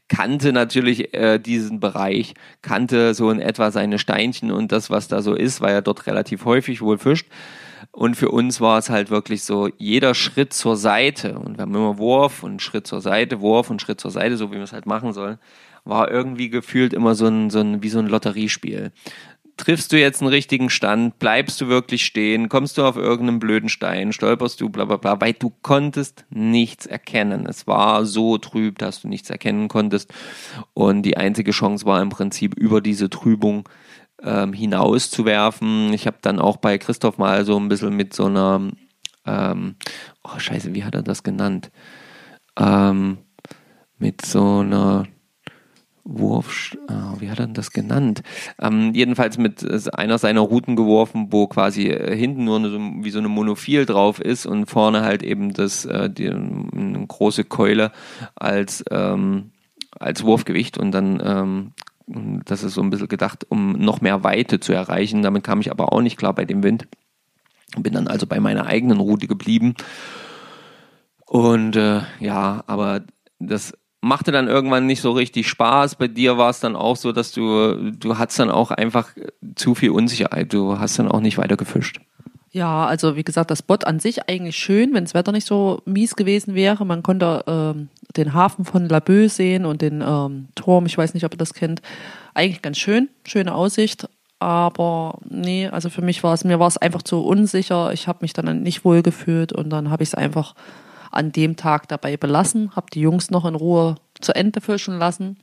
kannte 0.09 0.53
natürlich 0.53 1.13
äh, 1.13 1.41
diesen 1.41 1.81
Bereich, 1.81 2.35
kannte 2.63 3.15
so 3.15 3.31
in 3.31 3.41
etwa 3.41 3.73
seine 3.73 3.99
Steinchen 3.99 4.53
und 4.53 4.71
das, 4.71 4.91
was 4.91 5.09
da 5.09 5.21
so 5.23 5.35
ist, 5.35 5.61
weil 5.61 5.75
er 5.75 5.83
dort 5.83 6.07
relativ 6.07 6.45
häufig 6.45 6.81
wohl 6.81 6.99
fischt. 6.99 7.27
Und 7.97 8.15
für 8.15 8.29
uns 8.29 8.61
war 8.61 8.77
es 8.77 8.91
halt 8.91 9.09
wirklich 9.09 9.43
so, 9.43 9.71
jeder 9.79 10.13
Schritt 10.13 10.53
zur 10.53 10.77
Seite, 10.77 11.39
und 11.39 11.57
wir 11.57 11.63
haben 11.63 11.75
immer 11.75 11.97
Wurf 11.97 12.43
und 12.43 12.61
Schritt 12.61 12.87
zur 12.87 13.01
Seite, 13.01 13.41
Wurf 13.41 13.71
und 13.71 13.81
Schritt 13.81 14.03
zur 14.03 14.11
Seite, 14.11 14.37
so 14.37 14.51
wie 14.51 14.57
wir 14.57 14.65
es 14.65 14.75
halt 14.75 14.85
machen 14.85 15.15
sollen, 15.15 15.39
war 15.87 16.11
irgendwie 16.11 16.51
gefühlt 16.51 16.93
immer 16.93 17.15
so 17.15 17.27
ein, 17.27 17.49
so 17.49 17.61
ein, 17.61 17.83
wie 17.83 17.89
so 17.89 17.99
ein 17.99 18.09
Lotteriespiel. 18.09 18.93
Triffst 19.57 19.93
du 19.93 19.99
jetzt 19.99 20.21
einen 20.21 20.29
richtigen 20.29 20.69
Stand, 20.69 21.19
bleibst 21.19 21.59
du 21.63 21.69
wirklich 21.69 22.05
stehen, 22.05 22.51
kommst 22.51 22.77
du 22.77 22.85
auf 22.85 22.99
irgendeinen 22.99 23.39
blöden 23.39 23.71
Stein, 23.71 24.13
stolperst 24.13 24.61
du, 24.61 24.69
bla 24.69 24.85
bla 24.85 24.99
bla, 24.99 25.19
weil 25.23 25.33
du 25.33 25.51
konntest 25.63 26.27
nichts 26.29 26.85
erkennen. 26.85 27.47
Es 27.47 27.67
war 27.67 28.05
so 28.05 28.37
trüb, 28.37 28.77
dass 28.77 29.01
du 29.01 29.09
nichts 29.09 29.31
erkennen 29.31 29.69
konntest. 29.69 30.13
Und 30.75 31.01
die 31.01 31.17
einzige 31.17 31.53
Chance 31.53 31.87
war 31.87 32.03
im 32.03 32.11
Prinzip 32.11 32.59
über 32.59 32.83
diese 32.83 33.09
Trübung 33.09 33.67
ähm, 34.23 34.53
hinauszuwerfen. 34.53 35.93
Ich 35.93 36.07
habe 36.07 36.19
dann 36.23 36.39
auch 36.39 36.57
bei 36.57 36.79
Christoph 36.79 37.19
mal 37.19 37.45
so 37.45 37.59
ein 37.59 37.69
bisschen 37.69 37.95
mit 37.95 38.15
so 38.15 38.27
einer, 38.27 38.71
ähm, 39.27 39.77
oh 40.25 40.39
scheiße, 40.39 40.75
wie 40.75 40.85
hat 40.85 40.95
er 40.95 41.03
das 41.03 41.23
genannt? 41.23 41.71
Ähm, 42.59 43.19
mit 43.99 44.25
so 44.25 44.61
einer 44.61 45.07
Wurf, 46.09 46.77
oh, 46.89 47.21
wie 47.21 47.31
hat 47.31 47.41
er 47.41 47.49
das 47.49 47.73
genannt? 47.73 48.23
Ähm, 48.61 48.93
jedenfalls 48.95 49.39
mit 49.39 49.63
äh, 49.63 49.81
einer 49.93 50.19
seiner 50.19 50.41
Routen 50.41 50.77
geworfen, 50.77 51.29
wo 51.31 51.49
quasi 51.49 51.89
äh, 51.89 52.17
hinten 52.17 52.45
nur 52.45 52.59
eine, 52.59 52.71
wie 53.03 53.11
so 53.11 53.19
eine 53.19 53.29
Monophil 53.29 53.87
drauf 53.87 54.21
ist 54.21 54.47
und 54.47 54.67
vorne 54.67 55.03
halt 55.03 55.23
eben 55.23 55.53
das, 55.53 55.85
äh, 55.85 56.09
die, 56.09 56.29
eine 56.31 57.05
große 57.07 57.45
Keule 57.45 57.91
als, 58.37 58.85
ähm, 58.91 59.51
als 59.99 60.23
Wurfgewicht 60.23 60.79
und 60.79 60.93
dann 60.93 61.21
ähm, 61.25 61.73
das 62.07 62.63
ist 62.63 62.75
so 62.75 62.83
ein 62.83 62.91
bisschen 62.91 63.09
gedacht, 63.09 63.47
um 63.49 63.73
noch 63.73 64.01
mehr 64.01 64.23
Weite 64.23 64.61
zu 64.61 64.73
erreichen. 64.73 65.23
Damit 65.23 65.45
kam 65.45 65.61
ich 65.61 65.71
aber 65.71 65.93
auch 65.93 66.01
nicht 66.01 66.17
klar 66.17 66.35
bei 66.35 66.45
dem 66.45 66.63
Wind. 66.63 66.87
Bin 67.77 67.93
dann 67.93 68.07
also 68.07 68.27
bei 68.27 68.39
meiner 68.39 68.67
eigenen 68.67 69.01
Route 69.01 69.27
geblieben. 69.27 69.75
Und 71.27 71.75
äh, 71.75 72.03
ja, 72.21 72.63
aber 72.67 73.03
das 73.41 73.73
machte 74.01 74.31
dann 74.31 74.47
irgendwann 74.47 74.87
nicht 74.87 75.01
so 75.01 75.11
richtig 75.11 75.49
Spaß. 75.49 75.97
Bei 75.97 76.07
dir 76.07 76.39
war 76.39 76.51
es 76.51 76.61
dann 76.61 76.77
auch 76.77 76.97
so, 76.97 77.11
dass 77.11 77.33
du, 77.33 77.91
du 77.91 78.19
hattest 78.19 78.39
dann 78.39 78.51
auch 78.51 78.71
einfach 78.71 79.11
zu 79.57 79.75
viel 79.75 79.91
Unsicherheit. 79.91 80.53
Du 80.53 80.79
hast 80.79 80.99
dann 80.99 81.11
auch 81.11 81.21
nicht 81.21 81.39
weiter 81.39 81.57
gefischt. 81.57 82.01
Ja, 82.57 82.87
also 82.87 83.17
wie 83.17 83.23
gesagt, 83.23 83.51
das 83.51 83.59
Spot 83.59 83.75
an 83.85 84.01
sich 84.01 84.31
eigentlich 84.31 84.57
schön, 84.57 84.95
wenn 84.95 85.05
das 85.05 85.13
Wetter 85.13 85.31
nicht 85.31 85.47
so 85.47 85.83
mies 85.85 86.17
gewesen 86.17 86.55
wäre. 86.55 86.87
Man 86.87 87.03
konnte 87.03 87.45
ähm, 87.47 87.91
den 88.17 88.33
Hafen 88.33 88.65
von 88.65 88.89
Laboe 88.89 89.29
sehen 89.29 89.67
und 89.67 89.83
den 89.83 90.01
ähm, 90.01 90.49
Turm, 90.55 90.87
ich 90.87 90.97
weiß 90.97 91.13
nicht, 91.13 91.25
ob 91.25 91.35
ihr 91.35 91.37
das 91.37 91.53
kennt. 91.53 91.83
Eigentlich 92.33 92.63
ganz 92.63 92.79
schön, 92.79 93.11
schöne 93.27 93.55
Aussicht. 93.55 94.09
Aber 94.39 95.19
nee, 95.29 95.69
also 95.69 95.91
für 95.91 96.01
mich 96.01 96.23
war 96.23 96.33
es, 96.33 96.45
mir 96.45 96.59
war 96.59 96.69
es 96.69 96.79
einfach 96.79 97.03
zu 97.03 97.23
unsicher. 97.27 97.93
Ich 97.93 98.09
habe 98.09 98.21
mich 98.23 98.33
dann 98.33 98.63
nicht 98.63 98.87
wohl 98.87 99.03
gefühlt 99.03 99.53
und 99.53 99.69
dann 99.69 99.91
habe 99.91 100.03
ich 100.03 100.09
es 100.09 100.15
einfach 100.15 100.55
an 101.13 101.33
dem 101.33 101.57
Tag 101.57 101.89
dabei 101.89 102.17
belassen, 102.17 102.75
habe 102.75 102.87
die 102.91 103.03
Jungs 103.03 103.31
noch 103.31 103.45
in 103.45 103.55
Ruhe 103.55 103.97
zu 104.23 104.35
Ende 104.35 104.63
fischen 104.63 104.99
lassen. 104.99 105.37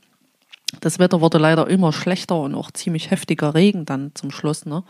Das 0.80 0.98
Wetter 0.98 1.20
wurde 1.20 1.38
leider 1.38 1.68
immer 1.68 1.92
schlechter 1.92 2.40
und 2.40 2.56
auch 2.56 2.72
ziemlich 2.72 3.12
heftiger 3.12 3.54
Regen 3.54 3.84
dann 3.84 4.10
zum 4.16 4.32
Schluss. 4.32 4.66
Ne? 4.66 4.82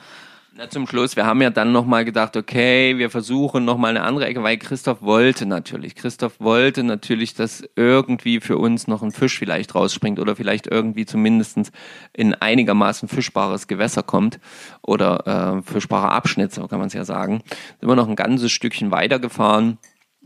Na, 0.57 0.71
zum 0.71 0.87
Schluss, 0.87 1.17
wir 1.17 1.27
haben 1.27 1.43
ja 1.43 1.51
dann 1.51 1.73
nochmal 1.73 2.05
gedacht, 2.05 2.37
okay, 2.37 2.97
wir 2.97 3.11
versuchen 3.11 3.65
nochmal 3.65 3.91
eine 3.91 4.05
andere 4.05 4.27
Ecke, 4.27 4.45
weil 4.45 4.57
Christoph 4.57 5.03
wollte 5.03 5.47
natürlich. 5.47 5.97
Christoph 5.97 6.39
wollte 6.39 6.85
natürlich, 6.85 7.35
dass 7.35 7.65
irgendwie 7.75 8.39
für 8.39 8.57
uns 8.57 8.87
noch 8.87 9.03
ein 9.03 9.11
Fisch 9.11 9.37
vielleicht 9.37 9.75
rausspringt 9.75 10.21
oder 10.21 10.37
vielleicht 10.37 10.69
irgendwie 10.69 11.07
zumindest 11.07 11.73
in 12.13 12.35
einigermaßen 12.35 13.09
fischbares 13.09 13.67
Gewässer 13.67 14.05
kommt 14.05 14.39
oder 14.81 15.59
äh, 15.59 15.63
fischbarer 15.69 16.13
Abschnitt, 16.13 16.55
so 16.55 16.69
kann 16.69 16.79
man 16.79 16.87
es 16.87 16.95
ja 16.95 17.05
sagen. 17.05 17.43
Sind 17.81 17.89
wir 17.89 17.97
noch 17.97 18.09
ein 18.09 18.15
ganzes 18.15 18.53
Stückchen 18.53 18.93
weitergefahren 18.93 19.79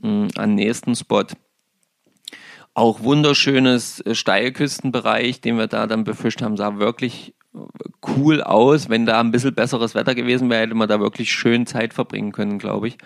mh, 0.02 0.08
hm, 0.08 0.28
an 0.36 0.54
nächsten 0.54 0.94
Spot. 0.94 1.24
Auch 2.78 3.02
wunderschönes 3.02 3.98
äh, 4.06 4.14
Steilküstenbereich, 4.14 5.40
den 5.40 5.58
wir 5.58 5.66
da 5.66 5.88
dann 5.88 6.04
befischt 6.04 6.42
haben, 6.42 6.56
sah 6.56 6.78
wirklich 6.78 7.34
cool 8.06 8.40
aus. 8.40 8.88
Wenn 8.88 9.04
da 9.04 9.18
ein 9.18 9.32
bisschen 9.32 9.52
besseres 9.52 9.96
Wetter 9.96 10.14
gewesen 10.14 10.48
wäre, 10.48 10.62
hätte 10.62 10.76
man 10.76 10.88
da 10.88 11.00
wirklich 11.00 11.32
schön 11.32 11.66
Zeit 11.66 11.92
verbringen 11.92 12.30
können, 12.30 12.60
glaube 12.60 12.86
ich. 12.86 12.98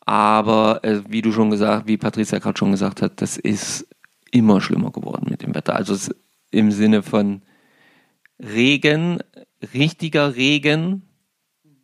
Aber 0.00 0.84
äh, 0.84 1.00
wie 1.08 1.22
du 1.22 1.32
schon 1.32 1.48
gesagt, 1.48 1.88
wie 1.88 1.96
Patricia 1.96 2.38
gerade 2.38 2.58
schon 2.58 2.70
gesagt 2.70 3.00
hat, 3.00 3.22
das 3.22 3.38
ist 3.38 3.88
immer 4.30 4.60
schlimmer 4.60 4.92
geworden 4.92 5.28
mit 5.30 5.40
dem 5.40 5.54
Wetter. 5.54 5.74
Also 5.74 6.12
im 6.50 6.70
Sinne 6.70 7.02
von 7.02 7.40
Regen, 8.38 9.20
richtiger 9.72 10.36
Regen, 10.36 11.08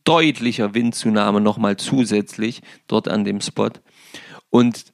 deutlicher 0.05 0.75
Windzunahme 0.75 1.41
nochmal 1.41 1.79
zusätzlich 1.79 2.61
dort 2.87 3.09
an 3.09 3.25
dem 3.25 3.41
Spot. 3.41 3.71
Und 4.51 4.93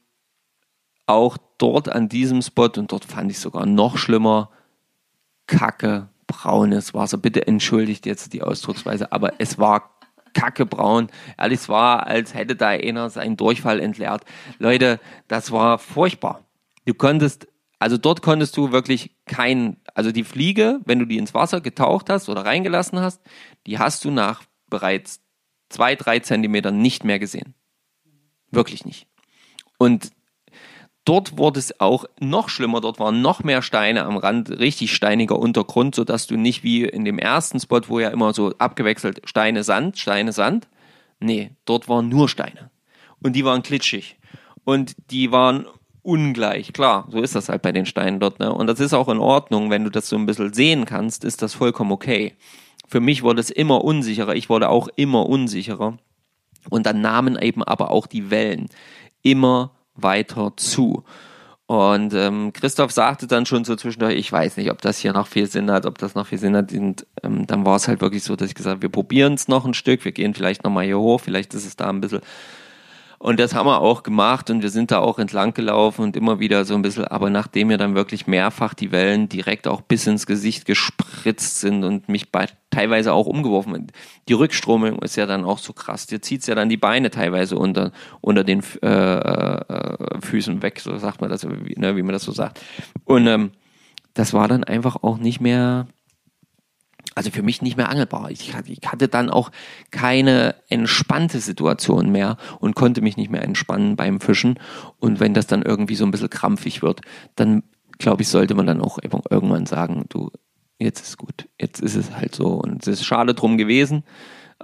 auch 1.11 1.37
dort 1.59 1.89
an 1.89 2.09
diesem 2.09 2.43
Spot, 2.43 2.71
und 2.77 2.93
dort 2.93 3.05
fand 3.05 3.31
ich 3.31 3.39
sogar 3.39 3.67
noch 3.67 3.99
schlimmer, 3.99 4.51
Kacke, 5.47 6.09
braunes 6.27 6.95
Wasser. 6.95 7.19
Bitte 7.19 7.47
entschuldigt 7.47 8.07
jetzt 8.07 8.33
die 8.33 8.43
Ausdrucksweise, 8.43 9.13
aber 9.13 9.35
es 9.39 9.59
war 9.59 9.97
kackebraun. 10.33 11.09
Ehrlich, 11.37 11.61
es 11.61 11.69
war, 11.69 12.07
als 12.07 12.35
hätte 12.35 12.55
da 12.55 12.69
einer 12.69 13.11
seinen 13.11 13.37
Durchfall 13.37 13.81
entleert. 13.81 14.25
Leute, 14.59 15.01
das 15.27 15.51
war 15.51 15.79
furchtbar. 15.79 16.45
Du 16.87 16.95
konntest, 16.95 17.49
also 17.81 17.99
dort 17.99 18.23
konntest 18.23 18.57
du 18.57 18.71
wirklich 18.71 19.17
kein, 19.27 19.79
also 19.95 20.13
die 20.13 20.25
Fliege, 20.25 20.81
wenn 20.85 21.01
du 21.01 21.05
die 21.05 21.19
ins 21.19 21.35
Wasser 21.35 21.61
getaucht 21.61 22.09
hast 22.11 22.29
oder 22.29 22.45
reingelassen 22.45 23.01
hast, 23.01 23.21
die 23.67 23.79
hast 23.81 24.05
du 24.05 24.13
nach 24.13 24.43
bereits 24.69 25.21
zwei, 25.69 25.97
drei 25.97 26.21
Zentimetern 26.21 26.81
nicht 26.81 27.05
mehr 27.05 27.19
gesehen. 27.19 27.55
Wirklich 28.53 28.85
nicht. 28.85 29.09
Und 29.79 30.13
Dort 31.11 31.39
wurde 31.39 31.59
es 31.59 31.81
auch 31.81 32.05
noch 32.21 32.49
schlimmer, 32.49 32.81
dort 32.81 33.01
waren 33.01 33.21
noch 33.21 33.43
mehr 33.43 33.63
Steine 33.63 34.05
am 34.05 34.17
Rand, 34.17 34.49
richtig 34.49 34.95
steiniger 34.95 35.37
Untergrund, 35.37 35.97
sodass 35.97 36.29
du 36.29 36.37
nicht 36.37 36.63
wie 36.63 36.85
in 36.85 37.05
dem 37.05 37.19
ersten 37.19 37.59
Spot, 37.59 37.81
wo 37.89 37.99
ja 37.99 38.11
immer 38.11 38.33
so 38.33 38.55
abgewechselt 38.59 39.21
Steine, 39.25 39.65
Sand, 39.65 39.99
Steine, 39.99 40.33
Sand. 40.33 40.69
Nee, 41.19 41.51
dort 41.65 41.89
waren 41.89 42.09
nur 42.09 42.29
Steine. 42.29 42.71
Und 43.21 43.33
die 43.33 43.45
waren 43.45 43.65
klitschig. 43.65 44.21
Und 44.63 44.95
die 45.11 45.33
waren 45.33 45.67
ungleich. 46.03 46.73
Klar, 46.73 47.09
so 47.11 47.21
ist 47.21 47.35
das 47.35 47.49
halt 47.49 47.63
bei 47.63 47.73
den 47.73 47.87
Steinen 47.87 48.21
dort. 48.21 48.39
Ne? 48.39 48.55
Und 48.55 48.69
das 48.69 48.79
ist 48.79 48.95
auch 48.95 49.09
in 49.09 49.19
Ordnung, 49.19 49.69
wenn 49.69 49.83
du 49.83 49.91
das 49.91 50.09
so 50.09 50.15
ein 50.15 50.27
bisschen 50.27 50.55
sehen 50.55 50.85
kannst, 50.85 51.25
ist 51.25 51.43
das 51.43 51.55
vollkommen 51.55 51.91
okay. 51.91 52.35
Für 52.87 53.01
mich 53.01 53.25
wurde 53.25 53.41
es 53.41 53.51
immer 53.51 53.83
unsicherer. 53.83 54.37
Ich 54.37 54.49
wurde 54.49 54.69
auch 54.69 54.87
immer 54.95 55.27
unsicherer. 55.27 55.99
Und 56.69 56.87
dann 56.87 57.01
nahmen 57.01 57.37
eben 57.37 57.65
aber 57.65 57.91
auch 57.91 58.07
die 58.07 58.31
Wellen 58.31 58.69
immer 59.23 59.73
weiter 60.03 60.53
zu. 60.57 61.05
Und 61.67 62.15
ähm, 62.15 62.53
Christoph 62.53 62.91
sagte 62.91 63.29
dann 63.29 63.47
schon 63.47 63.65
so 63.65 63.77
zwischendurch, 63.77 64.17
ich 64.17 64.33
weiß 64.33 64.57
nicht, 64.57 64.73
ob 64.73 64.83
das 64.83 64.99
hier 64.99 65.13
noch 65.13 65.29
viel 65.29 65.47
Sinn 65.47 65.71
hat, 65.71 65.87
ob 65.87 65.99
das 65.99 66.17
noch 66.17 66.27
viel 66.27 66.39
Sinn 66.39 66.57
hat. 66.57 66.73
Und 66.73 67.07
ähm, 67.23 67.47
dann 67.47 67.65
war 67.65 67.77
es 67.77 67.87
halt 67.87 68.01
wirklich 68.01 68.25
so, 68.25 68.35
dass 68.35 68.49
ich 68.49 68.57
gesagt 68.57 68.75
habe, 68.75 68.83
wir 68.83 68.89
probieren 68.89 69.35
es 69.35 69.47
noch 69.47 69.65
ein 69.65 69.75
Stück, 69.75 70.05
wir 70.05 70.11
gehen 70.11 70.35
vielleicht 70.35 70.65
nochmal 70.65 70.85
hier 70.87 70.99
hoch, 70.99 71.21
vielleicht 71.21 71.55
ist 71.55 71.65
es 71.65 71.77
da 71.77 71.89
ein 71.89 72.01
bisschen 72.01 72.23
und 73.23 73.39
das 73.39 73.55
haben 73.55 73.67
wir 73.67 73.83
auch 73.83 74.03
gemacht 74.03 74.49
und 74.49 74.63
wir 74.63 74.71
sind 74.71 74.91
da 74.91 75.01
auch 75.01 75.19
entlang 75.19 75.53
gelaufen 75.53 76.05
und 76.05 76.17
immer 76.17 76.41
wieder 76.41 76.65
so 76.65 76.75
ein 76.75 76.81
bisschen, 76.81 77.05
aber 77.05 77.29
nachdem 77.29 77.69
mir 77.69 77.77
dann 77.77 77.95
wirklich 77.95 78.27
mehrfach 78.27 78.73
die 78.73 78.93
Wellen 78.93 79.29
direkt 79.29 79.69
auch 79.69 79.83
bis 79.83 80.07
ins 80.07 80.27
Gesicht 80.27 80.65
gespritzt 80.65 81.61
sind 81.61 81.85
und 81.85 82.09
mich 82.09 82.33
bei, 82.33 82.47
teilweise 82.71 83.13
auch 83.13 83.27
umgeworfen. 83.27 83.89
Die 84.27 84.33
Rückstromung 84.33 85.01
ist 85.01 85.17
ja 85.17 85.27
dann 85.27 85.45
auch 85.45 85.59
so 85.59 85.75
krass. 85.75 86.07
Dir 86.07 86.23
zieht's 86.23 86.47
ja 86.47 86.55
dann 86.55 86.71
die 86.71 86.79
Beine 86.79 87.11
teilweise 87.11 87.59
unter, 87.59 87.93
unter 88.23 88.43
den 88.43 88.63
äh, 88.81 88.89
äh, 88.89 90.21
Füßen 90.23 90.63
weg, 90.63 90.81
so 90.81 90.97
sagt 90.97 91.21
man 91.21 91.29
das, 91.29 91.47
wie, 91.47 91.79
ne, 91.79 91.97
wie 91.97 92.03
man 92.03 92.15
das 92.15 92.23
so 92.23 92.33
sagt. 92.33 92.59
Und 93.05 93.27
ähm, 93.27 93.51
das 94.15 94.33
war 94.33 94.49
dann 94.49 94.65
einfach 94.65 94.97
auch 95.03 95.19
nicht 95.19 95.43
mehr 95.43 95.89
also 97.15 97.31
für 97.31 97.43
mich 97.43 97.63
nicht 97.63 97.77
mehr 97.77 97.89
angelbar. 97.89 98.31
Ich, 98.31 98.55
hatte 98.55 99.09
dann 99.09 99.31
auch 99.31 99.51
keine 99.91 100.55
entspannte 100.69 101.41
Situation 101.41 102.11
mehr 102.11 102.37
und 102.61 102.75
konnte 102.75 103.01
mich 103.01 103.17
nicht 103.17 103.31
mehr 103.31 103.43
entspannen 103.43 103.97
beim 103.97 104.21
Fischen. 104.21 104.59
Und 104.99 105.21
wenn 105.21 105.35
das 105.35 105.47
dann 105.47 105.63
irgendwie 105.63 105.97
so 105.97 106.05
ein 106.05 106.11
bisschen 106.11 106.31
krampfig 106.31 106.83
wird, 106.83 107.01
dann 107.37 107.63
glaube 107.99 108.23
ich, 108.23 108.29
sollte 108.29 108.55
man 108.55 108.67
dann 108.67 108.81
auch 108.81 108.99
irgendwann 109.03 109.67
sagen, 109.67 110.07
du, 110.09 110.31
jetzt 110.79 111.01
ist 111.07 111.19
gut, 111.19 111.49
jetzt 111.61 111.81
ist 111.81 111.95
es 111.95 112.11
halt 112.11 112.35
so. 112.35 112.49
Und 112.49 112.83
es 112.83 113.01
ist 113.01 113.05
schade 113.05 113.35
drum 113.35 113.59
gewesen. 113.59 114.05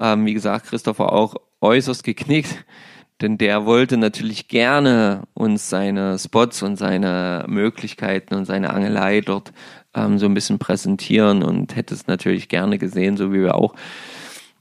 Ähm, 0.00 0.26
wie 0.26 0.34
gesagt, 0.34 0.66
Christopher 0.66 1.12
auch 1.12 1.36
äußerst 1.60 2.02
geknickt, 2.02 2.64
denn 3.20 3.38
der 3.38 3.64
wollte 3.64 3.96
natürlich 3.96 4.48
gerne 4.48 5.22
uns 5.34 5.70
seine 5.70 6.18
Spots 6.18 6.62
und 6.62 6.76
seine 6.76 7.44
Möglichkeiten 7.48 8.34
und 8.34 8.44
seine 8.44 8.70
Angelei 8.70 9.20
dort 9.20 9.52
ähm, 9.96 10.18
so 10.18 10.26
ein 10.26 10.34
bisschen 10.34 10.58
präsentieren 10.58 11.42
und 11.42 11.74
hätte 11.74 11.94
es 11.94 12.06
natürlich 12.06 12.48
gerne 12.48 12.78
gesehen, 12.78 13.16
so 13.16 13.32
wie 13.32 13.40
wir 13.40 13.54
auch, 13.54 13.74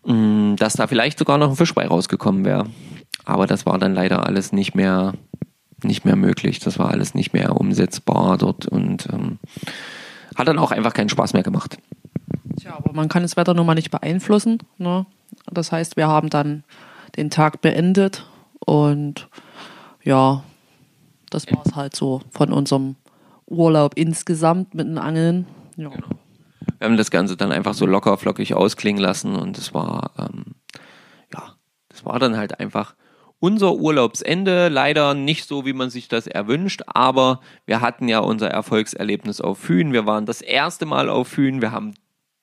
mh, 0.06 0.14
mm, 0.14 0.56
dass 0.56 0.74
da 0.74 0.88
vielleicht 0.88 1.20
sogar 1.20 1.38
noch 1.38 1.50
ein 1.50 1.56
Fisch 1.56 1.74
bei 1.76 1.86
rausgekommen 1.86 2.46
wäre. 2.46 2.68
Aber 3.26 3.48
das 3.48 3.66
war 3.66 3.78
dann 3.78 3.94
leider 3.94 4.26
alles 4.26 4.52
nicht 4.52 4.76
mehr, 4.76 5.14
nicht 5.84 6.06
mehr 6.06 6.16
möglich. 6.16 6.60
Das 6.60 6.80
war 6.80 6.92
alles 6.92 7.14
nicht 7.16 7.34
mehr 7.34 7.60
umsetzbar 7.60 8.38
dort 8.38 8.68
und 8.68 9.08
ähm, 9.12 9.40
hat 10.36 10.48
dann 10.48 10.60
auch 10.60 10.72
einfach 10.72 10.94
keinen 10.94 11.10
Spaß 11.10 11.34
mehr 11.34 11.44
gemacht. 11.44 11.78
Tja, 12.60 12.76
aber 12.78 12.94
man 12.94 13.10
kann 13.10 13.24
das 13.24 13.36
Wetter 13.36 13.54
nun 13.54 13.66
mal 13.66 13.76
nicht 13.76 13.92
beeinflussen. 13.92 14.60
Ne? 14.78 15.06
Das 15.52 15.72
heißt, 15.72 15.98
wir 15.98 16.08
haben 16.08 16.30
dann 16.30 16.64
den 17.18 17.30
Tag 17.30 17.62
beendet 17.62 18.26
und 18.60 19.28
ja, 20.04 20.44
das 21.30 21.52
war 21.52 21.64
es 21.66 21.76
halt 21.76 21.96
so 21.96 22.22
von 22.32 22.54
unserem 22.54 22.96
Urlaub 23.48 23.94
insgesamt 23.96 24.74
mit 24.74 24.88
den 24.88 24.98
Angeln. 24.98 25.48
Ja. 25.78 25.90
Genau. 25.90 26.08
Wir 26.80 26.88
haben 26.88 26.98
das 26.98 27.12
Ganze 27.12 27.38
dann 27.38 27.52
einfach 27.52 27.74
so 27.74 27.86
locker 27.86 28.18
flockig 28.18 28.54
ausklingen 28.54 29.02
lassen 29.02 29.36
und 29.36 29.58
es 29.58 29.74
war, 29.74 30.12
ähm, 30.18 30.56
ja, 31.34 31.56
das 31.90 32.06
war 32.06 32.20
dann 32.20 32.38
halt 32.38 32.60
einfach 32.60 32.96
unser 33.40 33.76
Urlaubsende. 33.76 34.70
Leider 34.70 35.14
nicht 35.14 35.48
so, 35.48 35.66
wie 35.66 35.74
man 35.74 35.90
sich 35.90 36.08
das 36.08 36.28
erwünscht, 36.28 36.82
aber 36.88 37.42
wir 37.66 37.82
hatten 37.82 38.08
ja 38.08 38.20
unser 38.20 38.50
Erfolgserlebnis 38.50 39.42
auf 39.42 39.60
Fühn. 39.60 39.94
Wir 39.94 40.06
waren 40.06 40.26
das 40.26 40.42
erste 40.42 40.86
Mal 40.86 41.10
auf 41.10 41.28
Fühn. 41.28 41.62
Wir 41.62 41.72
haben 41.72 41.94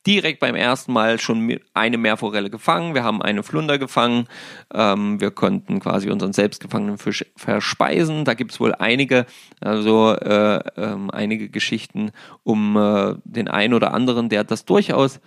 direkt 0.07 0.41
beim 0.41 0.55
ersten 0.55 0.93
Mal 0.93 1.20
schon 1.20 1.61
eine 1.74 1.99
Meerforelle 1.99 2.51
gefangen. 2.51 2.95
Wir 2.95 3.05
haben 3.05 3.23
eine 3.23 3.43
Flunder 3.43 3.79
gefangen. 3.79 4.27
Ähm, 4.74 5.20
wir 5.20 5.31
konnten 5.31 5.81
quasi 5.81 6.11
unseren 6.11 6.33
selbstgefangenen 6.33 6.99
Fisch 6.99 7.24
verspeisen. 7.37 8.24
Da 8.24 8.35
gibt 8.35 8.53
es 8.53 8.61
wohl 8.61 8.74
einige, 8.74 9.27
also 9.61 10.15
äh, 10.15 10.59
ähm, 10.77 11.11
einige 11.11 11.49
Geschichten 11.49 12.11
um 12.43 12.77
äh, 12.77 13.15
den 13.24 13.49
einen 13.49 13.74
oder 13.74 13.95
anderen, 13.95 14.29
der 14.29 14.45
das 14.45 14.65
durchaus 14.65 15.20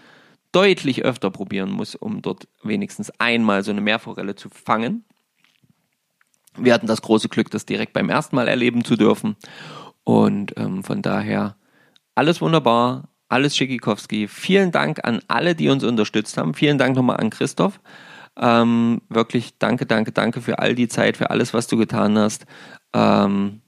deutlich 0.52 1.03
öfter 1.03 1.31
probieren 1.31 1.72
muss, 1.72 1.95
um 1.95 2.22
dort 2.22 2.47
wenigstens 2.64 3.11
einmal 3.19 3.64
so 3.64 3.72
eine 3.72 3.81
Meerforelle 3.81 4.35
zu 4.35 4.49
fangen. 4.49 5.03
Wir 6.57 6.73
hatten 6.73 6.88
das 6.88 7.02
große 7.02 7.27
Glück, 7.27 7.52
das 7.52 7.65
direkt 7.65 7.93
beim 7.93 8.10
ersten 8.10 8.35
Mal 8.35 8.47
erleben 8.47 8.85
zu 8.85 8.95
dürfen. 8.95 9.35
Und 10.06 10.53
ähm, 10.57 10.84
von 10.84 11.02
daher 11.02 11.57
alles 12.14 12.39
wunderbar, 12.39 13.10
alles 13.27 13.56
Schickikowski. 13.56 14.27
Vielen 14.27 14.72
Dank 14.72 15.03
an 15.03 15.19
alle, 15.27 15.56
die 15.56 15.69
uns 15.69 15.84
unterstützt 15.84 16.38
haben. 16.38 16.53
Vielen 16.53 16.77
Dank 16.77 16.95
nochmal 16.95 17.18
an 17.18 17.30
Christoph. 17.30 17.80
Ähm, 18.38 19.02
wirklich 19.10 19.57
danke, 19.57 19.85
danke, 19.85 20.11
danke 20.11 20.41
für 20.41 20.60
all 20.60 20.76
die 20.76 20.88
Zeit, 20.88 21.18
für 21.18 21.30
alles, 21.30 21.53
was 21.53 21.68
du 21.68 21.77
getan 21.77 22.18
hast. 22.18 22.45
Ähm, 22.93 23.61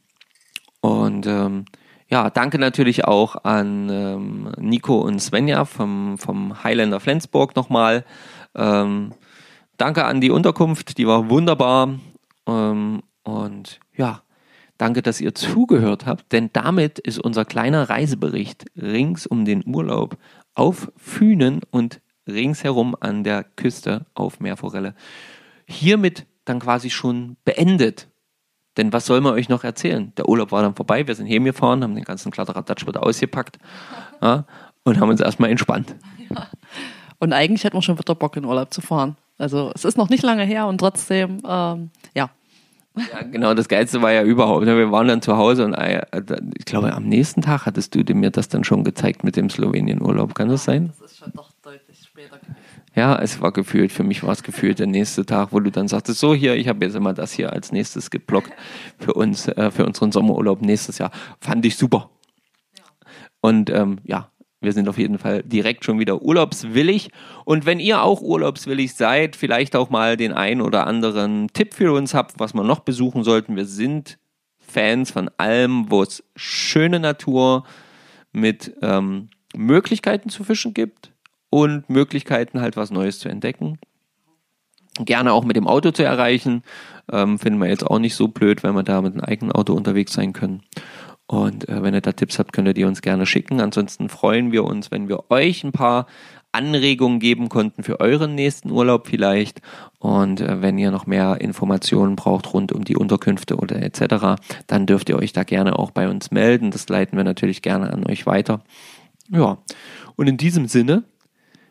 und 0.82 1.26
ähm, 1.26 1.66
ja, 2.10 2.30
danke 2.30 2.60
natürlich 2.60 3.06
auch 3.06 3.44
an 3.44 3.90
ähm, 3.90 4.52
Nico 4.58 5.00
und 5.00 5.20
Svenja 5.20 5.66
vom, 5.66 6.18
vom 6.18 6.64
Highlander 6.64 7.00
Flensburg 7.00 7.56
nochmal. 7.56 8.06
Ähm, 8.56 9.14
danke 9.78 10.06
an 10.06 10.22
die 10.22 10.32
Unterkunft, 10.32 10.98
die 10.98 11.08
war 11.08 11.30
wunderbar. 11.30 12.00
Ähm, 12.48 13.04
und 13.24 13.80
ja, 13.96 14.22
danke, 14.78 15.02
dass 15.02 15.22
ihr 15.22 15.34
zugehört 15.36 16.06
habt, 16.06 16.32
denn 16.32 16.49
damit 16.54 16.99
ist 16.99 17.20
unser 17.20 17.45
kleiner 17.45 17.90
Reisebericht 17.90 18.66
rings 18.76 19.28
um 19.28 19.45
den 19.45 19.64
Urlaub 19.66 20.18
auf 20.54 20.91
Fünen 20.98 21.62
und 21.72 22.02
ringsherum 22.28 22.95
an 22.99 23.24
der 23.24 23.44
Küste 23.44 24.06
auf 24.14 24.40
Meerforelle 24.40 24.95
hiermit 25.68 26.26
dann 26.45 26.60
quasi 26.60 26.90
schon 26.90 27.38
beendet. 27.45 28.08
Denn 28.78 28.94
was 28.94 29.06
soll 29.06 29.22
man 29.22 29.34
euch 29.34 29.49
noch 29.49 29.64
erzählen? 29.64 30.14
Der 30.18 30.30
Urlaub 30.30 30.52
war 30.52 30.62
dann 30.62 30.76
vorbei, 30.76 31.08
wir 31.08 31.16
sind 31.16 31.28
heimgefahren, 31.28 31.84
haben 31.84 31.95
den 31.95 32.04
ganzen 32.04 32.32
Kladderadatsch 32.32 32.86
wieder 32.86 33.04
ausgepackt 33.04 33.58
ja, 34.22 34.45
und 34.84 34.99
haben 34.99 35.10
uns 35.10 35.22
erstmal 35.22 35.49
entspannt. 35.49 35.95
Ja. 36.30 36.48
Und 37.20 37.34
eigentlich 37.34 37.64
hätten 37.64 37.76
wir 37.76 37.82
schon 37.82 37.98
wieder 37.98 38.16
Bock 38.16 38.38
in 38.38 38.45
Urlaub 38.45 38.74
zu 38.74 38.82
fahren. 38.82 39.18
Also 39.38 39.72
es 39.74 39.86
ist 39.86 39.98
noch 39.98 40.10
nicht 40.10 40.24
lange 40.24 40.44
her 40.44 40.68
und 40.68 40.78
trotzdem, 40.80 41.41
ähm, 41.48 41.91
ja. 42.16 42.30
Ja, 43.14 43.22
genau, 43.22 43.53
das 43.53 43.68
Geilste 43.68 44.02
war 44.02 44.11
ja 44.11 44.24
überhaupt. 44.24 44.65
Ne, 44.65 44.78
wir 44.78 44.91
waren 44.91 45.07
dann 45.07 45.22
zu 45.22 45.38
Hause 45.38 45.65
und 45.65 45.74
äh, 45.74 46.06
ich 46.57 46.65
glaube, 46.65 46.94
am 46.94 47.03
nächsten 47.03 47.41
Tag 47.41 47.65
hattest 47.65 47.95
du 47.95 48.14
mir 48.14 48.32
das 48.32 48.49
dann 48.49 48.64
schon 48.64 48.84
gezeigt 48.84 49.24
mit 49.24 49.36
dem 49.36 49.49
Slowenien-Urlaub. 49.49 50.36
Kann 50.36 50.49
das 50.49 50.64
sein? 50.64 50.91
Das 50.99 51.11
ist 51.11 51.18
schon 51.18 51.32
doch 51.34 51.52
deutlich 51.64 51.99
später 52.03 52.38
gewesen. 52.38 52.56
Ja, 52.95 53.15
es 53.19 53.41
war 53.41 53.52
gefühlt, 53.52 53.91
für 53.91 54.03
mich 54.03 54.24
war 54.24 54.32
es 54.32 54.41
gefühlt 54.41 54.80
der 54.80 54.88
nächste 54.88 55.26
Tag, 55.26 55.49
wo 55.52 55.60
du 55.60 55.69
dann 55.69 55.88
sagtest, 55.88 56.19
so 56.19 56.34
hier, 56.34 56.56
ich 56.56 56.68
habe 56.68 56.84
jetzt 56.84 56.95
immer 56.95 57.14
das 57.14 57.32
hier 57.32 57.53
als 57.53 57.72
nächstes 57.72 58.10
geblockt 58.10 58.52
für 58.98 59.14
uns, 59.14 59.48
äh, 59.48 59.69
für 59.69 59.86
unseren 59.86 60.11
Sommerurlaub 60.11 60.61
nächstes 60.64 60.98
Jahr. 60.98 61.11
Fand 61.40 61.64
ich 61.65 61.78
super. 61.78 62.10
Ja. 62.76 62.84
Und 63.41 63.69
ähm, 63.69 63.99
ja, 64.03 64.32
wir 64.68 64.73
sind 64.73 64.89
auf 64.89 64.98
jeden 64.98 65.18
Fall 65.18 65.44
direkt 65.44 65.85
schon 65.85 65.98
wieder 65.98 66.22
urlaubswillig. 66.22 67.10
Und 67.45 67.65
wenn 67.65 67.80
ihr 67.80 68.03
auch 68.03 68.19
urlaubswillig 68.19 68.95
seid, 68.95 69.38
vielleicht 69.38 69.77
auch 69.77 69.89
mal 69.89 70.18
den 70.18 70.34
einen 70.34 70.60
oder 70.60 70.85
anderen 70.85 71.48
Tipp 71.53 71.73
für 71.73 71.94
uns 71.94 72.14
habt, 72.14 72.38
was 72.38 72.53
wir 72.53 72.65
noch 72.65 72.81
besuchen 72.81 73.23
sollten. 73.23 73.56
Wir 73.56 73.64
sind 73.64 74.19
Fans 74.60 75.10
von 75.10 75.31
allem, 75.38 75.89
wo 75.89 76.03
es 76.03 76.22
schöne 76.35 76.99
Natur 76.99 77.64
mit 78.34 78.76
ähm, 78.81 79.30
Möglichkeiten 79.56 80.27
zu 80.27 80.44
fischen 80.44 80.73
gibt 80.73 81.14
und 81.49 81.89
Möglichkeiten, 81.89 82.60
halt 82.60 82.76
was 82.76 82.91
Neues 82.91 83.19
zu 83.19 83.30
entdecken. 83.30 83.80
Gerne 84.99 85.31
auch 85.31 85.45
mit 85.45 85.56
dem 85.56 85.65
Auto 85.65 85.91
zu 85.91 86.03
erreichen. 86.03 86.61
Ähm, 87.10 87.39
finden 87.39 87.61
wir 87.61 87.69
jetzt 87.69 87.88
auch 87.88 87.99
nicht 87.99 88.15
so 88.15 88.27
blöd, 88.27 88.64
wenn 88.64 88.76
wir 88.76 88.84
da 88.84 89.02
mit 89.02 89.14
einem 89.14 89.23
eigenen 89.23 89.53
Auto 89.53 89.73
unterwegs 89.73 90.11
sein 90.11 90.34
können. 90.34 90.64
Und 91.28 91.68
äh, 91.68 91.84
wenn 91.84 91.94
ihr 91.94 92.02
da 92.02 92.14
Tipps 92.14 92.40
habt, 92.40 92.54
könnt 92.54 92.68
ihr 92.68 92.74
die 92.74 92.86
uns 92.86 93.02
gerne 93.02 93.26
schicken. 93.26 93.60
Ansonsten 93.60 94.10
freuen 94.10 94.52
wir 94.52 94.64
uns, 94.64 94.91
wenn 94.91 95.10
wir 95.10 95.30
euch 95.30 95.64
ein 95.64 95.74
paar 95.74 96.08
Anregungen 96.54 97.20
geben 97.20 97.49
konnten 97.49 97.84
für 97.84 97.99
euren 97.99 98.34
nächsten 98.34 98.72
Urlaub 98.72 99.08
vielleicht. 99.08 99.62
Und 99.99 100.40
äh, 100.40 100.62
wenn 100.62 100.78
ihr 100.78 100.90
noch 100.90 101.06
mehr 101.06 101.41
Informationen 101.41 102.16
braucht 102.16 102.54
rund 102.54 102.72
um 102.72 102.86
die 102.86 102.95
Unterkünfte 102.95 103.58
oder 103.58 103.82
etc., 103.82 104.41
dann 104.68 104.86
dürft 104.86 105.10
ihr 105.10 105.20
euch 105.20 105.34
da 105.34 105.44
gerne 105.44 105.78
auch 105.78 105.91
bei 105.91 106.10
uns 106.10 106.32
melden. 106.32 106.72
Das 106.72 106.88
leiten 106.88 107.18
wir 107.18 107.26
natürlich 107.26 107.62
gerne 107.62 107.91
an 107.91 108.06
euch 108.06 108.26
weiter. 108.26 108.62
Ja, 109.30 109.58
und 110.16 110.28
in 110.28 110.38
diesem 110.38 110.68
Sinne 110.68 111.04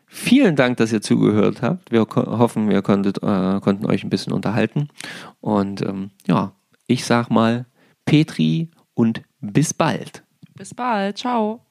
Vielen 0.09 0.55
Dank, 0.55 0.77
dass 0.77 0.93
ihr 0.93 1.01
zugehört 1.01 1.61
habt. 1.61 1.91
Wir 1.91 2.07
hoffen, 2.07 2.69
wir 2.69 2.81
konntet, 2.81 3.17
äh, 3.17 3.59
konnten 3.59 3.85
euch 3.85 4.05
ein 4.05 4.09
bisschen 4.09 4.31
unterhalten. 4.31 4.87
Und 5.41 5.81
ähm, 5.81 6.11
ja, 6.25 6.53
ich 6.87 7.03
sag 7.03 7.29
mal 7.29 7.65
Petri 8.05 8.71
und 8.93 9.21
bis 9.41 9.73
bald. 9.73 10.23
Bis 10.55 10.73
bald. 10.73 11.17
Ciao. 11.17 11.66